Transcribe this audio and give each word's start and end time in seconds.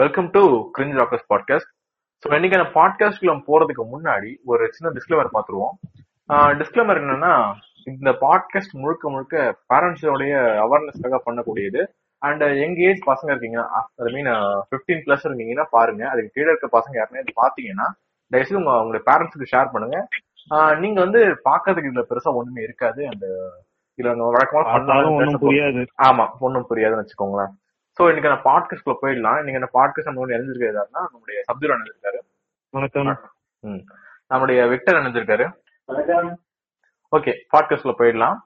Welcome 0.00 0.26
to 0.34 0.40
cringe 0.76 0.96
rockers 0.98 1.28
podcast 1.32 1.70
so 2.22 2.32
இன்னைக்கான 2.36 2.64
பாட்காஸ்ட்குள்ள 2.74 3.34
போறதுக்கு 3.46 3.84
முன்னாடி 3.92 4.30
ஒரு 4.50 4.64
சின்ன 4.76 4.88
டிஸ்க்ளைமர் 4.96 5.30
பார்த்துருவோம். 5.36 5.74
டிஸ்க்ளைமர் 6.60 7.00
என்னன்னா 7.02 7.30
இந்த 7.92 8.10
பாட்காஸ்ட் 8.24 8.74
முழுக்க 8.82 9.10
முழுக்க 9.14 9.44
பேரண்ட்ஸோடைய 9.72 10.34
அவேர்னஸ்க்காக 10.64 11.20
பண்ணக்கூடியது. 11.28 11.82
அண்ட் 12.22 12.44
எங்க 12.66 12.78
ஏஜ் 12.90 13.02
பசங்க 13.10 13.30
இருக்கீங்கன்னா 13.32 13.66
ஐ 14.08 14.12
மீன் 14.18 14.30
ஃபிஃப்டீன் 14.68 15.02
பிளஸ் 15.06 15.26
இருக்கீங்கன்னா 15.28 15.66
பாருங்க. 15.76 16.04
அதுக்கு 16.12 16.34
கீழே 16.36 16.50
இருக்க 16.52 16.70
பசங்க 16.78 16.96
யாருமே 17.00 17.22
இது 17.24 17.38
பாத்தீங்கன்னா 17.42 17.88
தயவுசெய்து 18.32 18.62
உங்க 18.62 18.78
உங்களுடைய 18.84 19.04
பேரண்ட்ஸுக்கு 19.10 19.52
ஷேர் 19.54 19.74
பண்ணுங்க. 19.74 19.98
நீங்க 20.82 20.98
வந்து 21.06 21.22
பாக்குறதுக்கு 21.50 21.92
இதுல 21.92 22.04
பெருசா 22.10 22.38
ஒண்ணுமே 22.40 22.66
இருக்காது. 22.68 23.02
அண்ட் 23.12 23.28
இதுல 23.98 24.32
வழக்கமா 24.38 24.64
பண்ணலாம் 24.72 25.46
புரியாது. 25.46 25.84
ஆமா 26.08 26.26
ஒன்றும் 26.46 26.68
புரியாதுன்னு 26.72 27.04
வச்சுக்கோங்களேன். 27.04 27.54
சோ 27.98 28.04
இன்னைக்கு 28.12 28.30
நான் 28.30 28.46
பாட்காஸ்ட்ல 28.48 28.94
போயிடலாம். 29.02 29.38
இன்னைக்கு 29.38 29.60
அந்த 29.60 29.68
பாட்காஸ்ட் 29.76 30.04
நம்ம 30.04 30.20
வந்து 30.20 30.36
இணைஞ்சிருக்காருன்னா 30.36 31.02
நம்முடைய 31.10 31.42
சப்துர் 31.48 31.74
அணிஞ்சிருக்காரு 31.74 32.18
வணக்கம். 32.70 33.30
ம். 33.60 33.82
நம்முடைய 34.26 34.66
விக்டர் 34.66 34.94
அணிஞ்சிருக்காரு 34.94 35.46
ஓகே 37.16 37.32
பாட்காஸ்ட்ல 37.56 37.92
போயிடலாம். 37.98 38.36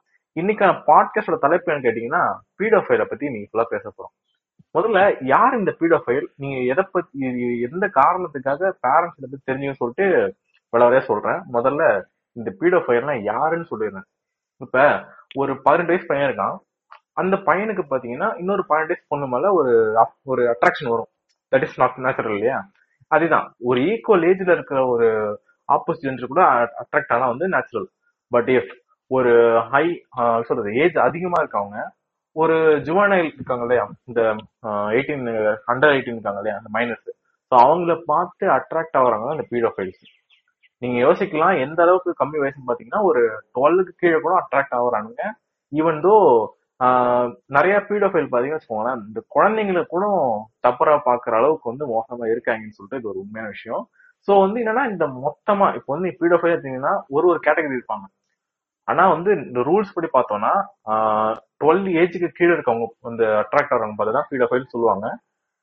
இன்னைக்கான 0.41 0.73
பாட்காஸ்டோட 0.87 1.38
தலைப்பு 1.38 1.73
என்ன 1.73 1.91
கேட்டீங்கன்னா 1.91 2.23
பீடோஃபைல 2.59 3.05
பத்தி 3.05 3.30
நீங்க 3.30 3.48
ஃபுல்லா 3.52 3.65
பேச 3.65 3.93
போறோம். 3.97 4.15
முதல்ல 4.79 5.16
யார் 5.21 5.59
இந்த 5.59 5.77
பீடோஃபைல் 5.80 6.27
நீங்க 6.37 6.60
எதை 6.60 6.85
பத்தி 6.93 7.19
எந்த 7.60 7.91
காரணத்துக்காக 7.95 8.73
பேரண்ட்ஸ் 8.87 9.19
இதை 9.19 9.29
பத்தி 9.30 9.52
தெரிஞ்சுன்னு 9.52 9.80
சொல்லிட்டு 9.82 10.37
விளவரையா 10.73 11.01
சொல்றேன். 11.01 11.41
முதல்ல 11.52 12.02
இந்த 12.32 12.55
பீடோஃபைல்னா 12.60 13.23
யாருன்னு 13.23 13.66
சொல்லிடுறேன். 13.71 14.09
இப்ப 14.57 15.07
ஒரு 15.35 15.62
பதினெட்டு 15.62 15.93
வயசு 15.93 16.07
பையன் 16.07 16.30
இருக்கான். 16.30 16.57
அந்த 17.20 17.37
பையனுக்கு 17.48 17.83
பாத்தீங்கன்னா 17.91 18.38
இன்னொரு 18.38 18.62
பதினெட்டு 18.66 19.05
பொண்ணு 19.09 19.27
மேல 19.27 19.52
ஒரு 19.52 19.73
அப்- 19.98 20.19
ஒரு 20.24 20.42
அட்ராக்ஷன் 20.52 20.91
வரும். 20.92 21.10
தட் 21.52 21.62
இஸ் 21.62 21.80
நாட் 21.80 21.96
நேச்சுரல் 21.96 22.33
இல்லையா? 22.33 22.59
அதுதான். 23.10 23.46
ஒரு 23.60 23.80
ஈக்குவல் 23.80 24.27
ஏஜ்ல 24.30 24.52
இருக்கிற 24.52 24.87
ஒரு 24.87 25.09
ஆப்போசிட் 25.68 26.26
கூட 26.26 26.43
அட்ராக்ட் 26.82 27.13
ஆனா 27.15 27.26
வந்து 27.26 27.48
நேச்சுரல் 27.48 27.88
பட் 28.30 28.51
இஃப் 28.51 28.73
ஒரு 29.10 29.32
ஹை 29.71 29.87
சொல்றது 30.43 30.74
ஏஜ் 30.74 30.98
அதிகமா 31.09 31.38
இருக்கவங்க 31.43 31.79
ஒரு 32.37 32.57
ஜுவனைல் 32.87 33.30
இருக்காங்க 33.35 33.63
இல்லையா? 33.65 33.85
இந்த 34.04 34.21
எயிட்டீன் 34.96 35.24
அண்டர் 35.66 35.93
எயிட்டீன் 35.95 36.16
இருக்காங்க 36.16 36.41
இல்லையா? 36.41 36.59
அந்த 36.59 36.71
மைனஸ் 36.74 37.09
ஸோ 37.51 37.54
அவங்கள 37.59 38.02
பார்த்து 38.07 38.46
அட்ராக்ட் 38.48 38.96
ஆகுறாங்க 38.98 39.26
இந்த 39.35 39.46
பீடோஃபைல்ஸ் 39.51 40.02
நீங்க 40.82 40.98
யோசிக்கலாம் 41.07 41.60
எந்த 41.60 41.82
அளவுக்கு 41.82 42.10
கம்மி 42.21 42.38
வயசுன்னு 42.43 42.68
பாத்தீங்கன்னா 42.68 43.01
ஒரு 43.02 43.23
டுவெல்லுக்கு 43.54 43.93
கீழே 43.96 44.18
கூட 44.21 44.35
அட்ராக்ட் 44.41 44.74
ஆகுறானுங்க. 44.74 45.23
ஈவன் 45.73 46.01
தோ 46.07 46.15
நிறைய 47.56 47.74
பீடோஃபைல் 47.88 48.28
பார்த்தீங்கன்னு 48.28 48.59
வச்சுக்கோங்களேன் 48.59 49.00
இந்த 49.09 49.20
குழந்தைங்களை 49.34 49.82
கூட 49.95 50.04
தப்பரா 50.66 50.95
பாக்குற 51.09 51.34
அளவுக்கு 51.40 51.70
வந்து 51.73 51.86
மோசமா 51.95 52.26
இருக்காங்கன்னு 52.32 52.76
சொல்லிட்டு 52.76 53.00
இது 53.00 53.10
ஒரு 53.12 53.20
உண்மையான 53.24 53.50
விஷயம். 53.56 53.82
சோ 54.28 54.32
வந்து 54.45 54.59
என்னன்னா 54.62 54.84
இந்த 54.92 55.04
மொத்தமா 55.24 55.66
இப்போ 55.78 55.90
வந்து 55.95 56.10
பீடோஃபைல் 56.20 56.54
எடுத்தீங்கன்னா 56.54 56.95
ஒரு 57.16 57.26
ஒரு 57.32 57.40
கேட்டகரி 57.46 57.76
இருப்பாங்க. 57.78 58.06
ஆனா 58.88 59.02
வந்து 59.14 59.30
இந்த 59.46 59.60
ரூல்ஸ் 59.68 59.95
படி 59.96 60.08
பார்த்தோம்னா 60.14 60.52
டுவெல் 61.62 61.84
ஏஜுக்கு 62.02 62.28
கீழே 62.38 62.52
இருக்கவங்க 62.54 62.86
இந்த 63.12 63.24
அட்ராக்ட் 63.42 63.74
ஆகிறவங்க 63.74 63.98
பார்த்து 63.98 64.16
தான் 64.19 64.31
பீடோஃபைல் 64.31 64.72
சொல்லுவாங்க. 64.75 65.06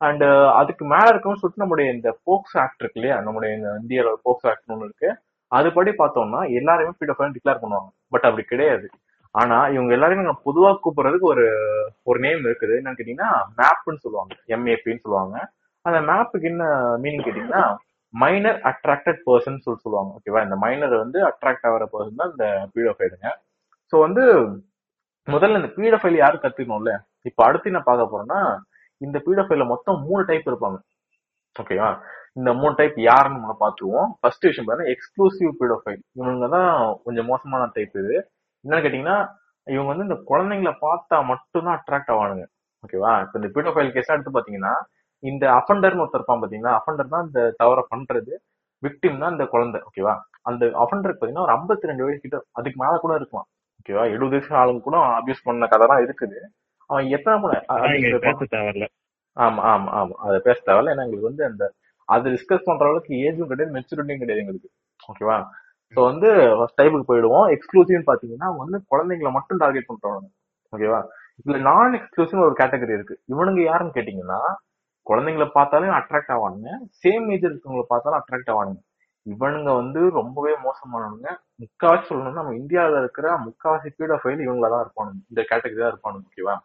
அண்ட் 0.01 0.25
அதுக்கு 0.59 0.83
மேல 0.93 1.05
இருக்கவங்க 1.11 1.41
சொல்லிட்டு 1.41 1.63
நம்முடைய 1.63 1.88
இந்த 1.95 2.09
போக்ஸ் 2.27 2.55
ஆக்ட் 2.63 2.81
இருக்கு 2.83 2.99
இல்லையா 2.99 3.17
நம்முடைய 3.27 3.51
இந்த 3.57 3.69
இந்தியாவில் 3.81 4.21
போக்ஸ் 4.27 4.47
ஆக்ட் 4.51 4.73
ஒன்று 4.75 4.88
இருக்கு. 4.89 5.09
அதுபடி 5.51 5.91
பார்த்தோம்னா 6.01 6.41
எல்லாருமே 6.59 6.93
பீடோஃபைல் 7.01 7.35
டிக்ளேர் 7.38 7.61
பண்ணுவாங்க. 7.63 7.89
பட் 8.13 8.27
அப்படி 8.29 8.45
கிடையாது. 8.53 8.88
ஆனா 9.36 9.58
இவங்க 9.75 9.92
எல்லாரையும் 9.97 10.28
நம்ம 10.28 10.42
பொதுவா 10.50 10.70
கூப்பிடுறதுக்கு 10.83 11.28
ஒரு 11.33 11.45
ஒரு 12.09 12.20
நேம் 12.25 12.45
இருக்குது. 12.47 12.73
என்னன்னு 12.80 13.00
கேட்டீங்கன்னா 13.00 13.31
மேப்னு 13.59 14.03
சொல்லுவாங்க. 14.06 14.34
எம்ஏபின்னு 14.56 15.03
சொல்லுவாங்க. 15.06 15.36
அந்த 15.86 16.00
மேப்புக்கு 16.09 16.50
என்ன 16.52 16.64
மீனிங் 17.03 17.25
கேட்டீங்கன்னா 17.28 17.64
மைனர் 18.14 18.59
அட்ராக்டட் 18.69 19.19
பர்சன் 19.28 19.64
சொல்லி 19.66 19.80
சொல்லுவாங்க. 19.86 20.11
ஓகேவா 20.17 20.42
இந்த 20.47 20.56
மைனர் 20.66 20.95
வந்து 21.03 21.19
அட்ராக்ட் 21.30 21.67
ஆகிற 21.69 21.86
பர்சன் 21.94 22.19
தான் 22.22 22.31
இந்த 22.34 22.45
பீடோஃபைலுங்க 22.75 23.29
ஸோ 23.94 23.96
வந்து 24.06 24.24
முதல்ல 25.28 25.59
இந்த 25.62 25.69
பீடோஃபைல் 25.78 26.22
யாரும் 26.22 26.44
கத்துக்கணும்ல? 26.44 26.91
இப்போ 27.30 27.41
அடுத்து 27.47 27.72
என்ன 27.72 27.81
பார்க்க 27.88 28.12
போறோம்னா 28.12 28.40
இந்த 29.01 29.18
பீடோஃபைல 29.25 29.66
மொத்தம் 29.72 29.97
மூணு 30.07 30.22
டைப் 30.30 30.47
இருப்பாங்க. 30.51 30.78
ஓகேவா 31.56 31.90
இந்த 32.40 32.50
மூணு 32.62 32.74
டைப் 32.80 32.97
யாருன்னு 33.09 33.41
நம்ம 33.44 33.56
பார்த்துருவோம். 33.63 34.09
ஃபர்ஸ்ட் 34.19 34.47
விஷயம் 34.50 34.66
பார்த்தீங்கன்னா 34.68 34.94
எக்ஸ்க்ளூசிவ் 34.96 35.51
பீடோஃபைல் 35.62 36.01
இவங்க 36.19 36.47
தான் 36.56 36.69
கொஞ்சம் 37.06 37.30
மோசமான 37.31 37.69
டைப் 37.78 37.96
இது. 38.01 38.16
என்னன்னு 38.67 38.83
கேட்டீங்கன்னா 38.85 39.17
இவங்க 39.67 39.89
வந்து 39.91 40.07
இந்த 40.07 40.17
குழந்தைங்களை 40.29 40.73
பார்த்தா 40.85 41.17
மட்டும்தான் 41.31 41.75
அட்ராக்ட் 41.78 42.11
ஆவானுங்க. 42.13 42.45
ஓகேவா 42.83 43.11
இப்போ 43.23 43.35
இந்த 43.39 43.50
பீடோஃபைல் 43.55 43.94
கேஸ் 43.95 44.13
எடுத்து 44.16 44.33
பாத்தீங்கன்னா 44.38 44.73
இந்த 45.23 45.44
அஃபண்டர்னு 45.59 46.01
ஒருத்தர் 46.03 46.22
இருப்பான் 46.22 46.41
பாத்தீங்கன்னா 46.44 46.73
அஃபண்டர் 46.79 47.13
தான் 47.13 47.25
இந்த 47.27 47.41
தவற 47.61 47.79
பண்றது. 47.94 48.33
விக்டிம் 48.83 49.22
தான் 49.22 49.33
இந்த 49.35 49.45
குழந்தை. 49.53 49.79
ஓகேவா 49.89 50.13
அந்த 50.50 50.66
அஃபண்டருக்கு 50.83 51.22
பாத்தீங்கன்னா 51.22 51.45
ஒரு 51.47 51.53
52 51.56 51.89
ரெண்டு 51.91 52.06
வயசு 52.06 52.19
கிட்ட 52.25 52.39
அதுக்கு 52.59 52.79
மேல 52.83 52.95
கூட 53.06 53.13
இருக்கலாம். 53.19 53.47
ஓகேவா 53.79 54.03
எழுபது 54.16 54.35
வயசு 54.35 54.53
ஆளுங்க 54.61 54.83
கூட 54.88 54.97
அபியூஸ் 55.19 55.45
பண்ண 55.47 55.67
கதை 55.73 55.88
தான் 55.94 56.03
இருக்குது. 56.06 56.38
அவன் 56.89 57.09
எத்தனை 57.17 57.38
முறை 57.44 57.57
ஆமா 59.38 59.61
ஆமா 59.72 59.89
ஆமா. 60.01 60.16
அதை 60.27 60.38
பேச 60.47 60.57
தேவையில்ல. 60.67 60.94
ஏன்னா 60.94 61.06
எங்களுக்கு 61.07 61.29
வந்து 61.31 61.44
அந்த 61.50 61.63
அது 62.09 62.31
டிஸ்கஸ் 62.35 62.67
பண்ற 62.67 62.85
அளவுக்கு 62.88 63.13
ஏஜும் 63.25 63.50
கிடையாது 63.51 63.75
மெச்சூரிட்டியும் 63.77 64.22
கிடையாது 64.23 64.44
எங்களுக்கு. 64.44 64.69
ஓகேவா 65.09 65.38
ஸோ 65.94 66.00
வந்து 66.09 66.30
ஃபர்ஸ்ட் 66.58 66.80
டைப்புக்கு 66.80 67.09
போயிடுவோம். 67.12 67.46
எக்ஸ்க்ளூசிவ்னு 67.56 68.09
பாத்தீங்கன்னா 68.09 68.48
அவங்க 68.50 68.62
வந்து 68.66 68.80
குழந்தைங்களை 68.92 69.31
மட்டும் 69.38 69.62
டார்கெட் 69.64 69.90
பண்றவங்க 69.90 70.30
ஓகேவா 70.74 71.00
இதுல 71.40 71.58
நான் 71.70 71.96
எக்ஸ்க்ளூசிவ் 71.98 72.46
ஒரு 72.48 72.56
கேட்டகரி 72.62 72.94
இருக்கு. 72.98 73.16
இவனுங்க 73.34 73.62
யாருன்னு 73.70 73.96
கேட்டீங்கன்னா 73.98 74.40
குழந்தைங்களை 75.08 75.48
பார்த்தாலும் 75.58 75.98
அட்ராக்ட் 76.00 76.31
ஆவானுங்க. 76.36 76.70
சேம் 77.03 77.25
ஏஜ் 77.34 77.46
இருக்கவங்களை 77.50 77.86
பார்த்தாலும் 77.92 78.20
அட்ராக்ட் 78.20 78.52
ஆவானுங்க. 78.53 78.81
இவனுங்க 79.25 79.70
வந்து 79.81 80.02
ரொம்பவே 80.18 80.53
மோசமானவங்க 80.66 81.28
முக்காவாசி 81.62 82.06
சொல்லணும்னா 82.09 82.42
நம்ம 82.42 82.56
இந்தியாவில் 82.62 83.00
இருக்கிற 83.04 83.28
முக்காவாசி 83.46 83.90
பீடோ 83.98 84.18
ஃபைல் 84.22 84.44
இவங்கள 84.48 84.68
தான் 84.74 84.84
இருப்பானுங்க. 84.86 85.22
இந்த 85.31 85.42
கேட்டகரி 85.52 85.81
தான் 85.84 85.94
இருப்பானுங்க. 85.94 86.25
ஓகேவா 86.31 86.56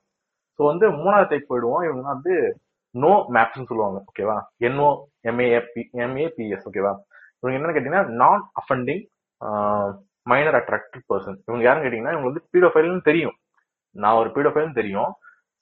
ஸோ 0.58 0.62
வந்து 0.70 0.86
மூணாவது 1.00 1.30
டைப் 1.30 1.50
போயிடுவோம். 1.50 1.84
இவங்க 1.88 2.06
வந்து 2.14 2.34
நோ 2.94 3.12
மேப்ஸ்னு 3.36 3.68
சொல்லுவாங்க. 3.70 3.98
ஓகேவா 4.10 4.36
என்ஓ 4.68 4.88
எம்ஏபி 5.30 5.82
எம்ஏபிஎஸ் 6.06 6.66
ஓகேவா 6.70 6.92
இவங்க 7.40 7.54
என்னன்னு 7.58 7.76
கேட்டீங்கன்னா 7.76 8.04
நான் 8.22 8.42
அஃபண்டிங் 8.60 9.02
மைனர் 10.30 10.58
அட்ராக்டிவ் 10.60 11.04
பர்சன் 11.10 11.38
இவங்க 11.48 11.62
யாருன்னு 11.66 11.84
கேட்டீங்கன்னா 11.86 12.14
இவங்க 12.14 12.28
வந்து 12.30 12.44
பீடோஃபைல்னு 12.52 13.02
தெரியும். 13.10 13.36
நான் 13.96 14.18
ஒரு 14.22 14.30
பீடோஃபைல்னு 14.36 14.78
தெரியும். 14.80 15.12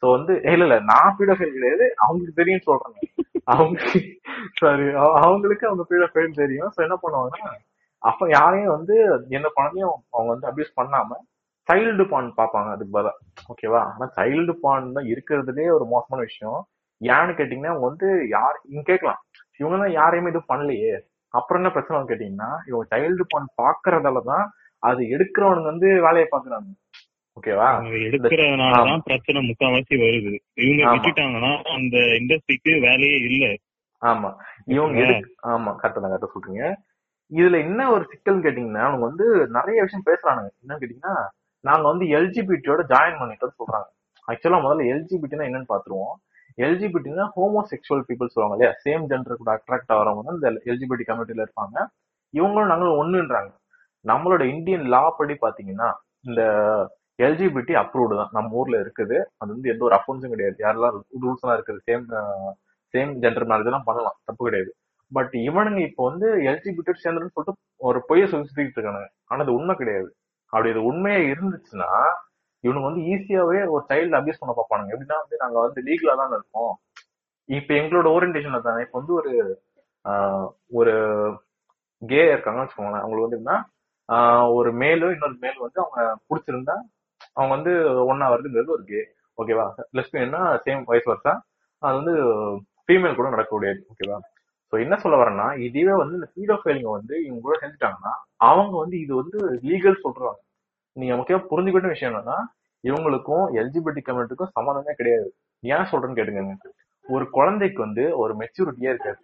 ஸோ 0.02 0.06
வந்து 0.16 0.32
இல்ல 0.52 0.64
இல்ல 0.66 0.76
நான் 0.90 1.16
பீடோஃபைல் 1.18 1.56
கிடையாது. 1.56 1.86
அவங்களுக்கு 2.04 2.40
தெரியும் 2.42 2.66
சொல்றாங்க 2.68 2.98
அவங்க 3.54 3.78
சாரி 4.60 4.84
அவங்களுக்கு 5.24 5.64
அவங்க 5.70 5.84
பீடோஃபைல் 5.90 6.40
தெரியும். 6.42 6.70
ஸோ 6.74 6.80
என்ன 6.86 6.96
பண்ணுவாங்கன்னா 7.04 7.50
அப்ப 8.02 8.28
யாரையும் 8.38 8.74
வந்து 8.76 8.94
எந்த 9.38 9.48
குழந்தையும் 9.56 9.96
அவங்க 10.14 10.30
வந்து 10.34 10.48
அபியூஸ் 10.50 10.78
பண்ணாம 10.80 11.18
சைல்டு 11.68 12.04
பான் 12.12 12.28
பார்ப்பாங்க 12.38 12.68
அதுக்கு 12.74 12.94
பதிலாக 12.94 13.18
ஓகேவா 13.52 13.80
ஆனா 13.90 14.06
சைல்டு 14.18 14.52
பான் 14.62 14.94
தான் 14.96 15.08
இருக்கிறதுலே 15.12 15.66
ஒரு 15.76 15.84
மோசமான 15.94 16.20
விஷயம். 16.28 16.60
ஏன்னு 17.00 17.36
கேட்டீங்கன்னா 17.38 17.72
அவங்க 17.72 17.86
வந்து 17.90 18.08
யார் 18.36 18.56
இங்க 18.72 18.82
கேட்கலாம். 18.90 19.20
இவங்க 19.60 19.76
தான் 19.82 19.94
யாரையுமே 20.00 20.32
இது 20.32 20.40
பண்ணலையே. 20.52 20.94
அப்புறம் 21.34 21.60
என்ன 21.60 21.70
பிரச்சனை 21.72 22.00
கேட்டீங்கன்னா 22.02 22.50
இவங்க 22.66 22.84
சைல்டு 22.92 23.24
பான் 23.28 23.48
பாக்குறதால 23.62 24.22
தான் 24.30 24.44
அது 24.82 25.02
எடுக்கிறவனுங்க 25.08 25.70
வந்து 25.72 25.88
வேலையை 26.06 26.26
பாக்குறாங்க. 26.30 26.70
ஓகேவா 27.36 27.66
எடுக்கிறதுனாலதான் 28.08 29.04
பிரச்சனை 29.04 29.40
முக்காவாசி 29.48 29.94
வருது. 29.96 30.32
இவங்க. 30.62 30.84
விட்டுட்டாங்கன்னா 30.92 31.52
அந்த 31.74 31.96
இண்டஸ்ட்ரிக்கு 32.20 32.72
வேலையே 32.80 33.18
இல்ல. 33.28 33.44
ஆமா. 34.02 34.30
இவங்க 34.66 35.00
ஆமா 35.52 35.70
கரெக்டா 35.80 36.00
தான் 36.00 36.12
கரெக்டா 36.12 36.32
சொல்றீங்க. 36.34 36.64
இதுல 37.30 37.58
என்ன 37.58 37.80
ஒரு 37.90 38.04
சிக்கல்னு 38.12 38.44
கேட்டீங்கன்னா 38.46 38.82
அவங்க 38.82 39.04
வந்து 39.06 39.26
நிறைய 39.48 39.78
விஷயம் 39.82 40.08
பேசுறானுங்க. 40.08 40.50
என்னன்னு 40.62 40.82
கேட்டீங்கன்னா 40.82 41.14
நாங்க 41.64 41.84
வந்து 41.88 42.04
எல்ஜிபிடியோட 42.18 42.82
ஜாயின் 42.92 43.20
பண்ணிட்டோம்னு 43.20 43.58
சொல்றாங்க. 43.60 43.88
ஆக்சுவலா 44.28 44.60
முதல்ல 44.64 44.90
எல்ஜிபிடினா 44.94 45.46
என்னன்னு 45.48 45.72
பாத்துருவோம். 45.72 46.14
எல்ஜிபிடினா 46.66 47.24
ஹோமோசெக்சுவல் 47.36 48.04
பீப்புள் 48.08 48.32
சொல்லுவாங்க 48.32 48.56
இல்லையா? 48.56 48.72
சேம் 48.84 49.04
ஜெண்டர் 49.10 49.40
கூட 49.42 49.50
அட்ராக்ட் 49.56 49.92
ஆகிறவங்க 49.96 50.22
தான் 50.28 50.38
இந்த 50.38 50.48
எல்ஜிபிடி 50.70 51.04
கம்யூனிட்டில 51.10 51.44
இருப்பாங்க. 51.46 51.76
இவங்களும் 52.34 52.72
நாங்களும் 52.72 52.98
ஒண்ணுன்றாங்க. 53.02 53.50
நம்மளோட 54.04 54.42
இந்தியன் 54.54 54.86
லா 54.94 55.02
படி 55.18 55.34
பாத்தீங்கன்னா 55.44 55.88
இந்த 56.28 56.42
எல்ஜிபிடி 57.26 57.72
அப்ரூவ்டு 57.82 58.14
தான். 58.20 58.32
நம்ம 58.36 58.56
ஊர்ல 58.60 58.76
இருக்குது. 58.84 59.16
அது 59.40 59.50
வந்து 59.54 59.70
எந்த 59.72 59.82
ஒரு 59.88 59.94
அஃபென்ஸும் 59.98 60.34
கிடையாது. 60.34 60.56
யாரெல்லாம் 60.64 60.94
ரூல்ஸ் 61.24 61.42
எல்லாம் 61.44 61.58
இருக்குது 61.58 61.80
சேம் 61.88 62.04
சேம் 62.94 63.10
ஜெண்டர் 63.24 63.48
மேரேஜ் 63.50 63.70
எல்லாம் 63.70 63.88
பண்ணலாம். 63.88 64.16
தப்பு 64.28 64.42
கிடையாது. 64.48 64.70
பட் 65.12 65.34
இவனுங்க 65.48 65.80
இப்போ 65.88 66.02
வந்து 66.10 66.28
எல்ஜிபிடி 66.50 66.92
சேர்ந்துன்னு 67.04 67.34
சொல்லிட்டு 67.36 67.54
ஒரு 67.88 67.98
பொய்ய 68.08 68.24
சொல்லி 68.32 68.48
சுத்திட்டு 68.48 68.78
இருக்கானுங்க. 68.78 69.08
ஆனா 69.30 69.40
அது 69.44 69.52
உண்மை 69.58 69.74
கிடையாது. 69.80 70.10
அப்படி 70.52 70.70
இது 70.74 70.82
உண்மையா 70.90 71.18
இருந்துச்சுன்னா 71.32 71.90
இவனுங்க 72.64 72.86
வந்து 72.88 73.02
ஈஸியாவே 73.12 73.60
ஒரு 73.74 73.82
சைல்டு 73.90 74.18
அபியூஸ் 74.18 74.40
பண்ண 74.40 74.52
பார்ப்பானுங்க. 74.56 74.92
எப்படின்னா 74.94 75.18
வந்து 75.22 75.36
நாங்க 75.42 75.58
வந்து 75.66 75.80
லீகலா 75.88 76.14
தான் 76.20 76.34
இருக்கோம். 76.38 76.72
இப்ப 77.48 77.70
எங்களோட 77.80 78.08
ஓரியன்டேஷன்ல 78.16 78.60
தானே 78.66 78.84
இப்ப 78.86 78.96
வந்து 79.00 79.14
ஒரு 79.20 79.32
ஒரு 80.78 80.92
கே 82.02 82.20
இருக்காங்கன்னு 82.32 82.64
வச்சுக்கோங்களேன். 82.64 83.04
அவங்களுக்கு 83.04 83.28
வந்து 83.28 83.40
என்ன 83.42 83.54
ஒரு 84.58 84.70
மேலும் 84.82 85.12
இன்னொரு 85.14 85.36
மேல் 85.44 85.64
வந்து 85.64 85.80
அவங்க 85.82 86.00
பிடிச்சிருந்தா 86.28 86.76
அவங்க 87.36 87.52
வந்து 87.56 87.72
ஒன்னா 88.10 88.26
வருதுங்கிறது 88.32 88.76
ஒரு 88.76 88.84
கே 88.90 89.00
ஓகேவா 89.38 89.66
லெஸ்பியன்னா 89.98 90.40
சேம் 90.66 90.82
வயசு 90.90 91.08
வருஷம் 91.10 91.40
அது 91.82 91.94
வந்து 92.00 92.14
ஃபீமேல் 92.84 93.18
கூட 93.18 93.28
நடக்கக்கூடியது 93.34 93.80
ஓகேவா 93.92 94.18
ஸோ 94.72 94.76
என்ன 94.84 94.94
சொல்ல 95.02 95.16
வரேன்னா 95.20 95.46
இதுவே 95.66 95.94
வந்து 96.00 96.18
இந்த 96.18 96.28
பீடோஃபைலிங்க 96.36 96.90
வந்து 96.98 97.14
இவங்க 97.26 97.42
கூட 97.46 97.56
செஞ்சுட்டாங்கன்னா 97.62 98.12
அவங்க 98.48 98.74
வந்து 98.82 98.96
இது 99.04 99.12
வந்து 99.22 99.38
லீகல் 99.68 100.02
சொல்றாங்க. 100.04 100.38
நீங்க 100.96 101.14
முக்கியமா 101.16 101.42
புரிஞ்சுக்க 101.50 101.76
வேண்டிய 101.76 101.94
விஷயம் 101.94 102.12
என்னன்னா 102.12 102.38
இவங்களுக்கும் 102.84 103.44
எல்ஜிபிடி 103.60 104.00
கம்யூனிட்டிக்கும் 104.04 104.54
சம்மந்தமே 104.56 104.92
கிடையாது. 105.00 105.28
ஏன் 105.62 105.88
சொல்றேன்னு 105.90 106.18
கேட்டுங்க 106.18 106.70
ஒரு 107.06 107.24
குழந்தைக்கு 107.30 107.80
வந்து 107.84 108.04
ஒரு 108.22 108.32
மெச்சூரிட்டியே 108.40 108.90
இருக்காது. 108.92 109.20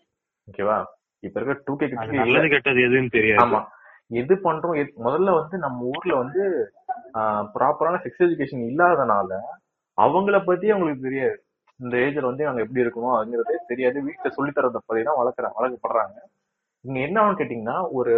ஓகேவா 0.49 0.77
இப்ப 1.23 1.37
இருக்க 1.39 1.55
டூ 1.67 1.75
கே 1.77 1.87
நல்லது 2.21 2.49
கெட்டது 2.49 2.81
எதுன்னு 2.87 3.15
தெரியாது. 3.17 3.41
ஆமா. 3.45 3.61
எது 4.21 4.35
பண்றோம் 4.45 4.77
முதல்ல 5.07 5.31
வந்து 5.39 5.57
நம்ம 5.59 5.87
ஊர்ல 5.93 6.15
வந்து 6.23 6.43
ப்ராப்பரான 7.55 8.01
செக்ஸ் 8.05 8.25
எஜுகேஷன் 8.27 8.69
இல்லாதனால 8.71 9.31
அவங்கள 9.99 10.37
பத்தி 10.45 10.67
அவங்களுக்கு 10.71 11.07
தெரியாது. 11.09 11.37
இந்த 11.81 11.95
ஏஜ்ல 12.05 12.29
வந்து 12.31 12.47
அவங்க 12.47 12.61
எப்படி 12.65 12.85
இருக்கணும் 12.85 13.15
அப்படிங்கறதே 13.15 13.57
தெரியாது. 13.71 13.99
வீட்டுல 14.09 14.31
சொல்லி 14.37 14.53
தரத 14.53 14.81
பத்தி 14.81 15.03
தான் 15.03 15.21
வளர்க்குறாங்க 15.21 15.59
வளர்க்கப்படுறாங்க. 15.61 16.17
இங்க 16.84 16.99
என்ன 17.06 17.20
ஆகும் 17.23 17.38
கேட்டீங்கன்னா 17.40 17.76
ஒரு 17.99 18.14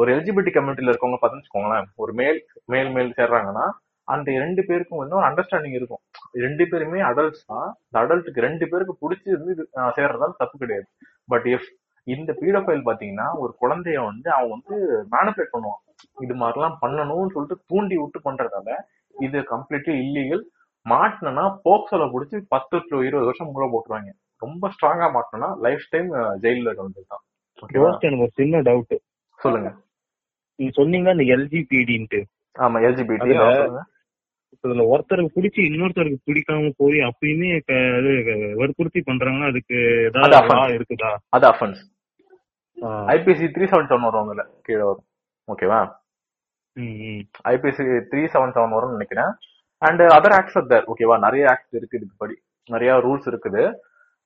ஒரு 0.00 0.08
எலிஜிபிலிட்டி 0.14 0.52
கம்யூனிட்டில 0.54 0.92
இருக்கவங்க 0.92 1.18
பார்த்தீங்கன்னு 1.18 1.44
வச்சுக்கோங்களேன் 1.44 1.88
ஒரு 2.02 2.12
மேல் 2.20 2.38
மேல் 2.72 2.90
மேல் 2.96 3.16
சேர்றாங்கன்னா 3.18 3.66
அந்த 4.08 4.30
ரெண்டு 4.44 4.62
பேருக்கும் 4.68 5.00
வந்து 5.00 5.16
ஒரு 5.18 5.26
அண்டர்ஸ்டாண்டிங் 5.28 5.76
இருக்கும். 5.78 6.00
ரெண்டு 6.44 6.64
பேருமே 6.70 6.98
அடல்ட்ஸ் 7.10 7.46
தான். 7.52 7.68
இந்த 7.86 7.96
அடல்ட்டுக்கு 8.00 8.44
ரெண்டு 8.46 8.64
பேருக்கு 8.70 8.94
பிடிச்சி 9.02 9.28
வந்து 9.36 9.52
இது 9.54 9.64
சேர்றதால 9.98 10.34
தப்பு 10.42 10.56
கிடையாது. 10.62 10.86
பட் 11.32 11.46
இஃப் 11.52 11.68
இந்த 12.06 12.30
பீடோஃபைல் 12.40 12.82
பாத்தீங்கன்னா 12.88 13.28
ஒரு 13.42 13.52
குழந்தைய 13.62 14.00
வந்து 14.10 14.28
அவன் 14.38 14.52
வந்து 14.56 14.74
மேனிபுலேட் 15.14 15.54
பண்ணுவான் 15.54 15.80
இது 16.24 16.34
மாதிரிலாம் 16.42 16.76
பண்ணணும்னு 16.82 17.34
சொல்லிட்டு 17.36 17.56
தூண்டி 17.70 17.96
விட்டு 18.00 18.20
பண்றதால 18.28 18.76
இது 19.26 19.38
கம்ப்ளீட்லி 19.52 19.94
இல்லீகல் 20.04 20.44
மாட்டினா 20.86 21.44
போக்சோல 21.66 22.06
பிடிச்சி 22.14 22.38
பத்து 22.54 22.76
to 22.90 22.96
இருபது 23.08 23.28
வருஷம் 23.28 23.52
உள்ள 23.54 23.66
போட்டுருவாங்க. 23.74 24.10
ரொம்ப 24.42 24.70
ஸ்ட்ராங்கா 24.74 25.06
மாட்டினா 25.16 25.48
லைஃப் 25.66 25.86
டைம் 25.94 26.10
ஜெயில 26.44 26.68
இருக்க 26.68 26.82
வேண்டியது 26.84 27.08
எனக்கு 27.62 28.24
ஒரு 28.24 28.32
சின்ன 28.40 28.60
டவுட் 28.68 28.94
சொல்லுங்க. 29.38 29.68
நீங்க 30.58 30.72
சொன்னீங்க 30.78 31.08
அந்த 31.14 31.24
எல்ஜிபிடின்ட்டு 31.36 32.20
ஆமா 32.56 32.80
எல்ஜிபிடி 32.86 33.30
இதுல 34.64 34.84
ஒருத்தருக்கு 34.92 35.36
பிடிச்சி 35.36 35.60
இன்னொருத்தருக்கு 35.68 36.18
பிடிக்காம 36.28 36.68
போய் 36.80 36.98
அப்பயுமே 37.08 37.48
வற்புறுத்தி 38.60 39.00
பண்றாங்கன்னா 39.08 39.48
அதுக்கு 39.52 39.76
அது 40.20 40.36
ஏதாவது 40.36 40.76
இருக்குதா? 40.78 41.10
அது 41.36 41.44
offence. 41.50 41.80
IPC 43.14 43.46
three 43.54 43.64
seven 43.72 43.88
seven 43.90 44.06
வரும் 44.06 44.24
அதுல 44.24 44.44
கீழே 44.66 44.84
வரும். 44.88 45.06
ஓகேவா. 45.48 45.80
ஐபிசி 47.52 47.84
த்ரீ 48.12 48.22
செவன் 48.34 48.54
செவன் 48.56 48.74
வரும்னு 48.76 48.96
நினைக்கிறேன். 48.96 49.32
And 49.82 50.02
other 50.16 50.36
acts 50.38 50.56
are 50.60 50.70
there 50.72 50.88
ஓகேவா 50.94 51.18
நிறைய 51.26 51.50
ஆக்ட் 51.52 51.78
இருக்கு 51.80 51.98
இதுக்கு 52.00 52.16
படி 52.22 52.36
நிறைய 52.70 52.92
ரூல்ஸ் 53.06 53.28
இருக்குது. 53.32 53.64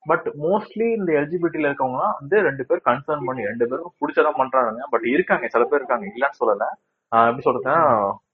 பட் 0.06 0.26
மோஸ்ட்லி 0.44 0.86
இந்த 0.98 1.10
எல்ஜிபிடில 1.20 1.68
இருக்கவங்களாம் 1.68 2.14
வந்து 2.20 2.36
ரெண்டு 2.48 2.62
பேர் 2.68 2.86
கன்சர்ன் 2.88 3.26
பண்ணி 3.28 3.42
ரெண்டு 3.50 3.66
பேரும் 3.70 3.94
பிடிச்சதான் 4.00 4.38
பண்றாங்க 4.40 4.86
பட் 4.94 5.06
இருக்காங்க 5.14 5.48
சில 5.54 5.64
பேர் 5.70 5.80
இருக்காங்க 5.80 6.06
இல்லைன்னு 6.12 6.40
சொல்லல. 6.42 6.66
எப்படி 7.12 7.44
சொல்றதுன்னா 7.46 7.76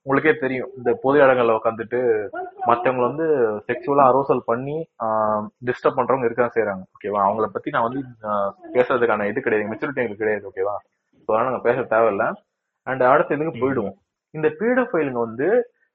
உங்களுக்கே 0.05 0.33
தெரியும். 0.41 0.71
இந்த 0.79 0.89
பொது 1.03 1.17
இடங்கள்ல 1.25 1.55
உட்காந்துட்டு 1.59 1.99
மத்தவங்களை 2.69 3.05
வந்து 3.09 3.27
செக்ஷுவலா 3.67 4.05
அரோசல் 4.11 4.41
பண்ணி 4.49 4.75
டிஸ்டர்ப் 5.69 5.97
பண்றவங்க 5.99 6.27
இருக்க 6.29 6.47
செய்யறாங்க 6.55 6.83
ஓகேவா 6.95 7.21
அவங்கள 7.27 7.47
பத்தி 7.55 7.73
நான் 7.75 7.87
வந்து 7.87 8.01
பேசுறதுக்கான 8.75 9.27
இது 9.31 9.45
கிடையாது. 9.45 9.69
மெச்சூரிட்டி 9.71 10.03
எங்களுக்கு 10.03 10.23
கிடையாது 10.25 10.49
ஓகேவா 10.51 10.75
ஸோ 11.25 11.29
அதனால 11.31 11.47
நாங்க 11.49 11.63
பேச 11.69 11.77
தேவையில்ல. 11.93 12.25
அண்ட் 12.87 13.03
அடுத்த 13.13 13.35
இதுக்கு 13.37 13.61
போயிடுவோம். 13.63 13.95
இந்த 14.33 14.47
பீடோஃபைலுங்க 14.59 15.21
வந்து 15.27 15.47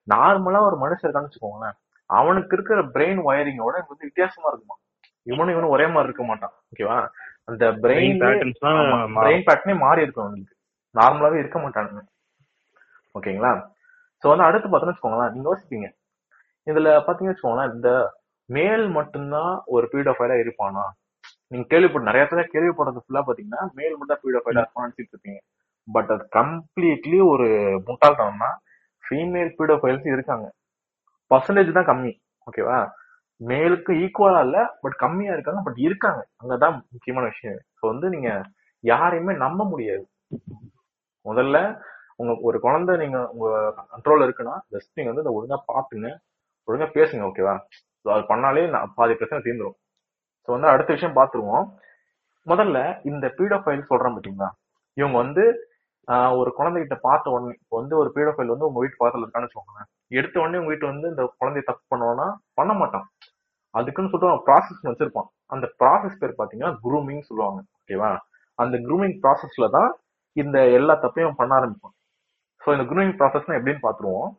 நார்மலா 0.09 0.61
ஒரு 0.69 0.77
மனுஷன் 0.85 1.07
இருக்கான்னு 1.07 1.31
வச்சுக்கோங்களேன். 1.31 1.77
அவனுக்கு 2.11 2.55
இருக்கிற 2.57 2.81
பிரெயின் 2.95 3.21
ஒயரிங்கோட 3.29 3.75
வந்து 3.91 4.09
வித்தியாசமா 4.09 4.49
இருக்குமா? 4.51 4.77
இவனும் 5.27 5.53
இவனும் 5.55 5.75
ஒரே 5.75 5.87
மாதிரி 5.95 6.09
இருக்க 6.09 6.25
மாட்டான் 6.31 6.55
ஓகேவா 6.71 6.99
அந்த 7.51 7.65
Brain 7.85 8.13
பிரெயின் 8.21 8.21
தான். 8.63 9.13
பிரெயின் 9.19 9.45
பேட்டர்னே 9.47 9.75
மாறி 9.85 10.05
இருக்கும் 10.05 10.27
அவனுக்கு. 10.27 10.55
நார்மலாவே 10.95 11.41
இருக்க 11.43 11.59
மாட்டானுங்க 11.65 12.03
ஓகேங்களா 13.15 13.53
சோ 14.23 14.29
வந்து 14.33 14.47
அடுத்து 14.49 14.69
பார்த்தோம்னு 14.69 14.93
வச்சுக்கோங்களேன் 14.93 15.33
நீங்க 15.35 15.47
யோசிப்பீங்க. 15.51 15.87
இதுல 16.67 16.89
பாத்தீங்கன்னு 17.07 17.33
வச்சுக்கோங்களேன் 17.33 17.73
இந்த 17.77 17.91
மேல் 18.49 18.85
மட்டும்தான் 18.99 19.53
ஒரு 19.75 19.85
பீடோஃபைலா 19.93 20.37
இருப்பானா? 20.43 20.85
நீங்க 21.53 21.65
கேள்விப்பட்ட 21.73 22.09
நிறைய 22.09 22.25
பேர் 22.31 22.53
கேள்விப்படுறது 22.55 23.03
ஃபுல்லா 23.05 23.23
பாத்தீங்கன்னா 23.29 23.63
மேல் 23.79 23.95
மட்டும் 23.97 24.13
தான் 24.15 24.23
பீடோஃபைலா 24.25 24.63
இருப்பான்னு 24.65 24.99
இருப்பீங்க. 25.03 25.39
பட் 25.89 26.11
அது 26.15 26.25
கம்ப்ளீட்லி 26.39 27.19
ஒரு 27.33 27.47
முட்டாள்தனம்னா 27.89 28.51
ஃபீமேல் 29.05 29.53
பீடோஃபைல்ஸ் 29.59 30.07
இருக்காங்க. 30.15 30.47
பர்சன்டேஜ் 31.31 31.77
தான் 31.79 31.89
கம்மி 31.91 32.13
ஓகேவா 32.47 32.79
மேலுக்கு 33.41 33.93
ஈக்குவலா 34.05 34.41
இல்ல 34.47 34.59
பட் 34.83 34.97
கம்மியா 35.03 35.35
இருக்காங்க 35.37 35.61
பட் 35.67 35.79
இருக்காங்க. 35.87 36.21
அங்கதான் 36.41 36.77
முக்கியமான 36.95 37.27
விஷயம். 37.33 37.61
ஸோ 37.79 37.83
வந்து 37.93 38.07
நீங்க 38.15 38.31
யாரையுமே 38.85 39.33
நம்ப 39.45 39.65
முடியாது. 39.73 40.05
முதல்ல 41.27 41.57
உங்க 42.21 42.33
ஒரு 42.49 42.59
குழந்தை 42.65 42.93
நீங்க 43.03 43.19
உங்க 43.35 43.47
கண்ட்ரோல் 43.93 44.25
இருக்குன்னா 44.27 44.55
ஜஸ்ட் 44.75 44.99
நீங்க 44.99 45.11
வந்து 45.13 45.35
ஒழுங்கா 45.37 45.59
பாத்துங்க 45.73 46.09
ஒழுங்கா 46.69 46.89
பேசுங்க 46.97 47.25
ஓகேவா 47.29 47.55
ஸோ 48.05 48.09
அது 48.15 48.25
பண்ணாலே 48.33 48.65
நான் 48.75 48.93
பாதி 48.99 49.15
பிரச்சனை 49.21 49.41
தீர்ந்துரும். 49.47 49.79
ஸோ 50.45 50.49
வந்து 50.57 50.69
அடுத்த 50.73 50.91
விஷயம் 50.97 51.17
பார்த்துருவோம். 51.19 51.67
முதல்ல 52.47 52.79
இந்த 53.11 53.27
பீடோஃபைல் 53.39 53.89
சொல்றேன் 53.91 54.15
பாத்தீங்களா? 54.17 54.49
இவங்க 54.97 55.17
வந்து 55.25 55.43
ஒரு 56.41 56.51
குழந்தைகிட்ட 56.59 56.97
பார்த்த 57.09 57.33
உடனே 57.35 57.53
இப்போ 57.61 57.75
வந்து 57.81 57.95
ஒரு 58.03 58.09
பீடோஃபைல் 58.15 58.53
வந்து 58.53 58.69
உங்க 58.69 58.79
வீட்டு 58.83 58.97
பக்கத்துல 59.01 59.25
இருக்கான்னு 59.25 59.49
வச்சுக்கோங்க 59.49 59.83
எடுத்த 60.19 60.37
உடனே 60.43 60.61
உங்க 60.61 60.73
வீட்டு 60.73 60.87
வந்து 60.93 61.07
இந்த 61.13 61.25
குழந்தைய 61.41 61.65
தப்பு 61.69 61.85
பண்ணுவோம்னா 61.93 62.27
பண்ண 62.59 62.73
மாட்டான். 62.81 63.07
அதுக்குன்னு 63.75 64.11
சொல்லிட்டு 64.11 64.33
அவன் 64.33 64.47
ப்ராசஸ் 64.49 64.91
வச்சிருப்பான். 64.91 65.29
அந்த 65.55 65.67
ப்ராசஸ் 65.81 66.21
பேர் 66.21 66.39
பாத்தீங்கன்னா 66.41 66.73
குரூமிங் 66.85 67.25
சொல்லுவாங்க. 67.29 67.61
ஓகேவா 67.79 68.11
அந்த 68.59 68.77
குரூமிங் 68.87 69.17
ப்ராசஸ்ல 69.25 69.67
தான் 69.77 69.91
இந்த 70.37 70.59
எல்லா 70.79 70.95
தப்பையும் 71.05 71.39
பண்ண 71.41 71.53
ஆரம்பிப்பான். 71.59 71.95
ஸோ 72.63 72.69
இந்த 72.77 72.85
குரூமிங் 72.91 73.17
ப்ராசஸ்னா 73.21 73.57
எப்படின்னு 73.59 73.85
பார்த்துருவோம் 73.87 74.31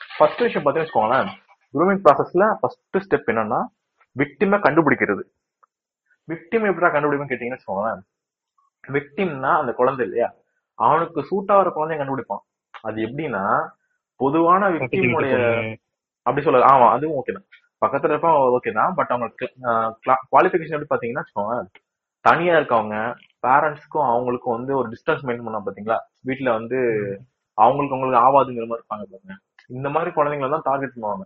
ஃபர்ஸ்ட் 0.00 0.42
விஷயம் 0.46 0.64
பார்த்தீங்கன்னு 0.64 0.86
வச்சுக்கோங்களேன். 0.86 1.28
குரூமிங் 1.74 2.02
ப்ராசஸ்ல 2.06 2.46
ஃபர்ஸ்ட் 2.60 3.02
ஸ்டெப் 3.04 3.30
என்னன்னா 3.32 3.60
விக்டிமை 4.16 4.58
கண்டுபிடிக்கிறது. 4.64 5.22
விக்டிம் 6.28 6.66
எப்படா 6.70 6.88
கண்டுபிடிப்புன்னு 6.94 7.32
கேட்டீங்கன்னு 7.32 7.58
வச்சுக்கோங்களேன். 7.58 8.00
விக்டிம்னா 8.84 9.50
அந்த 9.60 9.72
குழந்தை 9.80 10.02
இல்லையா? 10.06 10.28
அவனுக்கு 10.78 11.20
சூட் 11.28 11.52
ஆகிற 11.54 11.70
குழந்தைய 11.76 11.98
கண்டுபிடிப்பான். 12.00 12.42
அது 12.88 12.98
எப்படின்னா 13.06 13.44
பொதுவான 14.20 14.68
விக்டிமுடைய. 14.74 15.34
அப்படி 16.26 16.44
சொல்ல 16.46 16.72
ஆமா 16.72 16.86
அதுவும் 16.94 17.18
ஓகே 17.20 17.34
தான். 17.36 17.46
பக்கத்துல 17.86 18.08
இருப்போம் 18.08 18.60
ஓகே 18.62 18.72
தான். 18.72 18.94
பட் 18.94 19.06
அவங்க 19.06 19.34
குவாலிஃபிகேஷன் 20.36 20.82
எப்படி 20.82 21.08
பாத்தீங்கன்னா 21.08 21.22
வச்சுக்கோங்க. 21.22 21.66
தனியா 22.20 22.54
இருக்கவங்க 22.54 23.14
பேரண்ட்ஸ்க்கும் 23.46 23.98
அவங்களுக்கும் 23.98 24.50
வந்து 24.50 24.76
ஒரு 24.76 24.88
டிஸ்டன்ஸ் 24.88 25.24
மெயின்டைன் 25.24 25.42
பண்ணா 25.42 25.62
பாத்தீங்களா 25.66 25.98
வீட்டுல 26.26 26.52
வந்து 26.52 26.76
அவங்களுக்கு 27.54 27.96
அவங்களுக்கு 27.96 28.26
ஆவாதுங்கிற 28.26 28.66
மாதிரி 28.66 28.84
இருப்பாங்க 28.84 29.12
பாருங்க. 29.12 29.38
இந்த 29.68 29.88
மாதிரி 29.88 30.10
குழந்தைங்கள 30.10 30.50
தான் 30.50 30.60
டார்கெட் 30.62 31.02
பண்ணுவாங்க. 31.02 31.20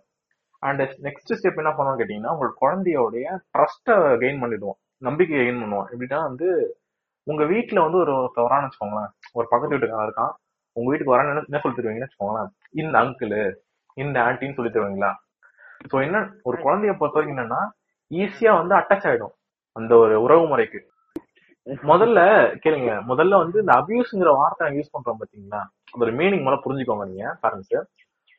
அண்ட் 0.59 0.81
நெக்ஸ்ட் 0.81 1.33
ஸ்டெப் 1.33 1.55
என்ன 1.55 1.69
பண்ணுவாங்க 1.69 1.97
கேட்டீங்கன்னா 1.97 2.35
உங்களோட 2.35 2.49
குழந்தையோடைய 2.61 3.39
ட்ரஸ்ட்டை 3.57 3.93
கெயின் 3.93 4.41
பண்ணிடுவோம். 4.41 4.91
நம்பிக்கையை 4.97 5.47
கெயின் 5.47 5.57
பண்ணுவோம். 5.57 5.85
எப்படின்னா 5.97 6.21
வந்து 6.21 6.77
உங்க 7.23 7.43
வீட்டுல 7.43 7.81
வந்து 7.81 7.97
ஒரு 7.97 8.13
ஒருத்தர் 8.13 8.39
வரான்னு 8.39 8.67
வச்சுக்கோங்களேன். 8.67 9.09
ஒரு 9.33 9.47
பக்கத்து 9.49 9.77
வீட்டுக்காரன் 9.77 10.11
இருக்கான். 10.11 10.31
உங்க 10.71 10.89
வீட்டுக்கு 10.89 11.15
வரான்னு 11.15 11.45
என்ன- 11.45 11.59
சொல்லி 11.59 11.81
தருவீங்கன்னு 11.81 12.07
வச்சுக்கோங்களேன். 12.07 12.49
இந்த 12.71 12.99
அங்கிள் 12.99 13.53
இந்த 13.93 14.19
ஆன்ட்டின்னு 14.19 14.53
சொல்லி 14.53 14.71
தருவீங்களா? 14.71 15.13
சோ 15.91 15.95
என்ன 16.05 16.17
ஒரு 16.47 16.57
குழந்தைய 16.65 16.93
பொறுத்த 16.99 17.17
வரைக்கும் 17.17 17.35
என்னன்னா 17.37 17.61
ஈஸியா 18.11 18.51
வந்து 18.59 18.73
அட்டாச் 18.79 19.07
ஆயிடும் 19.09 19.33
அந்த 19.75 19.91
ஒரு 20.03 20.15
உறவு 20.25 20.43
முறைக்கு. 20.51 20.79
முதல்ல 21.91 22.19
கேளுங்க 22.63 22.91
முதல்ல 23.09 23.39
வந்து 23.43 23.57
இந்த 23.63 23.73
அபியூஸ்ங்கிற 23.79 24.31
வார்த்தை 24.39 24.69
யூஸ் 24.77 24.93
பண்றோம் 24.93 25.19
பாத்தீங்களா? 25.21 25.61
அதோட 25.93 26.11
மீனிங் 26.19 26.43
முதல்ல 26.45 26.61
புரிஞ்சுக்கோங்க 26.65 27.05
நீங்க 27.11 27.33
பேரண்ட்ஸ் 27.43 27.75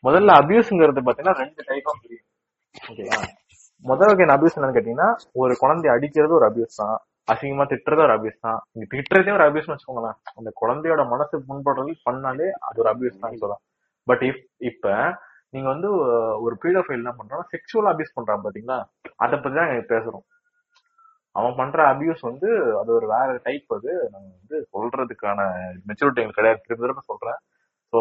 முதல்ல 0.04 0.35
அபியூஸ்ங்கிறது 0.40 1.02
பாத்தீங்கன்னா 1.07 1.38
ரெண்டு 1.42 1.61
டைப்பா 1.68 1.92
புரியும். 2.02 2.26
ஓகேவா? 2.75 3.18
முதல் 3.85 4.11
வகையான 4.11 4.35
அபியூஸ் 4.37 4.57
என்னன்னு 4.57 4.76
கேட்டீங்கன்னா 4.76 5.09
ஒரு 5.42 5.52
குழந்தைய 5.62 5.95
அடிக்கிறது 5.97 6.33
ஒரு 6.38 6.47
அபியூஸ் 6.49 6.80
தான். 6.80 6.97
அசிங்கமா 7.28 7.64
திட்டுறது 7.73 8.02
ஒரு 8.07 8.14
அபியூஸ் 8.16 8.45
தான். 8.47 8.61
நீங்க 8.73 8.87
திட்டுறதே 8.95 9.33
ஒரு 9.38 9.45
அபியூஸ்னு 9.47 9.75
வச்சுக்கோங்களேன். 9.75 10.16
அந்த 10.38 10.50
குழந்தையோட 10.61 11.02
மனசு 11.12 11.37
புண்படுறது 11.49 11.92
பண்ணாலே 12.07 12.49
அது 12.68 12.83
ஒரு 12.85 12.90
அபியூஸ் 12.92 13.23
தான் 13.25 13.35
சொல்லலாம் 13.35 13.62
பட் 14.07 14.23
இப் 14.28 14.40
இப்ப 14.71 14.87
நீங்க 15.55 15.69
வந்து 15.75 15.88
ஒரு 16.45 16.55
பீடோஃபைல் 16.62 17.00
என்ன 17.02 17.12
பண்றான் 17.19 17.45
செக்ஷுவல் 17.52 17.88
அபியூஸ் 17.90 18.17
பண்றான் 18.17 18.45
பாத்தீங்களா? 18.47 18.78
அதை 19.25 19.37
பத்தி 19.38 19.57
தான் 19.59 19.71
இங்க 19.71 19.85
பேசுறோம். 19.95 20.25
அவன் 21.37 21.57
பண்ற 21.61 21.78
அபியூஸ் 21.93 22.23
வந்து 22.31 22.49
அது 22.81 22.90
ஒரு 22.99 23.07
வேற 23.14 23.28
டைப் 23.47 23.75
அது. 23.76 23.90
நாங்க 24.12 24.28
வந்து 24.38 24.57
சொல்றதுக்கான 24.75 25.40
மெச்சூரிட்டி 25.88 26.23
எங்களுக்கு 26.23 26.40
கிடையாது. 26.40 26.62
திரும்ப 26.67 26.85
திரும்ப 26.85 27.02
சொல்றேன். 27.11 27.38
ஸோ 27.93 27.99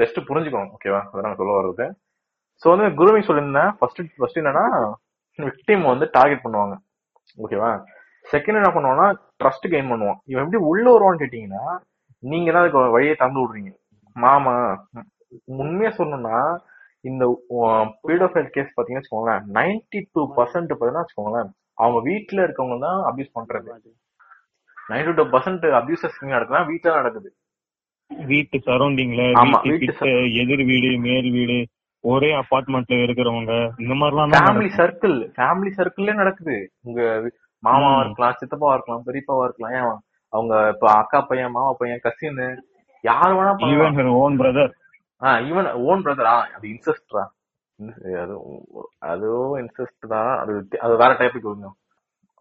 ஜஸ்ட் 0.00 0.18
புரிஞ்சுக்கணும். 0.28 0.72
ஓகேவா 0.76 1.00
அதான் 1.06 1.26
நான் 1.28 1.40
சொல்ல 1.40 1.54
வர்றது. 1.58 1.86
ஸோ 2.62 2.66
வந்து 2.74 2.88
குருமிங் 3.00 3.28
சொல்லியிருந்தேன். 3.28 3.72
ஃபர்ஸ்ட் 3.78 4.02
ஃபர்ஸ்ட் 4.18 4.40
என்னன்னா 4.42 4.66
விக்டிம் 5.38 5.84
வந்து 5.92 6.06
டார்கெட் 6.16 6.44
பண்ணுவாங்க. 6.44 6.74
ஓகேவா 7.44 7.70
செகண்ட் 8.32 8.58
என்ன 8.60 8.70
பண்ணுவான்னா 8.74 9.06
ட்ரஸ்ட் 9.40 9.66
கெயின் 9.72 9.90
பண்ணுவான். 9.92 10.18
இவன் 10.32 10.44
எப்படி 10.44 10.60
உள்ள 10.70 10.86
வருவான்னு 10.94 11.22
கேட்டீங்கன்னா 11.22 11.64
நீங்க 12.22 12.48
தான் 12.52 12.62
அதுக்கு 12.62 12.94
வழியை 12.96 13.14
தந்து 13.22 13.40
விடுறீங்க. 13.42 13.72
மாமா 14.16 14.54
உண்மையா 15.62 15.90
சொல்லணும்னா 15.98 16.36
இந்த 17.04 17.24
பீடோஃபைல் 18.08 18.48
கேஸ் 18.54 18.74
பாத்தீங்கன்னா 18.74 19.02
வச்சுக்கோங்களேன் 19.02 19.44
நைன்டி 19.58 20.00
டூ 20.14 20.22
பர்சன்ட் 20.38 20.72
பாத்தீங்கன்னா 20.72 21.04
வச்சுக்கோங்களேன் 21.04 21.50
அவங்க 21.82 21.98
வீட்டுல 22.08 22.44
இருக்கவங்க 22.46 22.76
தான் 22.86 23.00
அபியூஸ் 23.10 23.36
பண்றது. 23.38 23.70
நைன்டி 24.90 25.12
டூ 25.18 25.24
பர்சன்ட் 25.34 25.64
அபியூசஸ் 25.80 26.18
நடக்குதுன்னா 26.34 26.68
வீட்டுல 26.72 26.94
நடக்குது. 27.00 27.30
வீட்டு 28.28 28.56
சரௌண்டிங்ல 28.66 29.22
எதிர் 30.42 30.64
வீடு 30.70 30.90
மேல் 31.06 31.28
வீடு 31.36 31.56
ஒரே 32.04 32.30
அபார்ட்மெண்ட்ல 32.40 32.96
இருக்கிறவங்க 33.04 33.52
இந்த 33.82 33.94
மாதிரிலாம் 34.00 34.34
ஃபேமிலி. 34.36 34.70
சர்க்கிள் 34.80 35.16
ஃபேமிலி 35.36 35.70
சர்க்கிள்ல 35.78 36.14
நடக்குது. 36.20 36.56
உங்க 36.86 37.00
மாமாவா. 37.62 38.00
இருக்கலாம் 38.04 38.38
சித்தப்பாவா 38.40 38.74
இருக்கலாம் 38.76 39.06
பெரியப்பாவா 39.06 39.44
இருக்கலாம் 39.46 39.74
ஏன் 39.78 39.86
அவங்க 40.32 40.54
இப்ப 40.74 40.86
அக்கா 41.00 41.18
பையன் 41.28 41.54
மாமா 41.56 41.70
பையன் 41.80 42.02
கசின் 42.06 42.40
யார் 43.04 43.34
வேணா 43.36 43.52
even 43.70 44.10
own 44.20 44.36
brother 44.40 44.72
even 45.48 45.68
own 45.88 46.04
பிரதரா 46.06 46.34
அது 46.56 46.66
இன்செஸ்ட்ரா 46.74 47.24
அது 48.22 48.34
அதுவும் 49.12 49.56
இன்செஸ்ட் 49.62 50.04
தான் 50.14 50.32
அது 50.42 50.52
அது 50.84 50.94
வேற 51.02 51.12
டைப்புக்கு 51.20 51.48
கொஞ்சம் 51.48 51.76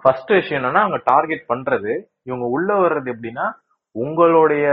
ஃபர்ஸ்ட் 0.03 0.31
விஷயம் 0.37 0.59
என்னன்னா 0.59 0.81
அவங்க 0.85 0.99
டார்கெட் 1.11 1.43
பண்றது 1.51 1.91
இவங்க 2.29 2.45
உள்ள 2.55 2.69
வர்றது 2.83 3.11
எப்படின்னா 3.13 3.45
உங்களுடைய 3.95 4.65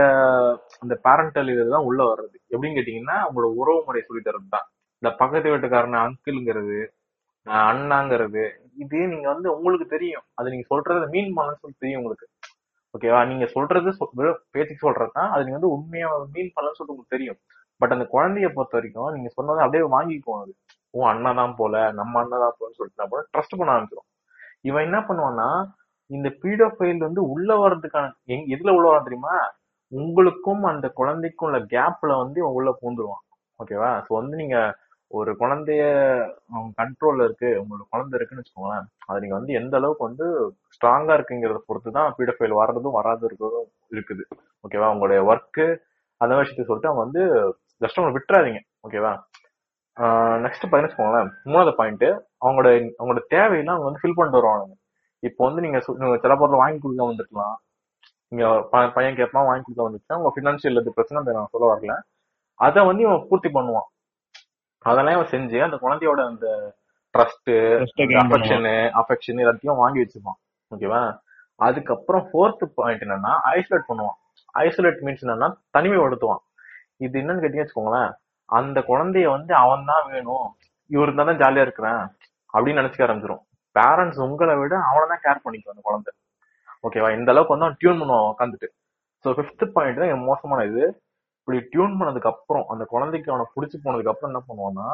அந்த 0.83 0.93
பேரண்டல் 1.05 1.51
இதுதான் 1.53 1.87
உள்ள 1.89 2.01
வர்றது. 2.11 2.37
எப்படின்னு 2.53 2.77
கேட்டீங்கன்னா 2.77 3.17
உங்களோட 3.27 3.49
உறவு 3.61 3.81
முறை 3.87 4.01
சொல்லி 4.07 4.21
தர்றது 4.27 4.47
தான் 4.55 4.65
இந்த 5.01 5.09
பக்கத்து 5.21 5.51
வீட்டுக்காரன 5.53 5.99
அங்கிள்ங்கிறது 6.05 6.79
அண்ணாங்கிறது 7.69 8.43
இது 8.83 8.99
நீங்க 9.13 9.27
வந்து 9.33 9.47
உங்களுக்கு 9.57 9.87
தெரியும். 9.95 10.25
அது 10.39 10.51
நீங்க 10.53 10.65
சொல்றது 10.73 11.05
மீன் 11.15 11.31
பண்ணலன்னு 11.37 11.61
சொல்லி 11.63 11.77
தெரியும் 11.83 12.01
உங்களுக்கு. 12.01 12.27
ஓகேவா 12.95 13.19
நீங்க 13.31 13.45
சொல்றது 13.55 13.89
வெறும் 14.19 14.41
பேச்சுக்கு 14.55 14.85
சொல்றது 14.87 15.13
தான் 15.19 15.31
அது 15.33 15.45
நீங்க 15.45 15.57
வந்து 15.59 15.73
உண்மையா 15.77 16.09
மீன் 16.35 16.53
பண்ணலன்னு 16.55 16.77
சொல்லிட்டு 16.79 16.95
உங்களுக்கு 16.95 17.15
தெரியும். 17.17 17.39
பட் 17.81 17.93
அந்த 17.95 18.05
குழந்தைய 18.11 18.47
பொறுத்த 18.55 18.77
வரைக்கும் 18.77 19.13
நீங்க 19.15 19.29
சொன்னதை 19.37 19.63
அப்படியே 19.65 19.83
வாங்கி 19.95 20.17
அது 20.37 20.53
ஓ 20.93 21.05
அண்ணா 21.09 21.31
தான் 21.33 21.53
போல 21.55 21.75
நம்ம 21.99 22.19
அண்ணா 22.21 22.37
தான் 22.37 22.55
போலன்னு 22.57 22.79
சொல்லிட்டு 22.79 23.11
போல 23.11 23.21
ட்ரஸ்ட் 23.33 23.57
பண்ண 23.59 23.75
ஆரம்பிச்சிடும் 23.75 24.09
இவன் 24.61 24.85
என்ன 24.87 24.97
பண்ணுவான்னா 25.07 25.47
இந்த 26.11 26.29
பீடோஃபைல் 26.41 27.05
வந்து 27.07 27.21
உள்ள 27.33 27.49
வர்றதுக்கான 27.61 28.07
எங் 28.33 28.47
எதுல 28.55 28.73
உள்ள 28.77 28.85
வரான் 28.89 29.07
தெரியுமா? 29.07 29.35
உங்களுக்கும் 29.91 30.63
அந்த 30.71 30.87
குழந்தைக்கும் 30.99 31.47
உள்ள 31.47 31.59
கேப்ல 31.73 32.11
வந்து 32.21 32.37
இவன் 32.41 32.57
உள்ள 32.59 32.69
பூந்துருவான். 32.81 33.23
ஓகேவா 33.59 33.91
ஸோ 34.05 34.11
வந்து 34.19 34.35
நீங்க 34.41 34.57
ஒரு 35.11 35.31
குழந்தைய 35.39 35.83
கண்ட்ரோல்ல 36.77 37.25
இருக்கு 37.27 37.49
உங்களோட 37.61 37.83
குழந்தை 37.93 38.15
இருக்குன்னு 38.17 38.41
வச்சுக்கோங்களேன். 38.41 38.85
அது 39.07 39.21
நீங்க 39.23 39.35
வந்து 39.39 39.53
எந்த 39.61 39.73
அளவுக்கு 39.79 40.07
வந்து 40.09 40.27
ஸ்ட்ராங்கா 40.75 41.15
இருக்குங்கிறத 41.17 41.61
பொறுத்து 41.67 41.91
தான் 41.97 42.13
பீடோஃபைல் 42.17 42.59
வர்றதும் 42.61 42.97
வராது 42.99 43.25
இருக்கிறதும் 43.29 43.67
இருக்குது 43.91 44.25
ஓகேவா 44.63 44.91
உங்களுடைய 44.93 45.21
ஒர்க்கு 45.31 45.65
அந்த 46.21 46.33
விஷயத்த 46.35 46.67
சொல்லிட்டு 46.69 46.91
அவங்க 46.91 47.03
வந்து 47.07 47.23
ஜஸ்ட் 47.81 47.99
அவங்க 47.99 48.13
விட்டுறாதீங்க 48.17 48.59
ஓகேவா 48.87 49.13
நெக்ஸ்ட் 50.43 50.63
பாத்தீங்கன்னா 50.63 50.89
வச்சுக்கோங்களேன். 50.89 51.31
மூணாவது 51.49 51.71
பாயிண்ட் 51.79 52.05
அவங்களோட 52.43 52.69
அவங்களோட 52.99 53.21
தேவையெல்லாம் 53.33 53.75
அவங்க 53.75 53.87
வந்து 53.89 54.01
ஃபில் 54.03 54.15
பண்ணிட்டு 54.17 54.39
வருவாங்க 54.39 54.75
இப்போ 55.27 55.41
வந்து 55.47 55.63
நீங்க 55.65 55.79
சில 56.23 56.35
பொருள் 56.41 56.61
வாங்கி 56.61 56.79
கொடுக்க 56.83 57.03
வந்துருக்கலாம். 57.09 57.55
நீங்க 58.31 58.45
பையன் 58.95 59.17
கேட்பான் 59.19 59.47
வாங்கி 59.49 59.63
கொடுக்க 59.65 59.87
வந்துச்சுன்னா 59.87 60.17
உங்க 60.19 60.29
பினான்சியல் 60.37 60.79
இது 60.81 60.95
பிரச்சனை 60.97 61.19
அதை 61.21 61.33
நான் 61.37 61.51
சொல்ல 61.53 61.65
வரல. 61.71 61.95
அதை 62.67 62.81
வந்து 62.89 63.03
இவன் 63.07 63.25
பூர்த்தி 63.29 63.49
பண்ணுவான். 63.57 63.87
அதெல்லாம் 64.89 65.15
இவன் 65.17 65.31
செஞ்சு 65.33 65.57
அந்த 65.65 65.77
குழந்தையோட 65.83 66.19
அந்த 66.31 66.47
ட்ரஸ்ட். 67.15 67.51
அஃபெக்ஷனு 68.21 68.75
அஃபெக்ஷன் 69.01 69.41
எல்லாத்தையும் 69.43 69.81
வாங்கி 69.83 70.01
வச்சுப்பான் 70.03 70.39
ஓகேவா 70.71 71.01
அதுக்கப்புறம் 71.67 72.23
ஃபோர்த் 72.29 72.63
பாயிண்ட் 72.79 73.03
என்னன்னா 73.05 73.33
ஐசோலேட் 73.55 73.89
பண்ணுவான். 73.89 74.17
ஐசோலேட் 74.65 75.01
மீன்ஸ் 75.07 75.25
என்னன்னா 75.25 75.49
தனிமைப்படுத்துவான். 75.77 76.41
இது 77.05 77.15
என்னன்னு 77.21 77.43
கேட்டிங்க 77.43 77.63
வச்சுக்கோங்களேன். 77.63 78.11
அந்த 78.49 78.77
குழந்தைய 78.89 79.27
வந்து 79.35 79.53
அவன் 79.63 79.87
தான் 79.91 80.07
வேணும். 80.13 80.47
இவர் 80.93 81.07
இருந்தா 81.07 81.25
தான் 81.29 81.41
ஜாலியா 81.43 81.65
இருக்கிறேன். 81.67 82.01
அப்படின்னு 82.53 82.81
நினைச்சுக்க 82.81 83.05
ஆரம்பிச்சிடும் 83.07 83.43
பேரண்ட்ஸ் 83.75 84.19
உங்களை 84.25 84.55
விட 84.61 84.73
அவனை 84.89 85.05
தான் 85.11 85.23
கேர் 85.25 85.43
பண்ணிக்கும் 85.45 85.73
அந்த 85.73 85.83
குழந்தை. 85.89 86.11
ஓகேவா 86.87 87.09
இந்த 87.17 87.29
அளவுக்கு 87.33 87.53
வந்து 87.53 87.67
அவன் 87.67 87.79
டியூன் 87.81 87.99
பண்ணுவான் 88.01 88.29
உட்காந்துட்டு 88.31 88.67
ஸோ 89.25 89.31
ஃபிஃப்த் 89.37 89.63
பாயிண்ட் 89.75 90.01
தான் 90.01 90.27
மோசமான 90.29 90.65
இது. 90.71 90.83
இப்படி 91.41 91.57
டியூன் 91.73 91.95
பண்ணதுக்கு 91.99 92.29
அப்புறம் 92.31 92.65
அந்த 92.73 92.83
குழந்தைக்கு 92.93 93.29
அவனை 93.33 93.45
பிடிச்சி 93.55 93.77
போனதுக்கு 93.83 94.11
அப்புறம் 94.11 94.31
என்ன 94.31 94.41
பண்ணுவான்னா 94.49 94.87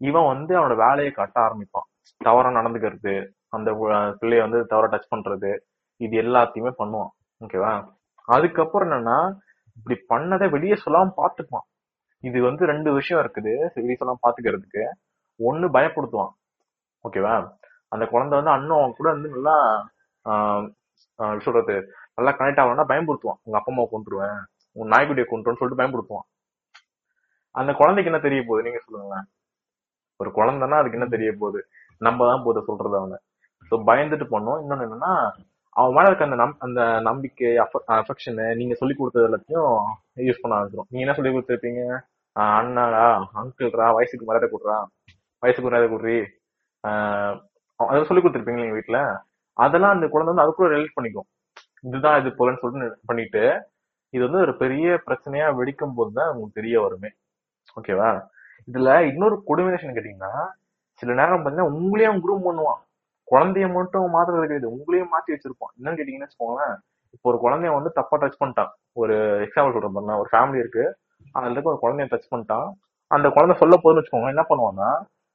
இவன் 0.00 0.28
வந்து 0.32 0.52
அவனோட 0.58 0.74
வேலையை 0.84 1.10
கட்ட 1.18 1.36
ஆரம்பிப்பான். 1.46 1.86
தவறா 2.20 2.50
நடந்துக்கிறது 2.58 3.14
அந்த 3.56 3.70
பிள்ளைய 4.20 4.42
வந்து 4.46 4.60
தவறா 4.72 4.88
டச் 4.94 5.12
பண்றது 5.12 5.50
இது 6.00 6.14
எல்லாத்தையுமே 6.24 6.72
பண்ணுவான். 6.80 7.12
ஓகேவா 7.40 7.72
அதுக்கப்புறம் 8.28 8.88
என்னன்னா 8.88 9.18
இப்படி 9.78 9.96
பண்ணதை 10.12 10.46
வெளியே 10.50 10.76
சொல்லாம 10.84 11.12
பாத்துக்குவான் 11.20 11.66
இது 12.24 12.38
வந்து 12.42 12.64
ரெண்டு 12.72 12.90
விஷயம் 12.92 13.22
இருக்குது. 13.24 13.52
வெளியே 13.74 13.96
சொல்லாம 14.00 14.20
பாத்துக்கிறதுக்கு 14.26 14.82
ஒண்ணு 15.40 15.66
பயப்படுத்துவான். 15.76 16.32
ஓகேவா 17.04 17.34
அந்த 17.92 18.04
குழந்தை 18.12 18.34
வந்து 18.38 18.54
அண்ணன் 18.56 18.78
அவன் 18.78 18.98
கூட 18.98 19.08
வந்து 19.14 19.28
நல்லா 19.36 19.54
ஆஹ் 20.26 21.38
சொல்றது? 21.46 21.74
நல்லா 22.16 22.32
கனெக்ட் 22.38 22.60
ஆகணும்னா 22.62 22.86
பயன்படுத்துவான். 22.92 23.38
உங்க 23.44 23.56
அப்பா 23.58 23.72
அம்மா 23.72 23.84
கொண்டுருவேன் 23.94 24.38
உங்க 24.76 24.86
நாய்க்குட்டியை 24.92 25.26
கொண்டுருன்னு 25.30 25.60
சொல்லிட்டு 25.60 25.80
பயன்படுத்துவான். 25.80 26.26
அந்த 27.54 27.70
குழந்தைக்கு 27.80 28.10
என்ன 28.10 28.20
தெரிய 28.22 28.40
போகுது? 28.42 28.64
நீங்க 28.66 28.80
சொல்லுங்களேன் 28.84 29.26
ஒரு 30.20 30.30
குழந்தைன்னா 30.38 30.78
அதுக்கு 30.80 30.98
என்ன 30.98 31.08
தெரிய 31.08 31.30
போகுது? 31.40 31.60
நம்ம 32.06 32.26
தான் 32.30 32.44
போதை 32.44 32.60
சொல்றது 32.68 32.96
அவங்க. 32.96 33.16
ஸோ 33.70 33.74
பயந்துட்டு 33.88 34.26
பண்ணோம். 34.34 34.60
இன்னொன்னு 34.62 34.86
என்னன்னா 34.88 35.12
அவன் 35.76 35.94
மேல 35.96 36.08
இருக்க 36.08 36.26
அந்த 36.28 36.38
நம் 36.42 36.56
அந்த 36.66 36.80
நம்பிக்கை 37.08 37.50
அஃபெக்ஷனு 37.98 38.46
நீங்க 38.60 38.74
சொல்லி 38.80 38.94
கொடுத்தது 38.96 39.28
எல்லாத்தையும் 39.28 39.70
யூஸ் 40.28 40.42
பண்ண 40.42 40.56
ஆரம்பிச்சிடும் 40.56 40.88
நீங்க 40.90 41.04
என்ன 41.04 41.16
சொல்லி 41.18 41.32
கொடுத்துருப்பீங்க? 41.34 41.82
அண்ணாடா 42.36 43.04
அங்கிள்ரா 43.40 43.86
வயசுக்கு 43.96 44.28
மரியாதை 44.28 44.48
கொடுறா 44.54 44.76
வயசுக்கு 45.42 45.66
மரியாதை 45.68 45.88
கொடுறி. 45.94 46.18
அதெல்லாம் 47.80 48.08
சொல்லி 48.10 48.22
கொடுத்துருப்பீங்க 48.22 48.64
எங்க 48.66 48.76
வீட்டுல 48.78 49.00
அதெல்லாம் 49.64 49.94
அந்த 49.96 50.06
குழந்தை 50.12 50.30
வந்து 50.32 50.44
அதுக்குள்ள 50.44 50.70
ரிலேட் 50.74 50.96
பண்ணிக்கும். 50.98 51.28
இதுதான் 51.88 52.18
இது 52.20 52.30
போலன்னு 52.38 52.62
சொல்லிட்டு 52.62 53.08
பண்ணிட்டு 53.10 53.42
இது 54.14 54.22
வந்து 54.26 54.42
ஒரு 54.46 54.52
பெரிய 54.62 54.86
பிரச்சனையா 55.06 55.46
வெடிக்கும் 55.58 55.96
போது 55.98 56.10
தான் 56.18 56.30
உங்களுக்கு 56.32 56.58
தெரிய 56.60 56.76
வருமே. 56.84 57.10
ஓகேவா 57.78 58.10
இதுல 58.70 58.90
இன்னொரு 59.10 59.36
கொடுமினேஷன் 59.50 59.96
கேட்டீங்கன்னா 59.96 60.32
சில 61.00 61.14
நேரம் 61.20 61.42
பார்த்தீங்கன்னா 61.42 61.72
உங்களையும் 61.78 62.10
அவன் 62.10 62.24
குரூம் 62.26 62.46
பண்ணுவான். 62.48 62.80
குழந்தைய 63.32 63.66
மட்டும் 63.72 64.14
மாத்துறது 64.14 64.44
கிடையாது. 64.44 64.68
உங்களையும் 64.76 65.12
மாத்தி 65.14 65.30
வச்சிருப்போம். 65.34 65.72
என்னன்னு 65.78 65.98
கேட்டீங்கன்னு 65.98 66.28
வச்சுக்கோங்களேன் 66.28 66.74
இப்போ 67.14 67.26
ஒரு 67.32 67.38
குழந்தைய 67.44 67.72
வந்து 67.72 67.90
தப்பா 67.92 68.16
டச் 68.18 68.40
பண்ணிட்டான். 68.40 68.70
ஒரு 68.92 69.14
எக்ஸாம்பிள் 69.46 69.74
சொல்றேன் 69.76 69.96
பாருங்க. 69.96 70.14
ஒரு 70.18 70.28
ஃபேமிலி 70.32 70.58
இருக்கு. 70.58 70.84
அதுல 71.32 71.50
இருக்க 71.50 71.74
ஒரு 71.74 71.80
குழந்தைய 71.82 72.06
டச் 72.12 72.30
பண்ணிட்டான். 72.30 72.68
அந்த 73.10 73.28
குழந்தை 73.28 73.54
சொல்ல 73.56 73.74
போதுன்னு 73.76 74.00
வச்சுக்கோங்க. 74.00 74.28
என்ன 74.34 74.44
பண்ணுவான்னா 74.50 74.88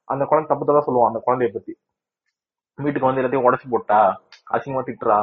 அந்த 0.08 0.24
குழந்தை 0.24 0.48
தப்பு 0.50 0.72
தான் 0.72 0.86
சொல்லுவான் 0.86 1.10
அந்த 1.10 1.20
குழந்தைய 1.26 1.50
பத்தி. 1.52 1.72
வீட்டுக்கு 2.78 3.08
வந்து 3.08 3.20
எல்லாத்தையும் 3.20 3.46
உடச்சு 3.48 3.68
போட்டா 3.70 4.00
அசிங்கமா 4.50 4.82
திட்டுறா 4.88 5.18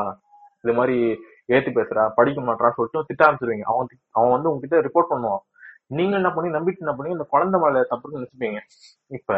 இது 0.63 0.74
மாதிரி 0.74 0.98
ஏத்தி 1.46 1.72
பேசுறா 1.72 2.03
படிக்க 2.15 2.41
மாட்டான்னு 2.41 2.77
சொல்லிட்டு 2.77 3.08
திட்ட 3.08 3.22
ஆரம்பிச்சிருவீங்க. 3.25 3.65
அவன் 3.72 3.88
அவன் 4.12 4.34
வந்து 4.36 4.50
உங்ககிட்ட 4.51 4.77
ரிப்போர்ட் 4.88 5.12
பண்ணுவான். 5.13 5.44
நீங்க 5.88 6.15
என்ன 6.15 6.29
பண்ணி 6.34 6.50
நம்பிட்டு 6.58 6.84
என்ன 6.84 6.94
பண்ணி 6.94 7.12
அந்த 7.13 7.25
குழந்தை 7.34 7.58
மேல 7.60 7.82
தப்புன்னு 7.91 8.17
நினைச்சுப்பீங்க. 8.17 8.60
இப்ப 9.08 9.34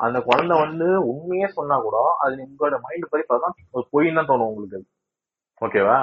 அந்த 0.00 0.20
குழந்தை 0.20 0.58
வந்து 0.58 1.06
உண்மையே 1.06 1.46
சொன்னா 1.46 1.78
கூட 1.78 1.96
அது 2.18 2.48
உங்களோட 2.48 2.80
மைண்ட் 2.80 3.08
படி 3.10 3.24
பார்த்தா 3.28 3.48
ஒரு 3.70 3.88
பொய்ன்னு 3.92 4.14
தான் 4.14 4.26
தோணும் 4.26 4.50
உங்களுக்கு. 4.50 4.88
ஓகேவா 5.60 5.98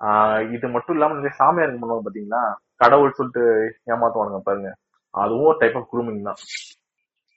ஆஹ் 0.00 0.52
இது 0.52 0.68
மட்டும் 0.68 0.96
இல்லாம 0.96 1.14
நிறைய 1.14 1.34
சாமியாருங்க 1.38 1.78
பண்ணுவாங்க 1.80 2.06
பாத்தீங்களா? 2.06 2.54
கடவுள் 2.76 3.12
சொல்லிட்டு 3.12 3.42
ஏமாத்துவானுங்க 3.86 4.38
பாருங்க. 4.38 4.70
அதுவும் 5.10 5.44
ஒரு 5.44 5.58
டைப் 5.58 5.76
ஆஃப் 5.76 5.90
குரூமிங் 5.92 6.22
தான். 6.22 6.40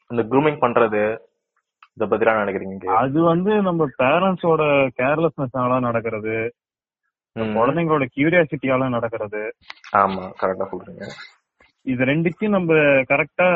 இந்த 0.09 0.23
குரூமிங் 0.23 0.59
பண்றது 0.61 1.01
இத 1.93 2.05
பத்தி 2.05 2.25
நினைக்கிறீங்க 2.25 2.93
அது 2.93 3.21
வந்து 3.21 3.61
நம்ம 3.61 3.87
பேரண்ட்ஸோட 3.97 4.63
கேர்லெஸ்னஸ்னால 4.99 5.79
நடக்கிறது. 5.79 6.35
குழந்தைங்களோட 7.35 8.05
கியூரியாசிட்டியால 8.15 8.89
நடக்கிறது. 8.89 9.55
ஆமா 9.91 10.23
கரெக்டா 10.41 10.65
சொல்றீங்க. 10.71 11.05
இது 11.81 12.05
ரெண்டுத்தையும் 12.05 12.55
நம்ம 12.57 12.73
கரெக்டா 13.11 13.47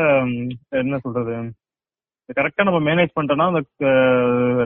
என்ன 0.69 0.97
சொல்றது? 0.97 1.35
கரெக்டா 2.37 2.63
நம்ம 2.67 2.79
மேனேஜ் 2.89 3.15
பண்ணிட்டோம்னா 3.15 3.47
அதை 3.51 3.61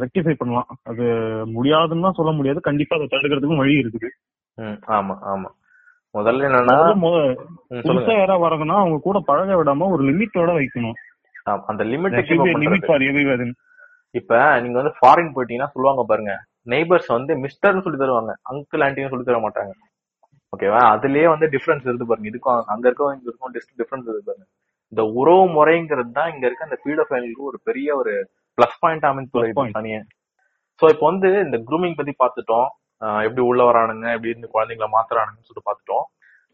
ரெக்டிஃபை 0.03 0.33
பண்ணலாம். 0.33 0.69
அது 0.83 1.05
முடியாதுன்னு 1.47 2.05
தான் 2.07 2.17
சொல்ல 2.19 2.31
முடியாது. 2.31 2.59
கண்டிப்பா 2.59 2.95
அதை 2.95 3.07
தடுக்கிறதுக்கும் 3.11 3.63
வழி 3.63 3.75
இருக்குது. 3.83 4.09
ஆமா 4.97 5.15
ஆமா. 5.33 5.49
முதல்ல 6.15 6.47
என்னன்னா 6.49 6.75
புதுசா 7.85 8.13
யாராவது 8.17 8.43
வரதுன்னா 8.45 8.75
அவங்க 8.81 8.97
கூட 8.99 9.19
பழக 9.19 9.55
விடாம 9.55 9.89
ஒரு 9.91 10.03
லிமிட்டோட 10.09 10.51
வைக்கணும். 10.59 10.97
அந்த 11.71 11.83
லிமிட் 11.83 12.19
லிமிட் 12.65 12.87
ஃபார் 12.89 13.05
எவ்ரி 13.09 13.25
இப்ப 14.19 14.59
நீங்க 14.59 14.77
வந்து 14.81 14.93
ஃபாரின் 14.99 15.33
போயிட்டீங்கன்னா 15.35 15.73
சொல்லுவாங்க 15.73 16.03
பாருங்க 16.11 16.33
நெய்பர்ஸ் 16.73 17.09
வந்து 17.15 17.33
மிஸ்டர்னு 17.35 17.83
சொல்லி 17.85 17.97
தருவாங்க 17.99 18.33
அங்கிள் 18.51 18.83
ஆண்டின்னு 18.85 19.11
சொல்லி 19.13 19.25
தர 19.25 19.39
மாட்டாங்க. 19.45 19.73
ஓகேவா 20.53 20.81
அதுலயே 20.93 21.25
வந்து 21.33 21.47
டிஃபரன்ஸ் 21.55 21.87
இருக்கு 21.87 22.05
பாருங்க. 22.05 22.29
இதுக்கும் 22.31 22.61
அங்க 22.73 22.85
இருக்கவும் 22.87 23.15
இங்க 23.17 23.27
இருக்கும் 23.29 23.53
டிஃபரன்ஸ் 23.81 24.07
இருக்கு 24.09 24.29
பாருங்க. 24.29 24.45
இந்த 24.95 25.11
உறவு 25.11 25.43
முறைங்கிறது 25.55 26.11
தான் 26.11 26.33
இங்க 26.33 26.45
இருக்க 26.45 26.67
அந்த 26.67 26.77
பீடோஃபைலுக்கு 26.85 27.41
ஒரு 27.41 27.59
பெரிய 27.63 27.95
ஒரு 27.95 28.29
பிளஸ் 28.57 28.77
பாயிண்ட் 28.79 29.03
point. 29.53 29.71
தனியே. 29.71 29.97
சோ 30.81 30.89
இப்போ 30.89 31.05
வந்து 31.05 31.29
இந்த 31.29 31.57
க்ரூமிங் 31.57 31.95
பத்தி 31.95 32.13
பார்த்துட்டோம். 32.23 32.67
ஆஹ் 33.03 33.23
எப்படி 33.23 33.41
உள்ள 33.41 33.71
வரானுங்க 33.71 34.07
எப்படி 34.07 34.27
இருந்து 34.27 34.49
குழந்தைங்களை 34.53 34.87
மாத்துறானுங்கன்னு 34.95 35.47
சொல்லிட்டு 35.47 35.67
பார்த்துட்டோம். 35.69 36.05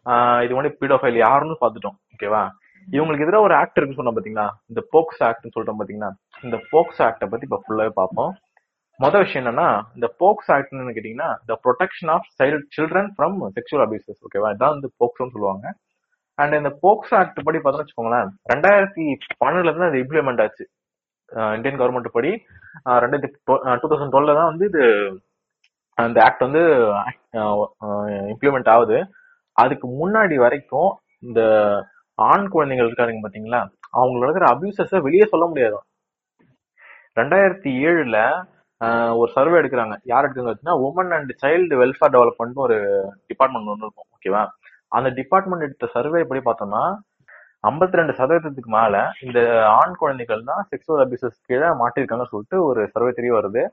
ஆஹ் 0.06 0.44
இது 0.44 0.56
மாதிரி 0.56 0.76
பீடோஃபைல் 0.82 1.18
யாருன்னு 1.18 1.58
பார்த்துட்டோம் 1.62 1.98
ஓகேவா 2.14 2.44
இவங்களுக்கு 2.92 3.26
எதிராக 3.26 3.44
ஒரு 3.44 3.56
ஆக்ட் 3.56 3.78
இருக்குன்னு 3.78 4.00
சொன்னோம் 4.00 4.18
பாத்தீங்களா? 4.20 4.50
இந்த 4.68 4.84
போக்ஸ் 4.92 5.24
ஆக்ட்னு 5.24 5.52
சொல்லிட்டோம் 5.56 5.80
பாத்தீங்கன்னா 5.82 6.10
இந்த 6.42 6.58
போக்ஸ் 6.72 7.02
ஆக்ட 7.02 7.20
பத்தி 7.20 7.48
இப்ப 7.50 7.64
ஃபுல்லாவே 7.68 7.90
பார்ப்போம். 7.90 8.34
மொதல் 9.00 9.24
விஷயம் 9.24 9.46
என்னன்னா 9.46 9.82
இந்த 9.94 10.16
போக்ஸ் 10.20 10.52
ஆக்ட்னு 10.52 10.96
கேட்டீங்கன்னா 10.98 11.36
the 11.46 11.60
protection 11.64 12.10
of 12.10 12.28
child 12.40 12.66
children 12.78 13.10
from 13.18 13.38
sexual 13.56 13.86
abuses 13.86 14.22
ஓகேவா 14.26 14.50
இதான் 14.52 14.74
வந்து 14.76 14.92
போக்ஸோன்னு 15.00 15.36
சொல்லுவாங்க. 15.36 15.74
அண்ட் 16.42 16.58
இந்த 16.60 16.72
போக்ஸ் 16.84 17.14
ஆக்ட் 17.20 17.40
படி 17.48 17.60
பார்த்தோம்னு 17.62 17.84
வச்சுக்கோங்களேன் 17.84 18.30
ரெண்டாயிரத்தி 18.52 19.06
பன்னெண்டுல 19.42 19.72
இருந்து 19.72 19.90
அது 19.90 20.02
இம்ப்ளிமெண்ட் 20.04 20.44
ஆச்சு. 20.46 20.66
இந்தியன் 21.58 21.80
கவர்மெண்ட் 21.82 22.16
படி. 22.18 22.32
ரெண்டாயிரத்தி 23.04 23.32
டூ 23.82 23.90
தௌசண்ட் 23.92 24.14
டுவெல்ல 24.14 24.36
தான் 24.40 24.50
வந்து 24.52 24.66
இது 24.72 24.84
அந்த 25.98 26.18
ஆக்ட் 26.28 26.46
வந்து 26.48 26.64
இம்ப்ளிமெண்ட் 28.34 28.72
ஆகுது. 28.76 28.98
அதுக்கு 29.64 29.88
முன்னாடி 30.02 30.36
வரைக்கும் 30.46 30.92
இந்த 31.28 31.42
ஆண் 32.20 32.48
குழந்தைகள் 32.54 32.88
இருக்காருங்க 32.90 33.24
பாத்தீங்களா 33.26 33.62
அவங்களோட 34.00 34.28
இருக்கிற 34.28 34.48
அபியூசஸ 34.54 35.02
வெளியே 35.08 35.26
சொல்ல 35.34 35.46
முடியாது. 35.52 35.80
ரெண்டாயிரத்தி 37.20 37.72
ஏழுல 37.88 38.18
ஒரு 39.20 39.30
சர்வே 39.36 39.58
எடுக்கிறாங்க. 39.62 39.96
யார் 40.12 40.26
எடுக்கிறாங்க 40.26 40.52
வச்சுன்னா 40.52 40.76
woman 40.86 41.12
and 41.18 41.32
child 41.42 41.76
welfare 41.82 42.14
development 42.16 42.62
ஒரு 42.66 42.78
டிபார்ட்மெண்ட் 43.30 43.72
ஒன்று 43.74 43.86
இருக்கும் 43.88 44.10
ஓகேவா 44.16 44.44
அந்த 44.92 45.10
டிபார்ட்மெண்ட் 45.20 45.66
எடுத்த 45.68 45.88
சர்வே 45.96 46.22
படி 46.30 46.42
பார்த்தோம்னா 46.46 46.84
ஐம்பத்தி 47.70 47.98
ரெண்டு 48.00 48.14
சதவீதத்துக்கு 48.20 48.72
மேல 48.76 48.96
இந்த 49.26 49.40
ஆண் 49.80 49.96
குழந்தைகள் 50.02 50.48
தான் 50.50 50.62
செக்ஸுவல் 50.70 51.04
அபியூசஸ் 51.04 51.36
கீழே 51.50 51.68
மாட்டிருக்காங்கன்னு 51.82 52.32
சொல்லிட்டு 52.32 52.58
ஒரு 52.70 52.82
சர்வே 52.94 53.12
தெரிய 53.18 53.32
வருது. 53.36 53.64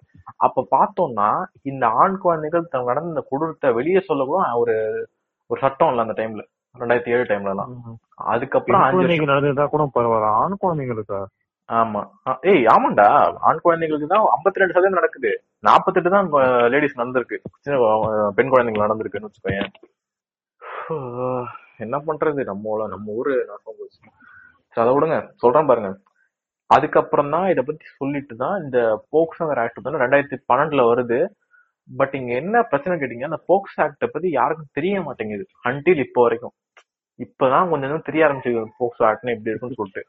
அப்ப 0.46 0.64
பார்த்தோம்னா 0.74 1.28
இந்த 1.70 1.84
ஆண் 2.02 2.18
குழந்தைகள் 2.24 2.70
தங்க 2.74 2.90
நடந்த 2.90 3.12
இந்த 3.14 3.24
கொடூரத்தை 3.30 3.70
வெளியே 3.78 4.02
சொல்லக்கூட 4.08 4.42
ஒரு 4.62 4.74
ஒரு 5.50 5.58
சட்டம் 5.64 5.90
இல்லை 5.92 6.04
அந்த 6.06 6.16
டைம்ல 6.20 6.42
ரெண்டாயிரத்தி 6.74 7.14
ஏழு 7.16 7.24
டைம்ல 7.30 7.52
எல்லாம். 7.54 7.70
அதுக்கப்புறம் 8.32 8.82
குழந்தைக்கு 8.96 9.32
நடந்ததா 9.32 9.66
கூட 9.74 9.84
பரவாயில்ல. 9.96 10.30
ஆண் 10.42 10.62
குழந்தைங்களுக்கா 10.64 11.20
ஆமா. 11.68 12.00
ஏய் 12.50 12.66
ஆமாண்டா. 12.74 13.06
ஆண் 13.48 13.64
குழந்தைங்களுக்கு 13.64 14.06
தான் 14.12 14.26
ஐம்பத்தி 14.34 14.60
ரெண்டு 14.60 14.74
சதவீதம் 14.74 15.00
நடக்குது. 15.00 15.30
நாற்பத்தெட்டு 15.66 16.10
தான் 16.14 16.28
லேடிஸ் 16.72 17.00
நடந்திருக்கு. 17.00 17.38
சின்ன, 17.64 17.78
பெண் 18.36 18.52
குழந்தைகள் 18.52 18.84
நடந்திருக்குன்னு 18.84 19.28
வச்சுக்கோயேன். 19.28 19.70
என்ன 21.78 22.02
பண்றது? 22.06 22.44
நம்ம 22.44 22.68
ஊர்ல- 22.68 22.88
நம்ம 22.88 23.12
ஊரு 23.12 23.46
நாசமா 23.48 23.70
போச்சு. 23.78 24.10
அதை 24.74 24.92
விடுங்க. 24.92 25.28
சொல்றேன் 25.36 25.66
பாருங்க. 25.66 25.98
அதுக்கப்புறம் 26.66 27.30
தான் 27.30 27.50
இதை 27.50 27.64
பத்தி 27.66 27.84
சொல்லிட்டு 27.96 28.36
தான் 28.36 28.62
இந்த 28.62 29.04
போக்சோங்கிற 29.12 29.56
ஆக்ட் 29.56 29.80
வந்து 29.82 29.98
ரெண்டாயிரத்தி 29.98 30.36
பன்னெண்டுல 30.52 30.80
வருது. 30.80 31.28
பட் 31.96 32.14
இங்க 32.14 32.34
என்ன 32.34 32.62
பிரச்சனை 32.62 33.00
கேட்டீங்கன்னா 33.00 33.24
அந்த 33.24 33.40
போக்ஸ் 33.48 33.80
ஆக்ட 33.80 34.06
பத்தி 34.06 34.30
யாருக்கும் 34.30 34.66
தெரிய 34.72 35.00
மாட்டேங்குது. 35.00 35.46
அன்டில் 35.64 35.98
இப்போ 35.98 36.22
வரைக்கும். 36.22 36.50
இப்பதான் 37.18 37.70
கொஞ்சம் 37.70 37.70
கொஞ்சம் 37.70 38.02
தெரிய 38.04 38.26
ஆரம்பிச்சிருக்கு 38.26 38.66
போக்சோ 38.80 39.02
ஆக்ட்னு 39.02 39.30
எப்படி 39.30 39.40
இருக்குன்னு 39.44 39.74
சொல்லிட்டு. 39.74 40.04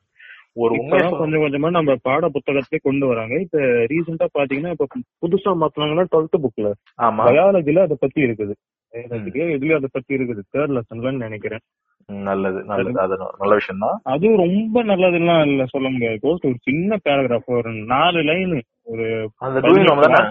ஒரு 0.54 0.74
உண்மையை 0.80 1.10
கொஞ்சம் 1.10 1.42
கொஞ்சமா 1.42 1.70
நம்ம 1.70 1.96
பாட 2.02 2.30
புத்தகத்திலே 2.30 2.78
கொண்டு 2.84 3.08
வராங்க. 3.08 3.40
இப்ப 3.40 3.60
ரீசெண்டா 3.60 4.26
பாத்தீங்கன்னா 4.40 4.70
இப்ப 4.70 4.88
புதுசா 4.98 5.66
மாத்தினாங்கன்னா 5.66 6.06
டுவெல்த் 6.12 6.40
புக்ல 6.42 6.72
ஆமா. 7.02 7.26
பயாலஜில 7.26 7.82
அதை 7.82 7.98
பத்தி 8.00 8.22
இருக்குது. 8.22 8.54
எதுலயும் 8.94 9.76
அதை 9.76 9.90
பத்தி 9.92 10.16
இருக்குது. 10.16 10.42
தேர்ட் 10.58 10.74
லெசன்லன்னு 10.78 11.18
நினைக்கிறேன். 11.18 11.60
நல்லது 12.06 12.64
நல்லது. 12.64 13.00
அது 13.00 13.18
நல்ல 13.38 13.54
விஷயம் 13.54 13.82
தான். 13.82 14.00
அதுவும் 14.04 14.38
ரொம்ப 14.38 14.84
நல்லதெல்லாம் 14.84 15.46
இல்ல 15.48 15.66
சொல்ல 15.66 15.90
முடியாது. 15.90 16.18
கோஸ்ட் 16.22 16.46
ஒரு 16.46 16.56
சின்ன 16.62 16.98
பேராகிராஃப் 17.06 17.56
ஒரு 17.58 17.72
நாலு 17.72 18.22
லைன் 18.22 18.62
ஒரு 18.84 19.30
அந்த 19.38 19.60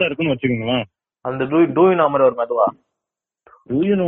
இருக்குன்னு 0.04 0.34
வச்சுக்கோங்களேன். 0.34 0.84
அந்த 1.20 1.44
டூ 1.44 1.58
டூயின் 1.76 1.94
நாமர் 1.94 2.20
ஒரு 2.20 2.36
மெதுவா? 2.38 2.66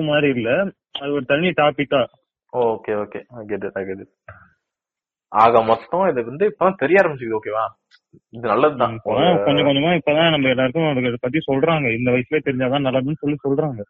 மாதிரி 0.05 0.29
இல்ல. 0.29 0.71
அது 1.01 1.13
ஒரு 1.13 1.25
தனி 1.25 1.49
டாபிக்கா 1.49 2.07
okay 2.53 2.93
okay 3.03 3.21
get 3.47 3.65
it 3.65 3.73
get 3.73 3.99
it 3.99 4.09
ஆக 5.29 5.63
மொத்தம் 5.63 6.09
இது 6.09 6.25
வந்து 6.25 6.57
இப்பதான் 6.59 6.75
தெரிய 6.75 7.01
ஆரம்பிச்சுது 7.03 7.39
ஓகேவா 7.39 7.65
இது 8.29 8.49
நல்லதுதான் 8.49 8.97
கொஞ்சம் 9.03 9.67
கொஞ்சமா 9.67 9.99
இப்பதான் 9.99 10.31
நம்ம 10.31 10.49
எல்லாருக்கும் 10.49 10.89
அதை 10.91 11.15
பத்தி 11.21 11.39
சொல்றாங்க. 11.53 11.99
இந்த 11.99 12.11
வயசுலயே 12.11 12.41
தெரிஞ்சாதான் 12.45 12.87
நல்லதுன்னு 12.87 13.21
சொல்லி 13.23 13.37
சொல்றாங்க. 13.49 13.81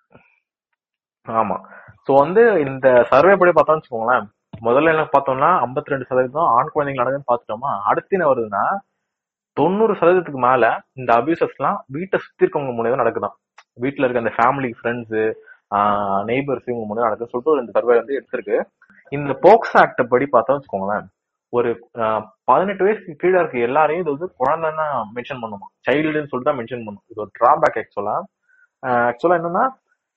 ஆமா. 1.40 1.56
சோ 2.06 2.10
வந்து 2.22 2.42
இந்த 2.66 2.86
சர்வே 3.10 3.34
படி 3.40 3.52
பார்த்தோம்னு 3.56 3.80
வச்சுக்கோங்களேன் 3.80 4.26
முதல்ல 4.66 4.92
என்ன 4.94 5.02
பார்த்தோம்னா 5.14 5.50
52% 5.64 5.92
ரெண்டு 5.94 6.08
சதவீதம் 6.10 6.48
ஆண் 6.56 6.72
குழந்தைகள் 6.74 7.00
நடக்குதுன்னு 7.02 7.30
பார்த்துட்டோமா? 7.30 7.70
அடுத்து 7.90 8.16
என்ன 8.16 8.26
வருதுன்னா 8.30 8.64
தொண்ணூறு 9.56 9.94
சதவீதத்துக்கு 10.00 10.40
மேல 10.48 10.64
இந்த 11.00 11.10
அபியூசஸ் 11.20 11.56
எல்லாம் 11.58 11.78
வீட்டை 11.96 12.16
சுத்தி 12.24 12.44
இருக்கவங்க 12.44 12.72
மூலியம் 12.78 13.02
நடக்குதான். 13.02 13.34
வீட்டுல 13.84 14.04
இருக்க 14.06 14.24
அந்த 14.24 14.34
ஃபேமிலி 14.38 14.70
ஃப்ரெண்ட்ஸ் 14.78 15.16
நெய்பர்ஸ் 16.30 16.68
இவங்க 16.70 16.84
மூலியம் 16.90 17.06
நடக்குதுன்னு 17.06 17.32
சொல்லிட்டு 17.34 17.54
ஒரு 17.54 17.62
இந்த 17.64 17.72
சர்வே 17.78 17.96
வந்து 18.00 18.16
எடுத்திருக்கு. 18.18 18.56
இந்த 19.12 19.32
போக்ஸ் 19.44 19.76
ஆக்ட 19.82 20.02
படி 20.12 20.26
பார்த்தோம் 20.34 20.56
வச்சுக்கோங்களேன் 20.58 21.06
ஒரு 21.52 21.70
பதினெட்டு 22.48 22.84
வயசுக்கு 22.86 23.20
கீழே 23.22 23.36
இருக்க 23.40 23.66
எல்லாரையும் 23.68 24.02
இது 24.02 24.14
வந்து 24.14 24.28
குழந்தைன்னா 24.40 24.86
மென்ஷன் 25.16 25.42
பண்ணுமா? 25.44 25.66
சைல்டுன்னு 25.86 26.30
சொல்லிட்டு 26.32 26.50
தான் 26.50 26.60
மென்ஷன் 26.60 26.84
பண்ணும். 26.86 27.04
இது 27.12 27.22
ஒரு 27.24 27.32
டிராபேக் 27.38 27.78
ஆக்சுவலா 27.82 28.16
ஆக்சுவலா 29.10 29.38
என்னன்னா 29.40 29.64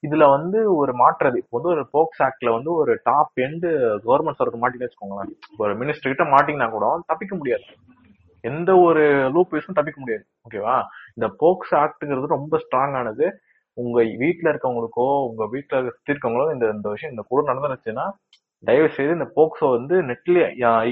இதுல 0.03 0.23
வந்து 0.35 0.59
ஒரு 0.75 0.91
மாற்றுறது 0.93 1.37
இப்போ 1.37 1.55
வந்து 1.57 1.71
ஒரு 1.73 1.83
போக்ஸ் 1.93 2.21
ஆக்ட்ல 2.25 2.51
வந்து 2.51 2.71
ஒரு 2.73 2.93
டாப் 3.03 3.39
எண்டு 3.45 3.69
கவர்மெண்ட் 4.05 4.39
சர்வர் 4.39 4.61
மாட்டின்னு 4.63 4.87
வச்சுக்கோங்களேன். 4.87 5.31
ஒரு 5.57 5.73
மினிஸ்டர் 5.75 6.11
கிட்ட 6.11 6.25
மாட்டிங்கன்னா 6.33 6.69
கூட 6.71 6.87
தப்பிக்க 7.11 7.33
முடியாது. 7.35 7.65
எந்த 8.43 8.71
ஒரு 8.77 9.03
லூப் 9.35 9.53
யூஸும் 9.55 9.77
தப்பிக்க 9.77 9.99
முடியாது. 10.01 10.23
ஓகேவா 10.45 10.75
இந்த 11.15 11.27
போக்ஸ் 11.41 11.73
ஆக்டுங்கிறது 11.81 12.35
ரொம்ப 12.37 12.57
ஸ்ட்ராங் 12.63 12.95
ஆனது. 13.01 13.27
உங்க 13.77 13.99
வீட்டுல 14.21 14.51
இருக்கவங்களுக்கோ 14.53 15.07
உங்க 15.29 15.43
வீட்டுல 15.53 15.77
சுத்தி 15.87 16.13
இருக்கவங்களோ 16.13 16.47
இந்த 16.53 16.65
இந்த 16.69 16.87
விஷயம் 16.89 17.13
இந்த 17.13 17.23
கூட 17.23 17.41
நடந்துருச்சுன்னா 17.51 18.05
தயவு 18.63 18.89
செய்து 18.89 19.17
இந்த 19.17 19.27
போக்ஸோ 19.37 19.67
வந்து 19.69 19.95
நெட்ல 20.09 20.43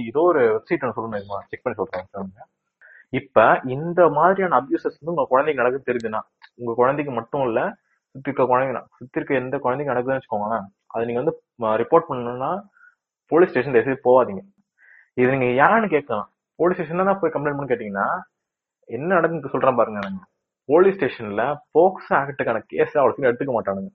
ஏதோ 0.08 0.22
ஒரு 0.22 0.42
வெப்சைட் 0.56 0.84
ஒன்று 0.84 0.98
சொல்லணும் 0.98 1.46
செக் 1.52 1.64
பண்ணி 1.64 1.80
சொல்றேன் 1.82 2.50
இப்ப 3.14 3.46
இந்த 3.68 4.02
மாதிரியான 4.10 4.58
அபியூசஸ் 4.60 4.98
வந்து 5.00 5.14
உங்க 5.16 5.26
குழந்தைக்கு 5.30 5.62
நடக்க 5.62 5.80
தெரியுதுன்னா 5.86 6.22
உங்க 6.56 6.74
குழந்தைக்கு 6.74 7.12
மட்டும் 7.12 7.46
இல்ல 7.48 7.62
சுத்தி 8.16 8.30
இருக்க 8.30 8.44
குழந்தைங்க 8.52 8.82
சுத்தி 9.00 9.18
இருக்க 9.20 9.34
எந்த 9.42 9.56
குழந்தைக்கு 9.66 9.92
நடக்குதுன்னு 9.94 10.20
வச்சுக்கோங்களேன் 10.20 10.66
அதை 10.94 11.02
நீங்க 11.08 11.22
வந்து 11.24 11.36
ரிப்போர்ட் 11.82 12.08
பண்ணணும்னா 12.10 12.52
போலீஸ் 13.32 13.52
ஸ்டேஷன் 13.52 13.76
தயவு 13.76 13.96
போகாதீங்க. 14.08 14.42
இது 15.20 15.30
நீங்க 15.36 15.48
யாருன்னு 15.62 15.88
கேட்கலாம். 15.96 16.28
போலீஸ் 16.60 16.78
ஸ்டேஷன் 16.78 17.10
தான் 17.10 17.22
போய் 17.22 17.34
கம்ப்ளைண்ட் 17.36 17.58
பண்ணி 17.60 17.72
கேட்டீங்கன்னா 17.72 18.08
என்ன 18.90 19.10
நடக்குன்னு 19.18 19.54
சொல்றேன் 19.56 19.80
பாருங்க 19.80 20.00
நாங்க 20.06 20.24
போலீஸ் 20.70 20.98
ஸ்டேஷன்ல 20.98 21.44
போக்ஸோ 21.76 22.14
ஆக்டுக்கான 22.20 22.60
கேஸ் 22.72 22.96
அவ்வளோ 22.98 23.14
சீக்கிரம் 23.14 23.32
எடுத்துக்க 23.32 23.54
மாட்டானுங்க. 23.58 23.92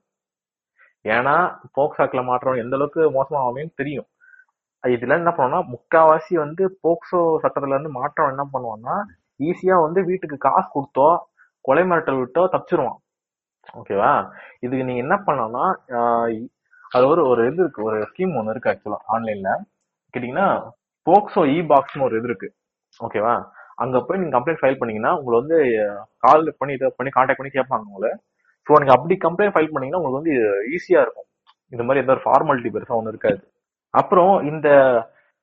ஏன்னா 1.05 1.35
போக்ஸ் 1.77 2.01
ஆக்ட்ல 2.03 2.21
மாற்றவங்க 2.29 2.63
எந்த 2.65 2.75
அளவுக்கு 2.77 3.01
மோசமாகும்னு 3.17 3.79
தெரியும். 3.81 4.07
இதுல 4.83 5.15
என்ன 5.21 5.31
பண்ணோம்னா 5.37 5.59
முக்காவாசி 5.73 6.33
வந்து 6.43 6.63
போக்சோ 6.85 7.19
சட்டத்துல 7.43 7.75
இருந்து 7.75 7.91
மாற்றம் 7.99 8.31
என்ன 8.33 8.43
பண்ணுவான்னா 8.53 8.95
ஈஸியா 9.49 9.75
வந்து 9.85 9.99
வீட்டுக்கு 10.09 10.37
காசு 10.45 10.69
கொடுத்தோ 10.75 11.07
கொலை 11.67 11.83
மிரட்டல் 11.89 12.19
விட்டோ 12.21 12.43
தப்பிச்சிருவான். 12.53 12.99
ஓகேவா 13.79 14.11
இதுக்கு 14.59 14.85
நீங்க 14.85 15.01
என்ன 15.05 15.15
பண்ணலாம்னா 15.27 15.65
அது 16.95 17.05
ஒரு 17.07 17.21
ஒரு 17.27 17.41
இது 17.49 17.61
இருக்கு. 17.63 17.83
ஒரு 17.83 17.97
ஸ்கீம் 18.09 18.35
ஒன்று 18.39 18.53
இருக்கு 18.53 18.71
ஆக்சுவலா 18.71 18.99
ஆன்லைன்ல 19.13 19.51
கேட்டீங்கன்னா 20.13 20.47
போக்சோ 21.07 21.41
இ 21.55 21.57
பாக்ஸ்னு 21.71 22.05
ஒரு 22.07 22.15
இது 22.17 22.27
இருக்கு. 22.27 22.47
ஓகேவா 22.99 23.33
அங்க 23.75 23.97
போய் 24.01 24.19
நீங்க 24.19 24.33
கம்ப்ளைண்ட் 24.37 24.61
ஃபைல் 24.61 24.79
பண்ணீங்கன்னா 24.79 25.11
உங்களை 25.19 25.35
வந்து 25.41 25.57
கால் 26.25 26.55
பண்ணி 26.59 26.73
இதை 26.77 26.87
பண்ணி 26.97 27.11
கான்டாக்ட் 27.15 27.39
பண்ணி 27.41 27.51
கேட்பாங்க 27.57 27.85
உங்களை. 27.91 28.11
ஸோ 28.67 28.79
நீங்க 28.81 28.93
அப்படி 28.97 29.15
கம்ப்ளைண்ட் 29.25 29.53
ஃபைல் 29.55 29.73
பண்ணீங்கன்னா 29.73 29.99
உங்களுக்கு 30.01 30.21
வந்து 30.21 30.33
ஈஸியா 30.75 31.01
இருக்கும். 31.05 31.27
இந்த 31.71 31.83
மாதிரி 31.83 32.03
எந்த 32.03 32.13
ஒரு 32.15 32.23
ஃபார்மாலிட்டி 32.25 32.69
பெருசா 32.75 32.97
ஒன்றும் 32.99 33.13
இருக்காது. 33.13 33.39
அப்புறம் 33.93 34.43
இந்த 34.51 34.67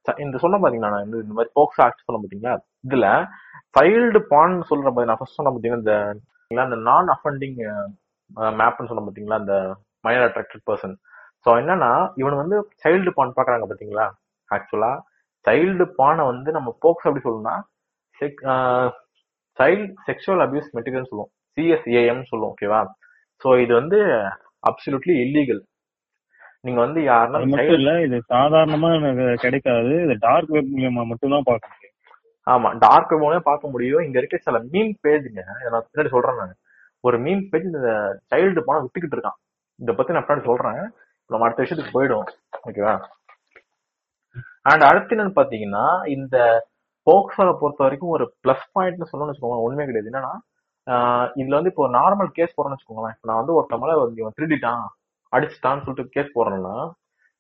ச- 0.07 0.19
இந்த 0.25 0.39
சொன்ன 0.39 0.59
பாத்தீங்களா 0.63 0.93
நான் 0.95 1.05
இந்த 1.05 1.17
இந்த 1.25 1.35
மாதிரி 1.37 1.53
போக்ஸ் 1.59 1.83
ஆக்ட் 1.85 2.05
சொல்ல 2.07 2.19
பாத்தீங்களா? 2.23 2.55
இதுல 2.89 3.07
ஃபைல்டு 3.75 4.19
பான் 4.33 4.55
சொல்ற 4.71 4.89
மாதிரி 4.89 5.05
நான் 5.05 5.19
ஃபர்ஸ்ட் 5.21 5.39
சொன்ன 5.41 5.53
பாத்தீங்கன்னா 5.55 6.05
இந்த 6.51 6.77
நான் 6.91 7.09
அஃபண்டிங் 7.17 7.59
மேப்னு 8.61 8.89
சொன்ன 8.91 9.05
பாத்தீங்களா? 9.07 9.39
இந்த 9.43 9.55
மைனர் 10.05 10.27
அட்ராக்டட் 10.29 10.67
பர்சன் 10.69 10.95
ஸோ 11.47 11.51
என்னன்னா 11.61 11.91
இவன் 12.21 12.41
வந்து 12.41 12.57
சைல்டு 12.83 13.11
பான் 13.17 13.37
பாக்குறாங்க 13.39 13.67
பாத்தீங்களா? 13.71 14.07
ஆக்சுவலா 14.51 14.93
சைல்டு 15.45 15.85
பானை 15.99 16.23
வந்து 16.33 16.51
நம்ம 16.57 16.69
போக்ஸ் 16.85 17.07
அப்படி 17.09 17.25
சொல்லணும்னா 17.27 17.57
சைல்டு 19.59 19.87
செக்ஷுவல் 20.09 20.43
அபியூஸ் 20.45 20.75
மெட்டீரியல் 20.77 21.09
சொல்லுவோம். 21.11 21.33
சிஎஸ்ஏஎம் 21.57 22.29
சொல்லுவோம் 22.31 22.53
ஓகேவா 22.55 22.81
ஸோ 23.43 23.49
இது 23.65 23.73
வந்து 23.81 23.99
அப்சல்யூட்லி 24.71 25.15
இல்லீகல் 25.25 25.63
நீங்க 26.67 26.79
வந்து 26.87 27.01
யாருன்னா 27.11 27.39
மட்டும் 27.53 27.79
இல்ல 27.81 27.93
இது 28.07 28.17
சாதாரணமா 28.35 28.91
எனக்கு 28.99 29.25
கிடைக்காது. 29.45 29.91
இது 30.05 30.15
டார்க் 30.27 30.53
வெப் 30.55 30.71
மூலியமா 30.75 31.03
மட்டும் 31.11 31.35
தான் 31.35 31.49
பார்க்க 31.49 31.73
முடியும். 31.73 31.91
ஆமா 32.47 32.69
டார்க் 32.85 33.13
வெப் 33.15 33.49
பார்க்க 33.51 33.73
முடியும். 33.75 34.05
இங்க 34.07 34.17
இருக்க 34.21 34.39
சில 34.47 34.59
மீன் 34.73 34.95
பேஜுங்க 35.05 35.43
நான் 35.75 35.87
பின்னாடி 35.89 36.13
சொல்றேன் 36.15 36.41
நான். 36.43 36.55
ஒரு 37.07 37.17
மீன் 37.25 37.43
பேஜ் 37.53 37.67
இந்த 37.71 37.91
சைல்டு 38.31 38.61
பணம் 38.69 38.85
வித்துக்கிட்டு 38.85 39.17
இருக்கான். 39.17 39.39
இதை 39.83 39.93
பத்தி 39.99 40.15
நான் 40.15 40.27
பின்னாடி 40.27 40.49
சொல்றேன். 40.51 40.83
நம்ம 41.31 41.45
அடுத்த 41.47 41.63
விஷயத்துக்கு 41.65 41.97
போயிடும் 41.97 42.27
ஓகேவா? 42.69 42.95
அண்ட் 44.71 44.85
அடுத்து 44.89 45.15
என்னன்னு 45.15 45.39
பாத்தீங்கன்னா 45.41 45.85
இந்த 46.17 46.37
போக்சோவை 47.07 47.53
பொறுத்த 47.63 47.81
வரைக்கும் 47.85 48.15
ஒரு 48.17 48.25
பிளஸ் 48.43 48.67
பாயிண்ட்னு 48.77 49.09
சொல்லணும்னு 49.11 49.33
வச்சுக்கோங்க 49.33 49.65
உண்மை 49.67 49.85
கிடையாது. 49.89 50.11
என்னன்னா 50.13 50.35
இதுல 51.41 51.59
வந்து 51.59 51.73
இப்போ 51.73 51.85
நார்மல் 51.99 52.31
கேஸ் 52.39 52.55
போறேன்னு 52.57 52.77
வச்சுக்கோங்களேன். 52.77 53.15
இப்ப 53.17 53.29
நான் 53.31 53.41
வந்து 53.43 53.57
ஒருத்த 53.59 53.79
மேல 53.83 53.97
இவன் 54.23 54.37
திருடிட்டான் 54.39 54.85
அடிச்சுட்டான்னு 55.33 55.85
சொல்லிட்டு 55.85 56.15
கேஸ் 56.17 56.35
போடுறேன்னா 56.37 56.77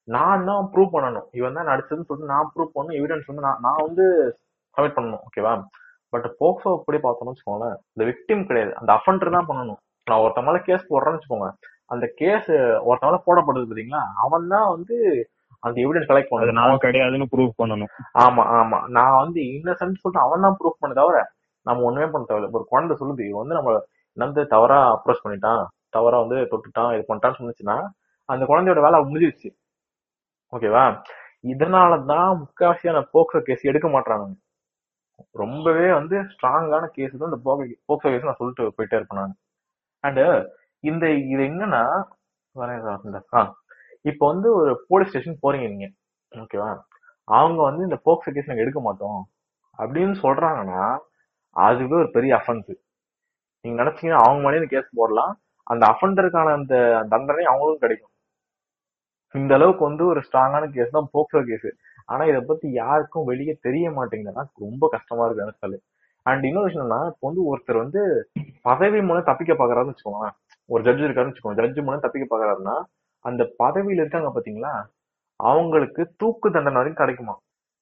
நான் 0.09 0.46
தான் 0.50 0.68
ப்ரூவ் 0.72 0.94
பண்ணணும். 0.94 1.27
இவன் 1.38 1.57
தான் 1.59 1.72
அடிச்சதுன்னு 1.74 2.09
சொல்லிட்டு 2.09 2.33
நான் 2.35 2.50
ப்ரூவ் 2.55 2.74
பண்ணணும். 2.74 2.98
எவிடன்ஸ் 3.00 3.31
வந்து 3.31 3.46
நான் 3.48 3.62
நான் 3.66 3.85
வந்து 3.87 4.05
சப்மிட் 4.77 4.96
பண்ணணும். 4.98 5.22
ஓகேவா? 5.29 5.53
பட் 6.14 6.27
போக்சோ 6.40 6.70
அப்படி 6.79 6.98
பார்த்தோம்னு 7.05 7.33
வச்சுக்கோங்களேன் 7.33 7.77
இந்த 7.94 8.05
விக்டிம் 8.11 8.48
கிடையாது. 8.48 8.72
அந்த 8.81 8.90
அஃபண்டர் 8.96 9.37
தான் 9.37 9.48
பண்ணணும். 9.50 9.79
நான் 10.07 10.22
ஒருத்தன் 10.24 10.46
மேல 10.48 10.59
கேஸ் 10.68 10.90
போடுறேன்னு 10.90 11.18
வச்சுக்கோங்க. 11.18 11.48
அந்த 11.92 12.05
கேஸ் 12.20 12.50
ஒருத்தன் 12.88 13.09
மேல 13.11 13.20
போடப்படுது 13.29 13.68
பாத்தீங்களா 13.70 14.03
அவன் 14.24 14.46
தான் 14.55 14.68
வந்து 14.74 14.96
அந்த 15.62 15.77
எவிடன்ஸ் 15.85 16.09
கலெக்ட் 16.11 16.31
பண்ணணும். 16.31 16.59
நான் 16.61 16.83
கிடையாதுன்னு 16.85 17.27
ப்ரூவ் 17.35 17.53
பண்ணணும். 17.61 17.90
ஆமா 18.24 18.42
ஆமா. 18.59 18.79
நான் 18.98 19.18
வந்து 19.22 19.40
இன்னசென்ட் 19.57 20.03
சொல்லிட்டு 20.03 20.24
அவன் 20.27 20.44
தான் 20.46 20.57
ப்ரூஃப் 20.61 20.81
பண்ண 20.83 20.94
தவிர 21.00 21.18
நம்ம 21.66 21.85
ஒண்ணுமே 21.88 22.07
பண்ண 22.12 22.24
தேவையில்ல. 22.31 22.50
ஒரு 22.59 22.66
குழந்தை 22.72 22.94
சொல்லுது 23.00 23.22
இவன் 23.29 23.42
வந்து 23.42 23.59
நம்ம 23.59 23.70
வந்து 24.16 24.42
தவறா 24.55 24.79
அப்ரோச் 24.96 25.24
பண்ணிட்டான். 25.24 25.62
தவறா 25.96 26.16
வந்து 26.24 26.38
தொட்டுட்டான் 26.53 26.92
இது 26.96 27.05
பண்ணிட்டான்னு 27.09 27.38
சொன்னுச்சுன்னா 27.40 27.77
அந்த 28.29 28.42
குழந்தையோட 28.50 28.81
வேலை 28.87 28.98
முடிஞ்சிருச்சு. 29.09 29.48
ஓகேவா 30.53 30.85
இதனாலதான் 31.53 32.29
முக்காவாசியான 32.42 32.98
போக்சோ 33.14 33.40
கேஸ் 33.48 33.68
எடுக்க 33.70 33.88
மாட்டாங்க 33.94 34.27
ரொம்பவே 35.42 35.87
வந்து 35.98 36.16
ஸ்ட்ராங்கான 36.33 36.85
கேஸ் 36.96 37.18
தான் 37.20 37.31
இந்த 37.31 37.40
போக்சோ 37.88 38.09
கேஸ் 38.12 38.29
நான் 38.29 38.40
சொல்லிட்டு 38.40 38.64
போயிட்டே 38.79 38.98
இருப்பேன் 38.98 39.20
நான். 39.22 39.35
இந்த 40.85 41.05
இது 41.33 41.42
என்னன்னா 41.50 41.83
ஆ 43.38 43.42
இப்போ 44.11 44.24
வந்து 44.33 44.48
ஒரு 44.61 44.72
போலீஸ் 44.88 45.11
ஸ்டேஷன் 45.11 45.42
போறீங்க 45.44 45.66
நீங்க 45.74 45.87
ஓகேவா 46.33 46.70
அவங்க 47.29 47.61
வந்து 47.68 47.83
இந்த 47.88 47.98
போக்சோ 48.07 48.31
கேஸ் 48.35 48.50
நாங்கள் 48.50 48.64
எடுக்க 48.64 48.81
மாட்டோம். 48.87 49.20
அப்படின்னு 49.79 50.16
சொல்றாங்கன்னா 50.24 50.83
அதுவே 51.57 51.96
ஒரு 52.03 52.11
பெரிய 52.16 52.33
அஃபென்ஸ் 52.40 52.72
நீங்க 53.64 53.77
நினைச்சீங்கன்னா 53.83 54.20
அவங்க 54.24 54.40
மேலே 54.44 54.59
இந்த 54.61 54.70
கேஸ் 54.74 54.96
போடலாம். 55.00 55.33
அந்த 55.66 55.85
அஃபெண்டருக்கான 55.92 56.55
அந்த 56.59 56.74
தண்டனை 57.12 57.44
அவங்களுக்கும் 57.53 57.85
கிடைக்கும். 57.85 58.12
இந்த 59.35 59.53
அளவுக்கு 59.59 59.83
வந்து 59.88 60.05
ஒரு 60.12 60.20
ஸ்ட்ராங்கான 60.27 60.64
கேஸ் 60.77 60.96
தான் 60.96 61.11
போக்சோ 61.14 61.40
கேஸ். 61.50 61.68
ஆனா 62.09 62.25
இதை 62.25 62.40
பத்தி 62.40 62.73
யாருக்கும் 62.73 63.25
வெளியே 63.25 63.59
தெரிய 63.61 63.90
மாட்டேங்குதுன்னா 63.90 64.45
ரொம்ப 64.57 64.88
கஷ்டமா 64.88 65.25
இருக்கு 65.25 65.45
நினைச்சாலே 65.45 65.79
அண்ட் 66.27 66.45
இன்னொரு 66.45 66.64
விஷயம் 66.64 66.87
என்னன்னா 66.87 67.07
இப்போ 67.07 67.27
வந்து 67.29 67.43
ஒருத்தர் 67.49 67.77
வந்து 67.77 68.03
பதவி 68.62 69.01
மூலம் 69.01 69.25
தப்பிக்க 69.25 69.53
பாக்குறாருன்னு 69.53 69.95
வச்சுக்கோங்களேன். 69.95 70.37
ஒரு 70.69 70.83
ஜட்ஜ் 70.83 71.01
இருக்காருன்னு 71.01 71.33
வச்சுக்கோங்க. 71.33 71.55
ஜட்ஜ் 71.55 71.79
மூலம் 71.79 72.01
தப்பிக்க 72.01 72.27
பாக்குறாருன்னா 72.31 72.77
அந்த 73.25 73.43
பதவியில 73.59 74.03
இருக்காங்க 74.03 74.31
பாத்தீங்களா? 74.31 74.73
அவங்களுக்கு 75.40 76.14
தூக்கு 76.17 76.51
தண்டனை 76.51 76.75
வரைக்கும் 76.75 77.07
கிடைக்குமா? 77.07 77.35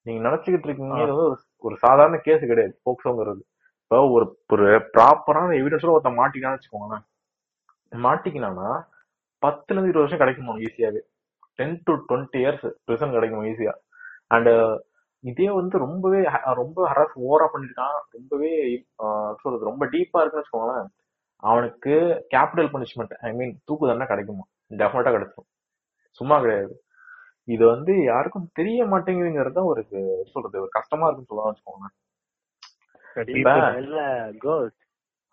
நீங்க 0.06 0.28
நினைச்சுக்கிட்டு 0.28 0.66
இருக்கீங்க 0.66 0.94
வந்து 0.94 1.16
ஒரு- 1.22 1.38
ஒரு 1.58 1.76
சாதாரண 1.76 2.16
கேஸ் 2.18 2.40
கிடையாது 2.42 2.80
போக்சோங்கிறது 2.84 3.42
இப்போ 3.82 4.08
ஒரு 4.08 4.26
ஒரு 4.50 4.66
ப்ராப்பரான 4.94 5.54
எவிடன்ஸோட 5.60 5.90
ஒருத்தன் 5.90 6.18
மாட்டிக்கான்னு 6.18 6.58
வச்சுக்கோங்களேன். 6.58 7.04
மாட்டிக்கினானா 7.92 8.68
பத்துல 9.42 9.70
இருந்து 9.70 9.88
இருபது 9.88 9.98
வருஷம் 9.98 10.18
கிடைக்குமா 10.18 10.52
ஈஸியாவே 10.58 11.00
ten 11.54 11.80
to 11.84 11.92
twenty 12.08 12.38
years 12.42 12.66
prison 12.86 13.10
கிடைக்கும் 13.10 13.44
ஈஸியா 13.44 13.72
அண்ட் 14.32 14.50
இதே 15.22 15.48
வந்து 15.50 15.78
ரொம்பவே 15.78 16.20
ரொம்ப 16.54 16.78
ஹராஸ் 16.88 17.16
ஓவரா 17.26 17.48
பண்ணிருக்கான். 17.52 17.98
ரொம்பவே 18.10 18.52
சொல்றது? 19.42 19.64
ரொம்ப 19.64 19.86
டீப்பா 19.86 20.20
இருக்குன்னு 20.20 20.42
வச்சுக்கோங்களேன். 20.42 20.88
அவனுக்கு 21.36 21.90
கேபிட்டல் 22.30 22.70
பனிஷ்மெண்ட் 22.72 23.14
ஐ 23.20 23.32
மீன் 23.32 23.60
தூக்கு 23.64 23.86
தண்டனை 23.86 24.06
கிடைக்குமா 24.06 24.44
டெஃபினட்டா 24.70 25.12
கிடைச்சிடும் 25.12 25.50
சும்மா 26.10 26.40
கிடையாது. 26.40 26.74
இது 27.44 27.66
வந்து 27.66 28.02
யாருக்கும் 28.04 28.50
தெரிய 28.52 28.84
மாட்டேங்குதுங்கிறது 28.84 29.52
தான் 29.52 29.64
ஒரு 29.64 29.82
சொல்றது? 30.24 30.60
ஒரு 30.60 30.68
கஷ்டமா 30.70 31.08
இருக்குன்னு 31.08 31.54
சொல்லலாம் 31.62 31.90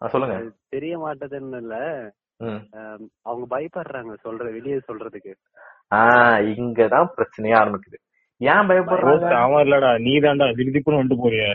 ஆ, 0.01 0.07
சொல்லுங்க. 0.07 0.37
தெரிய 0.69 0.93
மாட்டதுன்னு 0.99 1.55
இல்ல. 1.55 1.75
அவங்க 3.21 3.59
பயப்படுறாங்க 3.59 4.13
சொல்ற 4.23 4.51
வெளியே 4.51 4.79
சொல்றதுக்கு. 4.87 5.33
ஆஹ் 5.95 6.39
இங்கதான் 6.59 7.09
பிரச்சனையா 7.17 7.59
ஆரம்பிக்குது. 7.63 7.97
ஏன் 8.41 8.67
பயப்படுறாங்க? 8.69 9.31
அவன் 9.45 9.63
இல்லடா 9.65 9.89
நீ 10.05 10.13
தான்டா 10.25 10.47
திடீர்னு 10.57 10.99
வந்துட்டு 10.99 11.23
போறிய. 11.23 11.45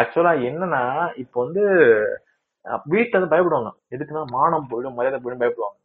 ஆக்சுவலா 0.00 0.32
என்னன்னா 0.48 0.82
இப்போ 1.22 1.36
வந்து 1.44 1.62
வீட்ல 2.92 3.14
இருந்து 3.14 3.32
பயப்படுவாங்க. 3.32 3.70
எதுக்குன்னா 3.94 4.24
மானம் 4.36 4.68
போயிடும் 4.70 4.96
மரியாதை 4.98 5.18
போயிடும் 5.20 5.42
பயப்படுவாங்க. 5.42 5.78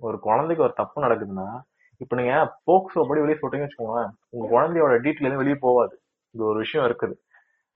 ஒரு 0.00 0.16
குழந்தைக்கு 0.26 0.66
ஒரு 0.66 0.74
தப்பு 0.80 1.04
நடக்குதுன்னா 1.04 1.48
இப்ப 2.00 2.16
நீங்க 2.18 2.32
போக்சோ 2.68 3.02
படி 3.08 3.20
வெளியே 3.22 3.38
சொல்றீங்கன்னு 3.40 3.68
வச்சுக்கோங்களேன் 3.68 4.10
உங்க 4.34 4.44
குழந்தையோட 4.54 4.94
டீட்டெயில் 5.04 5.28
எதுவும் 5.28 5.42
வெளியே 5.42 5.58
போகாது. 5.66 5.94
இது 6.34 6.42
ஒரு 6.50 6.58
விஷயம் 6.64 6.86
இருக்குது. 6.88 7.14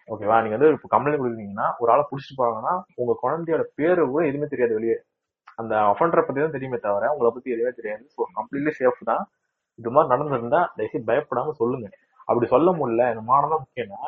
ஓகேவா 0.08 0.36
நீங்க 0.42 0.56
வந்து 0.56 0.70
இப்போ 0.76 0.88
கம்ப்ளைண்ட் 0.94 1.20
கொடுக்குறீங்கன்னா 1.20 1.66
ஒரு 1.82 1.88
ஆளை 1.94 2.04
புடிச்சிட்டு 2.10 2.38
போறாங்கன்னா 2.40 2.74
உங்க 3.02 3.12
குழந்தையோட 3.24 3.64
பேரு 3.78 4.00
கூட 4.12 4.22
எதுவுமே 4.30 4.48
தெரியாது 4.52 4.76
வெளியே. 4.78 4.96
அந்த 5.60 5.74
அஃபண்டரை 5.92 6.22
பத்தி 6.24 6.40
தான் 6.40 6.56
தெரியுமே 6.56 6.78
தவிர 6.86 7.10
உங்களை 7.14 7.30
பத்தி 7.36 7.54
எதுவுமே 7.54 7.72
தெரியாது. 7.78 8.04
ஸோ 8.14 8.20
கம்ப்ளீட்லி 8.38 8.72
சேஃப் 8.80 9.00
தான். 9.10 9.24
இது 9.78 9.90
மாதிரி 9.94 10.12
நடந்திருந்தா 10.14 10.60
தயவுசெய்து 10.76 11.10
பயப்படாம 11.10 11.54
சொல்லுங்க. 11.60 11.88
அப்படி 12.28 12.46
சொல்ல 12.46 12.70
முடியல 12.72 13.04
எனக்கு 13.06 13.30
மானம் 13.30 13.52
தான் 13.54 13.64
முக்கியம்னா 13.64 14.00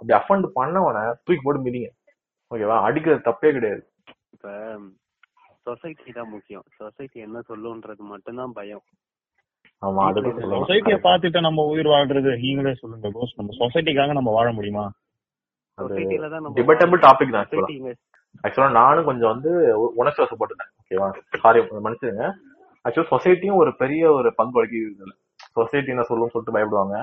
அப்படி 0.00 0.14
அஃபண்ட் 0.20 0.46
பண்ணவனை 0.58 1.02
தூக்கி 1.24 1.42
போட்டு 1.42 1.64
மிதிங்க. 1.66 1.90
ஓகேவா 2.50 2.76
அடிக்கிறது 2.86 3.28
தப்பே 3.28 3.50
கிடையாது. 3.56 3.82
இப்ப 4.34 4.48
சொசைட்டி 5.66 6.10
தான் 6.12 6.32
முக்கியம். 6.34 6.66
சொசைட்டி 6.80 7.18
என்ன 7.20 7.38
சொல்லுன்றது 7.50 8.02
மட்டும்தான் 8.12 8.52
பயம். 8.52 8.84
ஆமா 9.82 10.02
அதுக்கு 10.10 10.30
சொசைட்டிய 10.54 10.96
பாத்துட்டு 11.06 11.40
நம்ம 11.40 11.64
உயிர் 11.72 11.90
வாழ்றது 11.92 12.30
நீங்களே 12.44 12.74
சொல்லுங்க 12.82 13.08
கோஸ் 13.16 13.38
நம்ம 13.40 13.54
சொசைட்டிக்காக 13.60 14.14
நம்ம 14.18 14.32
வாழ 14.38 14.48
முடியுமா? 14.52 14.84
டிபேட்டபிள் 16.58 17.04
டாபிக் 17.06 17.34
தான் 17.34 17.48
ஆக்சுவலா 18.44 18.70
நானும் 18.78 19.08
கொஞ்சம் 19.08 19.32
வந்து 19.32 19.50
உ- 19.82 19.92
உணர்ச்சி 20.00 20.22
வசப்பட்டுட்டேன். 20.22 20.70
ஓகேவா 20.80 21.08
சாரி 21.44 21.60
மன்னிச்சுங்க 21.86 22.26
ஆக்சுவலா 22.86 23.12
சொசைட்டியும் 23.14 23.60
ஒரு 23.62 23.70
பெரிய 23.82 24.02
ஒரு 24.18 24.30
பங்கு 24.40 24.60
வகிக்குது 24.60 24.94
இதுல 24.94 25.14
சொசைட்டி 25.58 25.92
என்ன 25.94 26.04
சொல்லுன்னு 26.08 26.34
சொல்லிட்டு 26.34 26.56
பயப்படுவாங்க. 26.56 26.96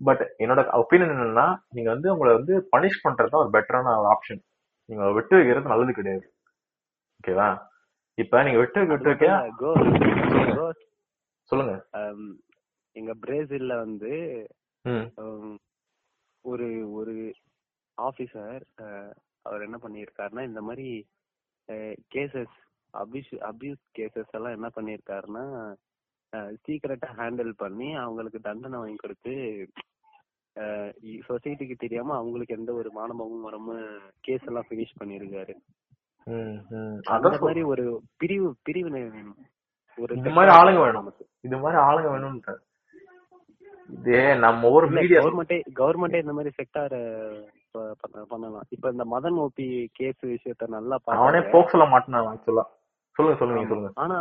பட் 0.00 0.22
என்னோட 0.42 0.60
ஒப்பீனியன் 0.82 1.12
என்னன்னா 1.14 1.46
நீங்க 1.76 1.88
வந்து 1.94 2.08
உங்களை 2.12 2.30
வந்து 2.38 2.54
பனிஷ் 2.74 3.02
பண்றது 3.04 3.32
தான் 3.32 3.42
ஒரு 3.44 3.52
பெட்டரான 3.56 3.92
ஒரு 4.00 4.08
ஆப்ஷன் 4.14 4.40
நீங்க 4.88 5.04
விட்டு 5.18 5.34
வைக்கிறது 5.38 5.72
நல்லது 5.72 5.92
கிடையாது. 5.98 6.24
ஓகேவா 7.20 7.48
இப்ப 8.18 8.42
நீங்க 8.46 8.58
விட்டு 8.62 8.86
விட்டு 8.94 9.10
வைக்க 9.10 9.28
சொல்லுங்க. 11.50 11.74
எங்க 12.96 13.12
பிரேசில்ல 13.22 13.74
வந்து 13.84 14.12
ஒரு 16.44 16.68
ஒரு 16.98 17.14
ஆபீசர் 17.98 18.62
அவர் 19.46 19.64
என்ன 19.66 19.78
பண்ணியிருக்காருன்னா 19.82 20.42
இந்த 20.50 20.60
மாதிரி 20.66 20.88
கேசஸ் 22.14 22.56
அபியூஸ் 22.94 23.32
அபியூஸ் 23.48 23.82
கேசஸ் 23.98 24.34
எல்லாம் 24.34 24.56
என்ன 24.56 24.68
பண்ணியிருக்காருன்னா 24.76 25.44
சீக்கிரட்டா 26.64 27.08
ஹேண்டில் 27.18 27.52
பண்ணி 27.56 27.88
அவங்களுக்கு 28.02 28.40
தண்டனை 28.40 28.78
வாங்கி 28.78 28.98
கொடுத்து 28.98 29.34
சொசைட்டிக்கு 31.28 31.76
தெரியாம 31.76 32.14
அவங்களுக்கு 32.14 32.56
எந்த 32.56 32.70
ஒரு 32.72 32.90
மானமும் 32.92 33.46
வராம 33.46 33.76
கேஸ் 34.20 34.48
எல்லாம் 34.48 34.66
ஃபினிஷ் 34.68 34.96
ம், 36.26 36.58
ம். 36.72 36.98
அந்த 37.14 37.28
மாதிரி 37.38 37.62
ஒரு 37.70 37.84
பிரிவு 38.16 38.48
பிரிவினை 38.62 39.00
வேணும். 39.06 39.38
ஒரு 39.98 40.12
இந்த 40.18 40.30
மாதிரி 40.36 40.52
ஆளுங்க 40.58 40.82
வேணும். 40.84 41.08
இது 41.44 41.56
மாதிரி 41.58 41.78
ஆளுங்க 41.86 42.10
வேணும்ன்ற 42.14 42.52
இதே 43.88 44.20
நம்ம 44.44 44.68
ஒரு 44.76 44.86
மீடியா 44.94 45.20
கவர்மெண்டே 45.22 45.56
கவர்மெண்டே 45.80 46.20
இந்த 46.24 46.34
மாதிரி 46.36 46.52
செக்டார் 46.58 46.94
பண்ணலாம். 48.32 48.66
இப்ப 48.74 48.90
இந்த 48.90 49.04
மதன் 49.14 49.40
ஓபி 49.44 49.66
கேஸ் 49.98 50.22
விஷயத்த 50.32 50.68
நல்லா 50.76 50.98
அவனே 51.16 51.40
போக்ஸ்ல 51.52 51.86
மாட்டினான் 51.92 52.30
ஆக்சுவலா 52.32 52.64
சொல்லுங்க 53.16 53.36
சொல்லுங்க 53.40 53.68
சொல்லுங்க. 53.70 53.90
ஆனா 53.94 54.18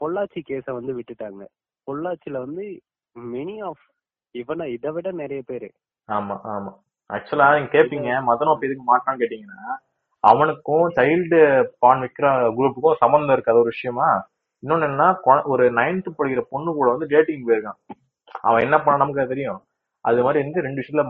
பொள்ளாச்சி 0.00 0.40
கேஸ 0.50 0.66
வந்து 0.72 0.92
விட்டுட்டாங்க. 0.98 1.42
பொள்ளாச்சில 1.86 2.38
வந்து 2.44 2.64
மெனி 3.16 3.56
ஆஃப் 3.68 3.84
இவனை 4.34 4.66
இதை 4.72 4.90
விட 4.96 5.08
நிறைய 5.12 5.40
பேரு. 5.42 5.68
ஆமா 6.08 6.34
ஆமா. 6.54 6.72
ஆக்சுவலா 7.10 7.46
நீங்க 7.54 7.70
கேப்பீங்க 7.72 8.10
மதனோப் 8.28 8.66
எதுக்கு 8.66 8.84
மாட்டான்னு 8.90 9.20
கேட்டீங்கன்னா 9.22 9.62
அவனுக்கும் 10.24 10.86
சைல்டு 10.96 11.38
பான் 11.78 12.02
விக்கிற 12.04 12.26
குரூப்புக்கும் 12.56 13.00
சம்மந்தம் 13.02 13.34
இருக்காது 13.36 13.62
ஒரு 13.62 13.72
விஷயமா? 13.74 14.08
இன்னொன்னு 14.62 14.86
என்னன்னா 14.88 15.08
ஒரு 15.52 15.64
நைன்த் 15.78 16.08
படிக்கிற 16.18 16.42
பொண்ணு 16.52 16.70
கூட 16.72 16.88
வந்து 16.90 17.10
டேட்டிங் 17.12 17.46
போயிருக்கான். 17.46 17.78
அவன் 18.44 18.64
என்ன 18.66 18.76
பண்ண 18.80 18.96
நமக்கு 18.96 19.22
அது 19.22 19.32
தெரியும். 19.34 19.60
அது 20.04 20.24
மாதிரி 20.24 20.42
வந்து 20.44 20.64
ரெண்டு 20.66 20.80
விஷயத்துல 20.80 21.04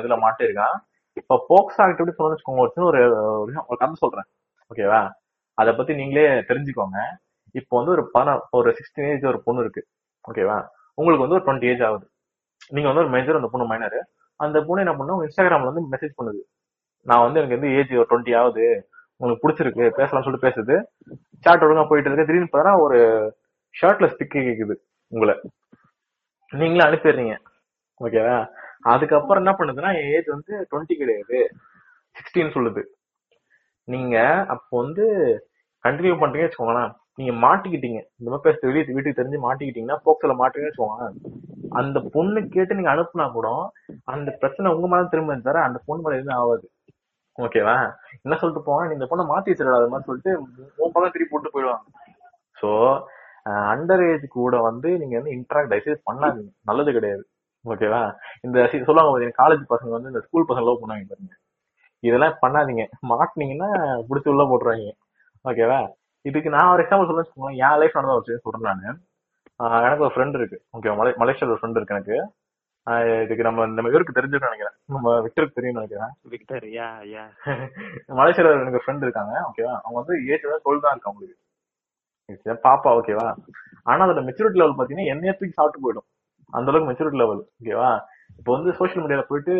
இதுல 0.00 0.16
மாட்டிருக்கான் 0.24 0.76
இப்ப 1.16 1.38
போக்ஸ் 1.50 1.80
ஆக்டிவிட்டி 1.84 2.14
சொல்லணும்னு 2.14 2.36
வச்சுக்கோங்க 2.36 2.90
ஒரு 2.90 3.00
ஒரு 3.70 3.78
கதை 3.82 3.94
சொல்றேன். 4.04 4.28
ஓகேவா 4.70 5.02
அதை 5.56 5.72
பத்தி 5.74 5.94
நீங்களே 5.94 6.26
தெரிஞ்சுக்கோங்க. 6.50 6.98
இப்போ 7.60 7.74
வந்து 7.76 7.92
ஒரு 7.92 8.04
பணம் 8.10 8.42
ஒரு 8.50 8.70
சிக்ஸ்டீன் 8.78 9.08
ஏஜ் 9.12 9.24
ஒரு 9.24 9.38
பொண்ணு 9.44 9.60
இருக்கு. 9.60 9.82
ஓகேவா 10.28 10.58
உங்களுக்கு 10.98 11.26
வந்து 11.26 11.38
ஒரு 11.38 11.44
டுவெண்ட்டி 11.46 11.68
ஏஜ் 11.72 11.82
ஆகுது. 11.88 12.06
நீங்க 12.68 12.88
வந்து 12.90 13.04
ஒரு 13.04 13.12
மேஜர் 13.14 13.38
அந்த 13.40 13.48
பொண்ணு 13.52 13.66
மைனர் 13.66 13.98
அந்த 14.44 14.58
பொண்ணு 14.68 14.84
என்ன 14.84 14.94
பண்ணா 14.98 15.14
இன்ஸ்டாகிராம்ல 15.24 15.72
வந்து 15.72 15.84
மெசேஜ் 15.92 16.18
பண்ணுது. 16.20 16.42
நான் 17.10 17.24
வந்து 17.24 17.40
எனக்கு 17.40 17.58
வந்து 17.58 17.76
ஏஜ் 17.78 17.94
ஒரு 17.94 18.06
டுவெண்ட்டி 18.10 18.32
ஆகுது. 18.40 18.66
உங்களுக்கு 19.16 19.44
பிடிச்சிருக்கு. 19.44 19.84
பேசலாம்னு 19.98 20.26
சொல்லிட்டு 20.26 20.48
பேசுது. 20.48 20.76
சாட் 21.40 21.62
ஒழுங்கா 21.62 21.88
போயிட்டு 21.88 22.10
இருக்கு. 22.10 22.26
திடீர்னு 22.26 22.52
பார்த்தா 22.52 22.80
ஒரு 22.80 22.98
ஷர்ட்ல 23.80 24.08
ஸ்டிக் 24.12 24.36
கேக்குது 24.36 24.74
உங்களை. 25.08 25.34
நீங்களே 26.54 26.88
அனுப்பிடுறீங்க. 26.88 27.36
ஓகேவா 28.04 28.38
அதுக்கப்புறம் 28.80 29.44
என்ன 29.44 29.56
பண்ணுதுன்னா 29.58 29.90
என் 30.00 30.12
ஏஜ் 30.12 30.26
வந்து 30.26 30.66
டுவெண்ட்டி 30.70 30.94
கிடையாது. 30.96 31.38
சிக்ஸ்டீன் 32.16 32.54
சொல்லுது. 32.56 32.82
நீங்க 33.88 34.16
அப்போ 34.52 34.74
வந்து 34.82 35.04
கண்டினியூ 35.84 36.14
பண்றீங்கன்னு 36.20 36.48
வச்சுக்கோங்களேன். 36.48 36.92
நீங்க 37.18 37.32
மாட்டிக்கிட்டீங்க. 37.44 38.00
இந்த 38.18 38.28
மாதிரி 38.30 38.46
பேச 38.46 38.58
வெளியே 38.68 38.84
வீட்டுக்கு 38.94 39.18
தெரிஞ்சு 39.20 39.38
மாட்டிக்கிட்டீங்கன்னா 39.44 39.98
போக்ஸ்ல 40.06 40.34
மாட்டீங்கன்னு 40.40 40.70
வச்சுக்கோங்களேன். 40.70 41.14
அந்த 41.80 41.98
பொண்ணு 42.14 42.40
கேட்டு 42.54 42.78
நீங்க 42.78 42.90
அனுப்புனா 42.94 43.26
கூட 43.36 43.48
அந்த 44.14 44.30
பிரச்சனை 44.40 44.72
உங்க 44.74 44.88
மேல 44.92 45.08
திரும்ப 45.12 45.36
தர 45.48 45.62
அந்த 45.68 45.78
பொண்ணு 45.86 46.04
மேல 46.04 46.18
எதுவும் 46.18 46.38
ஆகாது. 46.40 46.66
ஓகேவா? 47.38 47.76
என்ன 48.24 48.36
சொல்லிட்டு 48.40 48.66
போவாங்க? 48.66 48.86
நீ 48.88 48.96
இந்த 48.98 49.08
பொண்ணை 49.10 49.24
மாத்தி 49.32 49.52
வச்சிடலாம் 49.52 49.80
அது 49.80 49.92
மாதிரி 49.92 50.08
சொல்லிட்டு 50.08 50.32
உன் 50.82 50.92
பக்கம் 50.94 51.14
திருப்பி 51.16 51.32
போட்டு 51.32 51.54
போயிடுவாங்க. 51.54 51.86
சோ 52.60 52.70
அண்டர் 53.72 54.04
ஏஜ் 54.10 54.28
கூட 54.36 54.60
வந்து 54.68 54.88
நீங்க 55.00 55.14
வந்து 55.18 55.34
இன்டராக்ட் 55.36 55.72
தயவுசெய்து 55.72 56.06
பண்ணாதீங்க. 56.10 56.50
நல்லது 56.70 56.92
கிடையாது. 56.92 57.24
ஓகேவா? 57.64 58.02
இந்த 58.46 58.56
சொல்லுவாங்க 58.88 59.10
பாத்தீங்கன்னா 59.10 59.40
காலேஜ் 59.42 59.64
பசங்க 59.74 59.92
வந்து 59.96 60.12
இந்த 60.12 60.22
ஸ்கூல் 60.26 60.48
பசங்க 60.48 60.66
லவ் 60.68 60.80
பண்ணுவாங்க 60.82 61.06
பாருங்க. 61.12 61.34
இதெல்லாம் 62.06 62.38
பண்ணாதீங்க. 62.44 62.84
மாட்டினீங்கன்னா 63.10 63.68
பிடிச்சி 64.08 64.28
உள்ள 64.32 64.44
போட்டுருவாங்க 64.50 64.92
ஓகேவா 65.50 65.78
இதுக்கு 66.28 66.50
நான் 66.54 66.72
ஒரு 66.74 66.82
எக்ஸாம்பிள் 66.84 67.08
சொல்ல 67.08 67.22
வச்சுக்கோங்களேன். 67.22 67.60
என் 67.66 67.78
லைஃப் 67.80 67.98
நடந்த 67.98 68.16
விஷயம் 68.20 68.42
சொல்றேன் 68.44 68.68
நானு. 68.70 68.96
எனக்கு 69.86 70.04
ஒரு 70.06 70.12
ஃப்ரெண்ட் 70.14 70.36
இருக்கு. 70.38 70.58
ஓகே 70.76 70.96
மலை 71.00 71.12
மலேசியால 71.22 71.54
ஒரு 71.54 71.60
ஃப்ரெண்ட் 71.60 71.78
இருக்கு 71.80 71.96
எனக்கு. 71.96 72.16
இதுக்கு 73.24 73.46
நம்ம 73.46 73.66
நம்ம 73.76 73.90
இவருக்கு 73.92 74.16
தெரிஞ்சுக்கணும் 74.16 74.50
நினைக்கிறேன். 74.50 74.76
நம்ம 74.94 75.14
விக்டருக்கு 75.24 75.58
தெரியும் 75.58 75.78
நினைக்கிறேன். 75.78 76.12
விக்டர் 76.32 76.66
யா 76.78 76.88
யா 77.14 77.24
மலேசியால 78.20 78.52
எனக்கு 78.64 78.82
ஃப்ரெண்ட் 78.84 79.06
இருக்காங்க. 79.06 79.32
ஓகேவா 79.48 79.74
அவங்க 79.84 79.96
வந்து 80.00 80.16
ஏஜ் 80.32 80.50
தான் 80.52 80.64
டுவெல் 80.66 80.84
தான் 80.84 80.94
இருக்கு 80.94 81.10
அவங்களுக்கு. 81.10 81.36
பாப்பா 82.66 82.90
ஓகேவா 82.98 83.26
ஆனா 83.90 84.04
அதோட 84.06 84.22
மெச்சூரிட்டி 84.28 84.60
லெவல் 84.60 84.78
பாத்தீங்கன்னா 84.78 85.10
என்னைய 85.14 85.32
தூக்கி 85.38 85.56
சாப்பிட்டு 85.58 85.82
போயிடும். 85.84 86.06
அந்த 86.58 86.70
அளவுக்கு 86.70 86.90
மெச்சூரிட்டி 86.90 87.20
லெவல் 87.22 87.42
ஓகேவா 87.60 87.90
இப்போ 88.38 88.50
வந்து 88.56 88.70
சோசியல் 88.78 89.02
மீடியால 89.04 89.24
போயிட்டு 89.30 89.54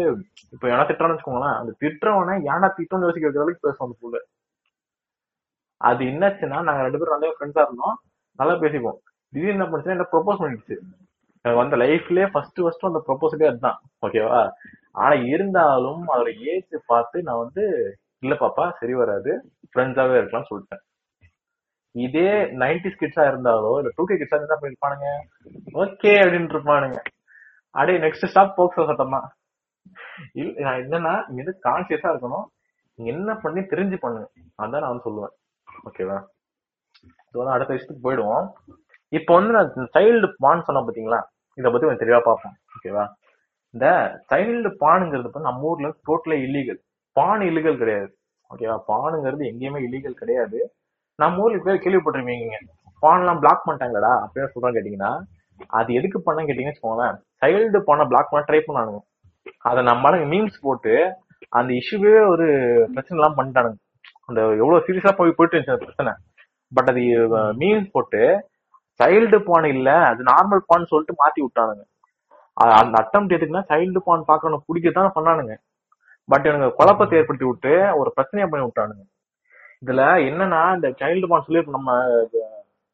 இப்ப 0.54 0.64
என்ன 0.72 0.82
திட்டான்னு 0.88 1.14
வச்சுக்கோங்களேன் 1.14 1.56
அந்த 1.60 1.72
திட்டுறவனை 1.82 2.34
ஏன்னா 2.52 2.68
திட்டம்னு 2.78 3.06
யோசிக்க 3.08 3.26
வைக்கிற 3.26 3.44
அளவுக்கு 3.44 3.66
பேசுவோம் 3.66 3.88
அந்த 3.88 3.98
புள்ள. 4.02 4.16
அது 5.80 6.02
என்னாச்சுன்னா 6.10 6.58
நாங்க 6.68 6.84
ரெண்டு 6.86 7.00
பேரும் 7.00 7.16
நல்ல 7.16 7.34
ஃப்ரெண்ட்ஸா 7.36 7.64
இருந்தோம். 7.66 7.96
நல்லா 8.38 8.54
பேசிப்போம் 8.62 8.98
திடீர்னு 9.32 9.56
என்ன 9.56 9.66
பண்ணுச்சுன்னா 9.68 9.96
என்ன 9.96 10.08
ப்ரொபோஸ் 10.14 10.40
பண்ணிடுச்சு. 10.42 10.76
வந்த 11.44 11.76
லைஃப்லயே 11.82 12.26
ஃபர்ஸ்ட் 12.32 12.60
ஃபர்ஸ்ட் 12.62 12.88
அந்த 12.88 13.00
ப்ரொபோசலே 13.08 13.48
அதுதான். 13.50 13.78
ஓகேவா 14.06 14.40
ஆனா 15.02 15.14
இருந்தாலும் 15.34 16.02
அதோட 16.12 16.30
ஏஜ் 16.52 16.76
பார்த்து 16.92 17.22
நான் 17.28 17.42
வந்து 17.44 17.64
இல்ல 18.24 18.34
பாப்பா 18.42 18.64
சரி 18.80 18.94
வராது. 19.00 19.32
ஃப்ரெண்ட்ஸாவே 19.72 20.16
இருக்கலாம்னு 20.20 20.50
சொல்லிட்டேன். 20.52 20.82
இதே 21.94 22.30
நைன்டிஸ் 22.62 23.00
கிட்ஸா 23.02 23.24
இருந்தாலோ 23.30 23.70
இல்ல 23.80 23.90
டூ 23.96 24.04
கே 24.08 24.16
கிட்ஸா 24.22 24.38
இருந்தா 24.38 24.58
பண்ணிருப்பானுங்க 24.62 25.08
ஓகே 25.84 26.12
அப்படின்னு 26.22 26.54
இருப்பானுங்க. 26.54 26.98
அடே 27.80 27.94
நெக்ஸ்ட் 28.04 28.30
ஸ்டாப் 28.32 28.56
போக்சோ 28.58 28.84
சட்டமா 28.90 29.20
இல்ல 30.40 30.52
நான் 30.66 30.80
என்னன்னா 30.82 31.12
நீங்க 31.26 31.40
வந்து 31.42 31.56
கான்சியஸா 31.66 32.08
இருக்கணும். 32.12 32.46
நீங்க 32.98 33.08
என்ன 33.14 33.32
பண்ணி 33.44 33.60
தெரிஞ்சு 33.72 33.96
பண்ணுங்க. 34.04 34.26
அதான் 34.62 34.82
நான் 34.82 34.92
வந்து 34.92 35.06
சொல்லுவேன். 35.08 35.34
ஓகேவா 35.88 36.18
ஸோ 37.32 37.46
அடுத்த 37.54 37.70
விஷயத்துக்கு 37.74 38.06
போயிடுவோம். 38.06 38.46
இப்போ 39.12 39.32
வந்து 39.38 39.52
நான் 39.56 39.90
சைல்டு 39.96 40.28
பான் 40.44 40.66
சொன்னேன் 40.66 40.86
பாத்தீங்களா? 40.86 41.20
இதை 41.58 41.68
பத்தி 41.70 41.84
கொஞ்சம் 41.86 42.02
தெளிவா 42.04 42.20
பார்ப்போம். 42.28 42.56
ஓகேவா 42.76 43.04
இந்த 43.74 43.86
சைல்டு 44.30 44.70
பானுங்கிறது 44.82 45.28
வந்து 45.28 45.48
நம்ம 45.50 45.68
ஊர்ல 45.70 45.88
டோட்டலா 46.08 46.36
இல்லீகல் 46.46 46.80
பான் 47.16 47.44
இல்லீகல் 47.50 47.80
கிடையாது. 47.82 48.08
ஓகேவா 48.50 48.76
பானுங்கிறது 48.90 49.44
எங்கேயுமே 49.52 49.80
இல்லீகல் 49.86 50.20
கிடையாது. 50.22 50.58
நம்ம 51.18 51.42
ஊர்ல 51.44 51.58
பேர் 51.66 51.84
கேள்விப்பட்டிருப்பீங்க 51.84 52.58
பான்லாம் 53.02 53.40
பிளாக் 53.42 53.66
பண்ணிட்டாங்கடா 53.66 54.12
அப்படின்னு 54.24 54.52
சொல்றாங்க 54.52 54.76
கேட்டீங்கன்னா 54.76 55.12
அது 55.78 55.90
எதுக்கு 55.98 56.18
பண்ண 56.26 56.40
கேட்டீங்கன்னு 56.46 56.72
வச்சுக்கோங்களேன். 56.72 57.16
சைல்டு 57.42 57.78
பானை 57.88 58.04
பிளாக் 58.10 58.30
பண்ண 58.32 58.42
ட்ரை 58.48 58.60
பண்ணானுங்க. 58.66 59.00
அதை 59.68 59.80
நம்ம 59.90 60.10
மீம்ஸ் 60.32 60.64
போட்டு 60.66 60.94
அந்த 61.58 61.70
இஷ்யூவே 61.80 62.14
ஒரு 62.32 62.46
பிரச்சனை 62.94 63.16
எல்லாம் 63.18 63.36
பண்ணிட்டானுங்க. 63.38 63.78
அந்த 64.28 64.40
எவ்வளவு 64.60 64.84
சீரியஸா 64.86 65.12
போய் 65.18 65.36
போயிட்டு 65.38 65.54
இருந்துச்சு 65.54 65.74
அந்த 65.74 65.84
பிரச்சனை. 65.84 66.12
பட் 66.76 66.88
அது 66.92 67.02
மீம்ஸ் 67.62 67.92
போட்டு 67.96 68.22
சைல்டு 69.00 69.38
பான் 69.48 69.68
இல்ல 69.74 69.90
அது 70.10 70.20
நார்மல் 70.30 70.66
பான் 70.70 70.90
சொல்லிட்டு 70.92 71.14
மாத்தி 71.22 71.40
விட்டானுங்க. 71.44 71.84
அந்த 72.80 72.94
அட்டம் 73.02 73.28
எதுக்குன்னா 73.36 73.64
சைல்டு 73.72 74.00
பான் 74.06 74.28
பாக்கணும் 74.30 74.64
பிடிக்கத்தான் 74.68 75.16
பண்ணானுங்க 75.16 75.54
பட் 76.28 76.46
எனக்கு 76.50 76.76
குழப்பத்தை 76.78 77.18
ஏற்படுத்தி 77.18 77.46
விட்டு 77.48 77.72
ஒரு 78.00 78.10
பிரச்சனையை 78.16 78.46
பண்ணி 78.52 78.64
விட்டானுங்க. 78.66 79.04
இதுல 79.84 80.02
என்னன்னா 80.28 80.60
இந்த 80.76 80.88
சைல்டு 81.00 81.26
பான் 81.32 81.44
சொல்லி 81.46 81.62
நம்ம 81.76 81.92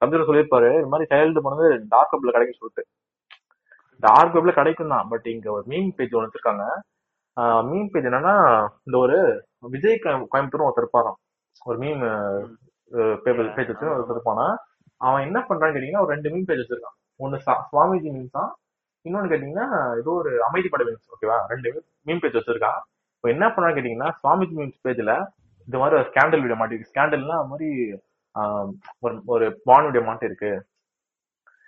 கம்ப்யூட்டர் 0.02 0.34
சொல்லியிருப்பாரு 0.34 0.78
இது 0.78 0.88
மாதிரி 0.88 1.16
சைல்டு 1.16 1.38
பான் 1.38 1.86
டார்க் 1.88 2.14
வெப்ல 2.14 2.30
கிடைக்கும் 2.30 2.58
சொல்லிட்டு. 2.58 2.86
டார்க் 3.98 4.34
வெப்ல 4.34 4.52
கிடைக்கும் 4.52 4.88
தான் 4.88 5.08
பட் 5.08 5.26
இங்க 5.26 5.52
ஒரு 5.52 5.62
மீன் 5.66 5.92
பேஜ் 5.96 6.12
ஒன்று 6.12 6.30
வச்சிருக்காங்க. 6.30 6.64
மீன் 7.64 7.88
பேஜ் 7.92 8.04
என்னன்னா 8.04 8.60
இந்த 8.84 8.98
ஒரு 8.98 9.44
விஜய் 9.58 9.98
கோயம்புத்தூர் 10.02 10.70
ஒருத்தர் 10.70 10.86
இருப்பாராம். 10.86 11.14
ஒரு 11.64 11.78
மீம் 11.78 12.46
பேஜ் 13.16 13.66
வச்சு 13.66 13.72
ஒருத்தர் 13.72 14.18
இருப்பானா? 14.18 14.54
அவன் 14.96 15.22
என்ன 15.22 15.44
பண்றான்னு 15.48 15.72
கேட்டீங்கன்னா 15.74 15.98
ஒரு 15.98 16.06
ரெண்டு 16.06 16.30
மீன் 16.30 16.44
பேஜ் 16.44 16.58
வச்சிருக்கான். 16.58 16.98
ஒன்னு 17.16 17.38
சா- 17.46 17.64
சுவாமிஜி 17.72 18.04
மீன்ஸ் 18.04 18.28
தான். 18.30 18.54
இன்னொன்னு 19.08 19.32
கேட்டீங்கன்னா 19.32 19.98
ஏதோ 19.98 20.10
ஒரு 20.10 20.30
அமைதிப்படை 20.52 20.84
மீன்ஸ் 20.84 21.08
ஓகேவா 21.14 21.46
ரெண்டு 21.46 21.84
மீன் 22.02 22.18
பேஜ் 22.18 22.34
வச்சிருக்கான். 22.34 22.80
இப்போ 23.14 23.28
என்ன 23.28 23.48
பண்றான்னு 23.48 23.76
கேட்டீங்கன்னா 23.76 24.10
சுவாமிஜி 24.22 24.52
மீன்ஸ் 24.56 24.80
பேஜ்ல 24.84 25.26
இந்த 25.58 25.78
மாதிரி 25.78 26.00
ஒரு 26.00 26.10
ஸ்கேண்டல் 26.10 26.40
வீடியோ 26.40 26.54
மாட்டிருக்கு. 26.54 26.96
ஸ்கேண்டல்னா 26.96 27.38
அது 27.38 27.46
மாதிரி 27.46 28.00
ஒரு 28.98 29.22
ஒரு 29.26 29.60
பான் 29.64 29.84
வீடியோ 29.84 30.04
மாட்டி 30.04 30.24
இருக்கு. 30.24 30.66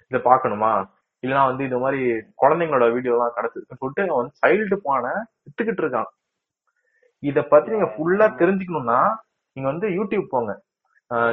இதை 0.08 0.32
பார்க்கணுமா? 0.32 0.86
இல்லைன்னா 1.26 1.44
வந்து 1.44 1.64
இந்த 1.64 1.78
மாதிரி 1.78 2.02
குழந்தைங்களோட 2.42 2.92
வீடியோ 2.92 3.12
எல்லாம் 3.12 3.32
கிடைச்சிருக்குன்னு 3.36 3.76
சொல்லிட்டு 3.78 4.12
அவன் 4.12 4.30
வந்து 4.30 4.36
சைல்டு 4.46 4.78
பானை 4.82 5.10
வித்துக்கிட்டு 5.10 5.84
இருக்கான். 5.84 6.04
இத 7.18 7.42
பத்தி 7.42 7.70
நீங்க 7.70 7.84
ஃபுல்லா 7.84 8.28
தெரிஞ்சுக்கணும்னா 8.30 9.14
நீங்க 9.52 9.70
வந்து 9.70 9.88
யூடியூப் 9.88 10.26
போங்க. 10.28 10.62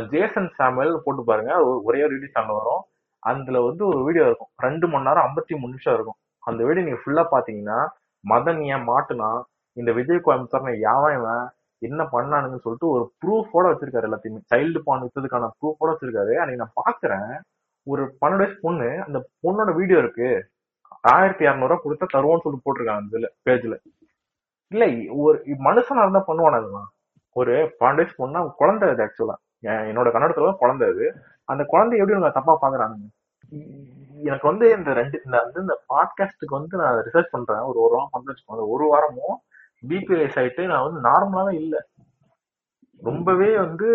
ஜேசன் 0.10 0.52
சாமுவேல் 0.56 1.02
போட்டு 1.04 1.24
பாருங்க. 1.24 1.54
ஒரு- 1.54 1.82
ஒரே 1.84 2.00
யூடியூப் 2.00 2.30
சேனல் 2.32 2.52
வரும். 2.52 2.84
அதுல 3.20 3.62
வந்து 3.62 3.88
ஒரு 3.88 4.04
வீடியோ 4.04 4.26
இருக்கும். 4.26 4.48
ரெண்டு 4.58 4.88
மணி 4.88 5.04
நேரம் 5.04 5.26
ஐம்பத்தி 5.26 5.50
மூணு 5.50 5.68
நிமிஷம் 5.68 5.94
இருக்கும். 5.94 6.16
அந்த 6.40 6.66
வீடியோ 6.66 6.86
நீங்க 6.86 7.02
ஃபுல்லா 7.06 7.26
பாத்தீங்கன்னா 7.32 7.88
மதன் 8.30 8.64
ஏன் 8.64 8.88
மாட்டுனா 8.88 9.42
இந்த 9.74 9.92
விஜய் 9.92 10.22
கோயம்புத்தூர் 10.26 10.76
யாவன் 10.76 11.50
என்ன 11.88 12.02
பண்ணானுங்கன்னு 12.12 12.66
சொல்லிட்டு 12.66 12.90
ஒரு 12.96 13.04
ப்ரூஃபோட 13.22 13.66
வச்சிருக்காரு 13.72 14.08
எல்லாத்தையுமே. 14.10 14.40
சைல்டு 14.54 14.80
பான் 14.84 15.04
வித்ததுக்கான 15.04 15.50
ப்ரூஃபோட 15.60 15.90
வச்சிருக்காரு. 15.92 16.34
அன்னைக்கு 16.42 16.64
நான் 16.64 16.78
பாக்குறேன். 16.82 17.32
ஒரு 17.88 18.04
பன்னெண்டு 18.22 18.44
வயசு 18.44 18.58
பொண்ணு 18.62 18.90
அந்த 19.06 19.18
பொண்ணோட 19.44 19.70
வீடியோ 19.80 20.00
இருக்கு. 20.00 20.30
ஆயிரத்தி 21.14 21.44
இரநூறுவா 21.46 21.78
கொடுத்தா 21.84 22.08
தருவோம்னு 22.16 22.44
சொல்லிட்டு 22.44 22.66
போட்டிருக்காங்க 22.66 23.10
இதுல 23.12 23.28
பேஜ்ல 23.46 23.76
இல்ல 24.72 24.86
ஒரு 25.24 25.38
மனுஷனா 25.68 26.04
இருந்தா 26.06 26.22
பண்ணுவானா 26.28 26.60
அதெல்லாம் 26.62 26.90
ஒரு 27.36 27.54
பன்னெண்டு 27.80 28.02
வயசு 28.02 28.16
பொண்ணா 28.22 28.42
குழந்தை 28.62 28.90
அது 28.90 29.04
ஆக்சுவலா 29.06 29.36
என்னோட 29.90 30.10
கன்னடத்துல 30.16 30.54
குழந்தை 30.64 30.86
அது. 30.94 31.06
அந்த 31.52 31.64
குழந்தை 31.72 32.00
எப்படி 32.00 32.18
அவங்க 32.18 32.34
தப்பா 32.40 32.54
பாக்குறாங்க 32.64 33.10
எனக்கு 34.30 34.46
வந்து 34.48 34.66
இந்த 34.78 34.90
ரெண்டு 35.00 35.18
இந்த 35.26 35.38
வந்து 35.44 35.60
இந்த 35.66 35.76
பாட்காஸ்டுக்கு 35.94 36.56
வந்து 36.58 36.78
நான் 36.82 37.04
ரிசர்ச் 37.08 37.34
பண்றேன். 37.36 37.64
ஒரு 37.70 37.78
ஒரு 37.86 37.94
வாரம் 37.96 38.14
பண்ணு 38.16 38.72
ஒரு 38.76 38.86
வாரமும் 38.92 39.36
பிபி 39.84 40.14
ரைஸ் 40.20 40.38
ஆயிட்டு 40.42 40.64
நான் 40.72 40.86
வந்து 40.88 41.02
நார்மலாவே 41.10 41.54
இல்லை. 41.64 41.82
ரொம்பவே 43.02 43.50
வந்து 43.64 43.90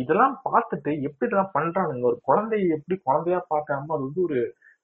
இதெல்லாம் 0.00 0.34
பார்த்துட்டு 0.48 0.90
எப்படி 1.08 1.26
இதெல்லாம் 1.28 1.54
பண்றானுங்க? 1.56 2.04
ஒரு 2.10 2.18
குழந்தைய 2.28 2.76
எப்படி 2.76 2.96
குழந்தையா 3.06 3.38
பார்க்காம 3.52 3.94
அது 3.96 4.06
வந்து 4.08 4.22
ஒரு 4.28 4.38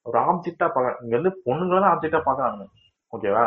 ஒரு 0.07 0.17
ஆப்ஜெக்டா 0.29 0.67
பாக்குறாங்க 0.75 1.03
இங்க 1.05 1.15
வந்து 1.19 1.33
பொண்ணுங்களை 1.47 1.81
தான் 1.81 1.93
ஆப்ஜெக்டா 1.95 2.21
பாக்குறாங்க 2.29 2.65
ஓகேவா 3.13 3.45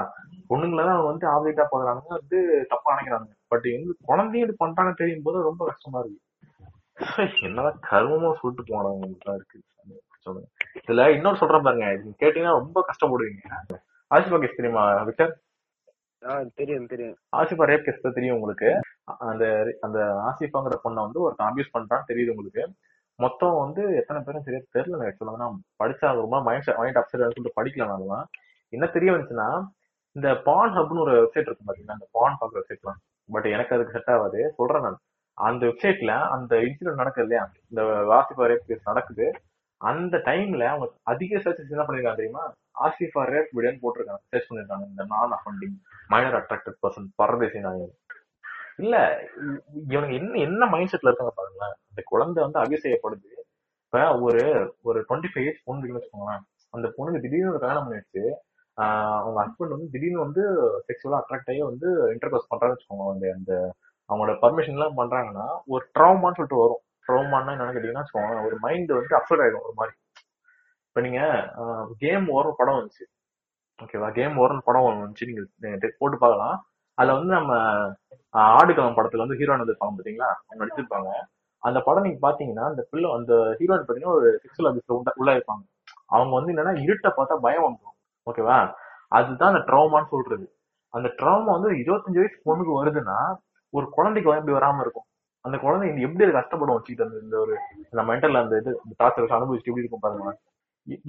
பொண்ணுங்களை 0.49 0.83
தான் 0.89 1.07
வந்து 1.09 1.25
ஆப்ஜெக்டா 1.33 1.65
பாக்குறாங்க 1.71 2.03
வந்து 2.19 2.39
தப்பா 2.71 2.93
நினைக்கிறாங்க 2.93 3.29
பட் 3.51 3.67
வந்து 3.77 3.95
குழந்தையும் 4.09 4.45
இது 4.47 4.55
பண்றாங்க 4.63 4.93
தெரியும் 5.01 5.25
போது 5.27 5.47
ரொம்ப 5.49 5.61
கஷ்டமா 5.71 5.99
இருக்கு. 6.03 6.21
என்னதான் 7.47 7.79
கர்மமா 7.91 8.31
சொல்லிட்டு 8.41 8.63
போனாங்க 8.71 9.33
இருக்கு. 9.39 9.57
சொல்லுங்க. 10.25 10.47
இதுல 10.81 11.05
இன்னொரு 11.15 11.39
சொல்றேன் 11.41 11.65
பாருங்க. 11.67 11.87
கேட்டீங்கன்னா 12.21 12.59
ரொம்ப 12.61 12.77
கஷ்டப்படுவீங்க. 12.89 13.41
ஆசிஃபா 14.11 14.39
தெரியுமா 14.59 14.83
விக்டர். 15.09 15.33
தெரியும் 16.55 16.85
தெரியும். 16.85 17.17
ஆசிஃபா 17.37 17.65
ரேப் 17.71 17.85
கேஸ் 17.85 18.13
தெரியும் 18.13 18.35
உங்களுக்கு. 18.35 18.69
அந்த 19.03 19.75
அந்த 19.81 19.99
ஆசிஃபாங்கிற 20.29 20.75
பொண்ணை 20.83 21.01
வந்து 21.05 21.21
ஒருத்தன் 21.21 21.49
அபியூஸ் 21.49 21.73
பண்றான்னு 21.73 22.09
தெரியுது 22.11 22.29
உங்களுக்கு. 22.29 22.63
மொத்தம் 23.19 23.57
வந்து 23.57 23.95
எத்தனை 23.95 24.21
பேரும் 24.21 24.41
சரியா 24.41 24.61
தெரியல 24.73 25.07
ஆக்சுவலாக 25.09 25.37
நான் 25.37 25.63
படிச்சா 25.83 26.07
ரொம்ப 26.21 26.41
மைண்ட் 26.41 26.69
மைண்ட் 26.77 26.95
அப்செட் 26.95 27.25
சொல்லிட்டு 27.25 27.57
படிக்கலாம் 27.61 27.89
நான் 27.91 27.97
அதெல்லாம் 27.97 28.27
என்ன 28.69 28.85
தெரிய 28.85 29.11
வந்துச்சுன்னா 29.11 29.49
இந்த 30.15 30.35
பான் 30.47 30.71
ஹப்னு 30.71 30.99
ஒரு 30.99 31.13
வெப்சைட் 31.21 31.49
இருக்கும் 31.49 31.67
பாத்தீங்கன்னா 31.67 31.97
அந்த 31.97 32.07
பான் 32.11 32.37
பார்க்குற 32.41 32.61
வெப்சைட்லாம் 32.61 32.99
பட் 33.29 33.45
எனக்கு 33.45 33.75
அதுக்கு 33.75 33.91
செட் 33.91 34.15
ஆகாது. 34.15 34.53
சொல்றேன் 34.55 34.81
நான். 34.81 34.99
அந்த 35.37 35.65
வெப்சைட்ல 35.65 36.13
அந்த 36.35 36.55
இன்சிடென்ட் 36.55 37.01
நடக்குது 37.01 37.27
இல்லையா? 37.27 37.43
இந்த 37.69 37.81
ஆசிஃபா 38.17 38.45
ரேப் 38.51 38.67
கேஸ் 38.67 38.83
நடக்குது. 38.83 39.27
அந்த 39.83 40.17
டைம்ல 40.17 40.65
அவங்க 40.65 40.91
அதிக 41.03 41.37
சர்ச்சஸ் 41.37 41.69
என்ன 41.69 41.83
பண்ணிருக்காங்க 41.83 42.15
தெரியுமா? 42.15 42.51
ஆசிஃபா 42.79 43.27
ரேப் 43.33 43.49
வீடியோன்னு 43.55 43.79
போட்டிருக்காங்க. 43.81 44.21
சர்ச் 44.27 44.51
பண்ணிருக்காங்க. 44.51 44.85
இந்த 44.87 45.05
நான் 45.07 45.31
அஃபண்டிங் 45.31 45.77
மைனர் 46.07 46.33
அட்ராக்டட் 46.33 46.85
பர்சன் 46.87 47.07
பரதேசி 47.15 47.59
நாயகன். 47.59 47.93
இல்ல 48.77 48.97
இ- 49.87 50.13
என்ன 50.13 50.39
என்ன 50.39 50.65
மைண்ட் 50.65 50.93
செட்ல 50.93 51.07
இருக்காங்க 51.07 51.33
பாருங்களேன். 51.35 51.73
அந்த 51.89 52.01
குழந்தை 52.05 52.43
வந்து 52.43 52.59
அபியூஸ் 52.59 52.83
செய்யப்படுது 52.83 53.41
இப்ப 53.85 54.19
ஒரு 54.19 54.75
ஒரு 54.81 55.05
டுவெண்ட்டி 55.09 55.27
ஃபைவ் 55.35 55.45
இயர்ஸ் 55.45 55.63
பொண்ணு 55.63 55.87
இருக்குன்னு 55.87 55.99
வச்சுக்கோங்களேன். 55.99 56.41
அந்த 56.69 56.93
பொண்ணுக்கு 56.97 57.21
திடீர்னு 57.21 57.49
ஒரு 57.49 57.59
கல்யாணம் 57.59 57.91
பண்ணிடுச்சு 57.91 58.31
அவங்க 58.73 59.45
ஹஸ்பண்ட் 59.45 59.69
வந்து 59.69 59.89
திடீர்னு 59.91 60.19
வந்து 60.19 60.67
செக்ஷுவலா 60.79 61.21
அட்ராக்ட் 61.27 61.51
ஆகி 61.51 61.61
வந்து 61.61 62.13
இன்டர்கோர்ஸ் 62.13 62.53
பண்றான்னு 62.55 62.75
வச்சுக்கோங்க 62.75 63.11
அந்த 63.11 63.33
அந்த 63.37 63.73
அவங்களோட 64.13 64.37
பர்மிஷன் 64.41 64.69
எல்லாம் 64.69 64.97
பண்றாங்கன்னா 64.97 65.59
ஒரு 65.65 65.85
ட்ராமான்னு 65.99 66.33
சொல்லிட்டு 66.33 66.57
வரும். 66.57 66.81
ட்ரோமான்னா 67.07 67.53
என்னன்னு 67.53 67.75
கேட்டீங்கன்னா 67.75 68.05
ஒரு 68.45 68.57
மைண்ட் 68.59 68.91
வந்து 68.91 69.17
அப்செட் 69.17 69.43
ஆயிடும் 69.43 69.65
ஒரு 69.65 69.75
மாதிரி. 69.75 69.95
இப்ப 70.87 71.01
நீங்க 71.01 71.19
கேம் 71.99 72.25
ஓரம் 72.29 72.57
படம் 72.57 72.77
வந்துச்சு. 72.79 73.05
ஓகேவா 73.79 74.09
கேம் 74.11 74.35
ஓரம் 74.37 74.65
படம் 74.65 74.87
வந்துச்சு. 74.87 75.27
நீங்க 75.27 75.43
போட்டு 75.99 76.17
பார்க்கலாம். 76.17 76.57
அதுல 76.97 77.13
வந்து 77.13 77.33
நம்ம 77.33 77.53
ஆஹ், 78.33 78.51
ஆடுகளம் 78.57 78.97
படத்துல 78.97 79.23
வந்து 79.23 79.37
ஹீரோயின் 79.39 79.63
இருப்பாங்க 79.63 79.95
பாத்தீங்களா? 79.97 80.29
அவங்க 80.39 80.59
நடிச்சிருப்பாங்க. 80.61 81.09
அந்த 81.63 81.79
படம் 81.79 82.05
நீங்க 82.05 82.19
பாத்தீங்கன்னா 82.21 82.65
அந்த 82.69 82.81
பிள்ளை 82.91 83.09
அந்த 83.11 83.33
ஹீரோயின் 83.59 83.85
பாத்தீங்கன்னா 83.85 84.15
ஒரு 84.15 84.29
செக்ஷுவல் 84.43 84.69
அபியூஸ்ல 84.69 84.95
உள்ள 84.95 85.11
உள்ள 85.15 85.31
இருப்பாங்க 85.37 85.63
அவங்க 86.09 86.33
வந்து 86.35 86.51
என்னன்னா 86.53 86.73
இருட்டை 86.85 87.09
பார்த்தா 87.11 87.35
பயம் 87.41 87.65
வந்துடும் 87.67 87.95
ஓகேவா 88.27 88.57
அதுதான் 89.11 89.51
அந்த 89.51 89.63
ட்ராமான்னு 89.67 90.11
சொல்றது. 90.11 90.45
அந்த 90.93 91.07
ட்ராமா 91.19 91.49
வந்து 91.51 91.69
ஒரு 91.69 91.77
இருபத்தஞ்சு 91.83 92.19
வயசு 92.19 92.37
பொண்ணுக்கு 92.45 92.73
வருதுன்னா 92.79 93.17
ஒரு 93.73 93.85
குழந்தைக்கு 93.89 94.29
வந்து 94.29 94.41
எப்படி 94.41 94.57
வராம 94.57 94.81
இருக்கும். 94.81 95.07
அந்த 95.45 95.55
குழந்தை 95.63 95.85
இந்த 95.89 96.01
எப்படி 96.07 96.25
அது 96.25 96.37
கஷ்டப்படும் 96.39 96.75
வச்சுக்கிட்டு 96.77 97.05
அந்த 97.07 97.17
இந்த 97.25 97.35
ஒரு 97.43 97.53
அந்த 97.91 98.03
மென்டல் 98.09 98.41
அந்த 98.41 98.59
இது 98.61 98.71
டார்ச்சர் 99.01 99.37
அனுபவிச்சுட்டு 99.37 99.71
எப்படி 99.71 99.83
இருக்கும் 99.83 100.03
பாருங்க. 100.05 100.33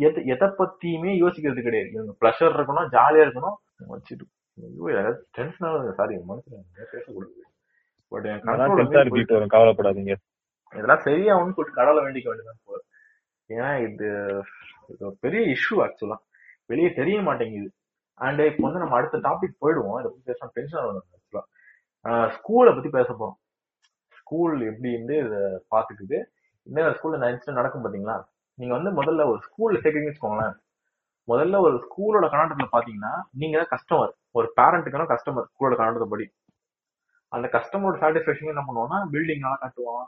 எத 0.06 0.16
எதை 0.34 0.46
பத்தியுமே 0.60 1.12
யோசிக்கிறது 1.24 1.66
கிடையாது. 1.66 1.90
இவங்க 1.96 2.12
ப்ளஷர் 2.22 2.56
இருக்கணும் 2.58 2.90
ஜாலியா 2.96 3.24
இருக்கணும் 3.26 3.56
வச்சுட்டு 3.92 4.26
டென்ஷன் 5.36 5.66
ஆகுது 5.68 5.94
சாரி 6.00 6.16
பேசக்கூடாது 6.92 7.32
பட் 8.12 8.26
என் 8.32 8.42
வரும் 9.36 9.54
கவலைப்படாதீங்க. 9.54 10.14
இதெல்லாம் 10.72 11.04
சரியாகும்னு 11.06 11.54
சொல்லிட்டு 11.56 11.78
கடவுளை 11.80 12.02
வேண்டிக்க 12.04 12.28
வேண்டியதான் 12.30 12.84
ஏன்னா 13.50 13.70
இது 13.86 14.06
இது 14.92 15.02
ஒரு 15.08 15.16
பெரிய 15.24 15.40
இஷ்யூ 15.54 15.76
ஆக்சுவலா 15.84 16.16
வெளியே 16.70 16.90
தெரிய 16.98 17.16
மாட்டேங்குது. 17.28 17.68
அண்ட் 18.20 18.40
இப்போ 18.50 18.62
வந்து 18.66 18.82
நம்ம 18.82 18.96
அடுத்த 18.98 19.18
டாபிக் 19.26 19.60
போயிடுவோம். 19.62 19.98
இதை 20.00 20.08
பத்தி 20.10 20.30
பேச 20.30 20.48
டென்ஷன் 20.58 20.80
ஆகுது 20.82 21.00
ஆக்சுவலா 21.16 21.44
ஸ்கூலை 22.36 22.72
பத்தி 22.76 22.90
பேச 22.98 23.08
போறோம். 23.20 23.38
ஸ்கூல் 24.24 24.54
எப்படின்னு 24.70 25.16
இதை 25.24 25.40
பாத்துக்குது 25.74 26.18
இன்னும் 26.66 26.94
ஸ்கூல்ல 26.98 27.18
இந்த 27.18 27.30
இன்சிடென்ட் 27.32 27.60
நடக்கும் 27.60 27.84
பாத்தீங்களா? 27.86 28.16
நீங்க 28.58 28.72
வந்து 28.78 28.90
முதல்ல 29.00 29.22
ஒரு 29.30 29.40
ஸ்கூல்ல 29.46 29.80
சேர்க்கறீங்கன்னு 29.82 30.12
வச்சுக்கோங்களேன். 30.12 30.54
முதல்ல 31.28 31.58
ஒரு 31.66 31.76
ஸ்கூலோட 31.84 32.26
கண்ணாட்டத்துல 32.32 32.66
பாத்தீங்கன்னா 32.74 33.12
நீங்க 33.40 33.56
தான் 33.60 33.70
கஸ்டமர் 33.74 34.12
ஒரு 34.38 34.46
பேரண்ட்டுக்கான 34.58 35.06
கஸ்டமர் 35.12 35.46
ஸ்கூலோட 35.50 35.74
கண்ணாட்டத்தை 35.78 36.08
படி 36.14 36.26
அந்த 37.32 37.46
கஸ்டமரோட 37.54 37.96
சாட்டிஸ்பேக்ஷன் 38.02 38.52
என்ன 38.52 38.62
பண்ணுவோம்னா 38.66 38.98
பில்டிங் 39.12 39.44
எல்லாம் 39.44 39.62
கட்டுவான். 39.62 40.04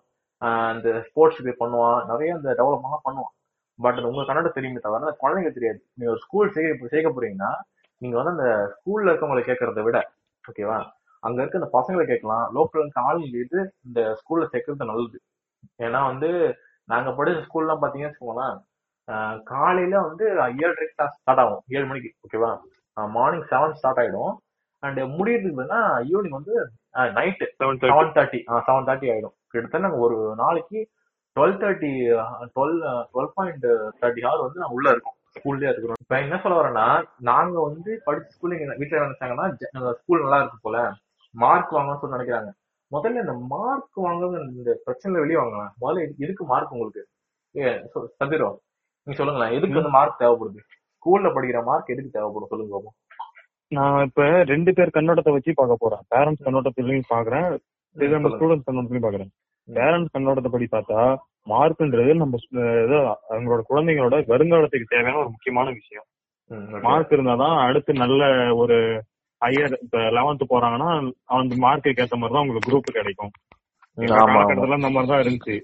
அந்த 0.71 0.89
ஸ்போர்ட்ஸுக்கு 1.07 1.55
பண்ணுவான். 1.63 1.99
நிறைய 2.11 2.35
அந்த 2.39 2.49
டெவலப்மெண்ட்லாம் 2.59 3.07
பண்ணுவான். 3.09 3.33
பட் 3.79 3.99
அது 3.99 4.11
உங்க 4.11 4.27
கண்ணோட 4.29 4.51
தெரியுமே 4.59 4.83
தவிர 4.85 5.01
அந்த 5.05 5.17
குழந்தைங்க 5.23 5.51
தெரியாது. 5.57 5.81
நீங்க 5.97 6.11
ஒரு 6.15 6.23
ஸ்கூல் 6.25 6.53
சேர்க்க 6.57 6.93
சேர்க்க 6.93 7.17
போறீங்கன்னா 7.17 7.51
நீங்க 8.03 8.17
வந்து 8.19 8.35
அந்த 8.37 8.49
ஸ்கூல்ல 8.75 9.11
இருக்கவங்களை 9.11 9.43
கேட்கறத 9.49 9.83
விட 9.89 9.99
ஓகேவா 10.45 10.79
அங்க 11.27 11.39
இருக்க 11.43 11.61
அந்த 11.61 11.71
பசங்களை 11.79 12.05
கேட்கலாம். 12.11 12.45
லோக்கல் 12.57 12.83
இருக்க 12.83 13.09
ஆளுங்க 13.09 13.29
கேட்டு 13.37 13.61
இந்த 13.89 14.01
ஸ்கூல்ல 14.21 14.47
சேர்க்கறது 14.53 14.91
நல்லது. 14.93 15.19
ஏன்னா 15.87 16.01
வந்து 16.11 16.31
நாங்க 16.93 17.11
படிச்ச 17.19 17.45
ஸ்கூல்லாம் 17.47 17.83
பாத்தீங்கன்னு 17.83 18.11
வச்சுக்கோங்களேன் 18.11 18.57
காலையில 19.51 19.97
வந்து 20.09 20.25
ஏழரை 20.63 20.87
கிளாஸ் 20.95 21.17
ஸ்டார்ட் 21.19 21.43
ஆகும். 21.43 21.63
ஏழு 21.77 21.87
மணிக்கு 21.91 22.11
ஓகேவா 22.27 22.51
மார்னிங் 23.17 23.47
செவன் 23.53 23.77
ஸ்டார்ட் 23.79 24.01
ஆயிடும். 24.03 24.35
அண்ட் 24.83 25.01
முடியறதுக்கு 25.19 25.57
பார்த்தீங்கன்னா 25.59 25.83
ஈவினிங் 26.11 26.37
வந்து 26.39 26.55
night 27.19 27.47
seven 27.61 27.81
seven 27.83 28.15
thirty 28.17 28.41
seven 28.69 28.89
thirty 28.89 29.09
ஆயிடும். 29.15 29.35
கிட்டத்தட்ட 29.53 29.85
நாங்க 29.85 30.01
ஒரு 30.07 30.17
நாளைக்கு 30.43 30.79
twelve 31.37 31.57
thirty 31.63 31.93
twelve 32.55 32.77
twelve 33.13 33.33
point 33.39 33.67
thirty 34.03 34.25
hour 34.27 34.45
வந்து 34.47 34.63
நாங்க 34.63 34.77
உள்ள 34.79 34.89
இருக்கோம். 34.95 35.17
ஸ்கூல்லே 35.37 35.71
இருக்கிறோம். 35.71 35.99
இப்ப 36.03 36.15
என்ன 36.25 36.37
சொல்ல 36.43 36.59
வரேன்னா 36.59 36.87
நாங்க 37.31 37.57
வந்து 37.69 37.91
படிச்ச 38.07 38.29
ஸ்கூல்ல 38.35 38.61
எங்க 38.61 38.77
வீட்டுல 38.83 39.03
நினைச்சாங்கன்னா 39.07 39.47
ஸ்கூல் 40.01 40.25
நல்லா 40.25 40.39
இருக்கு 40.43 40.65
போல. 40.67 40.79
மார்க் 41.37 41.73
வாங்கணும்னு 41.73 41.99
சொல்லி 41.99 42.17
நினைக்கிறாங்க. 42.17 42.51
முதல்ல 42.93 43.21
இந்த 43.21 43.33
மார்க் 43.49 44.05
வாங்குறது 44.05 44.49
இந்த 44.49 44.79
பிரச்சனைல 44.87 45.13
வெளியே 45.13 45.39
வாங்கலாம். 45.39 45.71
முதல்ல 45.81 46.07
எது- 46.07 46.17
எதுக்கு 46.19 46.45
மார்க் 46.45 46.73
உங்களுக்கு. 46.73 47.07
சந்திரோ 48.25 48.57
நீங்க 49.03 49.25
சொல்லுங்களேன். 49.25 49.53
எதுக்கு 49.53 49.75
வந்து 49.75 49.89
மார்க் 49.89 50.21
தேவைப்படுது? 50.21 50.59
ஸ்கூல்ல 50.93 51.27
படிக்கிற 51.27 51.65
மார்க் 51.65 51.91
எதுக்கு 51.91 52.11
தேவைப்படும்? 52.11 52.49
சொல்லுங்க 52.49 52.81
பாப்போம். 52.81 53.15
நான் 53.69 54.05
இப்ப 54.05 54.45
ரெண்டு 54.45 54.73
பேர் 54.73 54.91
கண்ணோட்டத்தை 54.95 55.33
வச்சு 55.33 55.53
பார்க்க 55.55 55.77
போறேன். 55.79 56.01
பேரண்ட்ஸ் 56.15 56.45
கண்ணோட்டத்திலையும் 56.45 57.03
பாக்குறேன் 57.11 57.59
நம்ம. 58.09 58.29
ஸ்டூடெண்ட்ஸ் 58.37 58.63
கண்ணோட்டத்திலையும் 58.71 59.11
பாக்குறேன். 59.11 59.29
பேரண்ட்ஸ் 59.75 60.07
கண்ணோட்டத்தை 60.19 60.49
படி 60.49 60.67
பார்த்தா 60.71 61.17
மார்க்ன்றது 61.49 62.15
நம்ம 62.15 62.37
அவங்களோட 63.31 63.63
குழந்தைங்களோட 63.71 64.25
வருங்காலத்துக்கு 64.25 64.85
தேவையான 64.89 65.19
ஒரு 65.19 65.31
முக்கியமான 65.31 65.71
விஷயம். 65.71 66.05
மார்க் 66.81 67.11
இருந்தாதான் 67.11 67.67
அடுத்து 67.67 67.93
நல்ல 67.93 68.55
ஒரு 68.55 69.03
ஹையர் 69.43 69.75
இப்ப 69.85 69.99
லெவன்த் 70.17 70.53
போறாங்கன்னா 70.53 70.91
அந்த 71.37 71.55
மார்க்குக்கு 71.65 72.03
ஏத்த 72.05 72.17
மாதிரி 72.17 72.35
தான் 72.35 72.45
உங்களுக்கு 72.45 72.69
குரூப் 72.69 72.89
கிடைக்கும். 72.91 73.33
ம், 73.99 73.99
எங்க 73.99 74.15
ஆமா 74.15 74.25
ஆமா. 74.25 74.39
காலகட்டத்துல 74.39 74.79
இந்த 74.81 74.91
மாதிரி 74.91 75.11
தான் 75.13 75.23
இருந்துச்சு. 75.25 75.57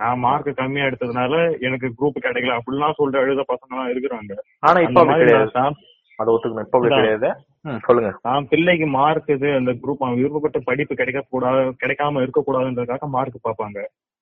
நான் 0.00 0.20
மார்க் 0.20 0.50
கம்மியா 0.58 0.84
எடுத்ததுனால 0.88 1.34
எனக்கு 1.66 1.86
குரூப் 1.98 2.18
கிடைக்கல. 2.18 2.56
அப்படிலாம் 2.58 2.96
சொல்லிட்டு 2.98 3.24
எழுத 3.24 3.42
பசங்க 3.50 3.72
எல்லாம் 3.74 3.92
இருக்கிறாங்க. 3.92 4.32
ஆனா 4.62 4.78
இப்ப 4.86 5.02
அந்த 5.06 5.26
நான் 5.56 5.76
அதை 6.18 6.30
ஒத்துக்கணும். 6.32 6.64
இப்ப 6.66 6.76
அப்படி 6.78 6.88
அதான். 6.88 7.00
கிடையாது. 7.00 7.28
ம், 7.64 7.80
சொல்லுங்க. 7.86 8.10
நான் 8.26 8.48
பிள்ளைக்கு 8.50 8.86
மார்க் 8.94 9.30
இது 9.30 9.48
அந்த 9.56 9.72
குரூப் 9.82 10.02
அவன் 10.02 10.18
விருப்பப்பட்ட 10.18 10.58
படிப்பு 10.68 10.94
கிடைக்க 10.94 11.20
கூடாது 11.28 11.62
கிடைக்காம 11.82 12.22
இருக்க 12.24 12.42
கூடாதுன்றதுக்காக 12.42 13.08
மார்க் 13.10 13.38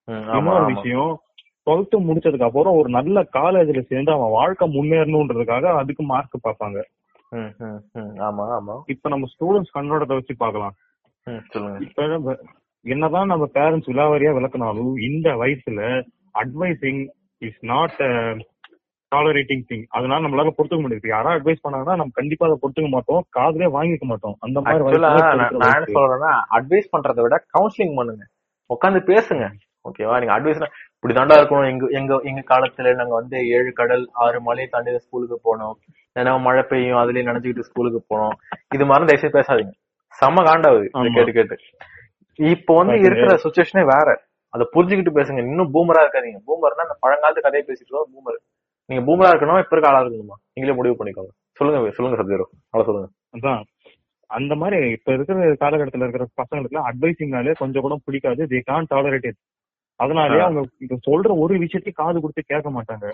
ஆமா 0.08 0.36
இன்னொரு 0.38 0.66
விஷயம் 0.72 1.10
டுவெல்த் 1.66 1.94
முடிச்சதுக்கு 2.04 2.46
அப்புறம் 2.46 2.76
ஒரு 2.80 2.88
நல்ல 2.94 3.20
காலேஜ்ல 3.34 3.80
சேர்ந்து 3.88 4.12
அவன் 4.12 4.34
வாழ்க்கை 4.36 4.66
முன்னேறணுன்றதுக்காக 4.76 5.64
அதுக்கு 5.80 6.02
மார்க் 6.12 6.36
ம், 6.36 6.44
ஆமா 8.28 8.44
ஆமா. 8.58 8.74
இப்ப 8.86 9.08
நம்ம 9.08 9.28
ஸ்டூடெண்ட்ஸ் 9.32 9.74
கண்ணோட்டத்தை 9.74 10.16
வச்சு 10.18 10.34
பார்க்கலாம். 10.36 10.74
இப்ப 11.86 12.06
நம்ம 12.06 12.36
என்னதான் 12.84 13.26
நம்ம 13.26 13.44
பேரண்ட்ஸ் 13.54 13.90
விலாவரியா 13.92 14.30
விளக்குனாலும் 14.36 14.92
இந்த 15.08 15.28
வயசுல 15.30 15.80
advising 16.34 17.02
is 17.38 17.60
not 17.72 17.98
tolerating 19.12 19.64
thing 19.68 19.84
அதனால 19.88 20.24
நம்மளால 20.24 20.52
பொறுத்துக்க 20.56 20.80
முடியாது. 20.80 21.08
யாராவது 21.08 21.38
அட்வைஸ் 21.38 21.64
பண்ணாங்கன்னா 21.64 21.96
நம்ம 22.00 22.14
கண்டிப்பா 22.14 22.46
அதை 22.46 22.56
பொறுத்துக்க 22.62 22.88
மாட்டோம். 22.88 23.22
காதுலயே 23.38 23.68
வாங்கிக்க 23.76 24.06
மாட்டோம். 24.10 24.36
அந்த 24.40 24.60
மாதிரி 24.60 25.00
நான் 25.04 25.20
என்ன. 25.52 25.94
சொல்றேன்னா 25.96 26.32
அட்வைஸ் 26.58 26.92
பண்றதை 26.96 27.22
விட 27.26 27.38
கவுன்சிலிங் 27.56 27.96
பண்ணுங்க. 28.00 28.24
உட்காந்து 28.70 29.00
பேசுங்க. 29.12 29.46
ஓகேவா? 29.88 30.18
நீங்க 30.18 30.40
அட்வைஸ் 30.40 30.68
இப்படி 30.94 31.14
தாண்டா 31.14 31.36
இருக்கணும். 31.38 31.70
எங்க 31.70 31.86
எங்க 31.90 32.20
எங்க 32.22 32.42
காலத்துல 32.48 32.94
நாங்க 32.94 33.14
வந்து 33.14 33.48
ஏழு 33.48 33.72
கடல் 33.72 34.08
ஆறு 34.12 34.40
மலையை 34.40 34.68
தாண்டி 34.70 34.98
ஸ்கூலுக்கு 34.98 35.38
போனோம். 35.44 35.74
ஏன்னா 36.18 36.40
மழை 36.40 36.62
பெய்யும் 36.62 36.98
அதுலயே 36.98 37.28
நினைச்சுக்கிட்டு 37.30 37.60
ஸ்கூலுக்கு 37.60 38.16
போனோம். 38.16 38.32
இது 38.74 38.84
மாதிரி 38.84 39.06
தயவுசெய்து 39.06 39.38
பேசாதீங்க. 39.38 39.72
செம்ம 40.20 40.44
காண்டாவுது. 40.44 41.14
கேட்டு 41.14 41.32
கேட்டு. 41.32 41.56
இப்போ 42.34 42.76
வந்து 42.76 43.00
இருக்கிற 43.00 43.36
சுச்சுவேஷனே 43.36 43.84
வேற. 43.84 44.20
அதை 44.48 44.68
புரிஞ்சுக்கிட்டு 44.72 45.16
பேசுங்க. 45.18 45.38
இன்னும் 45.38 45.74
பூமரா 45.74 46.02
இருக்காதீங்க. 46.04 46.38
பூமர்னா 46.46 46.84
அந்த 46.84 46.96
பழங்காலத்து 47.02 47.40
கதையை 47.40 47.64
பேசிட்டு 47.68 47.96
பூமர் 47.96 48.38
நீங்க 48.86 49.12
பூமரா 49.12 49.30
இருக்கணும்? 49.30 49.58
இப்ப 49.58 49.76
இருக்க 49.76 49.88
ஆளா 49.88 50.00
இருக்கணுமா? 50.00 50.36
நீங்களே 50.52 50.76
முடிவு 50.76 51.04
பண்ணிக்கோங்க. 51.04 51.32
சொல்லுங்க 51.50 51.90
சொல்லுங்க 51.90 52.22
சத்யரோ. 52.22 52.44
அவ்வளவு 52.70 52.86
சொல்லுங்க. 52.86 53.08
அதான். 53.36 53.62
அந்த 54.26 54.54
மாதிரி 54.54 54.90
இப்ப 54.90 55.12
இருக்கிற 55.12 55.52
காலகட்டத்துல 55.52 56.08
இருக்கிற 56.08 56.26
பசங்களுக்கு 56.36 56.90
அட்வைசிங்னாலே 56.90 57.52
கொஞ்சம் 57.58 57.82
கூட 57.82 57.96
பிடிக்காது. 58.04 58.44
They 58.44 58.60
can't 58.64 58.86
tolerate 58.94 59.30
ah. 60.34 60.44
அவங்க 60.44 60.62
சொல்ற 61.06 61.28
ஒரு 61.38 61.54
விஷயத்தையும் 61.58 61.94
காது 61.94 62.20
கொடுத்து 62.20 62.42
கேட்க 62.44 62.68
மாட்டாங்க. 62.70 63.06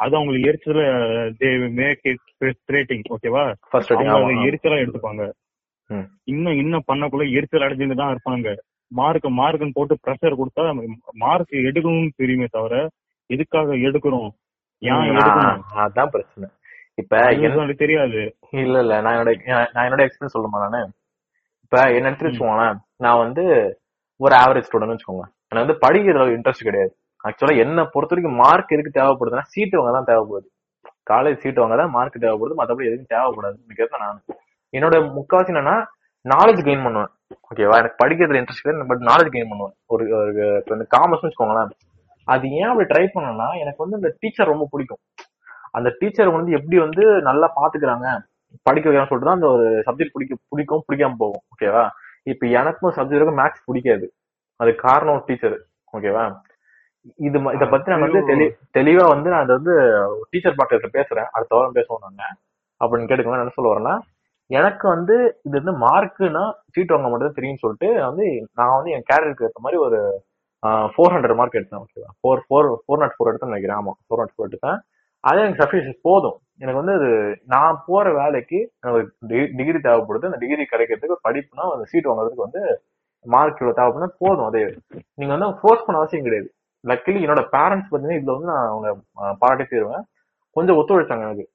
அது 0.00 0.16
அவங்களுக்கு 0.16 0.48
எரிச்சல 0.50 0.82
தே 1.38 1.48
மேக் 1.78 2.02
இட் 2.04 2.24
ஓகேவா 3.14 3.44
அவங்க 4.14 4.32
எரிச்சலா 4.48 4.82
எடுத்துப்பாங்க. 4.82 5.24
இன்னும் 6.26 6.56
இன்னும் 6.56 6.88
பண்ணக்குள்ள 6.88 7.24
எரிச்சல் 7.32 7.64
அடைஞ்சுட்டு 7.66 7.94
தான் 7.94 8.12
இருப்பாங்க. 8.14 8.48
மார்க் 8.92 9.26
மார்க்னு 9.38 9.74
போட்டு 9.74 9.94
ப்ரெஷர் 10.04 10.38
கொடுத்தா 10.38 10.64
மார்க் 11.16 11.52
எடுக்கணும்னு 11.62 12.12
தெரியுமே 12.16 12.46
தவிர 12.48 12.74
எதுக்காக 13.30 13.74
எடுக்கிறோம்? 13.86 14.28
ஏன் 14.82 15.08
எடுக்கணும்? 15.12 15.62
அதான் 15.78 16.12
பிரச்சனை. 16.12 16.46
இப்ப 16.98 17.16
அதுதான் 17.24 17.72
தெரியாது. 17.76 18.20
இல்ல 18.58 18.78
இல்ல 18.78 19.00
நான் 19.00 19.14
என்னோட 19.14 19.32
நான் 19.48 19.68
நான் 19.74 19.86
என்னோட 19.86 20.04
எக்ஸ்பீரியன்ஸ் 20.04 20.36
சொல்லுமா 20.36 20.62
நானு? 20.64 20.80
இப்ப 21.64 21.82
என்ன 21.90 22.08
எடுத்து 22.08 22.26
வச்சுக்கோங்களேன். 22.26 22.78
நான் 22.98 23.18
வந்து 23.18 23.44
ஒரு 24.20 24.34
ஆவரேஜ் 24.34 24.68
ஸ்டூடெண்ட் 24.68 24.94
வச்சுக்கோங்க. 24.94 25.26
எனக்கு 25.52 25.64
வந்து 25.64 25.82
படிக்கிறதுல 25.84 26.34
இன்ட்ரெஸ்ட் 26.36 26.68
கிடையாது. 26.68 26.92
ஆக்சுவலா 27.26 27.54
என்ன 27.64 27.84
பொறுத்த 27.92 28.12
வரைக்கும் 28.14 28.38
மார்க் 28.42 28.74
எதுக்கு 28.76 28.98
தேவைப்படுதுன்னா 28.98 29.44
சீட்டு 29.52 29.76
வாங்க 29.78 29.92
தான் 29.96 30.08
தேவைப்படுது. 30.10 30.48
காலேஜ் 31.10 31.42
சீட் 31.42 31.60
வாங்க 31.62 31.76
தான் 31.80 31.92
மார்க் 31.96 32.24
தேவைப்படுது. 32.24 32.58
மற்றபடி 32.60 32.88
எதுவும் 32.90 33.12
தேவைப்படாது. 33.14 33.56
நினைக்கிறது 33.64 34.02
நான் 34.04 34.18
என்னோட 34.74 34.96
முக்காவாசி 35.16 35.52
என்னன்னா 35.54 35.76
நாலேஜ் 36.24 36.60
கெயின் 36.66 36.84
பண்ணுவேன். 36.86 37.10
ஓகேவா 37.48 37.76
எனக்கு 37.80 37.98
படிக்கிறதுல 38.02 38.40
இன்ட்ரெஸ்ட் 38.40 38.64
கிடையாது 38.64 38.90
பட் 38.92 39.04
நாலேஜ் 39.10 39.32
கெயின் 39.34 39.50
பண்ணுவேன். 39.52 39.74
ஒரு 39.92 40.04
ஒரு 40.20 40.32
இப்ப 40.60 40.86
காமர்ஸ் 40.96 41.24
வச்சுக்கோங்களேன். 41.24 41.72
அது 42.28 42.46
ஏன் 42.60 42.70
அப்படி 42.70 42.86
ட்ரை 42.92 43.04
பண்ணனா 43.14 43.48
எனக்கு 43.62 43.82
வந்து 43.84 43.98
இந்த 44.00 44.10
டீச்சர் 44.22 44.52
ரொம்ப 44.52 44.64
பிடிக்கும். 44.72 45.00
அந்த 45.76 45.88
டீச்சர் 46.00 46.36
வந்து 46.36 46.50
எப்படி 46.58 46.76
வந்து 46.86 47.04
நல்லா 47.30 47.46
பாத்துக்கிறாங்க 47.58 48.06
படிக்க 48.66 48.84
வைக்கிறான்னு 48.88 49.10
சொல்லிட்டு 49.10 49.30
தான் 49.30 49.38
அந்த 49.40 49.48
ஒரு 49.56 49.66
சப்ஜெக்ட் 49.86 50.14
பிடிக்க 50.16 50.34
பிடிக்கும் 50.52 50.84
பிடிக்காம 50.86 51.18
போகும். 51.22 51.42
ஓகேவா 51.54 51.84
இப்ப 52.32 52.46
எனக்கும் 52.60 52.94
சப்ஜெக்ட் 52.98 53.38
மேக்ஸ் 53.40 53.66
பிடிக்காது. 53.68 54.06
அது 54.60 54.70
காரணம் 54.86 55.24
டீச்சர் 55.28 55.56
ஓகேவா 55.96 56.24
இது 57.26 57.38
இத 57.56 57.64
பத்தி 57.72 57.90
நான் 57.92 58.04
வந்து 58.06 58.20
தெளி 58.30 58.46
தெளிவா 58.76 59.04
வந்து 59.12 59.28
நான் 59.32 59.44
அதை 59.44 59.54
வந்து 59.58 59.74
டீச்சர் 60.30 60.58
பாக்டர்கிட்ட 60.58 60.90
பேசுறேன். 60.98 61.28
அடுத்த 61.36 61.52
வாரம் 61.56 61.76
பேசுவோம் 61.78 62.04
நாங்க 62.06 62.22
அப்படின்னு 62.80 63.08
கேட்டுக்கோங்க 63.10 63.38
நான் 63.38 63.46
என்ன 63.46 63.58
சொல்ல 63.58 63.72
வரேன்னா 63.72 63.94
எனக்கு 64.50 64.84
வந்து 64.94 65.14
இது 65.46 65.54
வந்து 65.60 65.74
மார்க்குன்னா 65.86 66.42
சீட் 66.74 66.92
வாங்க 66.94 67.08
மட்டும் 67.12 67.38
தெரியும்னு 67.38 67.62
சொல்லிட்டு 67.64 67.88
வந்து 68.08 68.26
நான் 68.58 68.76
வந்து 68.76 68.92
என் 68.96 69.08
கேரியருக்கு 69.10 69.46
ஏற்ற 69.48 69.62
மாதிரி 69.64 69.78
ஒரு 69.86 69.98
ஃபோர் 70.94 71.12
ஹண்ட்ரட் 71.14 71.38
மார்க் 71.40 71.58
எடுத்தேன் 71.58 71.82
ஓகேவா 71.84 72.10
four 72.20 72.40
four 72.46 72.68
four 72.84 73.02
not 73.02 73.16
four 73.16 73.30
எடுத்தேன்னு 73.30 73.52
நினைக்கிறேன். 73.52 73.78
ஆமா 73.80 73.92
ஃபோர் 74.06 74.20
நாட் 74.22 74.32
ஃபோர் 74.34 74.48
எடுத்தேன். 74.48 74.78
அது 75.24 75.38
எனக்கு 75.42 75.62
சஃபிஷியன்ட் 75.62 76.00
போதும். 76.08 76.38
எனக்கு 76.62 76.80
வந்து 76.80 76.94
அது 76.98 77.08
நான் 77.54 77.82
போற 77.88 78.06
வேலைக்கு 78.22 78.58
எனக்கு 78.82 79.02
டிகிரி 79.58 79.78
தேவைப்படுது. 79.86 80.28
அந்த 80.30 80.40
டிகிரி 80.44 80.64
கிடைக்கிறதுக்கு 80.72 81.24
படிப்புனா 81.26 81.66
அந்த 81.76 81.86
சீட் 81.92 82.08
வாங்குறதுக்கு 82.10 82.46
வந்து 82.46 82.62
மார்க் 83.24 83.60
இவ்வளவு 83.60 83.78
தேவைப்படுனா 83.78 84.10
போதும். 84.24 84.48
அது 84.48 84.60
நீங்க 85.18 85.32
வந்து 85.34 85.48
ஃபோர்ஸ் 85.60 85.84
பண்ண 85.86 86.00
அவசியம் 86.00 86.26
கிடையாது. 86.26 86.48
லக்கிலி 86.84 87.20
என்னோட 87.26 87.42
பேரண்ட்ஸ் 87.54 87.90
பாத்தீங்கன்னா 87.90 88.18
இதுல 88.18 88.34
வந்து 88.36 88.50
நான் 88.52 88.68
அவங்க 88.72 88.88
பாராட்டி 89.42 89.64
தருவேன் 89.64 90.04
கொஞ்சம் 90.56 90.78
ஒத்துழைச்சாங்க 90.80 91.26
எனக்கு. 91.28 91.46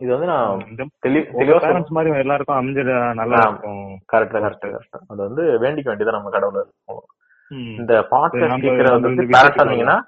இது 0.00 0.10
வந்து 0.14 0.28
நான் 0.32 0.62
தெளிவா 1.06 1.58
பேரண்ட்ஸ் 1.64 1.94
மாதிரி 1.96 2.22
எல்லாருக்கும் 2.24 2.58
அமைஞ்சது 2.60 2.94
நல்லா. 3.20 3.40
இருக்கும். 3.48 3.84
கரெக்ட் 4.12 4.34
கரெக்ட் 4.44 4.66
கரெக்ட் 4.72 4.98
அது 5.10 5.20
வந்து 5.28 5.42
வேண்டிக்க 5.64 5.88
வேண்டியது 5.90 6.16
நம்ம 6.16 6.30
கடவுள். 6.36 6.66
இந்த 7.80 7.92
பாட்காஸ்ட் 8.12 8.52
நம்ம 8.52 8.96
வந்து 8.98 9.28
பேரண்ட்ஸா 9.34 9.62
இருந்தீங்கன்னா 9.62 9.98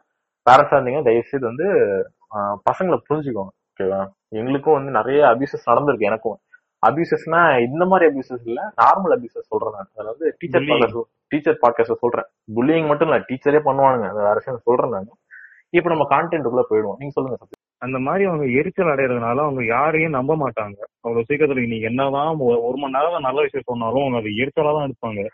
பேரண்ட்ஸா 0.46 0.76
இருந்தீங்கன்னா 0.78 1.08
தயவு 1.08 1.28
செய்து 1.30 1.46
வந்து 1.50 1.66
பசங்களை 2.68 2.98
புரிஞ்சுக்கோங்க. 3.08 3.52
ஓகேவா? 3.70 4.00
எங்களுக்கும் 4.38 4.76
வந்து 4.78 4.90
நிறைய 4.98 5.20
அபியூசஸ் 5.30 5.70
நடந்திருக்கு 5.70 6.08
எனக்கும். 6.10 6.36
அபியூசஸ்னா 6.84 7.64
இந்த 7.66 7.84
மாதிரி 7.84 8.10
அபியூசஸ் 8.10 8.44
இல்ல. 8.44 8.62
நார்மல் 8.82 9.12
அபியூசஸ் 9.12 9.50
சொல்றேன் 9.50 9.72
நான். 9.72 9.88
அதுல 9.94 10.10
வந்து 10.10 10.36
டீச்சர் 10.38 11.06
டீச்சர் 11.28 11.58
பாட்காஸ்ட் 11.62 11.92
சொல்றேன். 11.92 12.24
புல்லிங் 12.54 12.86
மட்டும் 12.86 13.08
இல்ல 13.08 13.20
டீச்சரே 13.20 13.62
பண்ணுவானுங்க. 13.64 14.14
வேற 14.14 14.32
விஷயம் 14.32 14.60
சொல்றேன் 14.62 14.90
நான். 14.90 15.08
இப்ப 15.70 15.90
நம்ம 15.94 16.04
கான்டென்ட்டுக்குள்ள 16.16 16.62
போயிடுவோம். 16.70 16.98
நீங்க 16.98 17.10
சொல்லுங்க. 17.10 17.38
அந்த 17.78 17.98
மாதிரி 17.98 18.24
அவங்க 18.24 18.46
எரிச்சல் 18.46 18.86
அடையறதுனால 18.86 19.38
அவங்க 19.38 19.64
யாரையும் 19.64 20.10
நம்ப 20.10 20.36
மாட்டாங்க. 20.36 20.76
அவ்வளவு 21.00 21.24
சீக்கிரத்துல 21.28 21.68
நீ 21.68 21.80
என்னதான் 21.80 22.36
ஒரு 22.38 22.74
மணி 22.76 22.92
நேரம் 22.92 23.20
நல்ல 23.20 23.40
விஷயம் 23.40 23.64
சொன்னாலும் 23.66 24.00
அவங்க 24.00 24.16
அது 24.16 24.28
எரிச்சலா 24.28 24.78
தான் 24.78 24.92
எடுப்பாங்க. 24.92 25.26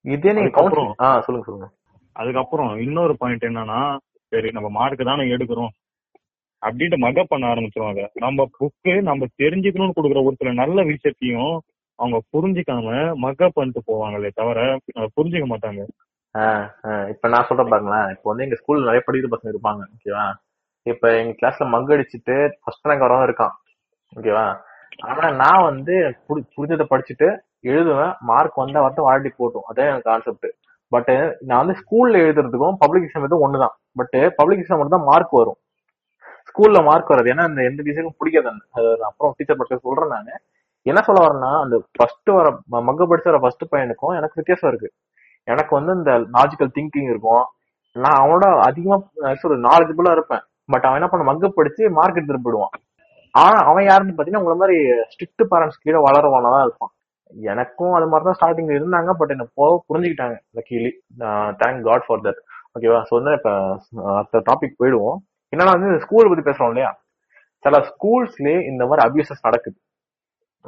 இதே 0.00 0.32
நீங்க 0.32 0.60
சொல்லுங்க 0.60 1.20
சொல்லுங்க. 1.20 1.70
அதுக்கப்புறம் 2.12 2.78
இன்னொரு 2.78 3.16
பாயிண்ட் 3.16 3.42
என்னன்னா 3.42 3.96
சரி 4.28 4.50
நம்ம 4.50 4.68
மார்க் 4.68 5.04
தானே 5.04 5.22
எடுக்கிறோம். 5.22 5.68
அப்படின்ட்டு 6.64 6.98
மக 7.04 7.24
பண்ண 7.30 7.44
ஆரம்பிச்சிருவாங்க. 7.52 8.02
நம்ம 8.24 8.46
புக்கு 8.58 8.92
நம்ம 9.08 9.26
தெரிஞ்சுக்கணும்னு 9.42 9.96
கொடுக்குற 9.96 10.22
ஒரு 10.28 10.36
சில 10.40 10.52
நல்ல 10.62 10.78
விஷயத்தையும் 10.92 11.54
அவங்க 11.98 12.18
புரிஞ்சுக்காம 12.34 12.88
மக 13.24 13.48
பண்ணிட்டு 13.56 13.80
போவாங்களே 13.90 14.30
தவிர 14.40 14.60
புரிஞ்சுக்க 15.16 15.46
மாட்டாங்க. 15.52 15.82
இப்ப 17.12 17.28
நான் 17.34 17.46
சொல்றேன் 17.48 17.72
பாருங்களேன். 17.72 18.08
இப்ப 18.14 18.26
வந்து 18.30 18.44
எங்க 18.46 18.56
ஸ்கூல்ல 18.60 18.88
நிறைய 18.88 19.02
படிக்கிற 19.06 19.30
பசங்க 19.34 19.52
இருப்பாங்க 19.54 19.82
ஓகேவா 19.94 20.24
இப்ப 20.86 21.10
எங்க 21.20 21.32
கிளாஸ்ல 21.40 21.66
மக் 21.74 21.92
அடிச்சுட்டு 21.96 22.34
ஃபர்ஸ்ட் 22.62 22.88
ரேங்க் 22.88 23.04
வரவன் 23.06 23.26
இருக்கான் 23.28 23.54
ஓகேவா 24.12 24.46
ஆனா 25.10 25.28
நான் 25.42 25.66
வந்து 25.70 25.94
புரிஞ்சதை 26.56 26.86
படிச்சுட்டு 26.90 27.28
எழுதுவேன் 27.72 28.12
மார்க் 28.30 28.60
வந்தா 28.62 28.82
வரட்டும் 28.84 29.08
வாட்டி 29.08 29.30
போட்டும். 29.38 29.66
அதே 29.70 29.84
எனக்கு 29.90 30.08
கான்செப்ட் 30.10 30.48
பட் 30.92 31.12
நான் 31.48 31.62
வந்து 31.62 31.76
ஸ்கூல்ல 31.80 32.16
எழுதுறதுக்கும் 32.24 32.76
பப்ளிக் 32.82 33.06
எக்ஸாம் 33.06 33.26
எதுவும் 33.28 33.44
ஒண்ணுதான். 33.46 33.74
பட் 34.00 34.16
பப்ளிக் 34.38 34.60
எக்ஸாம் 34.62 34.80
மட்டும் 34.80 34.96
தான் 34.96 35.08
மார்க் 35.10 35.38
வரும். 35.40 35.58
ஸ்கூல்ல 36.44 36.84
மார்க் 36.84 37.08
வராது. 37.08 37.32
ஏன்னா 37.32 37.42
அந்த 37.42 37.62
எந்த 37.62 37.82
டீச்சருக்கும் 37.82 38.14
பிடிக்காது 38.18 38.48
அந்த- 38.48 38.64
அது 38.70 39.04
அப்புறம் 39.04 39.34
டீச்சர் 39.36 39.56
படிச்ச 39.56 39.76
சொல்றேன் 39.76 40.08
நான். 40.08 40.24
என்ன 40.82 41.02
சொல்ல 41.02 41.26
வரேன்னா 41.26 41.62
அந்த 41.62 41.82
ஃபர்ஸ்ட் 41.92 42.30
வர 42.30 42.50
ம- 42.50 42.82
மக்க 42.82 43.04
படிச்ச 43.04 43.24
வர 43.24 43.38
ஃபர்ஸ்ட் 43.38 43.72
பையனுக்கும் 43.72 44.16
எனக்கு 44.16 44.32
வித்தியாசம் 44.34 44.70
இருக்கு. 44.70 44.92
எனக்கு 45.44 45.74
வந்து 45.74 45.92
இந்த 45.92 46.10
லாஜிக்கல் 46.10 46.70
திங்கிங் 46.74 47.10
இருக்கும். 47.10 47.44
நான் 47.92 48.28
அவனோட 48.28 48.60
அதிகமா 48.60 49.02
சொல்ற 49.22 49.68
நாலேஜபிளா 49.68 50.10
இருப்பேன். 50.10 50.40
பட் 50.66 50.84
அவன் 50.84 50.96
என்ன 50.96 51.08
பண்ண 51.08 51.32
மக்க 51.32 51.48
படிச்சு 51.48 51.90
மார்க் 51.90 52.16
எடுத்துட்டு 52.16 52.42
போயிடுவான். 52.42 52.70
ஆனா 53.30 53.58
அவன் 53.58 53.84
யாருன்னு 53.84 54.12
பாத்தீங்கன்னா 54.12 54.42
உங்களை 54.42 54.56
மாதிரி 54.56 54.78
ஸ்ட்ரிக்ட் 54.90 55.46
பேரண்ட்ஸ் 55.50 55.80
கீழே 55.82 55.98
வளரவானா 55.98 56.50
தான் 56.50 56.66
இருப்பான். 56.66 56.90
எனக்கும் 57.40 57.92
அது 57.92 58.06
மாதிரி 58.06 58.32
தான் 58.32 58.36
ஸ்டார்டிங்ல 58.40 58.82
இருந்தாங்க 58.82 59.10
பட் 59.10 59.30
என்ன 59.30 59.46
போக 59.54 59.84
புரிஞ்சுக்கிட்டாங்க. 59.88 60.38
Luckily 60.54 60.90
thank 61.18 61.82
God 61.82 62.06
for 62.06 62.20
that 62.20 62.40
ஓகேவா 62.78 63.02
ஸோ 63.02 63.06
வந்து 63.08 63.32
இப்ப 63.32 63.78
அடுத்த 64.14 64.38
டாபிக் 64.38 64.82
போயிடுவோம். 64.82 65.16
என்னன்னா 65.54 65.80
வந்து 65.80 66.00
ஸ்கூல் 66.00 66.28
பத்தி 66.28 66.50
பேசுறோம் 66.50 66.66
இல்லையா? 66.66 67.02
சில 67.58 67.78
ஸ்கூல்ஸ்லயே 67.78 68.66
இந்த 68.66 68.86
மாதிரி 68.86 69.08
அபியூசஸ் 69.08 69.42
நடக்குது. 69.42 69.78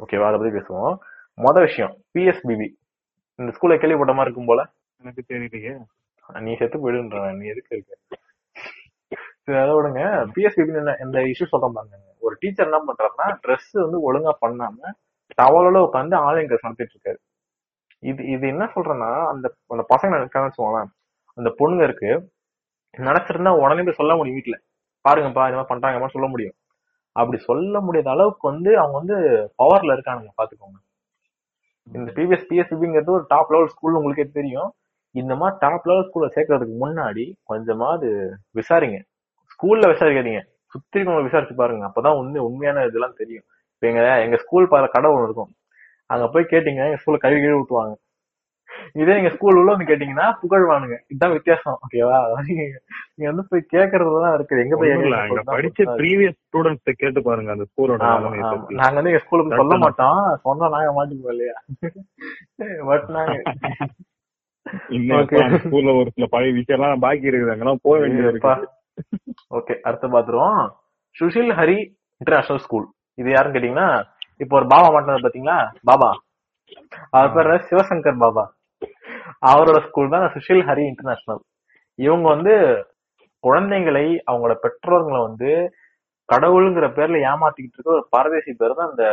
ஓகேவா 0.01 0.27
அதை 0.27 0.39
பத்தி 0.39 0.57
பேசுவோம். 0.57 0.97
மொதல் 1.37 1.65
விஷயம் 1.65 1.93
பிஎஸ்பிபி 2.13 2.67
இந்த 3.35 3.51
ஸ்கூல்ல 3.51 3.75
கேள்விப்பட்ட 3.79 4.13
மாதிரி 4.13 4.29
இருக்கும் 4.29 4.45
போல? 4.45 4.61
எனக்கு 5.01 5.23
தெரியலையே. 5.27 5.73
நீ 6.41 6.55
செத்து 6.55 6.77
போயிடுன்ற 6.77 7.35
நீ 7.35 7.47
எதுக்கு 7.47 7.75
இருக்க? 7.75 7.97
அதை 9.45 9.73
விடுங்க. 9.73 10.01
பிஎஸ்பிபி 10.35 11.05
இந்த 11.05 11.19
இஷ்யூ 11.19 11.45
சொல்றேன் 11.45 11.71
பாருங்க. 11.73 11.97
ஒரு 12.19 12.35
டீச்சர் 12.39 12.69
என்ன 12.69 12.79
பண்றாருன்னா 12.87 13.37
ட்ரெஸ் 13.47 13.71
வந்து 13.71 13.99
ஒழுங்கா 14.07 14.33
பண்ணாம 14.41 14.91
டவலோட 15.41 15.77
உட்காந்து 15.87 16.15
ஆன்லைன் 16.15 16.45
கிளாஸ் 16.45 16.65
நடத்திட்டு 16.65 16.95
இருக்காரு. 16.95 17.19
இது 17.99 18.23
இது 18.25 18.47
என்ன 18.47 18.65
சொல்றேன்னா 18.75 19.27
அந்த 19.27 19.53
அந்த 19.67 19.85
பசங்க 19.95 20.05
நினைக்கான்னு 20.05 20.49
வச்சுக்கோங்களேன். 20.49 20.89
அந்த 21.35 21.49
பொண்ணுங்க 21.59 21.83
இருக்கு. 21.83 22.29
நினைச்சிருந்தா 22.97 23.59
உடனே 23.59 23.83
போய் 23.83 23.93
சொல்ல 23.93 24.15
முடியும் 24.15 24.37
வீட்டுல 24.37 24.55
பாருங்கப்பா 25.07 25.45
இந்த 25.47 25.57
மாதிரி 25.57 25.71
பண்றாங்கம்மா 25.73 26.07
சொல்ல 26.07 26.27
முடியும். 26.27 26.55
அப்படி 27.11 27.41
சொல்ல 27.41 27.79
முடியாத 27.81 28.09
அளவுக்கு 28.09 28.47
வந்து 28.51 28.79
அவங்க 28.79 28.97
வந்து 28.97 29.15
பவர்ல 29.63 29.93
இருக்கானுங்க 29.95 30.31
பாத்துக்கோங்க. 30.41 30.77
இந்த 31.93 32.11
பிபிஎஸ் 32.11 32.47
பிஎஸ்சிபிங்கிறது 32.49 33.09
ஒரு 33.09 33.25
டாப் 33.27 33.51
லெவல் 33.51 33.67
ஸ்கூல் 33.67 33.93
உங்களுக்கே 33.93 34.31
தெரியும். 34.33 34.73
இந்த 35.11 35.35
மாதிரி 35.35 35.57
டாப் 35.59 35.87
லெவல் 35.87 36.09
ஸ்கூல்ல 36.09 36.27
சேர்க்கறதுக்கு 36.35 36.75
முன்னாடி 36.81 37.33
கொஞ்சமாவது 37.43 38.37
விசாரிங்க. 38.55 38.97
ஸ்கூல்ல 39.53 39.85
விசாரிக்காதீங்க. 39.93 40.41
சுத்தி 40.65 40.99
இருக்கவங்க 40.99 41.23
விசாரிச்சு 41.23 41.55
பாருங்க. 41.55 41.85
அப்பதான் 41.85 42.17
உண்மை 42.17 42.41
உண்மையான 42.41 42.85
இதெல்லாம் 42.85 43.13
தெரியும். 43.17 43.43
இப்ப 43.73 43.87
எங்க 43.87 44.21
எங்க 44.21 44.37
ஸ்கூல் 44.37 44.67
பாரு 44.67 44.89
கடை 44.89 45.11
ஒன்று 45.11 45.23
இருக்கும். 45.23 45.51
அங்க 46.05 46.27
போய் 46.27 46.43
கேட்டீங்கன்னா 46.43 46.87
எங்க 46.89 46.99
ஸ்கூல்ல 47.05 47.17
கழுவி 47.17 47.41
கழுவி 47.41 47.61
ஊற்றுவாங்க 47.61 47.95
இதே 49.01 49.15
எங்க 49.19 49.31
ஸ்கூல் 49.35 49.59
உள்ள 49.59 49.69
வந்து 49.73 49.87
கேட்டீங்கன்னா 49.89 50.27
புகழ்வானுங்க. 50.41 50.97
இதுதான் 51.11 51.33
வித்தியாசம். 51.35 51.77
ஓகேவா 51.85 52.17
நீங்க 52.47 53.27
வந்து 53.31 53.45
போய் 53.51 53.63
கேக்குறதுதான் 53.75 54.35
இருக்குது. 54.37 54.63
எங்க 54.65 54.75
போய் 54.81 54.93
படிச்ச 55.53 55.87
ப்ரீவியஸ் 55.99 56.39
ஸ்டூடெண்ட்ஸ் 56.47 56.99
கேட்டு 57.03 57.21
பாருங்க 57.27 57.55
அந்த 57.55 57.67
ஸ்கூலோட. 57.71 58.01
நாங்க 58.81 58.95
வந்து 58.97 59.11
எங்க 59.13 59.23
ஸ்கூலுக்கு 59.25 59.59
சொல்ல 59.61 59.77
மாட்டோம். 59.85 60.21
சொன்னா 60.47 60.71
நாங்க 60.75 60.91
மாட்டிப்போம் 60.97 61.33
இல்லையா? 61.35 61.55
பட் 62.89 63.07
நாங்க 63.17 63.37
ஸ்கூல்ல 65.63 65.91
ஒரு 66.01 66.09
சில 66.15 66.27
பழைய 66.35 66.53
விஷயம் 66.57 66.77
எல்லாம் 66.79 67.05
பாக்கி 67.05 67.29
இருக்குது. 67.31 67.53
அங்கெல்லாம் 67.53 67.83
போக 67.85 67.97
வேண்டியது 68.03 68.31
இருக்கு. 68.33 68.53
ஓகே 69.57 69.73
அடுத்து 69.87 70.07
பாத்துருவோம் 70.17 70.61
சுஷில் 71.15 71.51
ஹரி 71.59 71.79
இன்டர்நேஷனல் 72.21 72.63
ஸ்கூல் 72.65 72.87
இது 73.21 73.29
யாருன்னு 73.33 73.55
கேட்டீங்கன்னா 73.55 73.89
இப்போ 74.43 74.55
ஒரு 74.59 74.67
பாபா 74.71 74.87
மாட்டினது 74.93 75.25
பாத்தீங்களா? 75.25 75.57
பாபா. 75.89 76.09
அவர் 77.17 77.33
பேர் 77.35 77.67
சிவசங்கர் 77.69 78.21
பாபா. 78.23 78.43
அவரோட 79.43 79.79
ஸ்கூல் 79.87 80.09
தான் 80.09 80.31
சுஷில் 80.35 80.63
ஹரி 80.69 80.83
இன்டர்நேஷனல் 80.91 81.41
இவங்க 81.99 82.27
வந்து 82.29 82.53
குழந்தைங்களை 83.43 84.05
அவங்களோட 84.29 84.55
பெற்றோர்களை 84.63 85.19
வந்து 85.21 85.51
கடவுளுங்கிற 86.29 86.87
பேர்ல 86.97 87.19
ஏமாத்திக்கிட்டு 87.31 87.77
இருக்க 87.77 87.97
ஒரு 87.97 88.07
பாரதேசி 88.15 88.51
பேர் 88.61 88.79
தான் 88.79 88.89
இந்த 88.91 89.05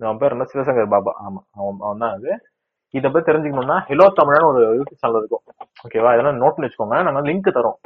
அவன் 0.00 0.18
பேர் 0.18 0.34
என்ன? 0.34 0.46
சிவசங்கர் 0.52 0.92
பாபா. 0.94 1.12
ஆமா 1.26 1.40
அவன் 1.58 1.78
அவன் 1.86 1.98
தான் 1.98 2.14
அது. 2.16 2.30
இதை 2.94 3.10
பத்தி 3.10 3.32
தெரிஞ்சுக்கணும்னா 3.32 3.76
ஹெலோ 3.90 4.06
தமிழான்னு 4.18 4.50
ஒரு 4.52 4.60
யூடியூப் 4.78 5.00
சேனல் 5.02 5.18
இருக்கும். 5.20 5.44
ஓகேவா 5.84 6.10
இதெல்லாம் 6.14 6.40
நோட் 6.42 6.54
பண்ணி 6.54 6.68
வச்சுக்கோங்க. 6.68 6.98
நாங்க 7.02 7.20
லிங்க் 7.20 7.48
தரோம். 7.58 7.78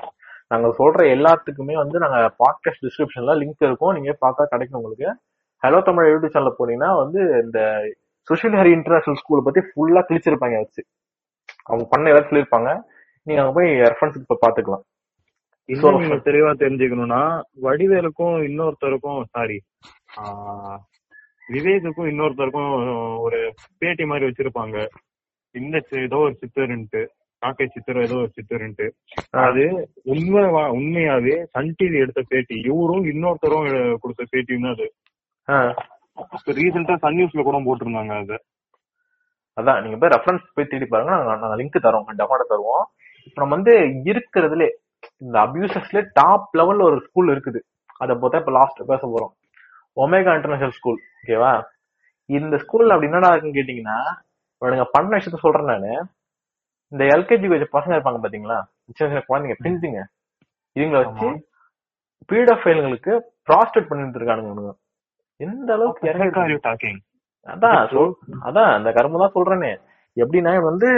நாங்க 0.49 0.69
சொல்ற 0.79 1.01
எல்லாத்துக்குமே 1.17 1.75
வந்து 1.75 1.99
நாங்க 1.99 2.19
பாட்காஸ்ட் 2.43 2.85
டிஸ்கிரிப்ஷன்ல 2.87 3.35
லிங்க் 3.43 3.67
இருக்கும். 3.69 3.95
நீங்க 3.95 4.17
பார்த்தா 4.25 4.45
கிடைக்கும் 4.45 4.79
உங்களுக்கு. 4.81 5.09
ஹலோ 5.63 5.83
தமிழ் 5.83 6.11
யூடியூப் 6.13 6.35
சேனல்ல 6.35 6.53
போனீங்கன்னா 6.59 6.91
வந்து 7.03 7.21
இந்த 7.45 7.61
சுஷில் 8.31 8.59
ஹரி 8.61 8.73
இன்டர்நேஷனல் 8.79 9.21
ஸ்கூல் 9.23 9.47
பத்தி 9.47 9.61
ஃபுல்லா 9.69 10.03
கிழிச்சிருப்பாங்க 10.09 10.57
வச்சு. 10.65 10.83
அவங்க 11.69 11.85
பண்ண 11.93 12.13
ஏதாவது 12.13 12.29
சொல்லியிருப்பாங்க. 12.29 12.71
நீங்க 13.27 13.41
அங்க 13.43 13.55
போய் 13.59 13.71
ரெஃபரன்ஸ் 13.91 14.31
போய் 14.31 14.45
பாத்துக்கலாம் 14.45 14.85
இன்னும் 15.69 16.01
நீங்க 16.03 16.17
தெளிவா 16.29 16.51
தெரிஞ்சுக்கணும்னா 16.63 17.23
வடிவேலுக்கும் 17.65 18.37
இன்னொருத்தருக்கும் 18.49 19.21
சாரி 19.35 19.59
விவேக்குக்கும் 21.55 22.09
இன்னொருத்தருக்கும் 22.13 22.73
ஒரு 23.27 23.39
பேட்டி 23.81 24.05
மாதிரி 24.11 24.27
வச்சிருப்பாங்க. 24.29 24.77
இந்த 25.55 25.77
ஏதோ 26.07 26.19
ஒரு 26.27 26.35
சித்தருன்ட்டு 26.41 27.03
காக்கை 27.43 27.67
சித்தர் 27.75 28.01
ஏதோ 28.07 28.17
ஒரு 28.23 28.31
சித்தருன்ட்டு. 28.37 28.87
அது 29.47 29.65
உண்மை 30.13 30.43
உண்மையாவே 30.79 31.37
சன் 31.55 31.75
டிவி 31.79 31.99
எடுத்த 32.05 32.23
பேட்டி. 32.33 32.57
இவரும் 32.71 33.07
இன்னொருத்தரும் 33.13 33.69
கொடுத்த 34.03 34.25
பேட்டியும் 34.33 34.67
தான் 34.67 34.77
அது 34.77 36.57
ரீசெண்டா 36.61 36.97
சன் 37.05 37.17
நியூஸ்ல 37.19 37.45
கூட 37.49 37.59
போட்டிருந்தாங்க 37.69 38.15
அது. 38.23 38.37
அதான் 39.59 39.81
நீங்க 39.85 39.97
போய் 40.01 40.13
ரெஃபரன்ஸ் 40.17 40.45
போய் 40.57 40.71
தேடி 40.73 40.87
பாருங்க 40.93 41.13
நாங்க 41.15 41.35
நாங்க 41.45 41.57
லிங்க் 41.61 41.79
தரோம் 41.87 42.11
டெஃபான 42.21 42.47
தருவோம். 42.53 42.85
இப்ப 43.27 43.39
நம்ம 43.43 43.55
வந்து 43.57 43.75
இருக்கிறதுல 44.11 44.67
இந்த 45.25 45.37
அபியூசஸ்ல 45.47 46.01
டாப் 46.19 46.55
லெவல்ல 46.59 46.87
ஒரு 46.91 46.99
ஸ்கூல் 47.07 47.33
இருக்குது. 47.35 47.61
அதை 48.03 48.13
பார்த்தா 48.23 48.41
இப்ப 48.43 48.53
லாஸ்ட் 48.59 48.81
பேச 48.93 49.03
போறோம். 49.15 49.33
ஒமேகா 49.97 50.33
இன்டர்நேஷனல் 50.39 50.77
ஸ்கூல் 50.79 50.99
ஓகேவா 51.21 51.53
இந்த 52.31 52.57
ஸ்கூல்ல 52.63 52.95
அப்படி 52.95 53.09
என்னடா 53.11 53.31
இருக்குன்னு 53.33 53.59
கேட்டீங்கன்னா 53.59 53.99
இவனுங்க 54.63 54.87
பண்ண 54.95 55.11
விஷயத்த 55.17 55.39
சொல்றேன் 55.45 55.71
நானு. 55.73 55.93
இந்த 56.93 57.03
எல்கேஜி 57.15 57.49
வச்ச 57.51 57.67
பசங்க 57.77 57.95
இருப்பாங்க 57.97 58.21
பாத்தீங்களா? 58.25 58.59
சின்ன 58.97 59.09
சின்ன 59.11 59.23
குழந்தைங்க 59.31 59.57
பிஞ்சுங்க 59.65 60.01
இவங்களை 60.77 61.01
வச்சு 61.05 61.29
பீடோஃபைல்களுக்கு 62.31 63.13
ப்ராஸ்டேட் 63.49 63.91
பண்ணிட்டு 63.91 64.19
இருக்கானுங்க 64.21 64.73
எந்த 65.41 65.69
அளவுக்கு 65.77 66.09
அதான் 67.47 67.77
அதான் 68.43 68.71
அந்த 68.77 68.89
கரும்பு 68.97 69.23
தான் 69.23 69.37
சொல்றேனே. 69.37 69.71
எப்படின்னா 70.17 70.53
வந்து 70.63 70.89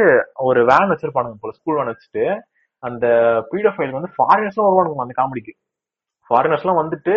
ஒரு 0.44 0.60
வேன் 0.70 0.90
வச்சிருப்பானுங்க 0.92 1.38
போல 1.40 1.54
ஸ்கூல் 1.58 1.78
வேன் 1.78 1.90
வச்சுட்டு 1.90 2.24
அந்த 2.82 3.06
பீடோஃபைல் 3.50 3.96
வந்து 3.96 4.10
ஃபாரினர்ஸ் 4.14 4.60
வருவானுங்க 4.60 5.04
அந்த 5.04 5.16
காமெடிக்கு 5.18 5.52
ஃபாரினர்ஸ் 6.30 6.64
எல்லாம் 6.64 6.80
வந்துட்டு 6.82 7.14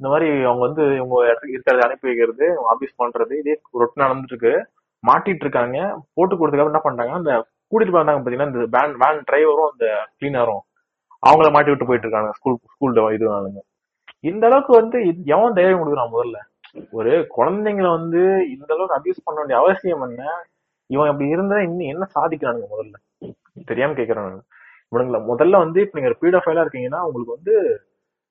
இந்த 0.00 0.08
மாதிரி 0.12 0.28
அவங்க 0.46 0.62
வந்து 0.66 0.82
இவங்க 0.96 1.16
இருக்கிறத 1.46 1.84
அனுப்பி 1.86 2.08
வைக்கிறது 2.08 2.46
ஆபீஸ் 2.72 2.98
பண்றது 2.98 3.34
இதே 3.40 3.54
ரொட்டு 3.74 4.02
நடந்துட்டு 4.02 4.34
இருக்கு 4.34 4.54
மாட்டிட்டு 5.04 5.44
இருக்காங்க 5.44 5.78
போட்டு 6.14 6.34
கொடுத்ததுக்கு 6.34 6.72
என்ன 6.72 6.82
பண்றாங்க 6.86 7.14
அந்த 7.20 7.32
கூட்டிட்டு 7.72 7.98
வந்தாங்க 7.98 8.20
பாத்தீங்கன்னா 8.20 8.50
இந்த 8.50 8.66
வேன் 8.74 8.96
வேன் 9.02 9.22
டிரைவரும் 9.28 9.70
அந்த 9.70 9.86
கிளீனரும் 10.18 10.62
அவங்கள 11.22 11.48
மாட்டி 11.54 11.72
விட்டு 11.72 11.88
போயிட்டு 11.88 12.06
இருக்காங்க 12.06 12.30
ஸ்கூல் 12.38 12.58
ஸ்கூல் 12.74 13.00
இது 13.16 13.62
இந்த 14.24 14.44
அளவுக்கு 14.48 14.72
வந்து 14.74 14.98
எவன் 15.34 15.56
தைரியம் 15.56 15.80
கொடுக்குறான் 15.80 16.12
முதல்ல? 16.12 16.36
ஒரு 16.90 17.12
குழந்தைங்களை 17.36 17.90
வந்து 17.90 18.22
இந்த 18.48 18.74
அளவுக்கு 18.74 18.96
அபியூஸ் 18.98 19.24
பண்ண 19.24 19.38
வேண்டிய 19.40 19.58
அவசியம் 19.60 20.02
என்ன? 20.02 20.24
இவன் 20.86 21.08
அப்படி 21.08 21.30
இருந்தா 21.30 21.56
இன்னும் 21.60 21.92
என்ன 21.92 22.06
சாதிக்கிறானுங்க 22.14 22.66
முதல்ல? 22.74 22.96
தெரியாம 23.64 23.92
கேக்குறேன் 23.92 24.26
இவனுங்களை 24.26 24.44
இவனுங்கள 24.92 25.18
முதல்ல 25.32 25.58
வந்து 25.58 25.80
இப்ப 25.80 26.00
நீங்க 26.00 26.16
பீடோஃபைலா 26.22 26.64
இருக்கீங்கன்னா 26.64 27.00
உங்களுக்கு 27.00 27.36
வந்து 27.36 27.54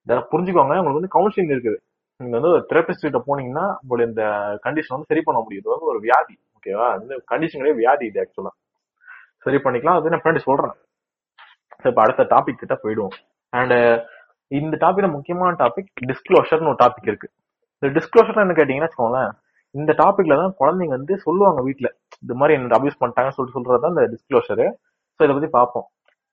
இத 0.02 0.26
புரிஞ்சுக்கோங்க. 0.32 0.74
உங்களுக்கு 0.78 1.00
வந்து 1.00 1.14
கவுன்சிலிங் 1.16 1.52
இருக்குது. 1.54 1.78
நீங்க 2.16 2.34
வந்து 2.38 2.52
ஒரு 2.52 2.66
தெரபிஸ்ட் 2.70 3.06
கிட்ட 3.06 3.20
போனீங்கன்னா 3.26 3.64
உங்களுடைய 3.80 4.10
இந்த 4.10 4.24
கண்டிஷன் 4.64 4.94
வந்து 4.96 5.10
சரி 5.10 5.20
பண்ண 5.20 5.40
முடியும். 5.40 5.62
இது 5.62 5.72
வந்து 5.74 5.90
ஒரு 5.92 5.98
வியாதி 5.98 6.34
ஓகேவா 6.56 7.00
இந்த 7.00 7.14
கண்டிஷன் 7.32 7.60
கிடையாது 7.60 7.80
வியாதி 7.82 8.06
இது 8.06 8.20
ஆக்சுவலா 8.22 8.52
சரி 9.44 9.56
பண்ணிக்கலாம். 9.56 9.98
அது 9.98 10.10
நான் 10.10 10.22
பின்னாடி 10.24 10.36
சொல்றேன். 10.36 10.74
இப்போ 11.76 11.88
இப்ப 11.88 12.02
அடுத்த 12.02 12.22
டாபிக் 12.22 12.62
கிட்ட 12.62 12.74
போயிடுவோம். 12.82 13.16
அண்ட் 13.50 13.74
இந்த 14.48 14.76
டாபிக்ல 14.86 15.10
முக்கியமான 15.10 15.56
டாபிக் 15.64 15.90
டிஸ்க்ளோஷர்னு 16.06 16.70
ஒரு 16.72 16.80
டாபிக் 16.84 17.10
இருக்கு. 17.12 17.28
இந்த 17.82 17.88
டிஸ்க்ளோஷர் 17.96 18.42
என்ன 18.44 18.56
கேட்டீங்கன்னா 18.58 18.88
வச்சுக்கோங்களேன் 18.88 19.32
இந்த 19.74 19.92
டாபிக்ல 20.02 20.36
தான் 20.42 20.54
குழந்தைங்க 20.60 20.94
வந்து 20.98 21.14
சொல்லுவாங்க 21.26 21.60
வீட்டில் 21.68 21.90
இந்த 22.24 22.34
மாதிரி 22.40 22.54
என்ன 22.58 22.76
அபியூஸ் 22.78 23.00
பண்ணிட்டாங்கன்னு 23.00 23.36
சொல்லிட்டு 23.36 23.58
சொல்றது 23.58 23.82
தான் 23.84 23.94
இந்த 23.94 24.04
டிஸ்க்ளோஷரு 24.14 24.66
ஸோ 25.16 25.20
இதை 25.26 25.32
பத்தி 25.36 25.50
பார்ப்போம். 25.58 25.86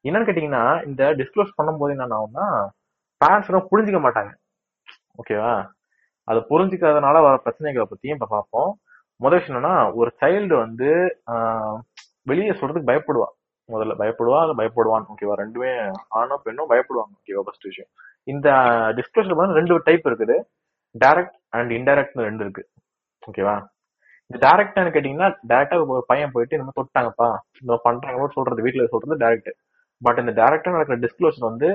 என்னன்னு 0.06 0.28
கேட்டீங்கன்னா 0.28 0.64
இந்த 0.89 1.04
டிஸ்க்ளோஸ் 1.20 1.52
பண்ணும்போது 1.60 1.94
என்ன 1.96 2.16
ஆகும்னா 2.20 2.46
பேரண்ட்ஸ் 3.22 3.70
புரிஞ்சிக்க 3.72 4.00
மாட்டாங்க. 4.06 4.32
ஓகேவா 5.22 5.54
அதை 6.28 6.39
புரிஞ்சுக்கிறதுனால 6.52 7.18
வர 7.28 7.36
பிரச்சனைகளை 7.46 7.86
பத்தியும் 7.91 8.18
இப்ப 8.18 8.30
பார்ப்போம். 8.36 8.72
முதல் 9.24 9.39
விஷயம் 9.39 9.58
என்னன்னா 9.58 9.76
ஒரு 10.00 10.10
சைல்டு 10.22 10.56
வந்து 10.64 10.89
வெளியே 12.32 12.54
சொல்றதுக்கு 12.60 12.89
பயப்படுவா. 12.91 13.28
முதல்ல 13.70 13.94
பயப்படுவா 14.02 14.39
அது 14.46 14.54
பயப்படுவான் 14.62 15.06
ஓகேவா 15.12 15.36
ரெண்டுமே 15.44 15.72
ஆணும் 16.20 16.44
பெண்ணும் 16.46 16.72
பயப்படுவாங்க. 16.72 17.14
ஓகேவா 17.22 17.44
ஃபர்ஸ்ட் 17.48 17.70
விஷயம். 17.70 17.89
இந்த 18.34 18.48
டிஸ்க்ளோஷர் 18.98 19.41
வந்து 19.41 19.60
ரெண்டு 19.60 19.84
டைப் 19.89 20.10
இருக்குது. 20.10 20.38
டைரக்ட் 21.00 21.38
அண்ட் 21.50 21.72
இன்டைரக்ட்னு 21.72 22.26
ரெண்டு 22.30 22.44
இருக்கு. 22.46 22.64
ஓகேவா 23.28 23.56
இந்த 24.30 24.48
டைரக்ட்னு 24.48 24.94
கேட்டீங்கன்னா 24.96 25.28
டேரக்டா 25.52 25.78
ஒரு 25.88 26.04
பையன் 26.08 26.32
போயிட்டு 26.34 26.58
இந்த 26.58 26.68
மாதிரி 26.68 26.82
தொட்டாங்கப்பா. 26.82 27.30
இந்த 27.62 27.80
மாதிரி 27.84 28.34
சொல்றது 28.38 28.66
வீட்டுல 28.66 28.86
சொல்றது 28.94 29.18
டைரக்ட் 29.24 29.52
பட் 30.02 30.22
இந்த 30.24 30.32
டைரக்டா 30.32 30.76
நடக்கிற 30.76 30.98
டிஸ்க்ளோசர் 31.04 31.50
வந்து 31.50 31.70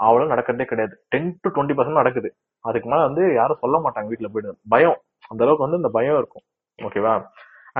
அவ்வளவு 0.00 0.30
நடக்கிறதே 0.32 0.64
கிடையாது. 0.70 0.94
டென் 1.08 1.38
டு 1.40 1.48
டுவெண்ட்டி 1.54 1.74
பர்சன்ட் 1.78 2.00
நடக்குது. 2.00 2.28
அதுக்கு 2.64 2.88
மேல 2.88 3.00
வந்து 3.08 3.34
யாரும் 3.34 3.60
சொல்ல 3.60 3.76
மாட்டாங்க 3.78 4.08
வீட்டுல 4.12 4.28
போயிட்டு. 4.34 4.52
பயம். 4.68 4.98
அந்த 5.28 5.40
அளவுக்கு 5.44 5.66
வந்து 5.66 5.80
இந்த 5.82 5.90
பயம் 5.98 6.18
இருக்கும். 6.20 6.44
ஓகேவா 6.82 7.14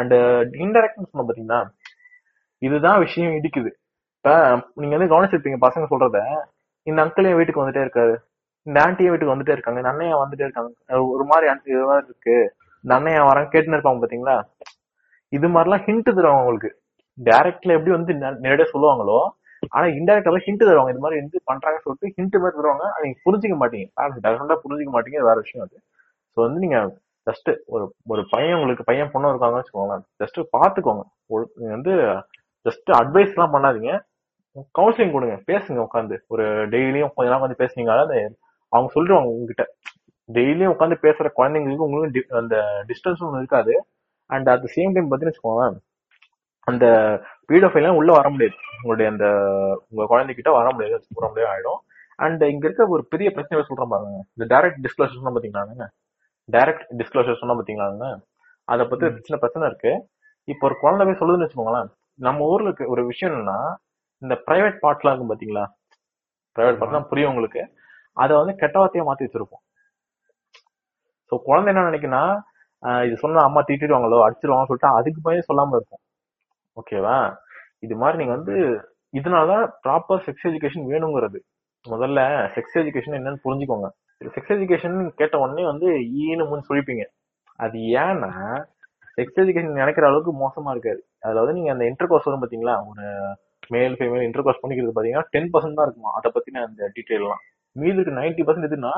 அண்ட் 0.01 0.14
இன்டெரக்ட்னு 0.64 1.11
சொன்ன 1.12 1.26
பாத்தீங்கன்னா 1.28 1.61
இதுதான் 2.62 2.99
விஷயம் 2.99 3.33
இடிக்குது. 3.33 3.70
இப்ப 4.16 4.33
நீங்க 4.74 4.95
வந்து 4.97 5.12
கவனிச்சிருப்பீங்க 5.12 5.59
பசங்க 5.66 5.85
சொல்றத. 5.93 6.18
இந்த 6.89 6.99
அங்கிள் 7.05 7.28
என் 7.31 7.39
வீட்டுக்கு 7.39 7.62
வந்துட்டே 7.62 7.85
இருக்காரு? 7.87 8.14
இந்த 8.63 8.83
ஆண்டிய 8.83 9.11
வீட்டுக்கு 9.11 9.35
வந்துட்டே 9.35 9.51
இருக்காங்க. 9.51 9.81
இந்த 9.81 9.93
அண்ணையா 9.93 10.27
வந்துட்டே 10.27 10.43
இருக்காங்க. 10.43 10.73
அஹ் 10.89 11.09
ஒரு 11.09 11.25
மாதிரி 11.25 11.51
ஆன்டி 11.51 11.71
இது 11.71 11.85
மாதிரி 11.85 12.05
இருக்கு. 12.05 12.55
இந்த 12.83 12.99
அண்ணையா 12.99 13.23
வரேன் 13.23 13.49
கேட்டுன்னு 13.49 13.79
இருப்பாங்க 13.79 14.01
பாத்தீங்களா? 14.01 14.43
இது 15.29 15.49
மாதிரிலாம் 15.49 15.89
ஹிண்ட் 15.89 16.19
தருவாங்க 16.19 16.39
உங்களுக்கு. 16.39 16.81
டைரக்ட்ல 17.25 17.61
எப்படி 17.61 17.91
வந்து 17.91 18.13
நேரடியா 18.13 18.65
சொல்லுவாங்களோ 18.73 19.29
ஆனா 19.69 19.87
இன்டெரக்டாவே 19.87 20.41
ஹிண்ட் 20.47 20.65
தருவாங்க. 20.65 20.91
இது 20.91 20.99
மாதிரி 20.99 21.21
வந்து 21.21 21.41
பண்றாங்கன்னு 21.53 21.79
சொல்லிட்டு 21.79 22.23
ஹிண்ட் 22.23 22.41
மாதிரி 22.41 22.63
தருவாங்க. 22.63 22.89
அதை 22.91 23.03
நீங்க 23.03 23.21
புரிஞ்சுக்க 23.25 23.69
மாட்டீங்க. 23.69 23.89
டெஃபினட்டா 24.23 24.57
புரிஞ்சுக்க 24.69 24.93
மாட்டீங்க. 24.93 25.21
வேற 25.21 25.35
விஷயம் 25.35 25.69
அது. 25.71 25.81
ஸோ 26.31 26.33
வந்து 26.33 26.59
நீங்க 26.59 26.99
ஜஸ்ட் 27.31 27.59
ஒரு 27.67 27.95
ஒரு 28.07 28.27
பையன் 28.31 28.55
உங்களுக்கு 28.55 28.85
பையன் 28.85 29.11
பொண்ணு 29.11 29.29
இருக்காங்கன்னு 29.29 29.63
வச்சுக்கோங்களேன். 29.63 30.03
ஜஸ்ட் 30.25 30.45
பாத்துக்கோங்க. 30.59 31.03
ஒரு- 31.19 31.51
நீங்க 31.55 31.73
வந்து 31.75 31.91
ஜஸ்ட் 32.65 32.91
அட்வைஸ் 32.93 33.27
எல்லாம் 33.27 33.55
பண்ணாதீங்க. 33.55 34.01
கவுன்சிலிங் 34.79 35.13
கொடுங்க. 35.13 35.43
பேசுங்க 35.47 35.87
உட்காந்து 35.93 36.19
ஒரு 36.27 36.69
டெய்லியும் 36.69 37.11
கொஞ்ச 37.15 37.33
நாள் 37.33 37.41
வந்து 37.41 37.65
பேசுனீங்கன்னா 37.65 38.01
அந்த 38.01 38.33
அவங்க 38.73 38.89
சொல்லிடுவாங்க 38.95 39.31
உங்ககிட்ட. 39.35 39.64
டெய்லியும் 40.29 40.73
உட்காந்து 40.75 40.97
பேசுற 41.07 41.29
குழந்தைங்களுக்கு 41.39 41.87
உங்களுக்கு 41.87 42.37
அந்த 42.41 42.57
டிஸ்டன்ஸ் 42.89 43.23
ஒன்று 43.27 43.41
இருக்காது. 43.43 43.75
And 44.31 44.49
at 44.53 44.64
the 44.64 44.68
same 44.77 44.93
time 44.95 45.09
பார்த்தீங்கன்னு 45.11 45.35
வச்சுக்கோங்களேன் 45.35 45.79
அந்த 46.71 46.87
பீடோஃபைலாம் 47.49 47.99
உள்ள 48.01 48.11
வர 48.18 48.27
முடியாது. 48.31 48.57
உங்களுடைய 48.77 49.07
அந்த 49.12 49.27
உங்க 49.91 50.03
குழந்தைகிட்ட 50.12 50.51
வர 50.59 50.66
முடியாது. 50.73 51.05
வர 51.18 51.27
முடியாது 51.29 51.51
ஆயிடும். 51.53 51.81
அண்ட் 52.25 52.43
இங்க 52.53 52.64
இருக்க 52.68 52.87
ஒரு 52.97 53.03
பெரிய 53.12 53.29
பிரச்சனை 53.37 53.64
சொல்றேன் 53.68 53.93
பாருங்க. 53.95 54.18
இந்த 54.35 54.47
டைரக்ட் 54.53 54.81
டிஸ்க்ளோசர் 54.87 55.18
சொன்னா 55.18 55.35
பாத்தீங்களாங்க 55.37 55.87
டைரக்ட் 56.57 56.85
டிஸ்க்ளோசர் 57.01 57.41
சொன்னா 57.43 57.57
பாத்தீங்களாங்க 57.59 58.07
அதை 58.64 58.83
பத்தி 58.91 59.07
சின்ன 59.29 59.39
பிரச்சனை 59.43 59.64
இருக்கு. 59.71 59.93
இப்போ 60.49 60.64
ஒரு 60.68 60.77
குழந்தை 60.83 61.03
போய் 61.07 61.21
சொல்லுதுன்னு 61.21 61.47
வச்சுக்கோங்களேன் 61.47 61.89
நம்ம 62.27 62.47
ஊர்ல 62.53 62.68
இருக்க 62.68 62.87
ஒரு 62.95 63.03
விஷயம் 63.11 63.35
என்னன்னா 63.35 63.59
இந்த 64.23 64.35
பிரைவேட் 64.47 64.79
பார்ட்லாம் 64.85 65.12
இருக்கும் 65.12 65.33
பாத்தீங்களா? 65.33 65.64
பிரைவேட் 66.57 66.81
பார்ட்லாம் 66.81 67.09
புரியும் 67.11 67.31
உங்களுக்கு. 67.33 67.62
அதை 68.17 68.33
வந்து 68.41 68.55
கெட்ட 68.63 68.77
வார்த்தையை 68.81 69.05
மாத்தி 69.09 69.27
வச்சிருப்போம். 69.27 69.63
ஸோ 71.33 71.37
குழந்தை 71.49 71.69
என்ன 71.73 71.89
நினைக்குன்னா 71.91 72.23
இது 73.07 73.15
சொன்னா 73.23 73.41
அம்மா 73.49 73.61
திட்டிடுவாங்களோ 73.69 74.19
அடிச்சிருவாங்கன்னு 74.27 74.71
சொல்லிட்டு 74.71 74.97
அதுக்கு 74.99 75.21
பயந்து 75.27 75.49
சொல்லாம 75.49 75.77
இருக்கும் 75.79 76.03
ஓகேவா 76.77 77.17
இது 77.85 77.95
மாதிரி 78.03 78.19
நீங்க 78.21 78.35
வந்து 78.39 78.55
இதனாலதான் 79.19 79.65
ப்ராப்பர் 79.85 80.23
செக்ஸ் 80.27 80.47
எஜுகேஷன் 80.51 80.89
வேணுங்கிறது. 80.93 81.39
முதல்ல 81.87 82.21
செக்ஸ் 82.57 82.77
எஜுகேஷன் 82.81 83.17
என்னன்னு 83.19 83.43
புரிஞ்சுக்கோங்க. 83.47 83.89
செக்ஸ் 84.35 84.53
எஜுகேஷன் 84.57 84.97
கேட்ட 85.21 85.35
உடனே 85.45 85.65
வந்து 85.71 85.89
ஈனு 86.25 86.45
முன் 86.51 86.67
சொல்லிப்பீங்க. 86.69 87.05
அது 87.65 87.79
ஏன்னா 88.03 88.31
செக்ஸ் 89.19 89.41
எஜுகேஷன் 89.43 89.79
நினைக்கிற 89.83 90.05
அளவுக்கு 90.11 90.33
மோசமா 90.43 90.73
இருக்காது. 90.75 91.01
அதுல 91.25 91.43
வந்து 91.43 91.57
நீங்க 91.59 91.71
அந்த 91.75 91.85
இன்டர் 91.91 92.11
கோர்ஸ் 92.11 92.29
வரும் 92.29 92.43
பாத்தீங்களா? 92.45 92.75
ஒரு 92.91 93.05
மேல் 93.75 93.97
ஃபீமேல் 93.99 94.27
இன்டர் 94.27 94.45
கோர்ஸ் 94.47 94.63
பண்ணிக்கிறது 94.63 94.95
பாத்தீங்கன்னா 94.97 95.27
டென் 95.35 95.51
பர்சன்ட் 95.55 95.79
தான் 95.79 95.89
இருக்குமா? 95.89 96.13
அதை 96.19 96.31
பத்தின 96.37 96.63
அந்த 96.69 96.91
டீட்டெயில்லாம் 96.97 97.43
மீதி 97.77 97.97
இருக்கு 97.97 98.21
நைன்டி 98.21 98.43
பர்சன்ட் 98.47 98.68
எதுன்னா 98.71 98.93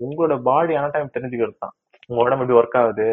உங்களோட 0.00 0.34
பாடி 0.42 0.74
டைம் 0.94 1.14
தெரிஞ்சுக்கிறது 1.16 1.56
தான். 1.58 1.74
உங்க 2.10 2.20
உடம்பு 2.22 2.44
எப்படி 2.44 2.58
ஒர்க் 2.60 2.78
ஆகுது 2.82 3.08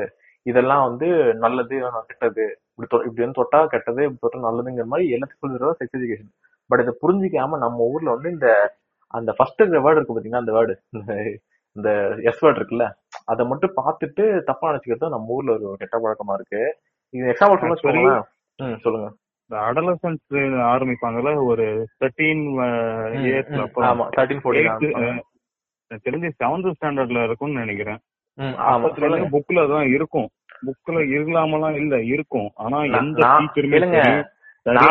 இதெல்லாம் 0.45 0.83
வந்து 0.87 1.07
நல்லது 1.43 1.75
கெட்டது. 2.09 2.45
இப்படி 2.73 3.05
இப்படி 3.07 3.23
வந்து 3.25 3.39
தொட்டா 3.39 3.59
கெட்டது 3.73 4.01
இப்படி 4.07 4.21
தொட்டா 4.25 4.39
நல்லதுங்கிற 4.47 4.85
மாதிரி 4.91 5.05
எல்லாத்துக்கும் 5.15 5.45
சொல்லிடுறது 5.45 5.77
செக்ஸ் 5.79 5.97
எஜுகேஷன் 5.99 6.31
பட் 6.69 6.81
இதை 6.83 6.93
புரிஞ்சிக்காம 7.03 7.59
நம்ம 7.65 7.87
ஊர்ல 7.93 8.09
வந்து 8.15 8.29
இந்த 8.35 8.49
அந்த 9.13 9.31
ஃபர்ஸ்ட் 9.37 9.61
வேர்டு 9.77 9.97
இருக்கு 9.97 10.15
பாத்தீங்கன்னா 10.15 10.43
அந்த 10.43 10.53
வேர்டு 10.57 10.73
இந்த 11.75 11.89
எஸ் 12.29 12.41
வேர்டு 12.43 12.59
இருக்குல்ல 12.59 12.85
அதை 13.31 13.43
மட்டும் 13.51 13.73
பார்த்துட்டு 13.79 14.23
தப்பா 14.49 14.69
நினைச்சுக்கிறது 14.69 15.15
நம்ம 15.15 15.35
ஊர்ல 15.37 15.51
ஒரு 15.55 15.77
கெட்ட 15.81 15.95
பழக்கமா 15.97 16.35
இருக்கு. 16.39 16.61
இது 17.13 17.25
எக்ஸாம்பிள் 17.33 17.59
சொல்ல 17.59 17.75
Actually- 17.75 17.87
சொல்லுங்க 17.87 18.13
ம் 18.59 18.77
சொல்லுங்க. 18.85 19.07
இந்த 19.49 19.57
அடலசன்ஸ் 19.65 20.35
ஆரம்பிப்பாங்கல்ல 20.69 21.31
ஒரு 21.45 21.65
தேர்ட்டீன் 22.01 22.43
இயர்ஸ்ல 23.25 23.57
ம், 23.57 23.65
ஆமா 23.89 24.05
தேர்ட்டீன் 24.15 24.41
ஃபோர்டீன் 24.43 24.69
எனக்கு 25.91 26.05
தெரிஞ்சு 26.05 26.29
செவன்த் 26.39 26.69
ஸ்டாண்டர்ட்ல 26.71 27.19
இருக்கும்னு 27.23 27.63
நினைக்கிறேன். 27.63 27.99
புக்ல 29.35 29.59
தான் 29.73 29.87
இருக்கும். 29.89 30.27
புக்ல 30.67 30.95
இல்லாமலாம் 31.17 31.75
இல்ல 31.81 31.95
இருக்கும். 32.05 32.49
ஆனா 32.57 32.77
எந்த 32.91 33.19
டீச்சருமே 33.35 33.77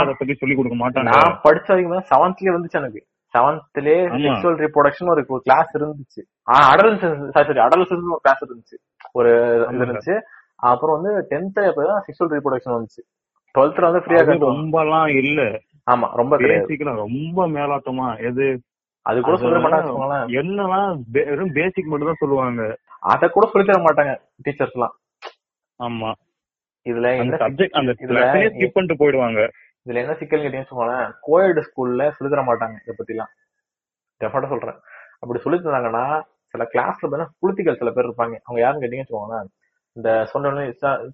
அதை 0.00 0.14
பத்தி 0.14 0.34
சொல்லி 0.34 0.54
கொடுக்க 0.54 0.76
மாட்டாங்க. 0.80 1.10
நான் 1.16 1.40
படிச்ச 1.44 1.68
வரைக்கும் 1.68 2.08
செவன்த்லயே 2.12 2.54
வந்துச்சு 2.56 2.80
எனக்கு. 2.80 3.00
செவன்த்லயே. 3.34 3.96
செக்ஷுவல் 4.26 4.58
ரிப்ரொடக்ஷன் 4.64 5.12
ஒரு 5.12 5.22
கிளாஸ் 5.46 5.72
இருந்துச்சு. 5.78 6.20
அடல்சன்ஸ் 6.72 7.24
சாரி 7.36 7.64
அடல்சன்ஸ் 7.66 8.06
ஒரு 8.08 8.22
கிளாஸ் 8.22 8.44
இருந்துச்சு. 8.46 8.76
ஒரு 9.12 9.30
இது 9.66 9.84
இருந்துச்சு. 9.84 10.16
அப்புறம் 10.62 10.96
வந்து 10.98 11.12
டென்த்ல 11.32 11.66
எப்பதான் 11.70 12.04
செக்ஷுவல் 12.06 12.32
ரிப்ரொடக்ஷன் 12.36 12.76
வந்துச்சு. 12.76 13.02
டுவெல்த்ல 13.54 13.88
வந்து 13.88 14.02
ஃப்ரீயா 14.04 14.22
ரொம்பலாம் 14.50 15.08
இல்ல. 15.22 15.40
ஆமா 15.86 16.06
ரொம்ப 16.20 16.34
பேசிக்கல 16.42 16.92
ரொம்ப 17.00 17.40
மேலாட்டமா 17.56 18.06
எது? 18.28 18.46
அது 19.06 19.18
கூட 19.20 19.36
சொல்ல 19.36 19.58
மாட்டாங்க. 19.64 20.18
என்னலாம் 20.40 20.92
வெறும் 21.16 21.54
பேசிக் 21.58 21.90
மட்டும் 21.90 22.10
தான் 22.10 22.22
சொல்லுவாங்க. 22.22 22.62
அத 23.12 23.28
கூட 23.28 23.46
சொல்லி 23.50 23.66
தர 23.66 23.80
மாட்டாங்க 23.86 24.12
டீச்சர்ஸ் 24.44 24.76
எல்லாம் 24.76 24.94
ஆமா. 25.80 26.10
இதுல 26.86 27.10
என்ன 27.18 27.38
சப்ஜெக்ட் 27.42 27.78
அந்த 27.80 27.92
இதுல 28.04 28.22
ஸ்கிப் 28.52 28.74
பண்ணிட்டு 28.74 29.00
போயிடுவாங்க. 29.02 29.40
இதுல 29.86 30.00
என்ன 30.02 30.14
சிக்கல் 30.20 30.42
கேட்டீங்கன்னு 30.42 30.64
வச்சுக்கோங்களேன் 30.64 31.10
கோயட் 31.26 31.60
ஸ்கூல்ல 31.66 32.04
சொல்லி 32.16 32.30
தர 32.34 32.42
மாட்டாங்க 32.42 32.76
இத 32.84 32.94
பத்தி 32.96 33.14
எல்லாம் 33.14 33.32
டெஃபர்ட்டா 34.20 34.48
சொல்றேன். 34.48 34.78
அப்படி 35.22 35.38
சொல்லி 35.40 35.58
தந்தாங்கன்னா 35.58 36.04
சில 36.54 36.64
கிளாஸ்ல 36.72 37.02
பார்த்தீங்கன்னா 37.02 37.34
புளுத்திகள் 37.40 37.80
சில 37.80 37.90
பேர் 37.90 38.08
இருப்பாங்க. 38.08 38.36
அவங்க 38.46 38.60
யாருன்னு 38.62 38.82
கேட்டீங்கன்னு 38.82 39.06
வச்சுக்கோங்களேன். 39.06 39.48
இந்த 39.96 40.10
சொன்ன 40.32 40.66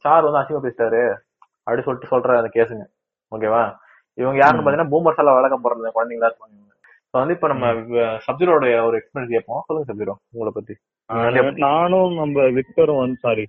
சார் 0.04 0.26
வந்து 0.26 0.40
அசிங்க 0.40 0.60
பேசிட்டாரு. 0.66 1.02
அப்படி 1.70 1.84
சொல்லிட்டு 1.86 2.12
சொல்ற 2.12 2.36
அந்த 2.40 2.50
கேஸுங்க 2.54 2.84
ஓகேவா 3.32 3.62
இவங்க 4.18 4.38
யாருன்னு. 4.40 4.62
பாத்தீங்கன்னா 4.64 4.92
பூமர்ஸ் 4.94 5.20
எல்லாம் 5.22 5.36
வழக்கம் 5.38 5.62
போறது 5.64 5.92
குழந்தைங்களா 5.96 6.30
இருப்பாங்க. 6.30 6.56
இப்ப 7.06 7.18
வந்து 7.20 7.34
இப்ப 7.36 7.48
நம்ம 7.52 7.66
சப்ஜெக்டோட 8.26 8.66
ஒரு 8.88 8.96
எக்ஸ்பீரியன்ஸ் 8.98 9.34
கேட்போம். 9.34 9.62
சொல்லுங்க 9.66 9.88
சப்ஜெக்டோ 9.90 10.16
உங்களை 10.32 10.52
பத்தி. 10.56 10.74
நானும் 11.66 12.12
நம்ம 12.20 12.42
விக்டரும் 12.58 13.00
வந்து 13.02 13.18
சாரி 13.24 13.44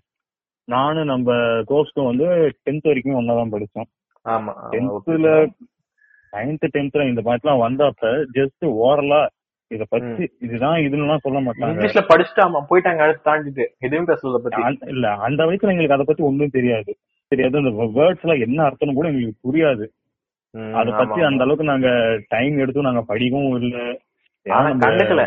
நானும் 0.67 1.11
நம்ம 1.11 1.36
கோஸ்டும் 1.72 2.09
வந்து 2.09 2.26
டென்த் 2.65 2.89
வரைக்கும் 2.89 3.19
ஒன்னாதான் 3.19 3.53
படிச்சோம். 3.53 3.89
ஆமா 4.26 4.51
ஆமா, 4.61 4.72
டென்த்ல 4.74 5.30
நைன்த் 6.34 6.74
டென்த்ல 6.76 7.07
இந்த 7.11 7.22
மாதிரிலாம் 7.28 7.63
வந்தப்ப 7.65 8.11
ஜஸ்ட் 8.38 8.65
ஓரலா 8.86 9.22
இத 9.72 9.84
பத்தி 9.89 10.24
இதுதான் 10.45 10.78
இதுலாம் 10.86 11.24
சொல்ல 11.26 11.39
மாட்டாங்க. 11.39 11.72
இங்கிலீஷ்ல 11.72 12.01
படிச்சுட்டு 12.11 12.41
அவன் 12.45 12.67
போயிட்டாங்க 12.69 13.03
அடுத்து 13.05 13.28
தாண்டிட்டு. 13.30 13.65
எதுவும் 13.86 14.09
பேசுறத 14.09 14.39
பத்தி. 14.45 14.89
இல்ல 14.93 15.13
அந்த 15.28 15.41
வயசுல 15.45 15.74
எங்களுக்கு 15.74 15.97
அதை 15.97 16.07
பத்தி 16.09 16.24
ஒண்ணும் 16.30 16.55
தெரியாது. 16.57 16.93
தெரியாது. 17.32 17.61
அந்த 17.61 17.71
வேர்ட்ஸ் 17.97 18.23
எல்லாம் 18.25 18.43
என்ன 18.45 18.59
அர்த்தம்னு 18.67 18.97
கூட 18.99 19.09
எங்களுக்கு 19.11 19.45
புரியாது. 19.45 19.86
அத 20.79 20.89
பத்தி. 20.91 21.19
அந்த 21.27 21.43
அளவுக்கு 21.43 21.71
நாங்க 21.71 21.89
டைம் 22.27 22.55
எடுத்து 22.57 22.88
நாங்க 22.89 23.03
படிக்கவும் 23.11 23.57
இல்ல. 23.61 23.77
கண்டுக்கல. 24.84 25.23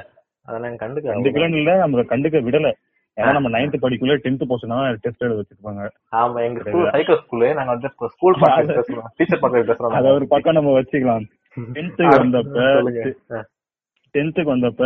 அதெல்லாம் 0.49 0.75
கண்டுக்கல 0.77 1.13
கண்டுக்கலன்னு 1.15 1.61
இல்ல 1.61 1.75
நம்ம 1.77 2.03
கண்டுக்க 2.13 2.43
விடல. 2.49 2.71
ஏன்னா 3.17 3.33
நம்ம 3.33 3.51
நைன்த் 3.55 3.83
படிக்கல 3.83 4.15
டென்த் 4.25 4.49
போர்ஷன் 4.51 4.73
டெஸ்ட் 5.03 5.25
எழுத 5.25 5.39
வச்சிருப்பாங்க. 5.41 5.83
ஆமா 6.13 6.39
எங்க 6.47 6.63
ஸ்கூல் 6.65 6.89
சைக்கோ 6.95 7.17
ஸ்கூலு 7.21 7.49
நாங்க 7.55 7.73
வந்து 7.75 7.91
ஸ்கூல் 8.15 8.39
பக்கத்துல 8.43 8.77
பேசுறோம். 8.79 9.09
டீச்சர் 9.17 9.43
பக்கத்துல 9.43 9.69
பேசுறோம். 9.71 9.95
அத 9.99 10.13
ஒரு 10.17 10.27
பக்கம் 10.29 10.59
நம்ம 10.59 10.73
வச்சுக்கலாம். 10.79 11.27
டென்த்துக்கு 11.77 12.15
வந்தப்ப. 12.17 12.65
டென்த்துக்கு 14.15 14.55
வந்தப்ப 14.55 14.83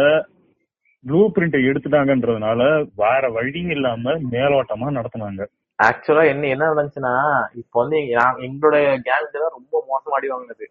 ப்ளூ 1.04 1.20
பிரிண்ட் 1.34 1.56
எடுத்துட்டாங்கன்றதுனால 1.70 2.60
வேற 2.96 3.28
வழி 3.30 3.60
இல்லாம 3.74 4.14
மேலோட்டமா 4.32 4.88
நடத்துனாங்க. 4.98 5.42
ஆக்சுவலா 5.82 6.26
என்ன 6.26 6.46
என்ன 6.46 6.74
நடந்துச்சுன்னா 6.74 7.12
இப்போ 7.54 7.80
வந்து 7.80 8.08
எங்க- 8.08 8.22
நான் 8.22 8.38
எங்களுடைய 8.38 8.88
கேங் 8.88 9.32
தான் 9.32 9.50
ரொம்ப 9.50 9.84
மோசமா 9.88 10.08
அடி 10.08 10.28
வாங்கினது. 10.28 10.70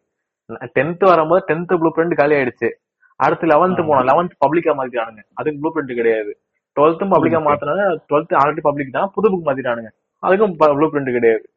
டென்த் 0.49 1.05
வரும்போது 1.05 1.55
டென்த் 1.55 1.65
ப்ளூ 1.65 1.91
பிரிண்ட் 1.95 2.13
காலி 2.15 2.35
ஆயிடுச்சு. 2.35 2.69
அடுத்து 3.15 3.47
லெவன்த் 3.47 3.71
போனோம். 3.71 4.05
லெவன்த் 4.05 4.35
பப்ளிக்கா 4.45 4.73
மாத்திட்டானுங்க. 4.73 5.21
அதுக்கு 5.33 5.59
ப்ளூ 5.59 5.71
பிரிண்ட் 5.75 5.95
கிடையாது. 5.95 6.39
டுவெல்த்தும் 6.75 7.11
பப்ளிக்கா. 7.13 7.39
மாத்தினாங்க 7.47 7.83
டுவெல்த் 8.09 8.33
ஆல்ரெடி 8.33 8.59
பப்ளிக் 8.61 8.91
தான். 8.91 9.11
புது 9.13 9.27
புக் 9.29 9.45
மாத்திட்டானுங்க. 9.45 9.89
அதுக்கும் 10.23 10.53
ப்ளூ 10.57 10.89
பிரிண்ட் 10.91 11.11
கிடையாது. 11.11 11.49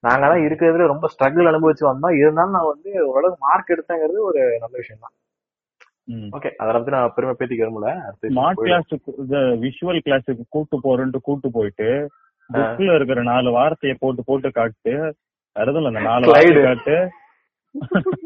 நாங்க 0.00 0.26
தான் 0.26 0.38
இருக்கிறதுல 0.38 0.86
ரொம்ப 0.86 1.08
ஸ்ட்ரகிள் 1.14 1.50
அனுபவிச்சு 1.52 1.84
வந்தோம். 1.84 2.16
இருந்தாலும் 2.16 2.52
நான் 2.52 2.66
வந்து 2.66 3.06
ஓரளவுக்கு 3.06 3.46
மார்க் 3.46 3.70
எடுத்தேங்கிறது 3.70 4.18
ஒரு 4.20 4.40
நல்ல 4.60 4.76
விஷயம் 4.76 5.02
தான் 5.02 5.12
ஓகே 6.32 6.50
அதை 6.54 6.72
பத்தி 6.72 6.90
நான் 6.90 7.12
பெருமை 7.14 7.36
பேத்திக்க 7.38 7.62
விரும்பல. 7.62 7.90
ஸ்மார்ட் 8.22 8.52
போயிடலாம். 8.56 8.80
கிளாஸ் 8.80 8.94
விஷுவல் 9.64 10.00
கிளாஸுக்கு 10.04 10.42
கூட்டு 10.48 10.76
போறேன்ட்டு 10.78 11.16
கூட்டு 11.22 11.50
போயிட்டு 11.50 12.10
புக்ல 12.50 12.94
இருக்கிற 12.98 13.20
நாலு 13.30 13.50
வார்த்தையை 13.58 13.94
போட்டு 14.00 14.22
போட்டு 14.28 14.48
காட்டு. 14.58 14.94
அதுல 15.56 15.90
அந்த 15.92 16.02
நாலு. 16.08 16.26
வார்த்தை 16.32 16.62
காட்டு. 16.68 16.96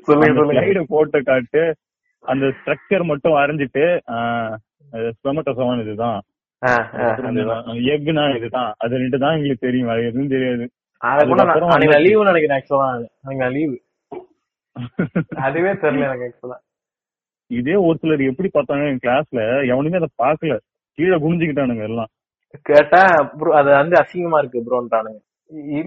ஸ்லைடு 0.07 0.81
போட்டு 0.95 1.19
காட்டு. 1.31 1.63
அந்த 2.25 2.47
ஸ்ட்ரக்சர் 2.57 3.05
மட்டும் 3.11 3.37
வரைஞ்சிட்டு 3.39 3.85
ஸ்பெமட்டோசோன் 5.17 5.83
இதுதான். 5.85 6.19
எக்னா 7.95 8.25
இதுதான். 8.39 8.71
அது 8.85 8.95
ரெண்டு 9.03 9.19
தான் 9.25 9.37
எங்களுக்கு 9.37 9.67
தெரியும் 9.67 9.91
அது 9.95 10.09
எதுவும் 10.11 10.33
தெரியாது. 10.35 10.65
லீவு 12.07 12.25
நினைக்கிறேன் 12.29 12.59
ஆக்சுவலா 12.59 13.49
லீவு 13.57 13.77
அதுவே 15.47 15.73
தெரியல 15.85 16.09
எனக்கு 16.09 16.27
ஆக்சுவலா 16.29 16.59
இதே 17.51 17.77
ஒரு 17.89 17.97
சிலர் 18.01 18.23
எப்படி 18.31 18.49
பார்த்தாங்க 18.55 18.89
என் 18.93 19.03
கிளாஸ்ல 19.05 19.41
எவனுமே 19.73 20.01
அதை 20.01 20.09
பார்க்கல. 20.23 20.55
கீழே 20.99 21.17
குனிஞ்சுக்கிட்டானுங்க 21.23 21.85
எல்லாம். 21.91 22.11
கேட்டா 22.69 23.01
ப்ரோ 23.39 23.51
அது 23.59 23.71
வந்து 23.81 23.97
அசிங்கமா 24.03 24.39
இருக்கு 24.39 24.67
ப்ரோன்றானுங்க 24.69 25.21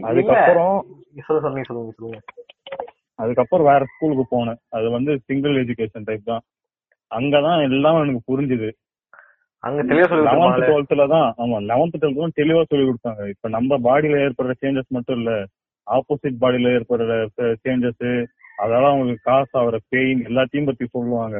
அதுக்கப்புறம் 0.09 0.76
சொல்ல 1.26 1.39
சொல்லுங்க 1.41 1.66
சொல்லுங்க 1.70 1.93
சொல்லுங்க 1.97 2.20
அதுக்கப்புறம் 3.20 3.68
வேற 3.72 3.82
ஸ்கூலுக்கு 3.91 4.24
போனேன். 4.28 4.59
அது 4.78 4.88
வந்து 4.93 5.12
சிங்கிள் 5.28 5.59
எஜுகேஷன் 5.62 6.07
டைப் 6.07 6.30
தான். 6.30 6.43
அங்கதான் 7.12 7.59
எல்லாம் 7.68 7.99
எனக்கு 8.03 8.22
புரிஞ்சுது. 8.30 8.70
அங்க 9.64 9.80
தெளிவா 9.89 10.07
சொல்லி 10.12 10.26
லெவன்த். 10.28 10.64
டுவெல்த்ல 10.70 11.05
தான் 11.14 11.28
ஆமா 11.41 11.57
லெவன்த் 11.72 11.97
டுவெல்த் 11.97 12.24
தான் 12.24 12.38
தெளிவா 12.39 12.62
சொல்லி 12.72 12.86
கொடுத்தாங்க. 12.88 13.24
இப்ப 13.34 13.49
நம்ம 13.49 13.78
பாடியில 13.88 14.22
ஏற்படுற 14.26 14.53
சேஞ்சஸ் 14.64 14.95
மட்டும் 14.97 15.20
இல்ல. 15.20 15.34
ஆப்போசிட் 15.88 16.41
பாடியில 16.43 16.74
ஏற்படுற 16.78 17.12
சேஞ்சஸ் 17.66 18.07
அதெல்லாம் 18.57 18.93
அவங்களுக்கு 18.93 19.28
காசு 19.30 19.53
ஆகிற 19.59 19.78
பெயின் 19.93 20.22
எல்லாத்தையும் 20.30 20.70
பத்தி 20.70 20.86
சொல்லுவாங்க. 20.95 21.38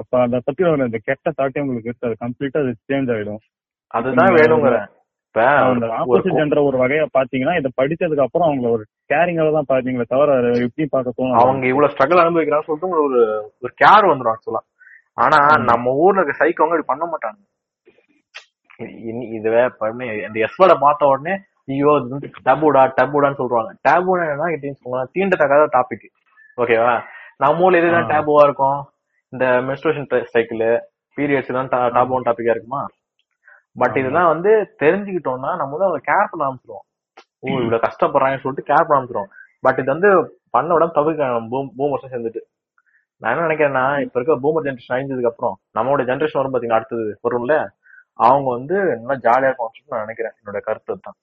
அப்ப 0.00 0.12
அத 0.22 0.40
பத்தி 0.46 0.62
இந்த 0.88 1.00
கெட்ட 1.08 1.28
தாட்டே 1.38 1.62
உங்களுக்கு 1.64 1.90
இருக்காது 1.92 2.16
கம்ப்ளீட்டா 2.24 2.62
அது 2.64 2.72
சேஞ்ச் 2.88 3.12
ஆயிடும். 3.16 3.42
அதுதான் 3.94 4.36
வேணுங்கிறேன் 4.38 4.88
அந்த 5.68 5.86
ஆப்போசிட் 5.98 6.42
என்ற 6.42 6.58
ஒரு 6.66 6.76
வகைய 6.80 7.04
பாத்தீங்கன்னா 7.16 7.54
இதை 7.60 7.70
படிச்சதுக்கு 7.78 8.26
அப்புறம் 8.26 8.48
அவங்கள 8.48 8.68
ஒரு 8.74 8.82
கேரிங்கால 9.12 9.54
தான் 9.56 9.70
பாத்தீங்களே 9.70 10.06
தவிர 10.12 10.34
எப்படி 10.66 10.84
பார்க்க 10.92 11.16
தோணும்? 11.16 11.38
அவங்க 11.40 11.64
இவ்வளவு 11.70 11.92
ஸ்ட்ரகிள் 11.92 12.22
அனுபவிக்கிறான்னு 12.22 12.68
சொல்லிட்டு 12.68 13.04
ஒரு 13.06 13.20
ஒரு 13.62 13.72
கேர் 13.82 14.10
வந்துடும் 14.10 14.32
ஆக்சுவலா 14.34 14.62
ஆனா 15.18 15.38
நம்ம 15.70 15.94
ஊர்ல 16.04 16.20
இருக்க 16.20 16.36
சைக்கோங்க 16.40 16.74
இப்படி 16.74 16.90
பண்ண 16.92 17.04
மாட்டாங்க. 17.10 17.40
இதுவே 19.36 19.64
பண்ணி 19.80 20.06
இந்த 20.26 20.38
எஸ் 20.46 20.58
வேர்டை 20.60 20.76
பார்த்த 20.84 21.10
உடனே 21.10 21.34
ஐயோ 21.70 21.90
இது 21.98 22.14
வந்து 22.14 22.30
டபுடா 22.48 22.82
டபுடான்னு 22.98 23.40
சொல்றாங்க 23.40 23.70
டேபுனா 23.86 24.24
என்ன 24.32 24.48
கேட்டீங்கன்னா 24.52 25.04
தீண்டத்தக்காத 25.14 25.68
டாபிக் 25.76 26.06
ஓகேவா 26.58 26.94
நம்ம 27.42 27.64
ஊர்ல 27.66 27.80
இதுதான். 27.80 28.10
டேபுவா 28.12 28.42
இருக்கும்? 28.46 28.80
இந்த 29.32 29.46
மென்ஸ்ட்ரேஷன் 29.68 30.04
சைக்கிள் 30.34 30.64
பீரியட்ஸ் 31.16 31.56
தான் 31.58 31.70
டாபுவான 31.96 32.26
டாபிக்கா 32.28 32.54
இருக்குமா? 32.54 32.82
பட். 33.76 33.96
இதெல்லாம் 34.00 34.30
வந்து 34.32 34.50
தெரிஞ்சுக்கிட்டோம்னா 34.82 35.50
நம்ம 35.60 35.72
வந்து 35.74 35.88
அவங்க 35.88 36.02
கேர் 36.10 36.30
பண்ண 36.30 36.46
ஆரம்பிச்சிருவோம். 36.46 36.84
ஓ 37.42 37.46
இவ்வளவு 37.60 37.84
கஷ்டப்படுறாங்கன்னு 37.86 38.44
சொல்லிட்டு 38.44 38.68
கேர் 38.70 38.86
பண்ண 38.86 38.96
ஆரம்பிச்சிருவோம். 38.98 39.30
பட் 39.64 39.78
இது 39.82 39.90
வந்து 39.94 40.10
பண்ண 40.50 40.70
விட 40.74 40.86
தவிர்க்க 40.98 41.28
பூம் 41.52 41.70
பூமர்ஸும் 41.78 42.12
சேர்ந்துட்டு. 42.14 42.42
நான் 43.22 43.32
என்ன 43.32 43.46
நினைக்கிறேன்னா 43.48 43.84
இப்ப 44.04 44.16
இருக்க 44.18 44.34
பூமர் 44.44 44.66
ஜென்ரேஷன் 44.66 44.94
அழிஞ்சதுக்கு 44.96 45.30
அப்புறம் 45.30 45.54
நம்மளோட 45.76 46.02
ஜென்ரேஷன் 46.10 46.40
வரும் 46.40 46.54
பாத்தீங்கன்னா 46.54 46.80
அடுத்தது 46.80 47.04
வரும்ல 47.26 47.54
அவங்க 48.18 48.48
வந்து 48.56 48.76
நல்லா 48.98 49.16
ஜாலியா 49.26 49.52
சொல்லிட்டு 49.58 49.94
நான் 49.94 50.04
நினைக்கிறேன். 50.06 50.34
என்னோட 50.40 50.58
கருத்து 50.60 50.96
தான் 51.06 51.18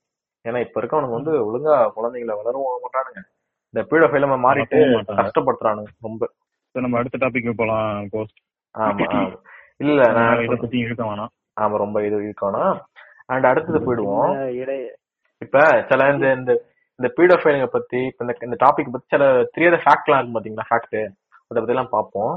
ஏன்னா 0.45 0.59
இப்ப 0.65 0.81
இருக்கவனுக்கு 0.81 1.17
வந்து 1.19 1.33
ஒழுங்கா 1.47 1.75
குழந்தைங்களை 1.97 2.35
வளரவும் 2.39 2.83
மாட்டானுங்க. 2.85 3.21
இந்த 3.73 3.81
பீட 3.89 4.05
ஃபைல 4.11 4.27
மாறிட்டு. 4.45 4.79
கஷ்டப்படுத்துறானுங்க 5.21 5.91
ரொம்ப. 6.01 6.29
நம்ம 6.75 6.97
அடுத்த 6.97 7.19
டாபிக் 7.23 7.59
போலாம் 7.61 8.09
போஸ்ட் 8.13 8.39
ஆமா 8.75 9.05
ஆமா. 9.11 9.29
இல்ல 9.77 10.01
நான் 10.17 10.41
இத 10.45 10.55
பத்தி 10.55 10.77
இருக்க 10.85 11.03
வேணாம். 11.03 11.31
ஆமா 11.57 11.77
ரொம்ப 11.83 11.97
இது 12.07 12.17
இருக்கணும் 12.27 12.75
அண்ட் 13.33 13.45
அடுத்தது 13.51 13.79
போயிடுவோம். 13.85 14.31
இப்ப 15.41 15.57
சில 15.89 16.07
இந்த 16.13 16.27
இந்த 16.39 16.51
இந்த 16.99 17.09
பீடோஃபைலுங்க 17.17 17.67
பத்தி 17.75 17.99
இப்ப 18.09 18.23
இந்த 18.25 18.33
இந்த 18.47 18.57
டாபிக் 18.63 18.93
பத்தி 18.93 19.07
சில 19.15 19.25
தெரியாத 19.55 19.77
ஃபேக்ட்லாம் 19.83 20.19
இருக்கும் 20.19 20.37
பாத்தீங்களா? 20.37 20.67
ஃபேக்ட் 20.71 20.97
அதை 21.47 21.57
பத்தி 21.59 21.75
எல்லாம் 21.75 21.93
பார்ப்போம். 21.95 22.33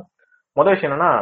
முதல் 0.57 0.75
விஷயம் 0.75 0.93
என்னன்னா 0.93 1.13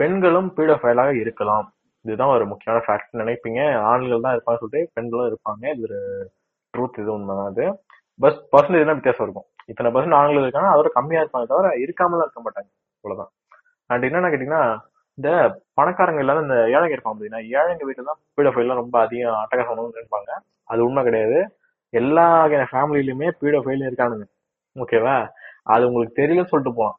பெண்களும் 0.00 0.48
பீடோஃபைலாக 0.56 1.12
இருக்கலாம். 1.22 1.66
இதுதான் 2.04 2.32
ஒரு 2.36 2.44
முக்கியமான 2.50 2.82
ஃபேக்ட் 2.86 3.20
நினைப்பீங்க. 3.22 3.60
ஆண்கள் 3.90 4.24
தான் 4.26 4.34
இருப்பாங்க 4.36 4.60
சொல்லிட்டு 4.62 4.92
பெண்களும் 4.96 5.28
இருப்பாங்க. 5.30 5.64
இது 5.74 5.82
ஒரு 5.88 5.98
ட்ரூத் 6.74 7.00
இது 7.02 7.10
உண்மைதான் 7.16 7.50
அது. 7.52 7.64
பஸ் 8.20 8.40
பர்சன்டேஜ் 8.52 8.88
தான் 8.88 8.98
வித்தியாசம் 8.98 9.26
இருக்கும். 9.26 9.46
இத்தனை 9.70 9.90
பர்சன்ட் 9.94 10.18
ஆண்கள் 10.20 10.44
இருக்காங்க 10.44 10.70
அதோட 10.74 10.88
கம்மியா 10.98 11.20
இருப்பாங்க 11.22 11.46
தவிர 11.52 11.68
இருக்காமலாம் 11.84 12.26
இருக்க 12.26 12.40
மாட்டாங்க. 12.46 12.70
அவ்வளவுதான். 13.04 13.30
அண்ட் 13.90 14.06
என்னன்னா 14.08 14.30
கேட்டீங்கன்னா 14.32 14.64
இந்த 15.18 15.28
பணக்காரங்க 15.78 16.20
இல்லாத 16.24 16.42
இந்த 16.46 16.56
ஏழைங்க 16.74 16.94
இருப்பாங்க 16.96 17.16
அப்படின்னா 17.16 17.40
ஏழைங்க 17.58 17.84
வீட்டுல 17.88 18.08
தான் 18.10 18.20
பீடோஃபைல்லாம் 18.36 18.80
ரொம்ப 18.82 18.96
அதிகம் 19.04 19.40
அட்டகாசம் 19.42 20.00
இருப்பாங்க 20.02 20.30
அது 20.72 20.80
உண்மை 20.86 21.02
கிடையாது. 21.08 21.38
எல்லா 22.00 22.26
வகையான 22.42 22.68
ஃபேமிலிலுமே 22.72 23.28
பீடோஃபைலும் 23.40 23.88
இருக்கானுங்க. 23.90 24.26
ஓகேவா 24.76 25.16
அது 25.72 25.82
உங்களுக்கு 25.88 26.18
தெரியலன்னு 26.20 26.50
சொல்லிட்டு 26.52 26.76
போகலாம் 26.78 26.96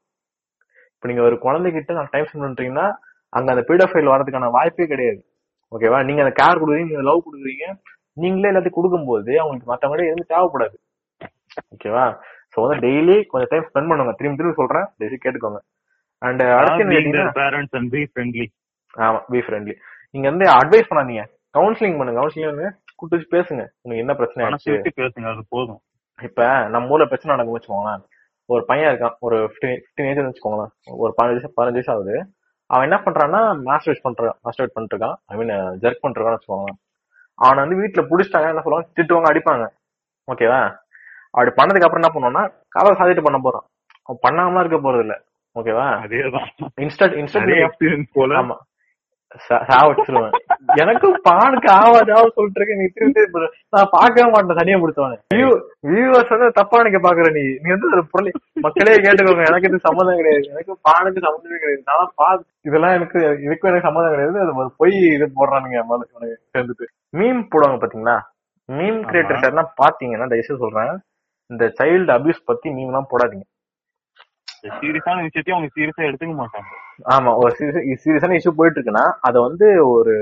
இப்போ 0.95 1.07
நீங்க 1.09 1.24
ஒரு 1.30 1.38
குழந்தைகிட்ட 1.45 1.93
நான் 1.97 2.11
டைம் 2.14 2.28
ஸ்பெண்ட் 2.28 2.45
பண்றீங்கன்னா 2.47 2.86
அங்க 3.38 3.47
அந்த 3.53 3.64
பீடோஃபைல் 3.70 4.11
வரதுக்கான 4.14 4.49
வாய்ப்பே 4.57 4.86
கிடையாது. 4.93 5.20
ஓகேவா 5.72 5.99
நீங்க 6.07 6.22
அந்த 6.26 6.34
கேர் 6.41 6.61
கொடுக்குறீங்க 6.61 6.89
நீங்க 6.91 7.05
லவ் 7.09 7.26
கொடுக்குறீங்க 7.28 7.66
நீங்களே 8.24 8.49
எல்லாத்தையும் 8.51 8.78
கொடுக்கும்போது 8.78 9.32
அவங்களுக்கு 9.41 9.72
மற்றவங்களே 9.72 10.09
எதுவும் 10.11 10.32
தேவைப்படாது. 10.34 10.76
ஓகேவா 11.76 12.05
ஸோ 12.53 12.57
வந்து 12.64 12.78
டெய்லி 12.86 13.16
கொஞ்சம் 13.32 13.51
டைம் 13.51 13.68
ஸ்பெண்ட் 13.70 13.89
பண்ணுங்க. 13.91 14.14
திரும்பி 14.20 14.39
திரும்பி 14.39 14.59
சொல்றேன். 14.61 14.88
டெய்லி 15.01 15.18
கேட்டுக்கோங்க. 15.24 15.59
அண்ட் 16.28 16.43
அடுத்து 16.57 16.84
என்ன 16.84 16.95
கேட்டீங்கன்னா 16.95 17.36
பேரண்ட்ஸ் 17.41 17.76
அண்ட் 17.80 17.89
பி 17.95 18.01
ஃப்ரெண்ட்லி 18.11 18.45
ஆமா 18.93 19.19
பி 19.32 19.39
ஃப்ரெண்ட்லி 19.45 19.76
நீங்க 20.13 20.28
வந்து 20.32 20.45
அட்வைஸ் 20.59 20.89
பண்ணாதீங்க. 20.89 21.24
கவுன்சிலிங் 21.57 21.97
பண்ணுங்க. 21.99 22.19
கவுன்சிலிங் 22.19 22.74
கூட்டு 22.99 23.15
வச்சு 23.15 23.34
பேசுங்க. 23.36 23.63
உங்களுக்கு 23.82 24.03
என்ன 24.03 24.13
பிரச்சனை 24.13 24.45
ஆச்சு 24.47 24.71
விட்டு 24.71 24.91
பேசுங்க 25.01 25.28
அது 25.32 25.43
போதும். 25.49 25.80
இப்ப 26.19 26.47
நம்ம 26.74 26.91
ஊர்ல 26.93 27.05
பிரச்சனை 27.11 27.32
நடக்கும் 27.34 27.55
வச்சுக்கோங்களேன். 27.57 28.03
ஒரு 28.49 28.61
பையன் 28.69 28.89
இருக்கான். 28.91 29.15
ஒரு 29.26 29.38
ஃபிஃப்டீன் 29.51 30.09
ஏஜ் 30.11 30.21
வச்சுக்கோங்களேன். 30.28 30.71
ஒரு 31.03 31.11
பதினஞ்சு 31.17 31.38
வயசு 31.38 31.57
பதினஞ்சு 31.57 31.80
வயசு 31.80 31.91
ஆகுது. 31.93 32.15
அவன் 32.69 32.86
என்ன 32.88 32.97
பண்றான்னா 33.05 33.41
மாஸ்டர்வேட் 33.69 34.05
பண்றான் 34.07 34.38
மாஸ்டர்வேட் 34.45 34.74
பண்ணிட்டு 34.76 34.95
இருக்கான் 34.95 35.17
ஐ 35.32 35.38
மீன் 35.39 35.53
ஜெர்க் 35.84 36.03
பண்ணிருக்கான்னு 36.03 36.38
வச்சுக்கோங்களேன். 36.38 36.80
அவனை 37.39 37.59
வந்து 37.63 37.80
வீட்டுல 37.82 38.01
புடிச்சிட்டாங்க 38.11 38.51
என்ன 38.53 38.63
சொல்லுவாங்க? 38.65 38.89
திட்டுவாங்க 38.97 39.30
அடிப்பாங்க. 39.32 39.65
ஓகேவா 40.28 40.61
அப்படி 41.36 41.51
பண்ணதுக்கு 41.59 41.88
அப்புறம் 41.88 42.01
என்ன 42.01 42.11
பண்ணுவான்னா 42.13 42.43
காலை 42.76 42.89
சாதிட்டு 42.99 43.26
பண்ண 43.28 43.38
போறான். 43.45 43.65
அவன் 44.07 44.24
பண்ணாமலாம் 44.26 44.63
இருக்க 44.63 44.80
போறது 44.86 45.03
இல்ல 45.05 45.15
ஓகேவா? 45.60 46.01
அதேதான். 46.06 46.45
இன்ஸ்டன்ட் 46.82 47.28
இன்ஸ்டன்ட் 47.58 48.04
போல. 48.14 48.41
ஆமா. 48.41 48.56
சா- 49.49 49.62
சாவடிச்சிருவேன் 49.62 50.32
எனக்கும் 50.76 51.20
பானுக்கு 51.24 51.72
ஆவாது 51.72 52.12
ஆகும் 52.14 52.32
சொல்லிட்டு 52.34 52.62
இருக்கேன் 52.62 52.78
நீ 52.78 52.86
திரும்பி. 52.93 53.39
நான் 53.70 53.88
பார்க்கவே 53.91 54.32
மாட்டேன் 54.32 54.56
தனியா 54.56 54.78
முடிச்சவன 54.78 55.18
வியூவர்ஸ் 55.88 56.30
வந்து 56.30 56.51
தப்பா 56.51 56.82
நினைக்க 56.82 57.10
பாக்குற 57.10 57.32
நீ. 57.32 57.41
நீ 57.41 57.70
வந்து 57.70 57.88
ஒரு 57.91 58.06
பொருளை 58.12 58.32
மக்களே 58.54 58.95
கேட்டுக்கோங்க 58.95 59.45
எனக்கு 59.45 59.68
இது 59.68 59.80
சம்மந்தம் 59.80 60.16
கிடையாது. 60.16 60.47
எனக்கு 60.49 60.78
பானுக்கு 60.82 61.20
சம்மந்தமே 61.20 61.58
கிடையாது. 61.58 61.84
நான் 61.86 62.12
பா 62.16 62.43
இதெல்லாம் 62.62 62.93
எனக்கு 62.93 63.20
இதுக்கும் 63.20 63.68
எனக்கு 63.68 63.82
சம்மந்தம் 63.82 64.16
கிடையாது. 64.16 64.39
அது 64.39 64.72
பொய் 64.78 64.91
இது 64.91 65.32
போடுறானுங்க 65.36 65.84
சேர்ந்துட்டு. 66.58 66.86
மீம் 67.18 67.47
போடுவாங்க 67.56 67.78
பாத்தீங்களா 67.78 68.20
மீம் 68.72 69.06
கிரியேட்டர்ஸ் 69.06 69.43
யாருன்னா 69.43 69.66
பாத்தீங்கன்னா 69.84 70.30
தயவுசெய்து 70.30 70.70
சொல்றேன் 70.70 70.99
இந்த 71.45 71.66
சைல்டு 71.66 72.18
அபியூஸ் 72.18 72.45
பத்தி 72.45 72.70
மீம் 72.70 72.86
எல்லாம் 72.86 73.08
போடாதீங்க. 73.12 73.53
சீரியஸான 74.80 75.24
விஷயத்தையும் 75.28 75.57
அவங்க 75.57 75.70
சீரியஸா 75.76 76.07
எடுத்துக்க 76.09 76.34
மாட்டாங்க. 76.41 76.70
ஆமா 77.16 77.32
ஒரு 77.41 77.51
சீரியஸான 78.03 78.36
இஷ்யூ 78.39 78.53
போயிட்டு 78.59 78.78
இருக்குன்னா 78.80 79.05
அதை 79.28 79.38
வந்து 79.47 79.68
ஒரு 79.93 80.14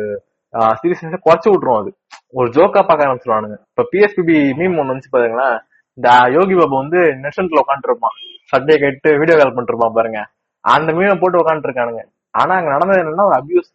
சீரியஸ்னஸ் 0.81 1.25
குறைச்சு 1.25 1.49
விட்டுரும் 1.51 1.79
அது. 1.81 1.91
ஒரு 2.39 2.47
ஜோக்கா 2.55 2.81
பார்க்க 2.87 3.05
ஆரம்பிச்சிருவானுங்க. 3.07 3.57
இப்ப 3.71 3.85
பிஎஸ்பிபி 3.91 4.37
மீம் 4.59 4.79
ஒண்ணு 4.81 4.91
வந்துச்சு 4.93 5.13
பாருங்களேன். 5.15 5.57
இந்த 5.97 6.09
யோகி 6.37 6.55
பாபு 6.59 6.75
வந்து 6.81 6.99
நெஷன்ல 7.23 7.61
உட்காந்துருப்பான் 7.63 8.17
சட்டையை 8.53 8.77
கேட்டு 8.83 9.09
வீடியோ 9.21 9.35
கால் 9.39 9.55
பண்ணிருப்பான் 9.57 9.97
பாருங்க. 9.97 10.19
அந்த 10.63 10.89
மீனை 10.97 11.15
போட்டு 11.21 11.41
உட்காந்துருக்கானுங்க 11.41 12.01
ஆனா 12.33 12.51
அங்க 12.57 12.69
நடந்தது 12.75 13.01
என்னன்னா 13.03 13.27
ஒரு 13.29 13.37
அபியூஸ் 13.39 13.71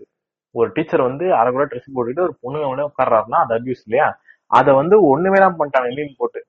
ஒரு 0.54 0.68
டீச்சர் 0.76 1.08
வந்து 1.08 1.24
அரை 1.38 1.48
கூட 1.54 1.64
ட்ரெஸ் 1.70 1.94
போட்டுட்டு 1.96 2.22
ஒரு 2.26 2.34
பொண்ணுங்க 2.42 2.68
உடனே 2.72 2.86
உட்காடுறாருன்னா 2.90 3.38
அது 3.44 3.52
அபியூஸ் 3.56 3.82
இல்லையா? 3.86 4.06
அதை 4.50 4.70
வந்து 4.80 4.96
ஒண்ணுமே 5.12 5.38
தான் 5.44 5.56
பண்ணிட்டாங்க 5.58 5.88
மீன் 5.98 6.18
போட்டு. 6.20 6.40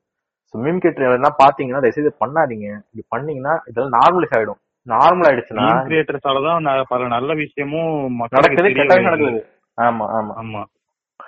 ஸோ 0.50 0.56
மீம் 0.64 0.80
என்ன 1.18 1.30
பாத்தீங்கன்னா 1.44 1.82
தயவுசெய்து 1.84 2.12
பண்ணாதீங்க. 2.24 2.68
இப்படி 2.90 3.04
பண்ணீங்கன்னா 3.14 3.54
இதெல்லாம் 3.70 3.96
நார்மலைஸ் 3.98 4.36
ஆயிடும். 4.38 4.60
நார்மல் 4.88 5.28
ஆயிடுச்சுன்னா 5.30 5.68
கிரியேட்டர்ஸால 5.88 6.42
தான் 6.48 6.68
பல 6.92 7.08
நல்ல 7.16 7.32
விஷயமும் 7.44 8.20
நடக்குது 8.36 8.70
கெட்ட. 8.78 9.00
நடக்குது. 9.08 9.42
ஆமா 9.78 10.06
ஆமா. 10.18 10.34
ஆமா. 10.42 10.62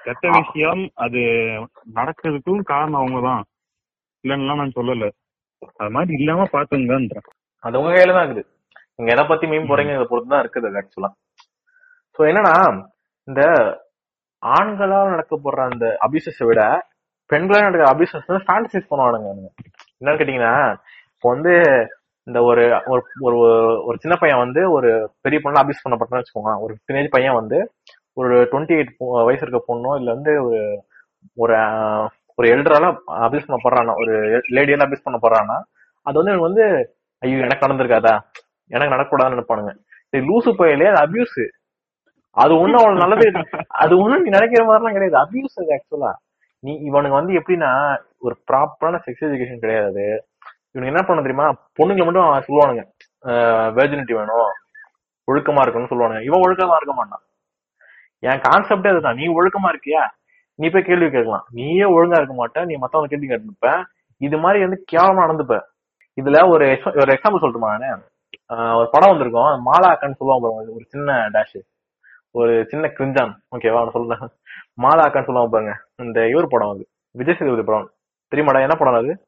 கெட்ட 0.05 0.27
விஷயம் 0.37 0.83
அது 1.05 1.21
நடக்கிறதுக்கும் 1.97 2.61
காரணம் 2.71 3.01
அவங்கதான். 3.01 3.41
இல்லைன்னா 4.23 4.55
நான் 4.61 4.77
சொல்லல. 4.77 5.09
அது 5.81 5.91
மாதிரி 5.95 6.13
இல்லாம 6.19 6.45
பாத்துங்கன்றேன் 6.55 7.27
அது 7.63 7.79
உங்க 7.79 7.89
கையில 7.93 8.13
தான் 8.15 8.25
இருக்குது. 8.27 8.47
நீங்க 8.97 9.11
எதை 9.13 9.23
பத்தி 9.25 9.45
மீன் 9.51 9.69
போறீங்க 9.69 9.91
இதை 9.97 10.05
பொறுத்து 10.07 10.33
தான் 10.33 10.43
இருக்குது 10.43 10.79
ஆக்சுவலா 10.81 11.09
சோ 12.15 12.21
என்னன்னா 12.29 12.55
இந்த 13.27 13.41
ஆண்களால் 14.43 15.11
நடக்கப்படுற 15.13 15.61
அந்த 15.71 15.85
அபியூசஸை 16.05 16.45
விட 16.49 16.61
பெண்களால் 17.29 17.65
நடக்கிற 17.67 17.89
அபியூசஸ் 17.93 18.29
வந்து 18.29 18.45
ஃபேண்டசைஸ் 18.47 18.89
பண்ணுவானுங்க. 18.91 19.29
என்னன்னு 19.99 20.19
கேட்டீங்கன்னா 20.19 20.53
இப்போ 21.15 21.27
வந்து 21.35 21.53
இந்த 22.27 22.39
ஒரு 22.49 22.63
ஒரு 22.93 23.01
ஒரு 23.27 23.37
ஒரு 23.87 23.97
சின்ன 24.03 24.15
பையன் 24.21 24.43
வந்து 24.43 24.61
ஒரு 24.77 24.89
பெரிய 25.25 25.39
பொண்ணு 25.43 25.61
அபியூஸ் 25.61 25.83
பண்ணப்பட்டான்னு 25.85 26.21
வச்சுக்கோங்க 26.21 26.53
ஒரு 26.65 26.73
டீனேஜ் 26.87 27.13
பையன் 27.15 27.39
வந்து 27.41 27.59
ஒரு 28.21 28.35
டுவெண்ட்டி 28.51 28.75
எயிட் 28.77 28.91
வயசு 29.27 29.43
இருக்க 29.45 29.61
பொண்ணோ 29.69 29.91
இல்ல 29.99 30.09
வந்து 30.17 30.33
ஒரு 30.47 30.59
ஒரு 31.43 31.55
ஒரு 32.37 32.47
எல்டரால 32.53 32.87
அபியூஸ் 33.25 33.47
பண்ணப்படுறானா 33.47 33.93
ஒரு 34.01 34.13
லேடியால 34.57 34.85
அபியூஸ் 34.87 35.07
பண்ணப்படுறானா 35.07 35.57
அது 36.07 36.17
வந்து 36.19 36.31
இவனுக்கு 36.31 36.49
வந்து 36.49 36.65
ஐயோ 37.21 37.39
எனக்கு 37.45 37.65
நடந்திருக்காதா? 37.65 38.13
எனக்கு 38.71 38.93
நடக்கூடாதுன்னு 38.95 39.35
நினைப்பானுங்க. 39.35 39.71
சரி 40.11 40.23
லூசு 40.29 40.51
பையலே 40.59 40.89
அது 40.91 40.99
அபியூஸ் 41.05 41.39
அது 42.37 42.53
ஒண்ணும் 42.63 42.79
அவ்வளவு 42.81 43.03
நல்லது 43.03 43.25
அது 43.83 43.93
ஒண்ணும் 44.03 44.23
நீ 44.25 44.29
நினைக்கிற 44.37 44.61
மாதிரிலாம் 44.67 44.95
கிடையாது. 44.97 45.17
அபியூஸ் 45.23 45.57
அது 45.61 45.73
ஆக்சுவலா 45.77 46.11
நீ 46.65 46.73
இவனுக்கு 46.89 47.17
வந்து 47.17 47.33
எப்படின்னா 47.39 47.71
ஒரு 48.19 48.35
ப்ராப்பரான 48.51 48.99
செக்ஸ் 49.05 49.25
எஜுகேஷன் 49.27 49.63
கிடையாது. 49.63 50.05
இவனுக்கு 50.71 50.93
என்ன 50.93 51.01
பண்ண 51.01 51.21
தெரியுமா? 51.21 51.47
பொண்ணுங்களை 51.79 52.05
மட்டும் 52.05 52.45
சொல்லுவானுங்க. 52.47 52.83
வெர்ஜினிட்டி 53.77 54.13
வேணும். 54.19 54.49
ஒழுக்கமா 55.31 55.61
இருக்கணும்னு 55.65 55.91
சொல்லுவானுங்க. 55.91 56.23
இவன் 56.23 56.41
ஒழுக்கமா 56.41 56.77
இருக்க 56.79 56.93
மாட்டான். 56.93 57.23
என் 58.19 58.41
கான்செப்டே 58.47 58.89
அதுதான். 58.89 59.15
நீ 59.15 59.25
ஒழுக்கமா 59.27 59.69
இருக்கியா? 59.73 60.03
நீ 60.59 60.69
போய் 60.69 60.87
கேள்வி 60.89 61.09
கேட்கலாம். 61.09 61.45
நீயே 61.51 61.85
ஒழுங்கா 61.95 62.19
இருக்க 62.21 62.33
மாட்டேன் 62.33 62.65
நீ 62.65 62.75
மத்தவங்க 62.75 63.17
கேள்வி 63.17 63.27
கேட்டுப்ப. 63.33 63.83
இது 64.17 64.37
மாதிரி 64.37 64.59
வந்து 64.65 64.79
கேவலமா 64.91 65.23
நடந்துப்ப. 65.25 65.57
இதுல 66.21 66.39
ஒரு 66.53 66.65
ஒரு 66.99 67.11
எக்ஸாம்பிள் 67.15 67.43
சொல்லட்டுமா 67.43 67.69
நானே? 67.73 67.89
ஒரு 68.77 68.87
படம் 68.91 69.09
வந்திருக்கும். 69.09 69.51
மாலா 69.67 69.89
அக்கான்னு 69.91 70.19
சொல்லுவாங்க 70.21 70.47
ஒரு 70.75 70.85
சின்ன 70.93 71.11
டேஷ் 71.35 71.59
ஒரு 72.31 72.65
சின்ன 72.71 72.87
கிரிஞ்சான் 72.97 73.31
ஓகேவா 73.55 73.79
அவன் 73.81 73.95
சொல்றேன் 73.97 74.29
மாலா 74.81 75.03
அக்கான்னு 75.05 75.25
சொல்லுவாங்க 75.25 75.51
பாருங்க. 75.51 75.73
இந்த 75.95 76.27
இவர் 76.27 76.47
படம் 76.47 76.69
அது. 76.69 76.87
விஜய் 77.11 77.35
சேதுபதி 77.39 77.61
படம். 77.61 77.91
தெரியுமாடா 78.31 78.61
என்ன 78.61 78.75
படம் 78.75 78.93
அது? 78.93 79.23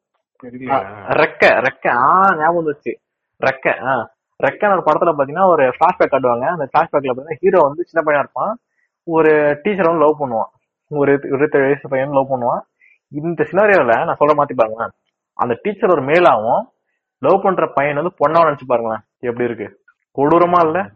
ரெக்க 1.22 1.44
ரெக்க. 1.66 1.88
ஆ 1.88 2.34
ஞாபகம் 2.38 2.66
வந்துச்சு 2.66 2.92
ரெக்க 3.40 3.86
ஆ. 3.86 4.12
ரெக்க 4.42 4.70
ஒரு 4.72 4.82
படத்துல 4.86 5.14
பாத்தீங்கன்னா 5.18 5.46
ஒரு 5.46 5.64
பிளாஷ்பேக் 5.68 6.12
காட்டுவாங்க. 6.12 6.46
அந்த 6.46 6.68
பிளாஷ்பேக்ல 6.72 7.10
பாத்தீங்கன்னா 7.10 7.38
ஹீரோ 7.40 7.60
வந்து 7.60 7.84
சின்ன 7.84 8.12
பையனா 8.12 8.18
இருப்பான். 8.18 8.58
ஒரு 9.04 9.60
டீச்சர் 9.62 9.86
வந்து 9.86 10.04
லவ் 10.04 10.22
பண்ணுவான். 10.22 10.50
ஒரு 10.88 11.12
இருபத்தேழு 11.12 11.64
வயசு 11.64 11.88
பையன் 11.88 12.10
லவ் 12.10 12.32
பண்ணுவான். 12.32 12.60
இந்த 13.08 13.48
சினாரியோல 13.50 14.04
நான் 14.04 14.16
சொல்ற 14.20 14.32
மாத்தி 14.32 14.54
பாருங்களேன். 14.56 14.92
அந்த 15.34 15.58
டீச்சர் 15.62 15.90
ஒரு 15.90 16.02
மேலாவும் 16.02 16.62
லவ் 17.18 17.42
பண்ற 17.42 17.66
பையன் 17.66 17.94
வந்து 17.94 18.14
பொண்ணாவும் 18.18 18.48
நினைச்சு 18.50 18.66
பாருங்களேன். 18.66 19.02
எப்படி 19.20 19.44
இருக்கு? 19.44 19.80
கொடூரமா 20.16 20.64
இல்ல? 20.66 20.90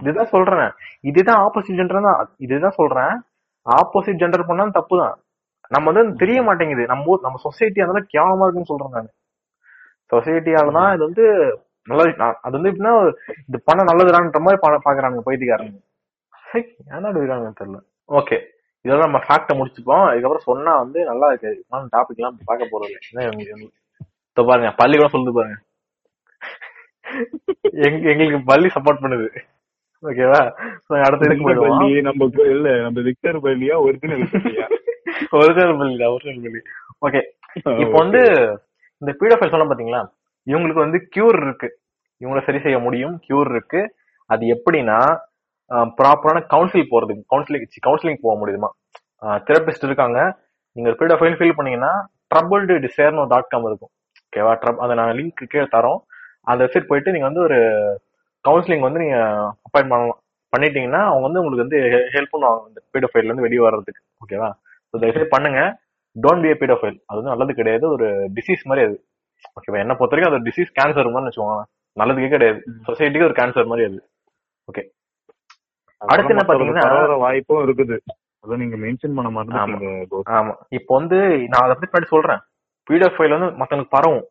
இதுதான் 0.00 0.26
சொல்றேன். 0.26 0.72
இதுதான் 1.00 1.40
ஆப்போசிட் 1.42 1.78
ஜெண்டர் 1.80 2.02
தான். 2.02 2.30
இதுதான் 2.36 2.70
சொல்றேன். 2.70 3.22
ஆப்போசிட் 3.78 4.20
ஜெண்டர் 4.22 4.48
பண்ணா 4.48 4.64
தப்பு 4.78 4.96
தான் 5.02 5.14
நம்ம 5.74 5.92
வந்து 5.92 6.20
தெரிய 6.22 6.40
மாட்டேங்குது. 6.48 6.82
நம்ம 6.90 7.10
ஊர் 7.12 7.24
நம்ம 7.26 7.40
சொசைட்டி 7.44 7.80
அதனால 7.84 8.02
கேவலமா 8.14 8.44
இருக்குன்னு 8.46 8.72
சொல்றேன் 8.72 8.94
நான். 8.96 9.12
சொசைட்டியால 10.12 10.74
தான் 10.78 10.90
இது 10.96 11.02
வந்து 11.08 11.24
நல்லது 11.90 12.10
அது 12.46 12.54
வந்து 12.56 12.70
எப்படின்னா 12.72 12.92
இது 13.48 13.58
பண்ண 13.68 13.80
நல்லதுடான்ற 13.90 14.40
மாதிரி 14.46 14.60
பாக்குறாங்க 14.86 15.24
பைத்தியக்காரங்க. 15.28 15.78
இப்படி 16.58 17.20
இருக்காங்கன்னு 17.22 17.58
தெரியல. 17.60 17.80
ஓகே 18.18 18.36
இதோட 18.84 19.00
நம்ம 19.06 19.20
ஃபேக்ட 19.26 19.52
முடிச்சுப்போம். 19.58 20.06
இதுக்கப்புறம் 20.12 20.48
சொன்னா 20.50 20.72
வந்து 20.82 20.98
நல்லா 21.10 21.26
இருக்கு. 21.30 21.50
டாபிக் 21.94 22.20
எல்லாம் 22.20 22.38
பார்க்க 22.50 22.72
போறது 22.72 22.94
இல்லை. 23.08 23.68
பாருங்க 24.50 24.70
பள்ளி 24.80 24.96
கூட 24.96 25.08
சொல்லுது 25.14 25.36
பாருங்க. 25.38 25.56
எங்க 27.86 28.02
எங்களுக்கு 28.12 28.40
பள்ளி 28.52 28.68
சப்போர்ட் 28.76 29.02
பண்ணுது. 29.04 29.28
ஓகேவா 30.02 30.40
அடுத்த 31.06 31.26
இதுக்கு 31.26 31.46
போயிடுவோம்? 31.46 31.82
நம்ம 32.08 32.28
இல்ல 32.54 32.68
நம்ம 32.84 33.02
விக்டர் 33.08 33.38
பள்ளியா 33.46 33.76
ஒரிஜினல் 33.86 34.24
ஒரிஜினல் 35.40 35.78
பள்ளி 35.80 35.96
தான் 36.02 36.14
ஒரிஜினல் 36.14 36.42
பள்ளி 36.44 36.62
ஓகே 37.06 37.22
இப்போ 37.84 37.96
வந்து 38.02 38.22
இந்த 39.02 39.12
பீடோஃபைல் 39.20 39.52
சொன்ன 39.52 39.68
பாத்தீங்களா? 39.70 40.02
இவங்களுக்கு 40.46 40.84
வந்து 40.84 40.98
கியூர் 41.14 41.38
இருக்கு. 41.44 41.68
இவங்கள 42.20 42.40
சரி 42.46 42.60
செய்ய 42.64 42.78
முடியும் 42.86 43.14
கியூர் 43.26 43.50
இருக்கு. 43.54 43.80
அது 44.30 44.44
எப்படின்னா 44.54 44.98
ப்ராப்பரான 45.98 46.38
கவுன்சில் 46.52 46.90
போறதுக்கு 46.92 47.22
கவுன்சிலிங் 47.32 47.66
கவுன்சிலிங் 47.86 48.22
போக 48.24 48.34
முடியுமா? 48.40 48.70
தெரபிஸ்ட் 49.48 49.86
இருக்காங்க. 49.88 50.18
நீங்க 50.76 50.88
ஒரு 50.90 50.98
பீடோஃபைல் 51.00 51.38
ஃபீல் 51.38 51.56
பண்ணீங்கன்னா 51.58 51.92
ட்ரபிள்டு 52.32 52.74
டிசைர்னு 52.86 53.22
ஒரு 53.22 53.32
டாட் 53.34 53.52
காம் 53.52 53.68
இருக்கும் 53.70 53.92
ஓகேவா 54.26 54.52
ட்ரப் 54.62 54.82
அதை 54.84 54.94
நான் 55.00 55.16
லிங்க் 55.18 55.42
கீழே 55.52 55.66
தரோம். 55.76 56.00
அந்த 56.50 56.58
வெப்சைட் 56.64 56.90
போயிட்டு 56.90 57.14
நீங்க 57.14 57.26
வந்து 57.30 57.44
ஒரு 57.46 57.58
கவுன்சிலிங் 58.46 58.80
வந்து 58.80 59.00
நீங்க 59.00 59.16
அப்பாயின் 59.58 59.88
பண்ணலாம் 59.88 60.18
பண்ணிட்டீங்கன்னா 60.52 61.02
அவங்க 61.04 61.20
வந்து 61.20 61.40
உங்களுக்கு 61.40 61.64
வந்து 61.64 61.78
ஹெல்ப் 62.14 62.32
பண்ணுவாங்க 62.32 62.68
இந்த 62.68 62.80
பீடோஃபைல்ல 62.92 63.24
இருந்து 63.24 63.42
வெளியே 63.42 63.60
வர்றதுக்கு 63.60 64.02
ஓகேவா 64.24 64.48
ஸோ 64.88 64.98
தயவுசெய்து 64.98 65.28
பண்ணுங்க. 65.28 65.60
டோன்ட் 66.16 66.42
பி 66.42 66.66
பீடோஃபைல் 66.66 66.98
அது 67.06 67.16
வந்து 67.16 67.28
நல்லது 67.28 67.54
கிடையாது. 67.54 67.90
ஒரு 67.90 68.06
டிசீஸ் 68.34 68.62
மாதிரி 68.64 68.86
அது. 68.86 68.96
ஓகேவா 69.56 69.78
என்ன 69.78 69.94
பொறுத்த 69.94 70.16
வரைக்கும் 70.16 70.34
அது 70.34 70.50
டிசீஸ் 70.50 70.76
கேன்சர் 70.80 71.12
மாதிரி 71.12 71.26
வச்சுக்கோங்க 71.26 71.62
நல்லதுக்கே 71.96 72.28
கிடையாது. 72.28 72.62
சொசைட்டிக்கு 72.86 73.24
ஒரு 73.24 73.32
கேன்சர் 73.32 73.66
மாதிரி 73.66 73.86
அது. 73.86 74.08
ஓகே 74.72 74.82
அடுத்து 75.98 76.34
என்ன 76.34 76.42
பாத்தீங்கன்னா- 76.46 77.18
வாய்ப்பும் 77.18 77.68
இருக்குது. 77.68 77.98
அத 78.40 78.56
நீங்க 78.56 78.76
மென்ஷன் 78.76 79.14
பண்ண. 79.14 79.30
மாட்டீங்க 79.30 79.76
ஆமா. 80.30 80.54
இப்போ 80.68 80.96
வந்து 80.96 81.16
நான் 81.48 81.62
அதை 81.62 81.74
பத்தி 81.74 81.86
பின்னாடி 81.86 82.08
சொல்றேன். 82.08 82.40
பீடோஃபைல் 82.90 83.38
வந்து 83.38 83.64
மத்தவங்களுக்கு 83.64 83.90
பரவும். 83.90 84.24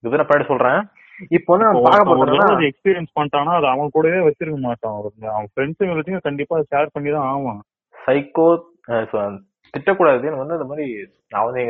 இது 0.00 0.16
நான் 0.16 0.46
சொல்றேன். 0.46 0.88
இப்போ 1.36 1.50
வந்து 1.52 1.66
நான் 1.68 1.86
பார்க்க 1.86 2.18
போறேன்னா 2.20 2.46
எக்ஸ்பீரியன்ஸ் 2.70 3.16
பண்ணிட்டானா 3.18 3.52
அது 3.58 3.66
அவன் 3.66 3.92
கூடவே 3.92 4.20
வச்சிருக்க 4.28 4.58
மாட்டான். 4.68 4.96
அவன் 4.98 5.34
அவன் 5.36 5.50
ஃப்ரெண்ட்ஸுங்க 5.52 5.96
வச்சுங்க 5.98 6.20
கண்டிப்பா 6.28 6.58
ஷேர் 6.72 6.92
பண்ணி 6.92 7.10
தான் 7.10 7.28
ஆவான். 7.32 7.60
சைக்கோ 7.94 8.46
திட்டக்கூடாது. 9.74 10.22
எனக்கு 10.28 10.44
வந்து 10.44 10.56
இந்த 10.58 10.66
மாதிரி 10.70 10.86
நான் 11.32 11.46
வந்து 11.48 11.62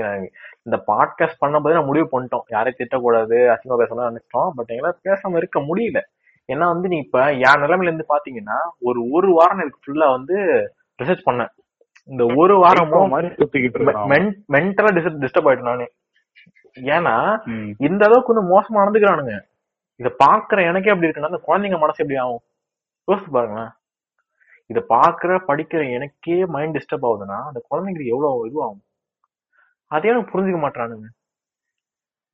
இந்த 0.66 0.76
பாட்காஸ்ட் 0.90 1.42
பண்ணும்போது 1.42 1.76
நான் 1.78 1.88
முடிவு 1.90 2.06
பண்ணிட்டோம். 2.12 2.44
யாரையும் 2.54 2.80
திட்டக்கூடாது 2.80 3.36
அசிங்கமா 3.52 3.80
பேசணும் 3.82 4.08
நினைச்சிட்டோம். 4.10 4.50
பட் 4.56 4.72
எங்களால 4.74 4.94
பேசாம 5.08 5.36
இருக்க 5.42 5.60
முடியல. 5.60 6.00
ஏன்னா 6.48 6.66
வந்து 6.74 6.88
நீ 6.92 6.96
இப்ப 6.96 7.18
என் 7.46 7.62
நிலைமையில 7.64 7.90
இருந்து 7.90 8.12
பாத்தீங்கன்னா 8.14 8.58
ஒரு 8.78 9.00
ஒரு 9.10 9.28
வாரம் 9.32 9.58
எனக்கு 9.58 9.82
ஃபுல்லா 9.84 10.08
வந்து 10.16 10.36
ரிசர்ச் 11.02 11.26
பண்ணேன். 11.28 11.52
இந்த 12.08 12.24
ஒரு 12.42 12.54
வாரமும் 12.64 13.12
மாதிரி 13.14 13.28
சுத்திக்கிட்டு 13.40 13.78
இருக்கான் 13.78 14.32
மென்டலா 14.54 14.90
டிஸ்டர்ப் 15.24 15.48
ஆயிட்டேன் 15.50 15.70
நானு. 15.72 15.86
ஏன்னா. 16.76 17.14
இந்த 17.78 18.04
அளவுக்கு 18.04 18.34
வந்து 18.34 18.46
மோசமா 18.52 18.82
நடந்துக்கிறானுங்க. 18.82 19.34
இத 20.00 20.08
பாக்குற 20.24 20.66
எனக்கே 20.66 20.90
அப்படி 20.90 21.08
இருக்குன்னா 21.08 21.32
அந்த 21.32 21.42
குழந்தைங்க 21.48 21.78
மனசு 21.78 22.02
எப்படி 22.04 22.18
ஆகும்? 22.18 22.42
யோசிச்சு 23.08 23.30
பாருங்களேன். 23.30 23.72
இத 24.66 24.80
பாக்குற 24.88 25.32
படிக்கிற 25.48 25.90
எனக்கே 25.90 26.46
மைண்ட் 26.46 26.76
டிஸ்டர்ப் 26.76 27.06
ஆகுதுன்னா 27.08 27.38
அந்த 27.48 27.60
குழந்தைங்களுக்கு 27.70 28.12
எவ்வளவு 28.14 28.46
இதுவாகும்? 28.48 28.82
அதே 29.90 30.08
எனக்கு 30.08 30.32
புரிஞ்சுக்க 30.32 30.60
மாட்டானுங்க 30.62 31.08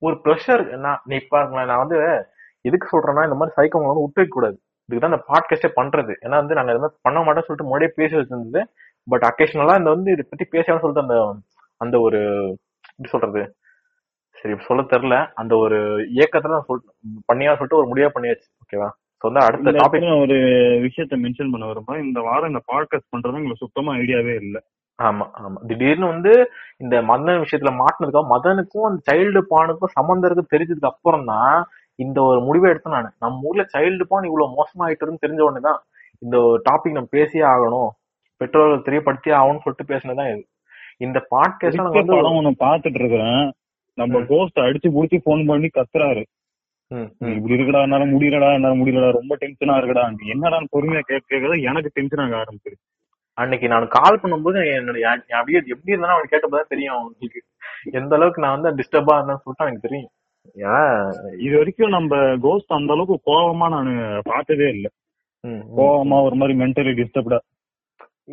ஒரு 0.01 0.15
ப்ரெஷர் 0.23 0.77
நான் 0.77 1.01
நீ 1.05 1.17
பாருங்களேன் 1.19 1.67
நான் 1.67 1.77
வந்து 1.77 1.97
எதுக்கு 2.61 2.87
சொல்றேன்னா 2.91 3.23
இந்த 3.23 3.37
மாதிரி 3.39 3.55
சைக்கவங்க 3.57 3.89
வந்து 3.91 4.05
விட்டு 4.05 4.27
கூடாது. 4.27 4.57
இதுக்கு 4.89 5.01
தான் 5.03 5.13
இந்த 5.13 5.23
பாட்காஸ்டே 5.31 5.69
பண்றது. 5.79 6.13
ஏன்னா 6.25 6.35
வந்து 6.41 6.57
நாங்க 6.57 6.71
இது 6.71 6.79
மாதிரி 6.79 6.99
பண்ண 7.01 7.19
மாட்டோம்னு 7.19 7.47
சொல்லிட்டு 7.47 7.63
முன்னாடியே 7.63 7.91
பேசி 7.95 8.15
வச்சிருந்தது. 8.15 8.61
பட் 9.07 9.25
அக்கேஷனலா 9.29 9.75
இந்த 9.77 9.89
வந்து 9.89 10.11
இதை 10.11 10.23
பத்தி 10.29 10.45
பேசணும்னு 10.55 10.83
சொல்லிட்டு 10.83 11.05
அந்த 11.07 11.17
அந்த 11.77 11.99
ஒரு 11.99 12.19
எப்படி 12.89 13.09
சொல்றது? 13.09 13.41
சரி 14.39 14.55
சொல்ல 14.67 14.81
தெரியல. 14.83 15.31
அந்த 15.33 15.57
ஒரு 15.57 15.77
இயக்கத்துல 16.15 16.47
நான் 16.47 16.67
சொல் 16.67 16.83
பண்ணியா 17.27 17.51
சொல்லிட்டு 17.51 17.77
ஒரு 17.77 17.87
முடிவா 17.87 18.09
பண்ணியாச்சு. 18.15 18.47
ஓகேவா? 18.63 18.89
வந்து 19.21 19.39
அடுத்த 19.39 19.71
டாபிக் 19.71 20.21
ஒரு 20.21 20.35
விஷயத்த 20.83 21.15
மென்ஷன் 21.17 21.51
பண்ண 21.51 21.65
விரும்புறேன் 21.65 22.03
இந்த 22.03 22.19
வாரம் 22.19 22.47
இந்த 22.47 22.61
பாட்காஸ்ட் 22.67 23.11
பண்றது 23.11 23.39
உங்களுக்கு 23.39 23.55
சுத்தமா 23.55 23.95
ஐடியாவே 23.95 24.35
இல்ல. 24.35 24.57
ஆமா 24.99 25.25
ஆமா. 25.39 25.67
திடீர்னு 25.67 26.07
வந்து 26.07 26.51
இந்த 26.77 27.01
மதன் 27.01 27.41
விஷயத்துல 27.43 27.71
மாட்டினதுக்கு 27.81 28.21
மதனுக்கும் 28.29 28.81
அந்த 28.81 29.01
சைல்டு 29.11 29.41
பானுக்கும் 29.49 29.93
சம்மந்தம் 29.93 30.31
இருக்கு 30.31 30.57
தெரிஞ்சதுக்கு 30.57 30.85
அப்புறம் 30.85 31.25
தான் 31.25 31.67
இந்த 31.95 32.21
ஒரு 32.21 32.39
முடிவை 32.41 32.71
எடுத்தேன் 32.71 32.89
நான். 32.89 33.13
நம்ம 33.19 33.39
ஊர்ல 33.41 33.65
சைல்டு 33.73 34.03
பான் 34.03 34.23
இவ்வளவு 34.23 34.55
மோசமாயிட்டுன்னு 34.55 35.23
தெரிஞ்ச 35.25 35.39
உடனே 35.39 35.59
தான் 35.59 35.79
இந்த 36.19 36.37
டாபிக் 36.69 36.91
நம்ம 36.91 37.11
பேசியே 37.11 37.43
ஆகணும். 37.43 37.89
பெற்றோர்கள் 38.37 38.85
தெரியப்படுத்தியே 38.87 39.35
ஆகணும்னு 39.35 39.63
சொல்லிட்டு 39.63 39.91
பேசினதுதான் 39.93 40.31
இது. 40.33 40.43
இந்த 40.97 41.27
பாட்காஸ்ட் 41.35 41.83
பிடிச்ச 41.87 42.21
வந்து 42.21 42.65
பாத்துட்டு 42.65 42.99
இருக்கிறேன் 42.99 43.51
நம்ம. 43.99 44.21
கோஸ்ட் 44.27 44.59
அடிச்சு 44.59 44.89
புடிச்சு 44.89 45.17
போன் 45.23 45.45
பண்ணி 45.45 45.69
கத்துறாரு. 45.71 46.23
இப்படி 47.31 47.55
இருக்கடா 47.55 47.81
என்னால 47.81 48.05
முடியலடா 48.05 48.47
என்னால 48.53 48.75
முடியலடா 48.75 49.09
ரொம்ப 49.13 49.33
டென்ஷனா 49.41 49.75
இருக்கடா. 49.79 50.03
என்னடான்னு 50.31 50.71
பொறுமையா 50.75 51.01
கேட்க 51.03 51.25
கேட்கறது 51.31 51.57
எனக்கு 51.63 51.91
டென்ஷன் 51.93 52.23
ஆக 52.25 52.37
ஆரம்பிச்சிருச்சு 52.39 52.85
அன்னைக்கு 53.37 53.67
நான் 53.67 53.85
கால் 53.89 54.21
பண்ணும்போது 54.21 54.61
என்னுடைய 54.77 55.03
என் 55.09 55.21
என் 55.27 55.37
அப்படியே 55.39 55.59
எப்படி 55.67 55.91
இருந்தாலும் 55.91 56.15
அவனுக்கு 56.15 56.33
கேட்டப்பதான் 56.33 56.71
தெரியும் 56.71 56.95
அவனுக்கு 56.95 57.41
எந்த 57.93 58.15
அளவுக்கு 58.15 58.41
நான் 58.41 58.57
வந்து 58.57 58.77
டிஸ்டர்பா 58.79 59.13
இருந்தேன்னு 59.17 59.43
சொல்லிட்டு 59.43 59.65
எனக்கு 59.65 59.85
தெரியும். 59.87 60.11
இது 61.39 61.53
வரைக்கும் 61.57 61.89
நம்ம 61.89 62.13
கோஸ்ட் 62.37 62.71
அந்த 62.71 62.93
அளவுக்கு 62.93 63.17
கோவமா 63.29 63.67
நான் 63.69 63.91
பார்த்ததே 64.23 64.67
இல்ல. 64.69 64.87
ம், 65.43 65.49
ம். 65.51 65.63
கோவமா 65.77 66.17
ஒரு 66.23 66.35
மாதிரி 66.35 66.55
மென்டலி 66.59 66.93
டிஸ்டர்ப்டா 66.99 67.39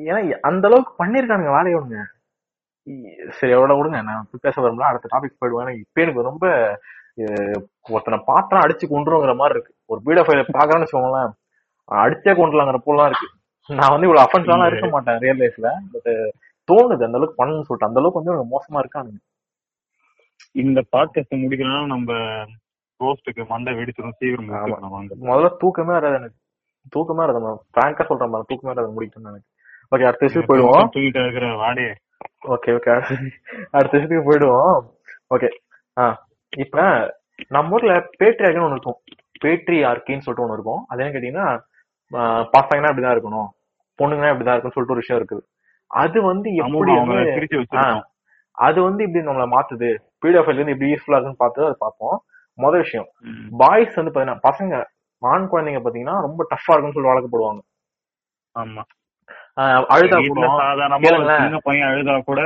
ஏன்னா 0.06 0.18
அந்த 0.42 0.64
அளவுக்கு 0.66 0.92
பண்ணிருக்கானுங்க 1.00 1.52
வேலையோடுங்க 1.56 1.98
சரி 3.38 3.52
எவ்வளவு 3.56 3.78
விடுங்க. 3.78 4.00
நான் 4.08 4.28
பேச 4.46 4.54
வரும்ல 4.62 4.88
அடுத்த 4.88 5.10
டாபிக் 5.14 5.40
போயிடுவேன் 5.40 5.78
இப்ப 5.82 6.02
எனக்கு 6.04 6.28
ரொம்ப 6.30 6.44
ஒருத்தனை 7.94 8.18
பார்த்தா 8.30 8.56
அடிச்சு 8.64 8.86
கொண்டுருங்கிற 8.92 9.34
மாதிரி 9.40 9.54
இருக்கு. 9.56 9.72
ஒரு 9.90 10.00
பீடோ 10.06 10.22
ஃபைல 10.26 10.42
பாக்குறேன்னு 10.58 10.84
வச்சுக்கோங்களேன். 10.84 11.32
அடிச்சே 12.04 12.32
கொண்டுலாங்கிற 12.40 12.78
போலாம் 12.88 13.08
இருக்கு. 13.10 13.28
நான் 13.68 13.92
வந்து 13.94 14.06
இவ்வளவு 14.08 14.24
அஃபென்ஸ்லாம் 14.26 14.68
இருக்க 14.70 14.88
மாட்டேன் 14.94 15.18
ரியல் 15.24 15.40
லைஃப்ல 15.42 15.70
பட் 15.94 16.10
தோணுது. 16.68 17.02
அந்த 17.08 17.18
அளவுக்கு 17.18 17.40
பண்ணணும்னு 17.40 17.66
சொல்லிட்டு 17.68 17.88
அந்த 17.88 18.00
அளவுக்கு 18.00 18.20
வந்து 18.22 18.52
மோசமா 18.54 18.80
இருக்கானுங்க 18.82 19.20
இந்த 20.62 20.80
பாட்காஸ்ட் 20.94 21.42
முடிக்கலாம் 21.42 21.92
நம்ம 21.92 22.12
கோஸ்டுக்கு 23.00 23.42
மண்டை 23.48 23.72
வெடிச்சிடும் 23.78 24.16
சீக்கிரம் 24.18 24.50
முதல்ல 25.28 25.48
தூக்கமே 25.62 25.92
வராது 25.96 26.16
எனக்கு. 26.20 26.36
தூக்கமே 26.94 27.20
வராது. 27.24 27.40
பிராங்கா 27.76 28.04
சொல்றேன் 28.10 28.32
பாரு, 28.34 28.48
தூக்கமே 28.50 28.72
வராது 28.72 28.94
முடிக்கணும்னு 28.96 29.32
எனக்கு. 29.32 29.48
ஓகே 29.92 30.06
அடுத்த 30.08 30.26
விஷயம் 30.26 30.48
போயிடுவோம். 30.50 30.88
தூக்கிட்டு 30.94 31.22
இருக்கிற 31.24 31.48
வாடே 31.62 31.86
ஓகே 32.54 32.70
ஓகே 32.76 32.92
அடுத்த 33.70 33.98
விஷயத்துக்கு 33.98 34.28
போயிடுவோம். 34.28 34.80
ஓகே 35.34 35.48
ஆ 35.98 36.04
இப்ப 36.56 36.84
நம்ம 37.48 37.74
ஊர்ல 37.74 37.94
பேட்ரியார்க்குன்னு 38.20 38.66
ஒண்ணு 38.66 38.76
இருக்கும். 38.76 38.98
பேட்ரி 39.44 39.78
ஆர்கின்னு 39.90 40.24
சொல்லிட்டு 40.26 40.44
ஒண்ணு 40.44 40.56
இருக்கும். 40.58 40.84
அது 40.88 41.02
என்ன 41.02 41.12
கேட்டீங்கன்னா 41.14 41.48
பசங்கன்னா 42.56 42.90
இப்படிதான் 42.92 43.16
இருக்கணும். 43.16 43.48
பொண்ணுங்கன்னா 43.98 44.32
இப்படிதான் 44.34 44.56
இருக்கும்னு 44.56 44.76
சொல்லிட்டு 44.76 44.96
ஒரு 44.96 45.02
விஷயம் 45.04 45.20
இருக்குது. 45.22 45.44
அது 45.90 46.18
வந்து 46.22 46.48
எப்படி 46.54 46.92
வந்து 46.96 47.40
அது 48.58 48.78
வந்து 48.82 49.04
இப்படி 49.04 49.26
நம்மள 49.26 49.44
மாத்துது? 49.54 49.88
பிடிஎஃப்ல 50.20 50.54
இருந்து 50.54 50.74
இப்படி 50.74 50.90
யூஸ்ஃபுல்லா 50.90 51.16
இருக்குன்னு 51.16 51.42
பார்த்து 51.42 51.62
அதை 51.62 51.74
பார்ப்போம். 51.78 52.18
முதல் 52.58 52.80
விஷயம். 52.80 53.08
பாய்ஸ் 53.58 53.94
வந்து 53.94 54.12
பாத்தீங்கன்னா 54.12 54.44
பசங்க 54.48 54.74
ஆண் 55.22 55.48
குழந்தைங்க 55.52 55.80
பாத்தீங்கன்னா 55.86 56.16
ரொம்ப 56.26 56.46
டஃப்பா 56.50 56.72
இருக்குன்னு 56.74 56.96
சொல்லி 56.96 57.10
வளர்க்கப்படுவாங்க. 57.10 57.60
ஆமா. 58.54 58.82
ஆஹ் 58.82 58.95
அழுதா 59.94 60.18
கூட. 60.30 60.46
சாதாரணமா 60.62 61.60
பையன் 61.68 61.88
அழுதா 61.90 62.14
கூட 62.30 62.40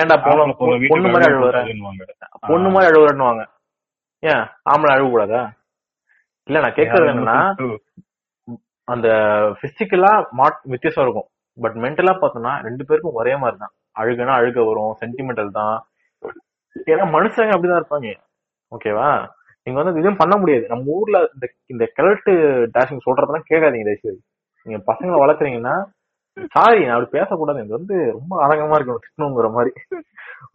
ஏன்டா 0.00 0.16
போன 0.26 0.46
பொண்ணு 0.60 1.08
மாதிரி 1.12 1.26
அழுவுற. 1.30 1.58
பொண்ணு 2.50 2.68
மாதிரி 2.74 2.88
அழுவுறன்னுவாங்க. 2.90 3.42
ஏன்? 4.22 4.44
ஆம்பளை 4.70 4.92
அழுவ 4.94 5.08
கூடாதா 5.14 5.42
இல்ல 6.48 6.62
நான் 6.64 6.76
கேக்குறது 6.78 7.10
என்னன்னா 7.12 7.38
அந்த 8.88 9.08
பிசிக்கலா 9.60 10.10
மாட் 10.38 10.58
வித்தியாசம் 10.72 11.04
இருக்கும். 11.04 11.28
பட் 11.58 11.76
மென்டலா 11.84 12.12
பார்த்தோம்னா 12.22 12.52
ரெண்டு 12.66 12.82
பேருக்கும் 12.88 13.18
ஒரே 13.20 13.34
மாதிரி 13.42 13.56
தான் 13.62 13.74
அழுகுனா 14.00 14.32
அழுக 14.40 14.64
வரும் 14.68 14.98
சென்டிமெண்டல் 15.02 15.56
தான். 15.60 15.76
ஏன்னா 16.92 17.04
மனுஷங்க 17.16 17.54
அப்படிதான் 17.56 17.80
இருப்பாங்க. 17.82 18.10
ஓகேவா 18.72 19.08
நீங்க 19.66 19.76
வந்து 19.80 20.00
இதுவும் 20.00 20.20
பண்ண 20.22 20.34
முடியாது. 20.40 20.64
நம்ம 20.72 20.94
ஊர்ல 20.98 21.18
இந்த 21.34 21.46
இந்த 21.72 21.84
கிழட்டு 21.96 22.32
டேஷிங் 22.74 23.04
சொல்றதெல்லாம் 23.06 23.48
கேட்காதீங்க 23.50 23.86
தயவுசெய்து. 23.88 24.20
நீங்க 24.66 24.78
பசங்களை 24.90 25.18
வளர்க்குறீங்கன்னா 25.24 25.76
சாரி 26.54 26.78
நான் 26.84 26.94
அப்படி 26.94 27.10
பேசக்கூடாது. 27.16 27.62
இது 27.64 27.76
வந்து 27.78 27.96
ரொம்ப 28.16 28.32
அரங்கமா 28.44 28.76
இருக்கணும் 28.78 29.04
திட்டணுங்கிற 29.04 29.48
மாதிரி. 29.56 29.72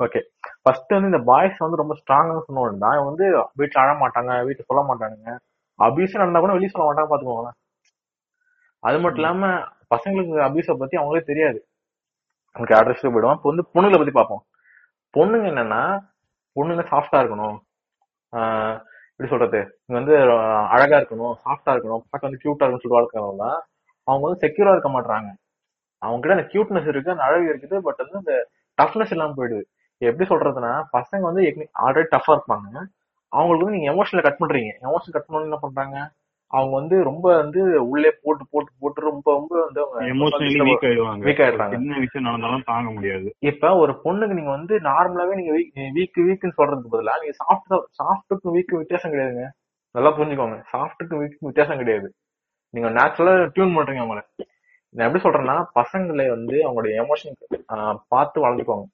ஓகே 0.03 0.19
ஃபர்ஸ்ட் 0.63 0.95
வந்து 0.95 1.11
இந்த 1.11 1.21
பாய்ஸ் 1.29 1.63
வந்து 1.65 1.79
ரொம்ப 1.81 1.93
ஸ்ட்ராங்கா 1.99 2.35
சொன்னோம் 2.47 2.83
தான் 2.85 3.05
வந்து 3.09 3.25
வீட்டுல 3.59 3.81
அழ 3.83 3.91
மாட்டாங்க 4.03 4.31
வீட்டுல 4.47 4.67
சொல்ல 4.69 4.81
மாட்டானுங்க. 4.89 5.31
அபியூஸ் 5.79 6.19
நடந்தா 6.21 6.41
கூட 6.43 6.53
வெளியே 6.57 6.71
சொல்ல 6.73 6.87
மாட்டாங்க 6.89 7.09
பாத்துக்கோங்களேன். 7.11 7.57
அது 8.83 8.97
மட்டும் 9.03 9.21
இல்லாம 9.21 9.51
பசங்களுக்கு 9.93 10.35
அபியூஸ 10.47 10.75
பத்தி 10.81 10.95
அவங்களே 11.01 11.23
தெரியாது. 11.31 11.59
அவங்களுக்கு 12.55 12.79
அட்ரஸ் 12.79 13.03
போயிடுவோம் 13.13 13.37
இப்போ 13.37 13.49
வந்து 13.51 13.65
பொண்ணுங்களை 13.73 13.99
பத்தி 14.01 14.15
பார்ப்போம். 14.19 14.43
பொண்ணுங்க 15.13 15.47
என்னன்னா 15.53 15.81
பொண்ணுங்க 16.55 16.83
சாஃப்டா 16.91 17.19
இருக்கணும். 17.21 17.57
எப்படி 19.11 19.29
சொல்றது? 19.33 19.59
இங்க 19.85 19.95
வந்து 19.99 20.15
அழகா 20.75 20.95
இருக்கணும் 20.99 21.33
சாஃப்டா 21.45 21.71
இருக்கணும். 21.75 22.03
பார்க்க 22.09 22.29
வந்து 22.29 22.41
கியூட்டா 22.43 22.63
இருக்கணும்னு 22.63 22.85
சொல்லி 22.85 22.97
வளர்க்கறவங்க 22.99 23.45
அவங்க 24.07 24.23
வந்து 24.27 24.41
செக்யூரா 24.43 24.73
இருக்க 24.75 24.89
மாட்டாங்க 24.95 25.29
அவங்க 25.99 26.19
கிட்ட 26.19 26.35
அந்த 26.35 26.47
கியூட்னஸ் 26.53 26.87
இருக்கு 26.87 27.11
அந்த 27.11 27.23
அழகு 27.23 27.47
இருக்குது 27.53 27.77
பட் 27.77 28.01
வந்து 28.03 28.17
அந்த 28.21 28.33
டஃப்னஸ் 28.77 29.11
இல்லாம 29.11 29.33
போயிடுது. 29.37 29.63
எப்படி 30.01 30.29
சொல்றதுன்னா 30.29 30.71
பசங்க 30.93 31.21
வந்து 31.21 31.41
ஆல்ரெடி 31.85 32.07
டஃபா 32.15 32.33
இருப்பாங்க. 32.35 32.69
அவங்களுக்கு 33.27 33.65
வந்து 33.65 33.77
நீங்க 33.77 33.89
எமோஷனல் 33.93 34.27
கட் 34.27 34.39
பண்றீங்க. 34.39 34.71
எமோஷன் 34.81 35.15
கட் 35.15 35.27
பண்ணணும் 35.27 35.49
என்ன 35.49 35.59
பண்றாங்க? 35.61 35.97
அவங்க 36.47 36.73
வந்து 36.75 37.03
ரொம்ப 37.03 37.25
வந்து 37.35 37.89
உள்ளே 37.89 38.11
போட்டு 38.23 38.43
போட்டு 38.51 38.71
போட்டு 38.79 39.01
ரொம்ப 39.01 39.31
ரொம்ப 39.31 39.55
வந்து 39.65 39.81
எமோஷனலி 40.13 40.61
வீக் 40.69 40.85
ஆயிடுவாங்க. 40.89 41.23
வீக் 41.27 41.41
ஆயிடுறாங்க. 41.45 41.69
சின்ன 41.69 41.99
விஷயம் 41.99 42.27
நடந்தாலும் 42.27 42.63
தாங்க 42.65 42.91
முடியாது. 42.91 43.35
இப்ப 43.39 43.75
ஒரு 43.75 43.93
பொண்ணுக்கு 44.03 44.37
நீங்க 44.39 44.49
வந்து 44.49 44.79
நார்மலாவே 44.79 45.35
நீங்க 45.35 45.51
வீக் 45.97 46.17
வீக்னு 46.29 46.57
சொல்றதுக்கு 46.57 46.93
பதிலா 46.95 47.15
நீங்க 47.21 47.35
சாஃப்ட் 47.41 47.75
சாஃப்ட்டுக்கும் 47.99 48.55
வீக்கு 48.57 48.77
வித்தியாசம் 48.77 49.11
கிடையாதுங்க. 49.11 49.47
நல்லா 49.91 50.17
புரிஞ்சுக்கோங்க. 50.17 50.57
சாஃப்ட்டுக்கும் 50.73 51.21
வீக்கு 51.21 51.49
வித்தியாசம் 51.49 51.77
கிடையாது. 51.77 52.13
நீங்க 52.73 52.89
நேச்சுரலா 52.89 53.49
டியூன் 53.53 53.77
பண்றீங்க 53.77 54.03
அவங்கள. 54.05 54.21
நான் 54.89 55.13
எப்படி 55.13 55.23
சொல்றேன்னா 55.23 55.65
பசங்களை 55.75 56.29
வந்து 56.29 56.55
அவங்களுடைய 56.55 57.03
எமோஷன் 57.03 57.97
பார்த்து 58.07 58.47
வளர்ந்துக்குவாங்க. 58.47 58.85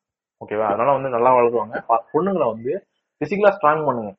ஓகேவா 0.45 0.63
அதனால 0.63 0.91
வந்து 0.91 1.09
நல்லா 1.09 1.35
வளர்க்குவாங்க 1.35 1.83
ப- 1.87 2.05
பொண்ணுங்களை 2.13 2.45
வந்து 2.51 2.85
பிசிக்கலா 3.21 3.51
ஸ்ட்ராங் 3.51 3.85
பண்ணுங்க. 3.85 4.15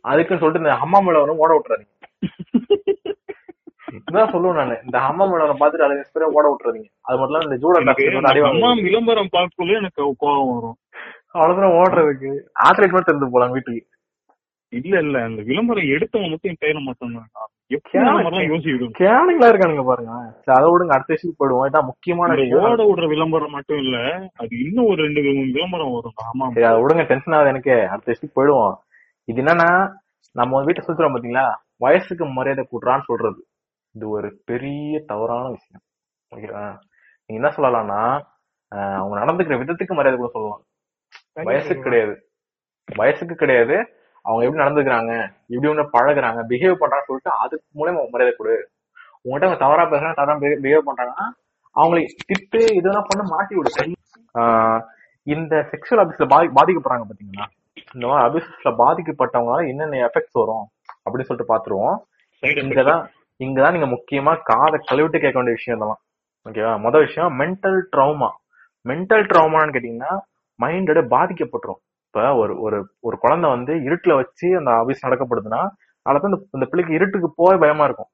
அதுக்குன்னு 0.00 0.42
சொல்லிட்டு 0.42 0.68
இந்த 0.68 0.80
அம்மா 0.80 0.98
மேல 0.98 1.18
வரும் 1.18 1.38
ஓட 1.38 1.60
விட்டுறாதீங்க. 1.60 1.94
இதான் 4.12 4.32
சொல்லுவேன் 4.32 4.54
நானு. 4.54 4.80
இந்த 4.84 4.98
அம்மா 4.98 5.24
மேல 5.24 5.52
பார்த்துட்டு 5.52 5.84
அதை 5.84 5.96
inspire 5.96 6.22
ஓட 6.22 6.56
விட்டுறாதீங்க. 6.56 6.88
அது 7.00 7.18
மட்டும் 7.18 7.50
இந்த 7.50 7.68
ஜூடா 7.68 7.80
இந்த 7.80 7.92
அம்மா 8.46 8.72
விளம்பரம் 8.72 9.28
பார்க்கக்குள்ள 9.32 9.76
எனக்கு 9.76 10.02
கோவம் 10.04 10.54
வரும். 10.54 10.76
அவ்வளவு 11.32 11.60
தூரம் 11.60 11.76
ஓடுறதுக்கு. 11.76 12.30
ஆத்லைட் 12.64 12.92
மட்டும் 12.92 13.16
இருந்து 13.16 13.30
போலாம் 13.30 13.50
வீட்டுக்கு. 13.50 13.86
இல்ல 14.68 14.98
இல்ல. 14.98 15.22
அந்த 15.22 15.42
விளம்பரம் 15.42 15.84
எடுத்தவங்க 15.84 16.28
மட்டும் 16.28 16.56
என் 16.58 16.58
கையில 16.60 16.80
மட்டும் 16.80 17.14
தான். 17.14 17.28
கேனுங்களா 17.72 19.48
இருக்கானுங்க 19.50 19.82
பாருங்க. 19.88 20.12
அதை 20.56 20.66
விடுங்க 20.70 20.94
அடுத்த 20.96 21.14
விஷயத்துக்கு 21.14 21.40
போயிடுவோம் 21.42 21.68
இதான் 21.70 21.88
முக்கியமான 21.90 22.34
விஷயம். 22.40 22.64
ஓட 22.70 22.84
விடுற 22.88 23.06
விளம்பரம் 23.12 23.54
மட்டும் 23.56 23.80
இல்ல 23.84 23.96
அது 24.42 24.52
இன்னும் 24.64 24.88
ஒரு 24.92 25.00
ரெண்டு 25.06 25.22
விளம்பரம் 25.56 25.92
வரும். 25.96 26.16
ஆமா 26.28 26.46
அதை 26.48 26.80
விடுங்க 26.82 27.04
டென்ஷன் 27.10 27.36
ஆகுது 27.38 27.52
எனக்கு. 27.54 27.74
அடுத்த 27.92 28.12
விஷயத்துக்கு 28.12 28.38
போயிடுவோம். 28.40 28.74
இது 29.30 29.42
என்னன்னா 29.42 29.70
நம்ம 30.36 30.62
வீட்டை 30.64 30.82
சுத்துறோம் 30.86 31.14
பாத்தீங்களா? 31.14 31.46
வயசுக்கு 31.84 32.24
மரியாதை 32.38 32.64
கூட்டுறான்னு 32.66 33.08
சொல்றது. 33.10 33.40
இது 33.96 34.08
ஒரு 34.16 34.28
பெரிய 34.44 35.02
தவறான 35.12 35.44
விஷயம். 35.56 35.84
ஓகேவா? 36.34 36.66
நீங்க 37.26 37.38
என்ன 37.40 37.52
சொல்லலாம்னா 37.56 38.02
அவங்க 38.98 39.14
நடந்துக்கிற 39.20 39.56
விதத்துக்கு 39.62 39.94
மரியாதை 39.98 40.18
கூட 40.18 40.30
சொல்லலாம் 40.32 40.62
வயசுக்கு 41.48 41.86
கிடையாது. 41.86 42.14
வயசுக்கு 43.00 43.34
கிடையாது. 43.34 43.76
அவங்க 44.26 44.42
எப்படி 44.46 44.62
நடந்துக்கிறாங்க 44.64 45.12
எப்படி 45.52 45.70
ஒண்ணு 45.72 45.84
பழகுறாங்க 45.96 46.40
பிஹேவ் 46.50 46.80
பண்றான்னு 46.80 47.08
சொல்லிட்டு 47.08 47.32
அதுக்கு 47.44 47.66
மூலமா 47.78 48.00
மரியாதை 48.14 48.32
கொடு. 48.36 48.56
உங்ககிட்ட 49.22 49.46
அவங்க 49.46 49.60
தவறா 49.64 49.84
பேசுறாங்க 49.92 50.18
தவறா 50.20 50.36
பிஹேவ் 50.64 50.88
பண்றாங்கன்னா 50.88 51.26
அவங்களை 51.76 52.02
திட்டு 52.28 52.60
இதெல்லாம் 52.78 53.08
பண்ண 53.08 53.22
மாட்டி 53.32 53.54
விடு 53.56 53.70
இந்த 55.34 55.54
செக்ஷுவல் 55.70 56.02
அபியூஸ்ல 56.02 56.26
பாதி 56.32 56.46
பாதிக்கப்படுறாங்க 56.58 57.04
பாத்தீங்களா? 57.08 57.46
இந்த 57.94 58.04
மாதிரி 58.10 58.26
அபியூஸ்ல 58.26 58.70
பாதிக்கப்பட்டவங்களால 58.82 59.68
என்னென்ன 59.72 59.98
எஃபெக்ட்ஸ் 60.06 60.38
வரும் 60.40 60.66
அப்படின்னு 61.04 61.28
சொல்லிட்டு 61.28 61.52
பாத்துருவோம். 61.52 61.98
இங்கதான் 62.62 63.02
இங்கதான் 63.44 63.74
நீங்க 63.74 63.88
முக்கியமா 63.94 64.32
காதை 64.50 64.78
கழுவிட்டு 64.88 65.18
கேட்க 65.24 65.36
வேண்டிய 65.38 65.56
விஷயம் 65.58 65.78
இதெல்லாம். 65.78 66.00
ஓகேவா 66.46 66.72
முதல் 66.86 67.04
விஷயம் 67.06 67.32
மென்டல் 67.40 67.78
ட்ரௌமா 67.96 68.30
மென்டல் 68.88 69.24
ட்ரௌமான்னு 69.30 69.74
கேட்டீங்கன்னா 69.76 70.12
மைண்டோட 70.62 71.00
பாதிக்கப்பட்டுரும். 71.14 71.80
இப்ப 72.12 72.34
ஒரு 72.34 72.60
ஒரு 72.60 72.94
ஒரு 73.00 73.18
குழந்தை 73.18 73.50
வந்து 73.50 73.74
இருட்டுல 73.74 74.14
வச்சு 74.14 74.56
அந்த 74.56 74.70
அபியூஸ் 74.70 75.06
நடக்கப்படுதுன்னா 75.06 75.68
அதுல 76.02 76.28
இந்த 76.28 76.46
இந்த 76.52 76.66
பிள்ளைக்கு 76.66 76.94
இருட்டுக்கு 76.94 77.32
போக 77.36 77.56
பயமா 77.56 77.84
இருக்கும். 77.84 78.06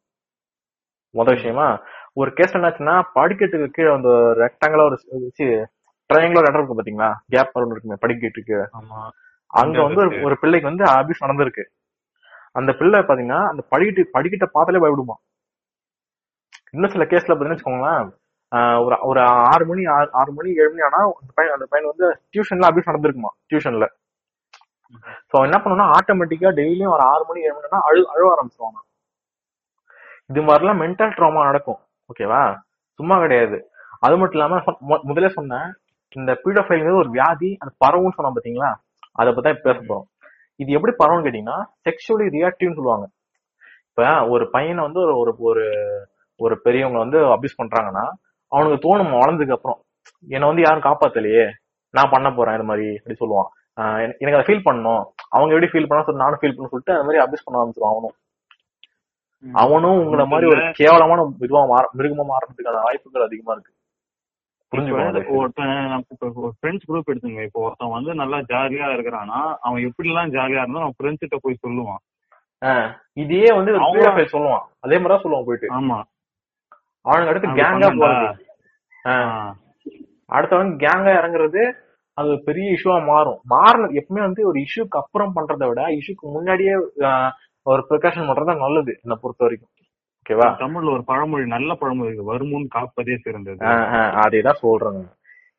முதல் 1.10 1.34
விஷயமா 1.34 1.82
ஒரு 2.12 2.32
கேஸ் 2.32 2.56
என்னாச்சுன்னா 2.56 3.02
படிக்கட்டுக்கு 3.14 3.66
கீழே 3.66 3.94
அந்த 3.94 4.08
ரெக்டாங்கிளா 4.08 4.84
ஒரு 4.84 4.98
ட்ரையாங்குலர் 6.14 6.38
இடம் 6.38 6.54
இருக்கு 6.54 6.82
பாத்தீங்களா? 6.82 7.14
கேப் 7.28 7.50
வரும் 7.52 7.70
இருக்குமே 7.70 7.96
படிக்கட்டுக்கு. 8.00 8.66
ஆமா. 8.80 9.08
அங்க 9.46 9.82
வந்து 9.82 10.06
ஒரு- 10.06 10.24
ஒரு 10.24 10.38
பிள்ளைக்கு 10.40 10.68
வந்து 10.68 10.84
அபியூஸ் 10.84 11.24
நடந்திருக்கு. 11.26 11.64
அந்த 12.52 12.72
பிள்ளை 12.72 13.00
பாத்தீங்கன்னா 13.00 13.48
அந்த 13.48 13.64
படிக்கட்டு 13.68 14.20
படிக்கட்ட 14.20 14.46
பார்த்தாலே 14.52 14.84
பயப்படுமா? 14.84 15.14
இன்னும் 16.70 16.90
சில 16.90 17.04
கேஸ்ல 17.04 17.36
பாத்தீங்கன்னா 17.36 17.56
வச்சுக்கோங்களேன் 17.56 18.10
ஒரு 18.84 18.96
ஒரு 19.10 19.20
ஆறு 19.52 19.64
மணி 19.70 19.82
ஆறு 19.94 20.08
ஆறு 20.20 20.30
மணி 20.36 20.50
ஏழு 20.62 20.70
மணி 20.72 20.84
ஆனா 20.88 20.98
அந்த 21.20 21.30
பையன் 21.38 21.54
அந்த 21.56 21.66
பையன் 21.70 21.88
வந்து 21.92 22.06
டியூஷன்ல 22.32 22.68
அப்படியே 22.68 22.88
நடந்திருக்குமா? 22.90 23.30
டியூஷன்ல. 23.50 23.86
சோ 25.30 25.36
என்ன 25.46 25.56
பண்ணணும்னா 25.62 25.86
ஆட்டோமேட்டிக்கா 25.96 26.50
டெய்லியும் 26.58 26.92
ஒரு 26.96 27.04
ஆறு 27.12 27.24
மணி 27.28 27.40
ஏழு 27.46 27.56
மணினா 27.56 27.80
அழு 27.88 28.02
அழுவ 28.12 28.28
ஆரம்பிச்சிருவாங்க 28.34 28.78
இது 30.30 30.40
மாதிரிலாம் 30.48 30.80
மென்டல் 30.82 31.14
ட்ராமா 31.16 31.40
நடக்கும் 31.48 31.80
ஓகேவா 32.10 32.42
சும்மா 32.98 33.16
கிடையாது. 33.24 33.56
அது 34.06 34.14
மட்டும் 34.20 34.38
இல்லாம 34.38 34.56
முதல்ல 35.10 35.28
சொன்னேன் 35.38 35.68
இந்த 36.16 36.32
பீடோஃபைல்ங்கிறது 36.44 37.02
ஒரு 37.02 37.10
வியாதி 37.16 37.50
அது 37.62 37.70
பரவும்னு 37.84 38.16
சொன்னா 38.18 38.30
பாத்தீங்களா? 38.36 38.70
அதை 39.20 39.28
பத்தி 39.32 39.48
தான் 39.48 39.64
பேச 39.66 39.78
போறோம். 39.88 40.06
இது 40.60 40.70
எப்படி 40.76 40.92
பரவும்னு 41.00 41.26
கேட்டீங்கன்னா 41.26 41.58
செக்ஷுவலி 41.86 42.26
ரியாக்டிவ்னு 42.36 42.78
சொல்லுவாங்க. 42.78 43.06
இப்ப 43.90 44.02
ஒரு 44.34 44.44
பையனை 44.54 44.80
வந்து 44.86 45.00
ஒரு 45.04 45.14
ஒரு 45.22 45.32
ஒரு 45.50 45.64
ஒரு 46.40 46.54
பெரியவங்க 46.64 46.98
வந்து 47.04 47.18
அபியூஸ் 47.34 47.60
பண்றாங்கன்னா 47.60 48.06
அவனுக்கு 48.54 48.76
தோணும் 48.84 49.14
வளர்ந்ததுக்கு 49.18 49.56
அப்புறம். 49.58 49.78
என்னை 50.34 50.46
வந்து 50.48 50.64
யாரும் 50.66 50.86
காப்பாத்தலையே. 50.88 51.44
நான் 51.94 52.12
பண்ண 52.14 52.28
போறேன் 52.36 52.56
இது 52.58 52.68
மாதிரி 52.70 52.86
அப்படி 52.98 53.18
சொல்லுவான். 53.22 53.50
எனக்கு 54.20 54.38
அதை 54.38 54.46
ஃபீல் 54.48 54.66
பண்ணணும். 54.66 55.02
அவங்க 55.36 55.50
எப்படி 55.54 55.70
ஃபீல் 55.72 55.88
பண்ணா 55.88 56.04
சொல்லி 56.06 56.22
நானும் 56.24 56.40
ஃபீல் 56.42 56.56
பண்ண 56.56 56.68
சொல்லிட்டு 56.72 56.94
அது 56.96 57.06
மாதிரி 57.06 57.22
அபியூஸ் 57.24 57.46
பண்ண 57.46 57.56
ஆரம்பிச்சிருவான் 57.62 57.94
அவனும். 57.94 58.16
அவனும் 59.62 59.98
உங்களை 60.04 60.24
மாதிரி 60.32 60.46
ஒரு 60.52 60.62
கேவலமான 60.78 61.24
இதுவா 61.46 61.62
மாற 61.72 61.84
மிருகமா 61.98 62.24
மாறதுக்கான 62.30 62.84
வாய்ப்புகள் 62.86 63.26
அதிகமா 63.28 63.52
இருக்கு. 63.56 63.72
ஃப்ரெண்ட்ஸ் 66.60 66.86
குரூப் 66.88 67.10
எடுத்துங்க 67.12 67.42
இப்போ 67.48 67.60
ஒருத்தன் 67.66 67.92
வந்து 67.96 68.14
நல்லா 68.20 68.38
ஜாலியா 68.52 68.86
இருக்கிறானா 68.94 69.40
அவன் 69.66 69.84
எப்படி 69.88 70.08
எல்லாம் 70.12 70.32
ஜாலியா 70.36 70.62
இருந்தா 70.62 70.84
அவன் 70.84 70.96
ஃப்ரெண்ட்ஸ் 70.98 71.22
கிட்ட 71.24 71.36
போய் 71.44 71.62
சொல்லுவான். 71.66 72.02
இதே 73.22 73.46
வந்து 73.58 73.72
சொல்லுவான். 74.34 74.64
அதே 74.84 74.96
மாதிரி 74.98 75.12
தான் 75.14 75.24
சொல்லுவான் 75.24 75.48
போயிட்டு. 75.48 75.68
ஆமா. 75.78 75.98
அவனுக்கு 77.06 77.32
அடுத்து 77.32 77.48
கேங்கா. 77.60 77.88
போறது. 78.02 78.28
அடுத்தவன் 80.36 80.72
கேங்கா 80.84 81.12
இறங்குறது 81.20 81.62
அது 82.18 82.28
ஒரு 82.32 82.40
பெரிய 82.48 82.66
இஷ்யூவா 82.76 82.98
மாறும். 83.10 83.40
மாறினது 83.52 83.98
எப்பவுமே 84.00 84.22
வந்து 84.26 84.42
ஒரு 84.50 84.58
இஷ்யூக்கு 84.66 85.00
அப்புறம் 85.00 85.34
பண்றதை 85.36 85.66
விட 85.70 85.82
இஷ்யூக்கு 85.98 86.26
முன்னாடியே 86.36 86.74
ஒரு 87.66 87.82
ப்ரிகாஷன் 87.88 88.28
பண்றது 88.28 88.50
தான் 88.50 88.64
நல்லது 88.64 88.92
என்னை 89.02 89.16
பொறுத்த 89.22 89.44
வரைக்கும். 89.46 89.72
ஓகேவா 90.20 90.46
தமிழ்ல 90.62 90.92
ஒரு 90.96 91.04
பழமொழி 91.10 91.44
நல்ல 91.54 91.70
பழமொழி. 91.80 92.14
வருமுன் 92.30 92.66
காப்பதே 92.76 93.16
சிறந்தது. 93.26 93.60
அதே 94.22 94.40
தான் 94.46 94.60
சொல்றேன் 94.62 95.02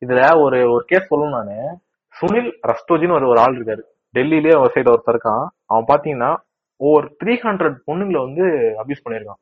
இதுல 0.02 0.22
ஒரு 0.44 0.58
ஒரு 0.72 0.82
கேஸ் 0.90 1.08
சொல்லணும் 1.12 1.36
நானு. 1.38 1.56
சுனில் 2.14 2.50
ரஸ்தோஜின்னு 2.70 3.16
ஒரு 3.18 3.26
ஒரு 3.32 3.40
ஆள் 3.44 3.56
இருக்காரு. 3.58 3.82
டெல்லியிலே 4.16 4.52
ஒரு 4.62 4.70
சைடு 4.74 4.92
ஒருத்தர் 4.92 5.14
இருக்கான். 5.14 5.46
அவன் 5.70 5.88
பாத்தீங்கன்னா 5.92 6.30
ஒரு 6.80 7.06
த்ரீ 7.20 7.34
ஹண்ட்ரட் 7.46 7.78
பொண்ணுங்களை 7.88 8.20
வந்து 8.26 8.44
அபியூஸ் 8.82 9.04
பண்ணிருக்கான். 9.04 9.40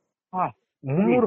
முந்நூறு 0.86 1.26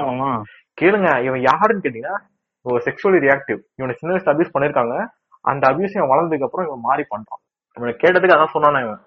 அவன்லாம். 0.00 0.42
கேளுங்க 0.78 1.08
இவன் 1.24 1.40
யாருன்னு 1.40 1.84
கேட்டீங்கன்னா 1.84 2.16
ஒரு 2.62 2.82
செக்ஷுவலி 2.86 3.18
ரியாக்டிவ் 3.26 3.60
இவனை 3.76 3.94
சின்ன 3.98 4.14
வயசுல 4.14 4.32
அபியூஸ் 4.34 4.54
பண்ணிருக்காங்க. 4.54 5.06
அந்த 5.40 5.68
அபியூஸ் 5.70 5.96
இவன் 5.96 6.10
வளர்ந்ததுக்கு 6.12 6.42
அப்புறம் 6.42 6.66
இவன் 6.66 6.80
மாறி 6.80 7.02
பண்றான். 7.02 7.42
இவனை 7.76 7.94
கேட்டதுக்கு 8.02 8.36
அதான் 8.36 8.54
சொன்னானே 8.54 8.80
இவன். 8.82 9.00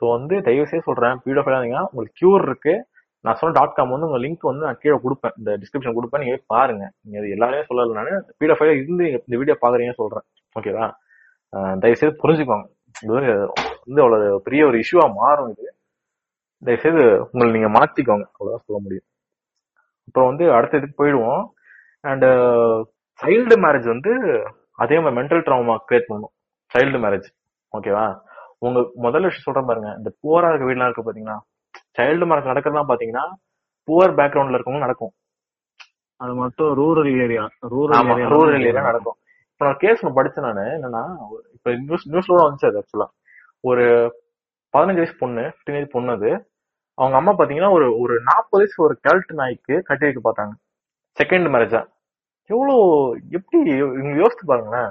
சோ 0.00 0.10
வந்து 0.16 0.40
தயவு 0.40 0.66
செய்து 0.66 0.84
சொல்றேன் 0.84 1.20
பீடோ 1.24 1.42
ஃபைலாதீங்க 1.44 1.78
உங்களுக்கு 1.90 2.18
கியூர் 2.20 2.42
இருக்கு. 2.42 2.74
நான் 3.20 3.34
சொன்ன 3.34 3.54
டாட் 3.58 3.74
காம் 3.74 3.90
வந்து 3.90 4.06
உங்க 4.06 4.18
லிங்க் 4.18 4.50
வந்து 4.50 4.64
நான் 4.64 4.78
கீழே 4.80 4.98
கொடுப்பேன். 5.04 5.34
இந்த 5.38 5.50
டிஸ்கிரிப்ஷன் 5.56 5.96
கொடுப்பேன் 5.98 6.22
நீங்க 6.24 6.42
பாருங்க. 6.46 6.90
நீங்க 7.02 7.18
அது 7.18 7.30
எல்லாரையும் 7.30 7.68
சொல்லல 7.70 7.92
நானு 7.92 8.12
பீடோ 8.38 8.56
ஃபைல 8.58 8.76
இருந்து 8.82 9.06
இந்த 9.10 9.36
வீடியோ 9.36 9.56
பாக்குறீங்கன்னு 9.62 10.00
சொல்றேன். 10.02 10.26
ஓகேவா 10.56 10.86
அஹ் 11.56 11.78
தயவு 11.78 11.96
செய்து 11.96 12.20
புரிஞ்சுக்கோங்க. 12.22 12.66
இது 13.02 13.12
வந்து 13.12 13.32
வந்து 13.86 14.02
அவ்வளவு 14.02 14.40
பெரிய 14.42 14.66
ஒரு 14.66 14.78
இஷ்யூவா 14.78 15.14
மாறும் 15.14 15.50
இது. 15.50 15.66
தயவு 16.62 16.82
செய்து 16.84 17.02
உங்களை 17.30 17.50
நீங்க 17.56 17.70
மாத்திக்கோங்க 17.78 18.24
அவ்வளவுதான் 18.32 18.64
சொல்ல 18.66 18.78
முடியும். 18.84 19.06
அப்புறம் 20.08 20.28
வந்து 20.30 20.44
அடுத்த 20.56 20.80
இதுக்கு 20.80 21.00
போயிடுவோம். 21.02 21.42
அண்ட் 22.10 22.26
சைல்டு 23.20 23.56
மேரேஜ் 23.64 23.86
வந்து 23.94 24.12
அதே 24.82 24.96
மாதிரி 25.02 25.16
மென்டல் 25.18 25.44
ட்ராமா 25.46 25.76
கிரியேட் 25.86 26.10
பண்ணும். 26.10 26.32
சைல்டு 26.72 26.98
மேரேஜ் 27.04 27.28
ஓகேவா 27.72 28.06
உங்க 28.66 28.78
முதல்ல 29.04 29.28
விஷயம் 29.28 29.46
சொல்றேன் 29.46 29.68
பாருங்க. 29.70 29.90
இந்த 29.98 30.10
புவரா 30.22 30.48
இருக்க 30.50 30.66
வீடுலாம் 30.68 30.88
இருக்கு 30.88 31.06
பாத்தீங்கன்னா 31.08 31.38
சைல்டு 31.98 32.26
மேரேஜ் 32.28 32.50
நடக்கிறதா 32.52 32.84
பாத்தீங்கன்னா 32.90 33.24
புவர் 33.88 34.14
பேக்ரவுண்ட்ல 34.18 34.56
இருக்கவங்க 34.56 34.86
நடக்கும். 34.86 35.12
அது 36.20 36.32
மட்டும் 36.42 36.70
rural 36.80 37.10
area 37.24 37.42
rural 37.74 37.98
area 38.12 38.30
rural 38.34 38.66
area 38.70 38.84
நடக்கும். 38.90 39.18
இப்ப 39.52 39.66
நான் 39.66 39.80
கேஸ் 39.82 40.02
ஒன்று 40.04 40.18
படிச்சேன் 40.18 40.46
நானு. 40.48 40.64
என்னன்னா 40.76 41.02
இப்ப 41.56 41.74
நியூஸ் 41.84 42.08
நியூஸ்ல 42.12 42.40
வந்துச்சு 42.46 42.68
அது 42.70 42.80
ஆக்சுவலா 42.80 43.08
ஒரு 43.68 43.84
பதினஞ்சு 44.74 45.00
வயசு 45.02 45.14
பொண்ணு 45.22 45.44
டீனேஜ் 45.64 45.94
பொண்ணு 45.94 46.10
அது 46.16 46.30
அவங்க 46.98 47.16
அம்மா 47.20 47.32
பாத்தீங்கன்னா 47.38 47.70
ஒரு 47.76 47.86
ஒரு 48.02 48.14
நாற்பது 48.28 48.60
வயசு 48.62 48.76
ஒரு 48.86 48.94
கல்ட் 49.06 49.32
நாய்க்கு 49.40 49.74
கட்டி 49.88 50.06
வைக்க 50.06 50.20
பார்த்தாங்க. 50.24 50.54
செகண்ட் 51.18 51.48
மேரேஜா 51.54 51.80
எவ்வளோ 52.50 52.74
எப்படி 53.36 53.58
இவங்க 53.76 54.16
யோசித்து 54.22 54.44
பாருங்களேன். 54.50 54.90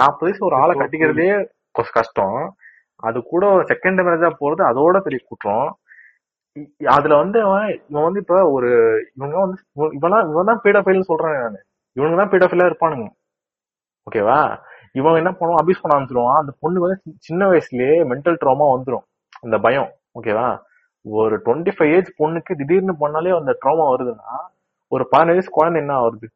நாற்பது 0.00 0.26
வயசு 0.26 0.46
ஒரு 0.48 0.56
ஆளை 0.60 0.74
கட்டிக்கிறதே 0.80 1.28
கொஞ்சம் 1.76 1.96
கஷ்டம். 1.98 2.38
அது 3.08 3.18
கூட 3.32 3.44
செகண்ட் 3.70 4.02
மேரேஜா 4.06 4.30
போறது 4.42 4.62
அதோட 4.70 4.98
பெரிய 5.06 5.20
குற்றம். 5.30 5.68
அதுல 6.94 7.14
வந்து 7.22 7.38
இவன் 7.90 8.06
வந்து 8.06 8.22
இப்ப 8.24 8.38
ஒரு 8.54 8.70
இவங்க 9.18 9.36
வந்து 9.44 9.58
இவன் 9.98 10.30
இவன் 10.32 10.50
தான் 10.50 10.62
பீடோஃபைல்னு 10.64 11.10
சொல்றேன் 11.10 11.36
நான். 11.38 11.60
இவனுங்க 11.96 12.18
தான் 12.22 12.32
பீடோஃபைலா 12.34 12.68
இருப்பானுங்க. 12.70 13.06
ஓகேவா 14.06 14.38
இவன் 14.98 15.18
என்ன 15.20 15.30
பண்ணுவான்? 15.38 15.60
அபியூஸ் 15.62 15.82
பண்ண 15.82 15.94
ஆரம்பிச்சிருவான். 15.96 16.40
அந்த 16.42 16.52
பொண்ணுக்கு 16.62 16.86
வந்து 16.86 16.98
சின்ன 17.28 17.42
வயசுலயே 17.50 17.96
மென்டல் 18.12 18.38
ட்ராமா 18.42 18.66
வந்துடும் 18.74 19.04
அந்த 19.44 19.56
பயம் 19.66 19.90
ஓகேவா 20.18 20.46
ஒரு 21.04 21.34
டுவெண்ட்டி 21.44 21.72
ஃபைவ் 21.76 21.92
ஏஜ் 21.96 22.10
பொண்ணுக்கு 22.20 22.52
திடீர்னு 22.60 22.94
பண்ணாலே 23.00 23.30
அந்த 23.38 23.52
ட்ராமா 23.62 23.84
வருதுன்னா 23.92 24.34
ஒரு 24.92 25.04
பதினஞ்சு 25.12 25.38
வயசு 25.38 25.56
குழந்தை 25.58 25.78
என்ன 25.82 25.94
ஆகுது 26.02 26.28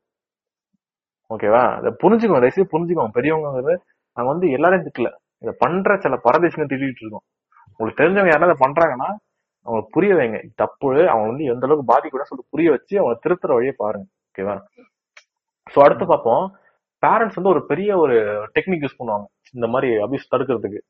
ஓகேவா 1.35 1.63
அதை 1.79 1.91
புரிஞ்சுக்கணும் 2.03 2.43
தயவுசெய்து 2.45 2.73
புரிஞ்சுக்கணும் 2.73 3.15
பெரியவங்கிறது 3.19 3.75
நாங்க 4.17 4.29
வந்து 4.33 4.49
எல்லாரையும் 4.57 4.87
திட்டல. 4.87 5.09
இதை 5.43 5.53
பண்ற 5.63 5.97
சில 6.05 6.15
பரதேசங்கள் 6.27 6.71
திட்டிட்டு 6.73 7.03
இருக்கோம் 7.05 7.25
உங்களுக்கு 7.73 8.01
தெரிஞ்சவங்க 8.03 8.33
யாராவது 8.35 8.55
பண்றாங்கன்னா 8.65 9.09
அவங்களுக்கு 9.67 9.95
புரிய 9.97 10.13
வைங்க. 10.19 10.39
தப்பு. 10.63 10.89
அவங்க 11.13 11.27
வந்து 11.31 11.45
எந்த 11.53 11.67
அளவுக்கு 11.67 11.91
பாதிக்கூட 11.93 12.25
சொல்லிட்டு 12.29 12.53
புரிய 12.55 12.69
வச்சு 12.75 12.95
அவங்க 13.01 13.15
திருத்துற 13.25 13.51
வழியை 13.59 13.75
பாருங்க. 13.83 14.07
ஓகேவா 14.31 14.55
சோ 15.73 15.79
அடுத்து 15.87 16.05
பார்ப்போம். 16.13 16.45
பேரண்ட்ஸ் 17.07 17.35
வந்து 17.35 17.51
ஒரு 17.51 17.63
பெரிய 17.67 17.91
ஒரு 17.99 18.15
டெக்னிக் 18.55 18.85
யூஸ் 18.85 18.99
பண்ணுவாங்க. 18.99 19.27
இந்த 19.55 19.67
மாதிரி 19.67 19.89
அபியூஸ் 20.05 20.31
தடுக்கிறதுக்கு. 20.33 20.81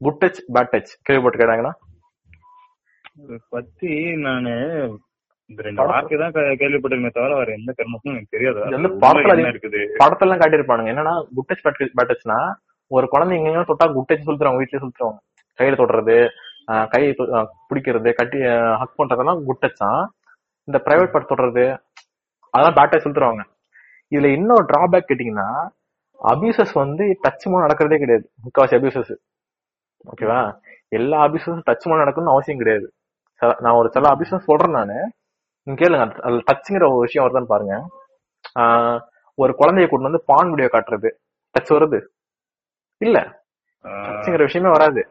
குட் 0.00 0.20
டச் 0.22 0.40
பேட் 0.54 0.72
டச் 0.72 0.90
கேள்விப்பட்டு 1.02 1.40
கேட்டாங்கன்னா 1.40 1.74
பத்தி 3.48 3.92
நானு 4.18 4.52
இந்த 5.50 5.60
ரெண்டு 5.62 5.84
வார்த்தை 5.84 6.16
தான் 6.18 6.34
கே- 6.34 6.56
கேள்விப்பட்டிருக்கேன் 6.60 7.14
தவிர 7.14 7.36
வேற 7.36 7.50
எந்த 7.52 7.70
கர்மத்தும் 7.72 8.12
எனக்கு 8.12 8.34
தெரியாது. 8.34 8.58
இது 8.58 8.66
அது 8.66 8.76
வந்து 8.76 8.90
உள்ள 8.90 9.00
படத்துல 9.04 9.22
என்ன 9.26 9.34
அதிகம் 9.36 9.54
இருக்குது? 9.54 9.80
படத்துல 10.00 10.26
எல்லாம் 10.26 10.40
காட்டியிருப்பானுங்க. 10.42 10.92
என்னன்னா 10.92 11.14
குட் 11.34 11.48
டச் 11.50 11.64
பேட் 11.64 11.94
பேட் 11.98 12.10
டச்னா 12.12 12.38
ஒரு 12.90 13.06
குழந்தை 13.08 13.36
எங்க 13.40 13.64
தொட்டா 13.64 13.86
குட் 13.94 14.08
டச் 14.10 14.26
சொல்லிடுவாங்க 14.26 14.60
வீட்லயே 14.60 14.82
சொல்லிடுவாங்க 14.82 15.18
கையில 15.58 15.78
தொடுறது 15.80 16.16
ஆஹ் 16.68 16.88
பிடிக்கிறது 17.68 18.10
கட்டி 18.14 18.38
ஹக் 18.80 18.98
பண்றதெல்லாம் 18.98 19.40
குட் 19.44 19.62
டச் 19.62 19.78
தான் 19.78 20.00
இந்த 20.68 20.78
பிரைவேட் 20.86 21.12
பார்ட் 21.12 21.30
தொடுறது 21.30 21.64
அதெல்லாம் 22.54 22.76
பேட் 22.78 22.92
டச் 22.92 23.06
சொல்லிடுவாங்க 23.06 23.42
இதுல 24.10 24.32
இன்னொரு 24.32 24.64
டிராபேக் 24.64 25.04
கேட்டீங்கன்னா 25.08 25.68
அபியூசஸ் 26.22 26.70
வந்து 26.72 27.04
டச் 27.04 27.50
மூலம் 27.50 27.68
நடக்கிறதே 27.68 27.98
கிடையாது. 27.98 28.30
முக்காவாசி 28.44 28.80
அபியூசஸ் 28.80 29.16
ஓகேவா 30.16 30.60
எல்லா 30.88 31.24
அபியூசஸும் 31.24 31.62
டச் 31.66 31.84
மூலம் 31.84 32.06
நடக்கணும்னு 32.06 32.30
அவசியம் 32.30 32.58
கிடையாது. 32.58 32.92
நான் 33.38 33.74
ஒரு 33.74 33.90
சில 33.90 34.08
அபியூசஸ் 34.10 34.38
சொல்றேன் 34.38 34.70
நானு. 34.70 35.12
நீங்க 35.62 35.84
கேளுங்க 35.84 35.92
அது- 35.92 36.20
அதுல 36.20 36.42
டச்சுங்கிற 36.52 36.90
ஒரு 36.90 36.98
விஷயம் 36.98 37.28
வருதான்னு 37.28 37.44
பாருங்க. 37.44 37.88
ஒரு 39.34 39.52
குழந்தைய 39.52 39.88
கூட்டு 39.88 40.10
வந்து 40.10 40.22
பான் 40.26 40.48
வீடியோ 40.48 40.68
காட்டுறது. 40.72 41.10
டச் 41.42 41.74
வருது. 41.74 42.06
இல்ல. 42.98 43.44
டச்சுங்கிற 43.82 44.38
விஷயமே 44.38 44.70
வராது. 44.70 45.08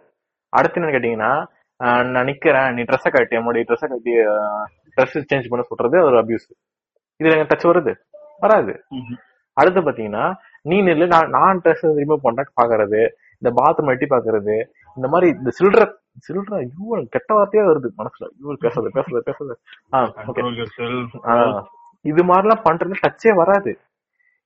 அடுத்து 0.49 0.81
என்ன 0.81 0.97
கேட்டீங்கன்னா 0.97 1.47
நான் 2.11 2.25
நிக்கிறேன். 2.25 2.73
நீ 2.73 2.81
ட்ரெஸ்ஸை 2.81 3.11
கட்டி 3.11 3.35
என்னுடைய 3.35 3.65
ட்ரெஸ்ஸை 3.67 3.87
கட்டி 3.87 4.11
ட்ரெஸ் 4.97 5.23
சேஞ்ச் 5.33 5.49
பண்ண 5.49 5.65
சொல்றது 5.65 6.05
ஒரு 6.05 6.21
அபியூஸ் 6.21 6.53
இதுல 7.23 7.27
டச் 7.27 7.67
வருது? 7.67 7.95
வராது. 8.41 8.73
அடுத்து 9.57 9.79
பாத்தீங்கன்னா 9.87 10.25
நீ 10.69 10.77
நில்லு 10.87 11.05
நான் 11.13 11.31
நான் 11.37 11.61
ட்ரெஸ் 11.63 11.85
ரிமூவ் 12.01 12.25
பண்ண 12.25 12.43
பாக்குறது 12.59 13.01
இந்த 13.41 13.49
பாத்ரூம் 13.59 13.91
எட்டி 13.93 14.07
பாக்குறது 14.13 14.55
இந்த 14.97 15.07
மாதிரி 15.13 15.27
இந்த 15.37 15.51
சில்ட்ர 15.57 15.83
சில்ட்ர 16.27 16.53
ஐயோ 16.61 16.99
கெட்ட 17.15 17.31
வார்த்தையே 17.37 17.63
வருது 17.69 17.89
மனசுல. 17.99 18.27
ஐயோ 18.35 18.55
பேசுறது 18.63 18.89
பேசுறது 18.97 19.21
பேசுறது 19.29 19.53
ஆ 19.95 19.99
ஓகே 20.29 20.41
Control 20.41 20.55
yourself. 20.61 21.67
இது 22.05 22.21
மாதிரிலாம் 22.29 22.63
பண்றது 22.67 22.95
டச்சே 23.03 23.31
வராது. 23.41 23.71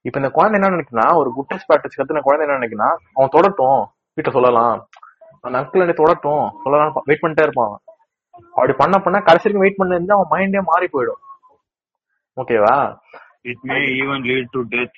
இப்ப 0.04 0.18
இந்த 0.20 0.30
குழந்தை 0.36 0.56
என்ன 0.58 0.70
நினைக்குன்னா 0.74 1.06
ஒரு 1.20 1.30
குட்டஸ் 1.36 1.66
பேட்டஸ் 1.70 1.98
கத்துன 1.98 2.22
குழந்தை 2.26 2.44
என்ன 2.46 2.58
நினைக்குன்னா 2.58 2.88
அவன் 3.16 3.34
தொடட்டும். 3.36 3.80
வீட்டை 4.16 4.30
சொல்லலாம். 4.36 4.78
அந்த 5.46 5.54
அங்கிள் 5.60 5.84
என்ன 5.84 5.94
தொடட்டும். 6.00 6.44
சொல்லலாம் 6.62 6.96
வெயிட் 7.08 7.22
பண்ணிட்டே 7.24 7.46
இருப்பான். 7.46 7.74
அப்படி 8.56 8.74
பண்ண 8.80 8.96
பண்ண 9.04 9.18
கடைசி 9.28 9.44
வரைக்கும் 9.46 9.64
வெயிட் 9.64 9.80
பண்ண 9.80 9.98
இருந்தா 9.98 10.16
அவன் 10.18 10.32
மைண்டே 10.34 10.62
மாறி 10.70 10.86
போயிடும். 10.94 11.20
ஓகேவா 12.36 12.74
It 13.44 13.58
may 13.64 13.82
even 13.94 14.20
lead 14.22 14.46
to 14.54 14.60
death. 14.72 14.96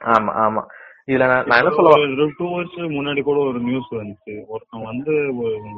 ஆமா 0.00 0.32
ஆமா. 0.44 0.62
இதுல 1.08 1.26
நான் 1.28 1.60
என்ன 1.60 1.70
சொல்ல 1.76 2.26
டூ 2.38 2.46
வருஷம் 2.54 2.94
முன்னாடி 2.96 3.20
கூட 3.22 3.38
ஒரு 3.50 3.58
நியூஸ் 3.60 3.90
வந்துச்சு. 3.98 4.34
ஒருத்தன் 4.52 4.86
வந்து 4.90 5.12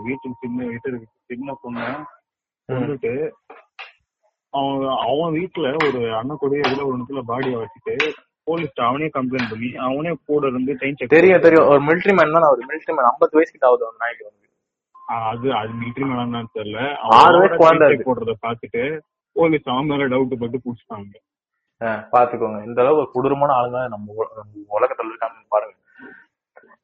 வீட்டுக்கு 0.07 0.41
சின்ன 0.43 0.67
வீட்டுக்கு 0.71 0.99
சின்ன 1.33 1.57
பொண்ண 1.63 1.81
கொண்டுட்டு 2.69 3.13
அவன் 4.53 4.83
அவன் 5.05 5.35
வீட்டுல 5.39 5.69
ஒரு 5.87 6.01
அண்ணன் 6.19 6.41
கூட 6.43 6.53
இதுல 6.63 6.85
ஒரு 6.89 6.97
இடத்துல 6.99 7.23
பாடியை 7.31 7.57
வச்சுட்டு 7.63 7.95
போலீஸ் 8.47 8.81
அவனே 8.89 9.09
கம்ப்ளைண்ட் 9.17 9.51
பண்ணி 9.53 9.69
அவனே 9.87 10.13
கூட 10.29 10.43
இருந்து 10.53 10.73
செக் 10.81 11.13
தெரியும் 11.15 11.45
தெரியும். 11.47 11.69
ஒரு 11.73 11.81
மிலிட்டரி 11.89 12.15
மேன் 12.19 12.35
தான் 12.37 12.51
ஒரு 12.55 12.63
மிலிட்டரி 12.69 12.95
மேன் 12.97 13.11
ஐம்பது 13.11 13.39
வயசு 13.39 13.53
கிட்ட 13.55 13.69
ஆகுது 13.71 13.89
ஒரு 13.91 13.97
நாய்க்கு 14.03 14.25
வந்து. 14.29 14.43
அது 15.29 15.47
அது 15.61 15.73
மிலிட்டரி 15.81 16.07
மேனான்னு 16.11 16.55
தெரியல. 16.59 16.81
ஆறு 17.21 17.37
வயசு 17.43 17.61
குழந்தை. 17.63 17.89
போடுறத 18.09 18.35
பாத்துட்டு 18.47 18.83
போலீஸ் 19.37 19.71
அவன் 19.75 19.89
மேல 19.93 20.09
டவுட் 20.15 20.43
பட்டு 20.43 20.59
புடிச்சிட்டாங்க. 20.67 21.15
பாத்துக்கோங்க. 21.89 22.65
இந்த 22.65 22.83
அளவு 22.83 22.97
ஒரு 22.97 23.11
கொடூரமான 23.13 23.53
ஆளுங்க 23.53 23.89
நம்ம 23.89 24.13
உல- 24.19 24.35
நம்ம 24.35 24.79
உலகத்துல 24.79 25.03
இருக்காங்கன்னு 25.03 25.47
பாருங்க. 25.49 25.75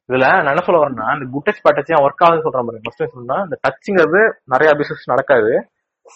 இதுல 0.07 0.17
நான் 0.17 0.45
என்ன 0.45 0.61
சொல்ல 0.61 0.87
வரேன்னா 0.87 1.13
இந்த 1.13 1.29
good 1.31 1.47
touch 1.47 1.69
bad 1.69 1.79
touch 1.79 2.01
work 2.01 2.23
ஆகுதுன்னு 2.23 2.41
சொல்றேன் 2.41 2.51
பாருங்க. 2.51 2.79
ஃபர்ஸ்ட் 2.83 3.13
சொன்னா 3.13 3.41
இந்த 3.41 3.59
டச்சுங்கிறது 3.67 4.33
நிறைய 4.45 4.73
அபியூசஸ் 4.73 5.05
நடக்காது. 5.05 5.69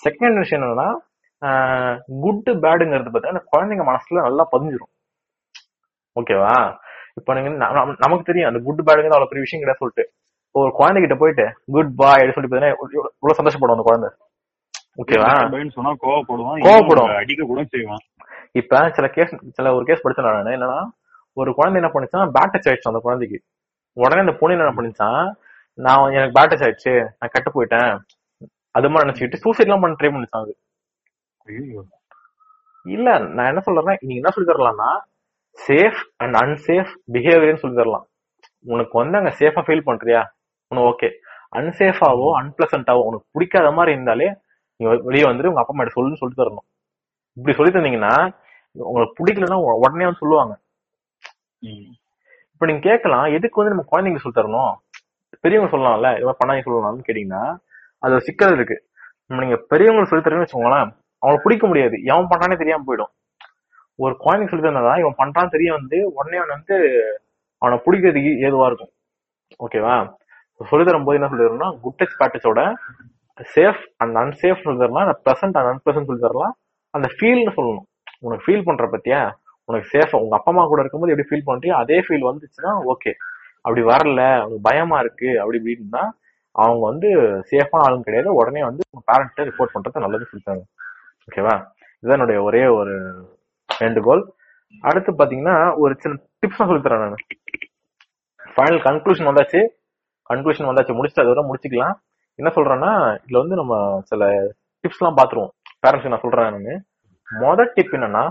செகண்ட் 0.10 0.38
விஷயம் 0.38 0.66
என்னன்னா 0.66 2.00
குட் 2.20 2.50
பேடுங்கிறது 2.50 3.10
பார்த்தா 3.14 3.28
அந்த 3.28 3.44
குழந்தைங்க 3.52 3.88
மனசுல 3.88 4.22
நல்லா 4.22 4.48
பதிஞ்சிரும். 4.52 4.94
ஓகேவா? 6.20 6.78
இப்போ 7.16 7.34
நீங்க 7.34 7.50
நமக்கு 7.50 8.24
தெரியும் 8.24 8.54
அந்த 8.54 8.64
குட் 8.64 8.80
பேடுங்கிறது 8.80 9.14
அவ்வளவு 9.14 9.28
பெரிய 9.30 9.40
விஷயம் 9.40 9.66
கிடையாது 9.66 9.78
சொல்லிட்டு. 9.78 10.12
ஒரு 10.52 10.70
குழந்தைகிட்ட 10.70 11.18
போயிட்டு 11.18 11.54
குட் 11.66 11.96
பாய் 11.96 12.14
அப்படின்னு 12.14 12.34
சொல்லி 12.34 12.50
பார்த்தீங்கன்னா 12.50 12.76
எவ்வளவு 12.76 13.44
சந்தோஷப்படும் 13.44 13.72
அந்த 13.72 13.84
குழந்தை. 13.84 14.10
ஓகேவா? 14.98 15.50
கோவப்படும். 15.98 16.60
இன்னும் 17.00 17.16
அடிக்க 17.16 17.46
கூட 17.46 17.64
செய்வான். 17.64 17.98
இப்ப 18.56 18.82
சில 18.98 19.06
கேஸ் 19.16 19.34
சில 19.58 19.74
ஒரு 19.78 19.86
கேஸ் 19.90 20.04
படிச்சேன் 20.04 20.28
நான். 20.28 20.54
என்னன்னா 20.58 20.80
ஒரு 21.38 21.50
குழந்தை 21.58 21.78
என்ன 21.82 21.90
பண்ணிச்சான் 21.94 22.34
பேட் 22.36 22.54
டச் 22.54 22.68
ஆயிடுச்சு 22.70 22.92
அந்த 22.92 23.02
குழந்தைக்கு. 23.06 23.40
உடனே 23.98 24.24
அந்த 24.26 24.36
பொண்ணு 24.40 24.56
என்ன 24.58 24.76
பண்ணிச்சான் 24.78 25.24
நான் 25.78 26.14
எனக்கு 26.18 26.36
பேட் 26.38 26.52
டச் 26.52 26.66
ஆயிடுச்சு 26.68 26.94
நான் 27.20 27.34
கட்டு 27.34 27.50
போயிட்டேன். 27.56 27.92
அது 28.78 28.90
மாதிரி 28.92 29.06
நினைச்சுக்கிட்டு 29.06 29.42
சூசைட் 29.44 29.68
எல்லாம் 29.68 29.84
பண்ண 29.84 29.98
ட்ரை 30.00 30.12
பண்ணிச்சான் 30.16 30.44
அது. 30.46 30.54
இல்ல 32.86 33.10
நான் 33.36 33.50
என்ன 33.52 33.62
சொல்றேன்னா 33.66 33.96
நீங்க 34.08 34.20
என்ன 34.22 34.32
சொல்லி 34.36 34.50
தரலாம்னா 34.52 34.90
சேஃப் 35.58 36.00
அண்ட் 36.24 36.36
அன்சேஃப் 36.44 36.92
பிஹேவியர்னு 37.14 37.62
சொல்லி 37.64 37.78
தரலாம். 37.82 38.06
உனக்கு 38.66 38.96
வந்து 39.02 39.18
அங்க 39.20 39.32
சேஃபா 39.40 39.62
ஃபீல் 39.68 39.88
பண்றியா? 39.90 40.22
உனக்கு 40.72 40.90
ஓகே 40.92 41.10
அன்சேஃபாவோ 41.60 42.28
அன்பிளசன்டாவோ 42.40 43.02
உனக்கு 43.10 43.26
பிடிக்காத 43.36 43.68
மாதிரி 43.78 43.94
இருந்தாலே 43.96 44.28
நீங்க 44.80 44.90
வெளியே 45.10 45.26
வந்துட்டு 45.28 45.52
உங்க 45.52 45.62
அப்பா 45.62 45.74
அம்மா 45.76 45.86
சொல்லுன்னு 45.98 46.22
சொல்லி 46.22 46.36
தரணும். 46.42 46.66
இப்படி 47.38 47.54
சொல்லி 47.58 47.72
தந்தீங்கன்னா 47.76 48.14
உங்களுக்கு 48.90 49.18
பிடிக்கலன்னா 49.20 49.58
உடனே 49.84 50.06
வந்து 50.06 50.22
சொல்லுவாங்க. 50.24 50.54
இப்ப 52.54 52.66
நீங்க 52.66 52.82
கேட்கலாம் 52.90 53.26
எதுக்கு 53.38 53.60
வந்து 53.62 53.74
நம்ம 53.74 53.86
குழந்தைங்க 53.92 54.22
சொல்லி 54.24 54.38
தரணும்? 54.40 54.74
பெரியவங்க 55.44 55.70
சொல்லலாம்ல 55.74 56.10
இது 56.18 56.26
மாதிரி 56.28 56.40
பண்ணாங்க 56.42 56.66
சொல்லலாம்னு 56.66 57.08
கேட்டீங்கன்னா 57.08 57.44
அது 58.04 58.16
ஒரு 58.18 58.26
சிக்கல் 58.28 58.56
இருக்கு. 58.58 58.78
நம்ம 59.28 59.44
நீங்க 59.44 59.58
பெரியவங்களுக்கு 59.72 60.12
சொல்லி 60.12 60.26
தரேன்னு 60.26 60.46
வச்சுக்கோங்களேன் 60.46 60.88
அவங்களுக்கு 61.22 61.46
பிடிக்க 61.46 61.66
முடியாது. 61.68 61.96
எவன் 62.12 62.30
பண்ணானே 62.32 62.58
தெரியாம 62.62 62.86
போயிடும். 62.88 63.12
ஒரு 64.00 64.14
குழந்தைக்கு 64.24 64.52
சொல்லி 64.54 64.68
தந்தா 64.68 64.94
இவன் 65.04 65.20
பண்றான்னு 65.22 65.54
தெரிய 65.56 65.70
வந்து 65.74 65.98
உடனே 66.18 66.38
அவன் 66.42 66.56
வந்து 66.58 66.76
அவனை 67.62 67.78
பிடிக்கிறதுக்கு 67.86 68.32
ஏதுவா 68.48 68.66
இருக்கும். 68.70 68.92
ஓகேவா 69.66 69.96
சொல்லி 70.62 70.86
தரும் 70.86 71.06
போது 71.08 71.18
என்ன 71.18 71.30
சொல்லி 71.32 71.46
தரணும்னா 71.46 71.70
குட் 71.84 72.00
டச் 72.00 72.20
பேட்டச்சோட 72.20 72.62
சேஃப் 73.56 73.82
அண்ட் 74.04 74.18
அன்சேஃப் 74.22 74.64
சொல்லி 74.66 74.80
தரலாம் 74.84 75.10
ப்ரெசன்ட் 75.26 75.58
அண்ட் 75.60 75.70
அன்பிளசன்ட் 75.72 76.10
சொல்லி 76.10 76.24
தரலாம் 76.28 76.54
அந்த 76.94 77.08
ஃபீல்னு 77.16 77.54
சொல்லணும். 77.58 77.88
உனக்கு 78.20 78.44
ஃபீல் 78.46 78.64
பண்ற 78.64 78.86
பத்தியா? 78.88 79.32
உனக்கு 79.66 79.98
சேஃபா 79.98 80.22
உங்க 80.22 80.36
அப்பா 80.36 80.52
அம்மா 80.52 80.66
கூட 80.66 80.80
இருக்கும்போது 80.82 81.14
எப்படி 81.14 81.30
ஃபீல் 81.30 81.50
பண்றியோ 81.52 81.74
அதே 81.74 82.00
ஃபீல் 82.00 82.28
வந்துச்சுன்னா 82.30 82.72
ஓகே 82.94 83.12
அப்படி 83.62 83.82
வரல 83.82 84.22
உனக்கு 84.38 84.60
பயமா 84.62 85.00
இருக்கு 85.00 85.40
அப்படி 85.40 85.58
இப்படின்னா 85.64 86.04
அவங்க 86.52 86.82
வந்து 86.86 87.10
சேஃபான 87.52 87.86
ஆளும் 87.88 88.04
கிடையாது. 88.04 88.34
உடனே 88.34 88.62
வந்து 88.64 88.84
உங்க 88.92 89.02
பேரண்ட்டை 89.12 89.46
ரிப்போர்ட் 89.48 89.74
பண்றது 89.74 90.04
நல்லது 90.06 90.28
சொல்லிட்டாங்க. 90.32 90.64
ஓகேவா 91.28 91.56
இதுதான் 91.96 92.18
என்னுடைய 92.18 92.42
ஒரே 92.44 92.68
ஒரு 92.68 92.94
வேண்டுகோள். 93.80 94.24
அடுத்து 94.82 95.12
பாத்தீங்கன்னா 95.12 95.78
ஒரு 95.78 95.96
சின்ன 96.00 96.22
டிப்ஸ் 96.42 96.56
சொல்லி 96.56 96.82
தரேன் 96.82 97.00
நான். 97.00 97.26
ஃபைனல் 98.56 98.82
கன்க்ளூஷன் 98.88 99.30
வந்தாச்சு. 99.32 99.62
கன்க்ளூஷன் 100.30 100.70
வந்தாச்சு. 100.70 100.94
முடிச்சுட்டு 100.98 101.24
அதோட 101.26 101.42
முடிச்சுக்கலாம். 101.50 101.96
என்ன 102.36 102.52
சொல்றேன்னா 102.56 102.92
இதுல 103.26 103.38
வந்து 103.38 103.56
நம்ம 103.56 104.02
சில 104.04 104.54
டிப்ஸ் 104.84 105.00
எல்லாம் 105.00 105.18
பாத்துருவோம். 105.18 105.52
பேரண்ட்ஸ் 105.88 106.08
நான் 106.08 106.20
சொல்றேன் 106.20 106.52
நான். 106.56 106.84
மொதல் 107.30 107.74
டிப் 107.76 107.96
என்னன்னா 107.98 108.24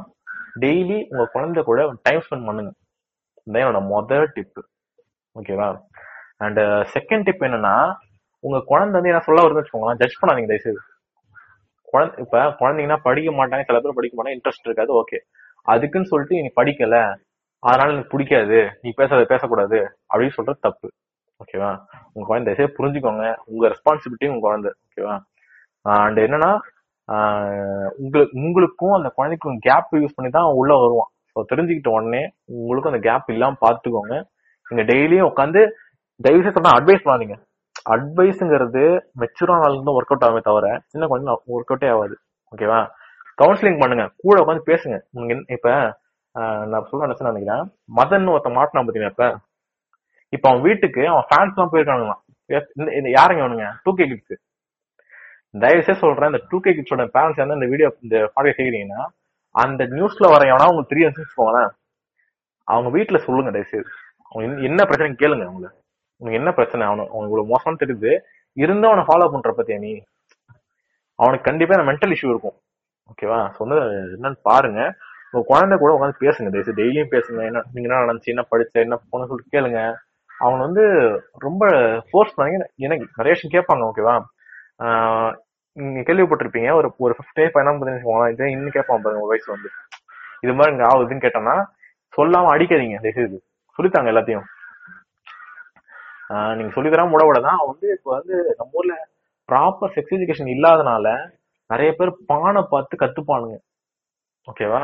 டெய்லி 0.63 0.99
உங்க 1.13 1.25
குழந்தை 1.35 1.61
கூட 1.69 1.81
டைம் 2.07 2.23
ஸ்பெண்ட் 2.25 2.49
பண்ணுங்க. 2.49 2.71
இதான் 3.47 3.63
என்னோட 3.63 3.81
மொதல் 3.93 4.27
டிப் 4.37 4.61
ஓகேவா 5.37 5.69
அண்ட் 6.45 6.61
செகண்ட் 6.95 7.27
டிப் 7.29 7.45
என்னன்னா 7.49 7.75
உங்க 8.45 8.59
குழந்தை 8.71 8.95
வந்து 8.97 9.11
என்ன 9.13 9.23
சொல்ல 9.27 9.43
வருதுன்னு 9.45 9.63
வச்சுக்கோங்களேன் 9.63 10.01
ஜட்ஜ் 10.01 10.19
பண்ணாதீங்க 10.21 10.51
தயவுசெய்து. 10.51 10.81
குழந்தை 11.93 12.23
இப்ப 12.25 12.43
குழந்தைங்கன்னா 12.61 12.99
படிக்க 13.07 13.31
மாட்டாங்க 13.39 13.65
சில 13.69 13.79
பேர் 13.85 13.99
படிக்க 13.99 14.15
மாட்டாங்க 14.17 14.37
இன்ட்ரெஸ்ட் 14.37 14.69
இருக்காது 14.69 14.93
ஓகே 15.01 15.19
அதுக்குன்னு 15.73 16.11
சொல்லிட்டு 16.13 16.41
நீ 16.45 16.51
படிக்கல 16.61 16.97
அதனால 17.63 17.93
எனக்கு 17.93 18.13
பிடிக்காது 18.15 18.59
நீ 18.83 18.89
பேசுறத 18.99 19.27
பேசக்கூடாது 19.33 19.79
அப்படின்னு 20.13 20.37
சொல்றது 20.39 20.65
தப்பு. 20.67 20.89
ஓகேவா 21.41 21.71
உங்க 22.15 22.25
குழந்தை 22.31 22.47
தயவுசெய்து 22.49 22.77
புரிஞ்சுக்கோங்க 22.79 23.27
உங்க 23.53 23.65
ரெஸ்பான்சிபிலிட்டி 23.75 24.29
உங்க 24.33 24.43
குழந்தை. 24.49 24.73
ஓகேவா 24.87 25.15
அண்ட் 25.85 26.21
என்னன்னா 26.27 26.51
உங்களுக்கு 28.03 28.37
உங்களுக்கும் 28.43 28.95
அந்த 28.99 29.09
குழந்தைக்கும் 29.17 29.59
கேப் 29.67 29.97
யூஸ் 30.03 30.17
பண்ணி 30.17 30.31
தான் 30.31 30.45
அவன் 30.47 30.61
உள்ள 30.61 30.73
வருவான். 30.83 31.11
ஸோ 31.33 31.43
தெரிஞ்சுக்கிட்ட 31.51 31.91
உடனே 31.97 32.23
உங்களுக்கும் 32.61 32.93
அந்த 32.93 33.03
கேப் 33.09 33.33
இல்லாம 33.35 33.59
பாத்துக்கோங்க. 33.65 34.15
நீங்க 34.67 34.85
டெய்லியும் 34.91 35.29
உட்காந்து 35.31 35.63
தயவு 36.21 36.43
செய்ய 36.45 36.55
சொன்னா 36.57 36.75
அட்வைஸ் 36.79 37.05
பண்ணாதீங்க. 37.05 37.37
அட்வைஸுங்கிறது 37.95 38.83
மெச்சூரான 39.23 39.65
ஆளுங்க 39.67 39.85
தான் 39.89 39.97
ஒர்க் 39.99 40.13
அவுட் 40.13 40.27
ஆகுமே 40.27 40.43
தவிர 40.49 40.67
சின்ன 40.93 41.07
குழந்தை 41.11 41.33
ஒர்க் 41.55 41.73
அவுட்டே 41.73 41.89
ஆகாது. 41.95 42.15
ஓகேவா 42.53 42.81
கவுன்சிலிங் 43.43 43.81
பண்ணுங்க. 43.83 44.05
கூட 44.23 44.37
உட்காந்து 44.43 44.69
பேசுங்க. 44.71 44.97
நீங்க 45.17 45.35
இப்ப 45.57 45.69
நான் 46.71 46.87
சொல்ல 46.91 47.07
நினைச்சு 47.07 47.31
நினைக்கிறேன்? 47.31 47.65
மதன் 47.99 48.33
ஒருத்த 48.35 48.51
மாட்டினா 48.59 48.83
பாத்தீங்கன்னா 48.85 49.13
இப்ப? 49.15 49.27
இப்ப 50.33 50.45
அவன் 50.51 50.65
வீட்டுக்கு 50.69 51.03
அவன் 51.13 51.27
ஃபேன்ஸ் 51.29 51.55
எல்லாம் 51.57 51.73
போயிருக்கானுங்களாம். 51.73 52.23
யாருங்க 53.19 53.43
அவனுங்க 53.45 53.67
டூ 53.85 53.93
கே 53.99 54.07
கிட்ஸ் 54.13 54.35
தயவு 55.59 55.83
செய்து 55.83 56.01
சொல்றேன் 56.01 56.31
இந்த 56.31 56.45
டூ 56.49 56.61
கே 56.61 56.71
கிட்ஸோட 56.71 57.09
பேரண்ட்ஸ் 57.15 57.47
வந்து 57.47 57.55
இந்த 57.55 57.67
வீடியோ 57.67 57.97
இந்த 58.03 58.33
பாடியை 58.37 58.53
செய்கிறீங்கன்னா 58.57 59.07
அந்த 59.51 59.85
நியூஸ்ல 59.85 60.21
வரையவனா 60.21 60.69
உங்களுக்கு 60.69 60.87
தெரியும் 60.89 61.13
வச்சுக்கோங்களேன். 61.13 61.71
அவங்க 62.65 62.99
வீட்டுல 62.99 63.17
சொல்லுங்க 63.17 63.51
தயவுசெய்து. 63.51 63.89
அவங்க 64.31 64.53
என்ன- 64.53 64.63
என்ன 64.63 64.85
பிரச்சனை 64.85 65.13
கேளுங்க 65.13 65.47
அவங்கள. 65.47 65.83
உனக்கு 66.17 66.39
என்ன 66.39 66.53
பிரச்சனை 66.53 66.87
அவனு 66.87 66.91
அவனுக்கு 66.91 67.25
இவ்வளவு 67.25 67.49
மோசம்னு 67.49 67.79
தெரியுது. 67.79 68.19
இருந்தும் 68.53 68.91
அவனை 68.91 69.05
ஃபாலோ 69.05 69.31
பண்ற 69.31 69.55
பத்தியா 69.57 69.79
நீ? 69.79 70.03
அவனுக்கு 71.15 71.45
கண்டிப்பா 71.45 71.75
மென்டல் 71.75 72.11
இஷ்யூ 72.11 72.29
இருக்கும். 72.29 72.55
ஓகேவா 73.09 73.51
ஸோ 73.51 73.55
வந்து 73.59 73.75
என்னன்னு 74.21 74.37
பாருங்க. 74.43 74.95
உங்க 75.31 75.47
குழந்தை 75.47 75.79
கூட 75.79 75.99
உட்காந்து 75.99 76.23
பேசுங்க 76.23 76.49
தயவுசு 76.49 76.73
டெய்லியும் 76.73 77.11
பேசுங்க. 77.11 77.45
என்ன 77.45 77.63
நீங்க 77.73 77.97
என்ன 77.97 77.97
நடந்துச்சு 77.97 78.25
என்ன 78.25 78.47
படிச்ச 78.51 78.73
என்ன 78.73 79.01
போன 79.11 79.27
சொல்லிட்டு 79.27 79.59
கேளுங்க. 79.59 79.95
அவங்க 80.39 80.65
வந்து 80.65 80.83
ரொம்ப 81.33 81.67
ஃபோர்ஸ் 82.11 82.35
பண்ணி 82.35 82.65
எனக்கு 82.77 83.09
நிறைய 83.17 83.41
விஷயம் 83.43 83.65
கேட்பாங்க 83.65 83.91
ஓகேவா 83.95 84.23
நீங்க 85.77 86.01
கேள்விப்பட்டிருப்பீங்க 86.09 86.71
ஒரு 86.81 86.89
ஒரு 87.05 87.15
ஃபிஃப்டே 87.17 87.45
பதினாம் 87.55 87.79
பதினஞ்சு 87.81 88.33
இது 88.35 88.51
இன்னும் 88.55 88.77
கேட்பான் 88.77 89.03
பாருங்க 89.05 89.23
உங்க 89.23 89.33
வயசு 89.33 89.49
வந்து. 89.55 89.71
இது 90.45 90.53
மாதிரி 90.57 90.73
இங்க 90.75 90.85
ஆகுதுன்னு 90.91 91.25
கேட்டோம்னா 91.25 91.55
சொல்லாம 92.15 92.51
அடிக்காதீங்க 92.55 92.99
தயவுசெய்து. 93.05 93.39
சொல்லித்தாங்க 93.79 94.11
எல்லாத்தையும். 94.13 94.47
நீங்க 96.59 96.71
சொல்லி 96.75 96.91
தராம 96.93 97.15
விட 97.15 97.25
விட 97.29 97.39
தான் 97.47 97.59
அவன் 97.59 97.73
வந்து 97.73 97.89
இப்ப 97.97 98.09
வந்து 98.19 98.35
நம்ம 98.59 98.79
ஊர்ல 98.81 98.95
ப்ராப்பர் 99.49 99.93
செக்ஸ் 99.95 100.15
எஜுகேஷன் 100.17 100.55
இல்லாதனால 100.55 101.07
நிறைய 101.71 101.91
பேர் 101.99 102.19
பானை 102.31 102.63
பார்த்து 102.73 102.95
கத்துப்பானுங்க. 103.03 103.57
ஓகேவா? 104.49 104.81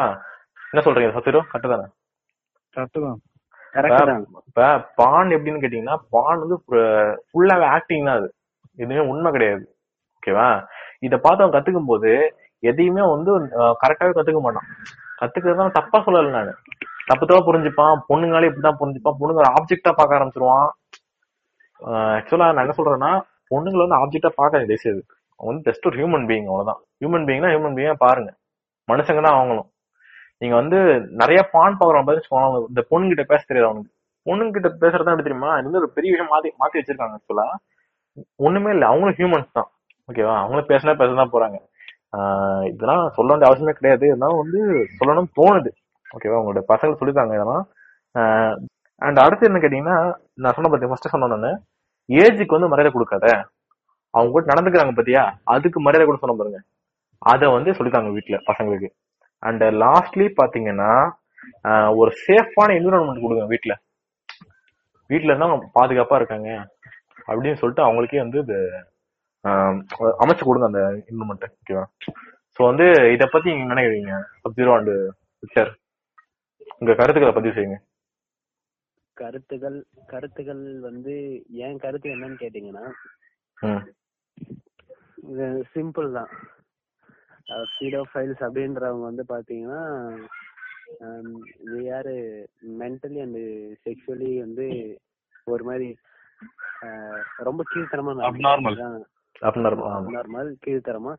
என்ன 0.70 0.82
சொல்றீங்க 0.86 1.14
சத்துரு 1.16 1.40
கரெக்டு 1.50 1.72
தானே? 1.72 1.86
கரெக்ட் 2.74 2.98
தான் 3.06 3.18
கரெக்ட் 3.74 4.10
தான். 4.10 4.24
இப்ப 4.50 4.68
பான் 5.00 5.34
எப்படின்னு 5.36 5.62
கேட்டீங்கன்னா 5.62 5.96
பான் 6.14 6.42
வந்து 6.44 6.56
ஃபுல்லாவே 7.28 7.66
ஆக்டிங் 7.76 8.08
தான் 8.08 8.18
அது. 8.20 8.28
எதுவுமே 8.78 9.04
உண்மை 9.12 9.30
கிடையாது. 9.36 9.64
ஓகேவா 10.20 10.48
இத 11.06 11.14
பார்த்து 11.24 11.42
அவன் 11.42 11.54
கத்துக்கும் 11.56 11.90
போது 11.90 12.10
எதையுமே 12.70 13.02
வந்து 13.14 13.30
கரெக்டாவே 13.82 14.12
கத்துக்க 14.16 14.40
மாட்டான். 14.46 14.66
கத்துக்கிறது 15.20 15.76
தப்பா 15.78 15.98
சொல்லல 16.06 16.32
நானு. 16.38 16.52
தப்பு 17.10 17.24
தப்பா 17.28 17.42
புரிஞ்சுப்பான். 17.46 17.94
பொண்ணுங்களே 18.08 18.48
இப்படிதான் 18.50 18.78
புரிஞ்சுப்பான். 18.80 19.16
பொண்ணுங்க 19.20 19.42
ஒரு 19.44 19.50
ஆப்ஜெக்டா 19.58 19.92
பார்க்க 20.00 20.18
ஆரம்பிச்சிருவான். 20.18 20.68
ஆக்சுவலா 22.18 22.48
நான் 22.54 22.64
என்ன 22.64 22.76
சொல்றேன்னா 22.78 23.12
பொண்ணுங்களை 23.52 23.82
வந்து 23.84 23.98
ஆப்ஜெக்டா 24.02 24.30
பார்க்க 24.40 24.60
தயவுசெய்து. 24.70 25.00
அவங்க 25.38 25.48
வந்து 25.50 25.66
ஜஸ்ட் 25.68 25.88
ஒரு 25.90 25.96
ஹியூமன் 26.00 26.26
பீயிங் 26.30 26.48
அவ்வளவுதான். 26.50 26.80
ஹியூமன் 27.00 27.26
பீயிங்னா 27.28 27.52
ஹியூமன் 27.54 27.76
பீயிங்கா 27.76 27.96
பாருங்க. 28.06 28.30
மனுஷங்க 28.88 29.22
தான் 29.26 29.38
அவங்களும். 29.38 29.68
நீங்க 30.42 30.54
வந்து 30.60 30.78
நிறைய 31.22 31.40
பான் 31.54 31.78
பாக்குறோம் 31.80 32.28
சொன்னாங்க 32.28 32.60
இந்த 32.70 32.82
பொண்ணு 32.90 33.10
கிட்ட 33.12 33.24
பேச 33.32 33.42
தெரியாது 33.48 33.68
அவனுக்கு. 33.70 33.90
பொண்ணுங்க 34.26 34.52
கிட்ட 34.56 34.68
பேசுறது 34.84 35.10
எப்படி 35.12 35.26
தெரியுமா? 35.28 35.50
இது 35.58 35.68
வந்து 35.68 35.82
ஒரு 35.82 35.90
பெரிய 35.96 36.10
விஷயம் 36.14 36.32
மாத்தி 36.34 36.48
மாத்தி 36.62 36.78
வச்சிருக்காங்க 36.80 37.16
ஆக்சுவலா 37.18 37.48
ஒண்ணுமே 38.46 38.70
இல்லை. 38.76 38.86
அவங்களும் 38.90 39.18
ஹியூமன்ஸ் 39.20 39.56
தான். 39.58 39.70
ஓகேவா 40.10 40.36
அவங்களும் 40.36 40.66
பேசினா 40.66 41.00
பேசதான் 41.00 41.28
போறாங்க. 41.32 41.58
ஆஹ் 42.16 42.66
இதெல்லாம் 42.66 43.10
சொல்ல 43.10 43.36
வேண்டிய 43.36 43.54
அவசியமே 43.54 43.72
கிடையாது. 43.72 44.06
இதெல்லாம் 44.06 44.36
வந்து 44.36 44.86
சொல்லணும்னு 45.00 45.30
தோணுது. 45.42 45.68
ஓகேவா 46.18 46.42
உங்களுடைய 46.42 46.68
பசங்க 46.68 46.94
சொல்லித்தாங்க 47.00 47.34
இதெல்லாம். 47.34 47.68
அண்ட் 48.96 49.18
அடுத்து 49.18 49.46
என்ன 49.46 49.58
கேட்டீங்கன்னா 49.58 50.14
நான் 50.34 50.52
சொன்ன 50.52 50.70
பத்தி 50.70 50.86
ஃபர்ஸ்ட் 50.86 51.08
சொன்ன 51.08 51.62
ஏஜுக்கு 52.08 52.46
வந்து 52.46 52.68
மரியாதை 52.68 52.90
கொடுக்காத. 52.90 53.48
அவங்க 54.10 54.30
கூட 54.32 54.52
நடந்துக்கிறாங்க 54.52 54.88
பத்தியா? 54.92 55.32
அதுக்கு 55.44 55.80
மரியாதை 55.80 56.14
கூட 56.14 56.18
சொன்ன 56.18 56.36
பாருங்க. 56.36 56.62
அதை 57.18 57.52
வந்து 57.52 57.70
சொல்லித்தாங்க 57.70 58.16
வீட்டுல 58.16 58.38
பசங்களுக்கு. 58.52 58.88
அண்ட் 59.38 59.62
லாஸ்ட்லி 59.62 60.34
பாத்தீங்கன்னா 60.42 61.10
ஒரு 61.96 62.12
சேஃபான 62.28 62.70
என்விரான்மெண்ட் 62.70 63.22
கொடுங்க 63.22 63.48
வீட்டுல 63.48 63.72
வீட்டுல 65.08 65.24
இருந்தா 65.24 65.46
அவங்க 65.46 65.70
பாதுகாப்பா 65.80 66.14
இருக்காங்க. 66.14 66.48
அப்படின்னு 67.26 67.54
சொல்லிட்டு 67.54 67.84
அவங்களுக்கே 67.84 68.18
வந்து 68.18 68.70
அமைச்சு 70.22 70.42
கொடுங்க 70.46 70.70
அந்த 70.70 70.82
என்விரான்மெண்ட் 71.10 71.46
ஓகேவா 71.60 71.84
ஸோ 72.56 72.60
வந்து 72.70 72.86
இத 73.14 73.24
பத்தி 73.34 73.48
நீங்க 73.52 73.68
நினைக்கிறீங்க? 73.72 74.14
சப் 74.40 74.58
ஜீரோ 74.58 74.72
அண்ட் 74.78 74.92
பிக்சர் 75.42 75.70
உங்க 76.80 76.92
கருத்துக்களை 76.98 77.32
பதிவு 77.36 77.56
செய்யுங்க. 77.56 77.78
கருத்துகள் 79.16 79.78
கருத்துகள் 80.12 80.62
வந்து 80.88 81.14
என் 81.64 81.82
கருத்து 81.84 82.14
என்னன்னு 82.14 82.42
கேட்டீங்கன்னா 82.42 82.84
சிம்பிள் 85.72 86.08
தான். 86.18 86.30
ஃபீடோ 87.72 88.00
ஃபைல்ஸ் 88.10 88.42
அப்படின்றவங்க 88.46 89.04
வந்து 89.08 89.24
பாத்தீங்கன்னா 89.32 89.82
யாரு? 91.90 92.14
மென்டலி 92.82 93.20
அண்ட் 93.24 93.40
செக்ஷுவலி 93.84 94.30
வந்து 94.44 94.66
ஒரு 95.54 95.64
மாதிரி 95.68 95.88
ரொம்ப 97.48 97.62
கீழ்த்தரமா 97.72 98.12
Abnormal. 99.42 99.86
அப்படின்னு 99.88 100.16
நார்மல் 100.16 100.50
கீழ்த்தரமா 100.64 101.12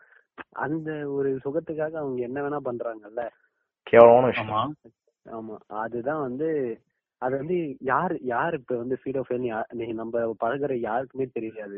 அந்த 0.57 0.89
ஒரு 1.09 1.39
சுகத்துக்காக 1.43 1.93
அவங்க 1.93 2.21
என்ன 2.21 2.41
வேணா 2.41 2.59
பண்றாங்கல்ல. 2.65 3.23
கேவலமான 3.87 4.25
விஷயம். 4.25 4.51
ஆமா. 4.51 4.61
ஆமா. 5.25 5.55
அதுதான் 5.77 6.21
வந்து 6.21 6.49
அது 7.21 7.37
வந்து 7.37 7.57
யார் 7.83 8.13
யார் 8.25 8.53
இப்ப 8.53 8.75
வந்து 8.75 8.95
ஃபீடோ 9.01 9.21
ஃபைல் 9.25 9.43
நீங்க 9.71 9.93
நம்ம 9.93 10.35
பழகுற 10.39 10.73
யாருக்குமே 10.79 11.25
தெரியாது. 11.33 11.77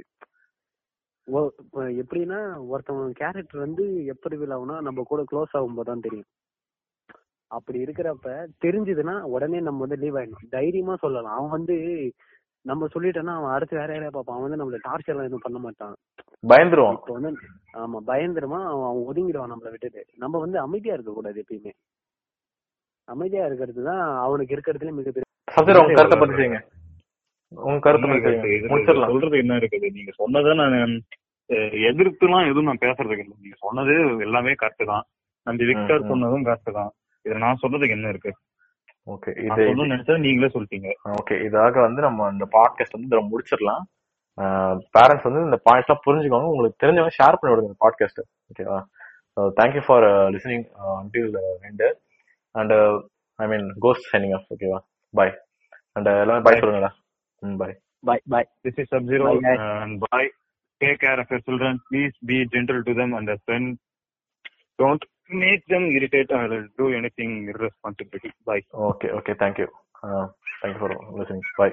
எப்படின்னா 1.97 2.39
ஒருத்தவங்க 2.71 3.11
கேரக்டர் 3.13 3.59
வந்து 3.59 3.83
எப்படி 4.05 4.37
ஆகும்னா 4.37 4.81
நம்ம 4.81 5.03
கூட 5.03 5.23
க்ளோஸ் 5.31 5.53
ஆகும்போது 5.53 5.83
தான் 5.83 5.99
தெரியும். 5.99 6.29
அப்படி 7.51 7.83
இருக்கிறப்ப 7.83 8.29
தெரிஞ்சதுன்னா 8.65 9.21
உடனே 9.33 9.59
நம்ம 9.59 9.79
வந்து 9.79 9.95
லீவ் 9.95 10.15
ஆயிடணும். 10.15 10.49
தைரியமா 10.49 10.95
சொல்லலாம். 10.95 11.35
அவன் 11.35 11.49
வந்து 11.49 11.75
நம்ம 12.65 12.87
சொல்லிட்டோம்னா 12.93 13.33
அவன் 13.39 13.53
அடுத்து 13.55 13.79
வேற 13.79 13.89
யாரையா 13.93 14.11
பார்ப்பான். 14.15 14.35
அவன் 14.35 14.45
வந்து 14.45 14.59
நம்மள 14.61 14.77
டார்ச்சர் 14.85 15.13
எல்லாம் 15.13 15.27
எதுவும் 15.29 15.45
பண்ண 15.45 15.57
மாட்டான். 15.63 15.95
பயந்துருவோம் 16.43 16.97
இப்போ 16.99 17.13
வந்து 17.17 17.31
ஆமா 17.81 17.99
பயந்துருமா 18.09 18.59
அவன் 18.69 18.87
அவன் 18.89 19.07
ஒதுங்கிடுவான் 19.09 19.51
நம்மள 19.53 19.71
விட்டுட்டு. 19.73 20.01
நம்ம 20.23 20.39
வந்து 20.45 20.57
அமைதியா 20.65 20.95
இருக்க 20.95 21.13
கூடாது 21.17 21.41
எப்பயுமே. 21.43 21.73
அமைதியா 23.07 23.45
இருக்கிறது 23.49 23.81
தான் 23.89 24.03
அவனுக்கு 24.25 24.55
இருக்கிறதுல 24.55 24.93
மிகப்பெரிய 24.99 25.29
உங்க 25.81 25.97
கருத்தை 25.97 26.17
பதிவு 26.21 26.39
செய்யுங்க 26.39 26.61
உங்க 27.51 27.79
கருத்தை 27.85 29.03
சொல்றது 29.11 29.41
என்ன 29.43 29.57
இருக்குது? 29.61 29.87
நீங்க 29.97 30.11
சொன்னதை 30.21 30.53
நான் 30.61 30.95
எதிர்த்துலாம் 31.89 32.47
எதுவும் 32.51 32.69
நான் 32.69 32.83
பேசுறதுக்கு 32.85 33.23
இல்லை. 33.25 33.35
நீங்க 33.43 33.57
சொன்னது 33.65 33.93
எல்லாமே 34.27 34.53
கரெக்ட் 34.61 34.91
தான். 34.93 35.05
நம்ம 35.47 35.65
விக்டர். 35.71 36.07
சொன்னதும் 36.11 36.45
கரெக்ட் 36.47 36.77
தான். 36.79 36.91
இதுல 37.25 37.41
நான் 37.45 37.61
சொல்றதுக்கு 37.63 37.97
என்ன 37.97 38.09
இருக்கு? 38.13 38.31
ஓகே 39.07 39.31
இது 39.43 39.55
சொல்லணும்னு 39.57 39.93
நினைச்சா 39.93 40.15
நீங்களே 40.25 40.49
சொல்லிட்டீங்க. 40.53 40.89
ஓகே 41.19 41.35
இதாக 41.47 41.75
வந்து 41.85 42.01
நம்ம 42.05 42.29
இந்த 42.33 42.45
பாட்காஸ்ட் 42.57 42.95
வந்து 42.95 43.09
இதில் 43.09 43.29
முடிச்சிடலாம். 43.31 43.83
பேரண்ட்ஸ் 44.95 45.27
வந்து 45.27 45.41
இந்த 45.47 45.57
பாயிண்ட்ஸ்லாம் 45.67 46.03
புரிஞ்சுக்கோங்க. 46.05 46.51
உங்களுக்கு 46.53 46.81
தெரிஞ்சவங்க 46.83 47.13
ஷேர் 47.19 47.37
பண்ணி 47.39 47.53
விடுங்க 47.53 47.69
இந்த 47.71 47.79
பாட்காஸ்ட் 47.85 48.21
ஓகேவா 48.51 48.79
thank you 49.59 49.83
for 49.87 50.05
listening 50.35 50.65
until 50.99 51.29
ரெண்டு 51.65 51.87
and 52.55 52.73
I 53.39 53.47
mean 53.53 53.67
ghost 53.85 54.07
signing 54.13 54.35
off 54.37 54.47
ஓகேவா 54.55 54.79
பாய் 55.13 55.33
அண்ட் 55.97 56.09
எல்லாமே 56.23 56.43
பாய் 56.47 56.61
சொல்லுங்களா 56.61 56.91
ம் 57.43 57.57
bye 57.63 57.75
bye 58.09 58.23
bye 58.33 58.47
This 58.65 58.77
is 58.81 58.87
Sub 58.93 59.03
Zero 59.11 59.25
Bye, 59.27 59.41
guys. 59.45 59.59
and 59.83 59.93
bye. 60.05 60.27
Take 60.81 60.97
care 61.03 61.17
of 61.21 61.27
your 61.33 61.41
children. 61.47 61.73
Please 61.89 62.13
be 62.29 62.37
gentle 62.53 62.79
to 62.87 62.93
them 62.99 63.11
and 63.17 63.27
their 63.29 63.41
friends. 63.47 63.73
Don't 64.79 65.03
make 65.33 65.65
them 65.67 65.83
irritate 65.91 66.31
or 66.31 66.67
do 66.77 66.93
anything 66.93 67.51
irresponsibly. 67.53 68.19
Bye. 68.45 68.61
Okay, 68.73 69.09
okay. 69.09 69.33
Thank 69.39 69.57
you. 69.57 69.67
Uh, 70.03 70.27
thank 70.61 70.75
you 70.75 70.79
for 70.79 71.17
listening. 71.17 71.41
Bye. 71.57 71.71